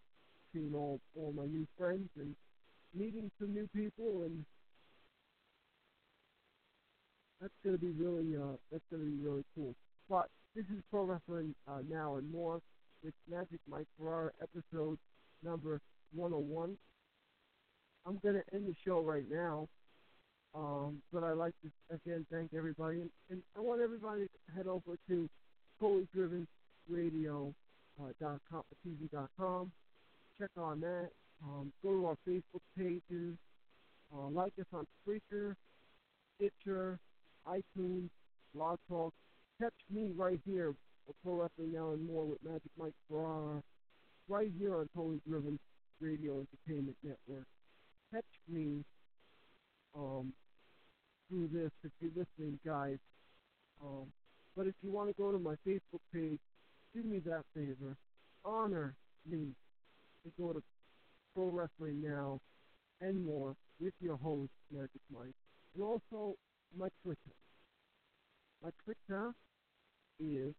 all 0.73 0.99
all 1.15 1.33
my 1.33 1.45
new 1.45 1.67
friends 1.77 2.09
and 2.17 2.35
meeting 2.93 3.31
some 3.39 3.53
new 3.53 3.67
people, 3.75 4.23
and 4.23 4.45
that's 7.39 7.53
gonna 7.63 7.77
be 7.77 7.91
really 7.91 8.35
uh 8.35 8.55
that's 8.71 8.83
gonna 8.91 9.05
be 9.05 9.17
really 9.21 9.43
cool. 9.55 9.73
But 10.09 10.27
this 10.55 10.65
is 10.65 10.83
Pro 10.89 11.03
Wrestling 11.03 11.55
uh, 11.67 11.79
Now 11.89 12.17
and 12.17 12.29
More 12.29 12.59
with 13.03 13.13
Magic 13.29 13.59
Mike 13.69 13.87
Ferrara, 13.97 14.31
episode 14.41 14.97
number 15.43 15.79
101. 16.13 16.77
I'm 18.05 18.19
going 18.21 18.35
to 18.35 18.43
end 18.53 18.67
the 18.67 18.75
show 18.85 19.01
right 19.01 19.23
now, 19.31 19.67
um, 20.53 21.01
but 21.13 21.23
I'd 21.23 21.37
like 21.37 21.53
to 21.63 21.95
again 21.95 22.25
thank 22.31 22.53
everybody, 22.53 23.01
and, 23.01 23.09
and 23.29 23.41
I 23.55 23.61
want 23.61 23.81
everybody 23.81 24.23
to 24.23 24.55
head 24.55 24.67
over 24.67 24.97
to 25.07 25.29
totallydrivenradio.com, 25.81 27.53
uh, 28.03 28.09
TV.com. 28.85 29.71
Check 30.41 30.49
on 30.57 30.81
that. 30.81 31.09
Um, 31.43 31.71
go 31.83 31.91
to 31.91 32.05
our 32.07 32.17
Facebook 32.27 32.61
pages. 32.75 33.37
Uh, 34.11 34.27
like 34.29 34.53
us 34.59 34.65
on 34.73 34.87
Spreaker, 34.99 35.53
Stitcher, 36.35 36.97
iTunes, 37.47 38.09
Blog 38.55 38.79
Talk, 38.89 39.13
catch 39.61 39.73
me 39.89 40.11
right 40.15 40.39
here 40.45 40.73
for 41.05 41.13
Pro 41.23 41.43
Wrestling 41.43 41.73
Now 41.73 41.91
and 41.91 42.05
More 42.05 42.25
with 42.25 42.39
Magic 42.43 42.71
Mike 42.77 42.95
Ferrara, 43.07 43.61
right 44.27 44.51
here 44.59 44.77
on 44.79 44.89
Totally 44.95 45.21
Driven 45.27 45.59
Radio 46.01 46.43
Entertainment 46.67 46.97
Network. 47.03 47.45
Catch 48.11 48.25
me 48.49 48.83
um, 49.95 50.33
through 51.29 51.49
this 51.53 51.71
if 51.83 51.91
you're 52.01 52.11
listening, 52.15 52.59
guys. 52.65 52.97
Um, 53.81 54.07
but 54.57 54.65
if 54.65 54.73
you 54.81 54.91
want 54.91 55.09
to 55.09 55.13
go 55.13 55.31
to 55.31 55.39
my 55.39 55.55
Facebook 55.65 56.01
page, 56.13 56.39
do 56.93 57.03
me 57.03 57.19
that 57.19 57.43
favor. 57.55 57.95
Honor 58.43 58.95
me 59.29 59.53
and 60.23 60.33
go 60.39 60.53
to 60.53 60.61
Pro 61.35 61.47
Wrestling 61.49 62.01
Now 62.01 62.39
and 62.99 63.25
More 63.25 63.55
with 63.79 63.93
your 63.99 64.17
host, 64.17 64.51
Magic 64.71 65.01
Mike. 65.11 65.35
And 65.73 65.83
also 65.83 66.35
my 66.77 66.89
Twitter. 67.03 67.35
My 68.63 68.69
Twitter 68.83 69.33
is 70.19 70.53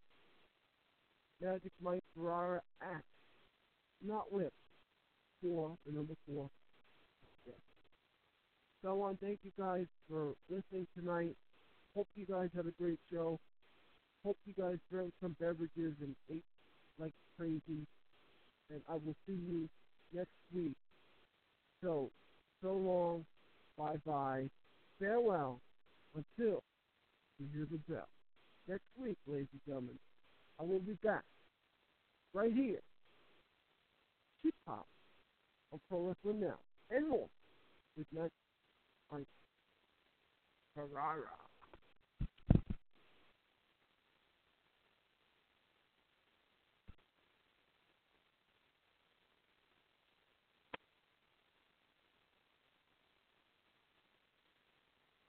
Magic 1.41 1.73
Mike 1.81 2.03
Ferrara 2.15 2.61
at, 2.81 3.03
not 4.05 4.33
with, 4.33 4.53
four, 5.41 5.77
the 5.87 5.93
number 5.93 6.15
four. 6.27 6.49
Yeah. 7.47 7.53
So 8.83 8.91
I 8.91 8.93
want 8.93 9.21
to 9.21 9.27
thank 9.27 9.41
you 9.43 9.53
guys 9.59 9.87
for 10.09 10.35
listening 10.49 10.87
tonight. 10.97 11.37
Hope 11.95 12.09
you 12.15 12.27
guys 12.27 12.49
had 12.57 12.67
a 12.67 12.73
great 12.81 12.99
show. 13.13 13.39
Hope 14.25 14.39
you 14.47 14.55
guys 14.59 14.79
drank 14.91 15.13
some 15.21 15.37
beverages 15.39 15.95
and 16.01 16.15
ate 16.31 16.45
like 16.99 17.13
crazy. 17.37 17.87
And 18.73 18.81
I 18.89 18.95
will 18.95 19.15
see 19.27 19.35
you 19.35 19.69
next 20.15 20.31
week. 20.55 20.73
So, 21.83 22.11
so 22.63 22.73
long. 22.73 23.27
Bye 23.77 23.97
bye. 24.07 24.49
Farewell 24.99 25.61
until 26.15 26.63
you 27.39 27.47
hear 27.53 27.67
the 27.71 27.79
bell 27.93 28.09
next 28.69 28.85
week, 28.99 29.17
ladies 29.27 29.49
and 29.53 29.61
gentlemen. 29.67 29.99
I 30.59 30.65
will 30.65 30.81
be 30.81 30.95
back 31.05 31.25
right 32.33 32.53
here. 32.53 32.81
Keep 34.43 34.55
pop 34.67 34.87
on 35.73 35.81
Pro 35.89 36.01
Wrestling 36.01 36.41
Now 36.41 36.59
and 36.91 37.09
more 37.09 37.29
with 37.97 38.07
Matt 38.13 38.31
Ferrara. 40.75 41.42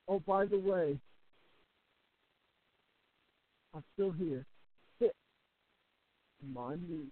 Oh, 0.08 0.20
by 0.20 0.46
the 0.46 0.60
way, 0.60 1.00
I'm 3.74 3.84
still 3.94 4.12
here. 4.12 4.46
Sit. 5.00 5.14
My 6.54 6.76
knee. 6.76 7.08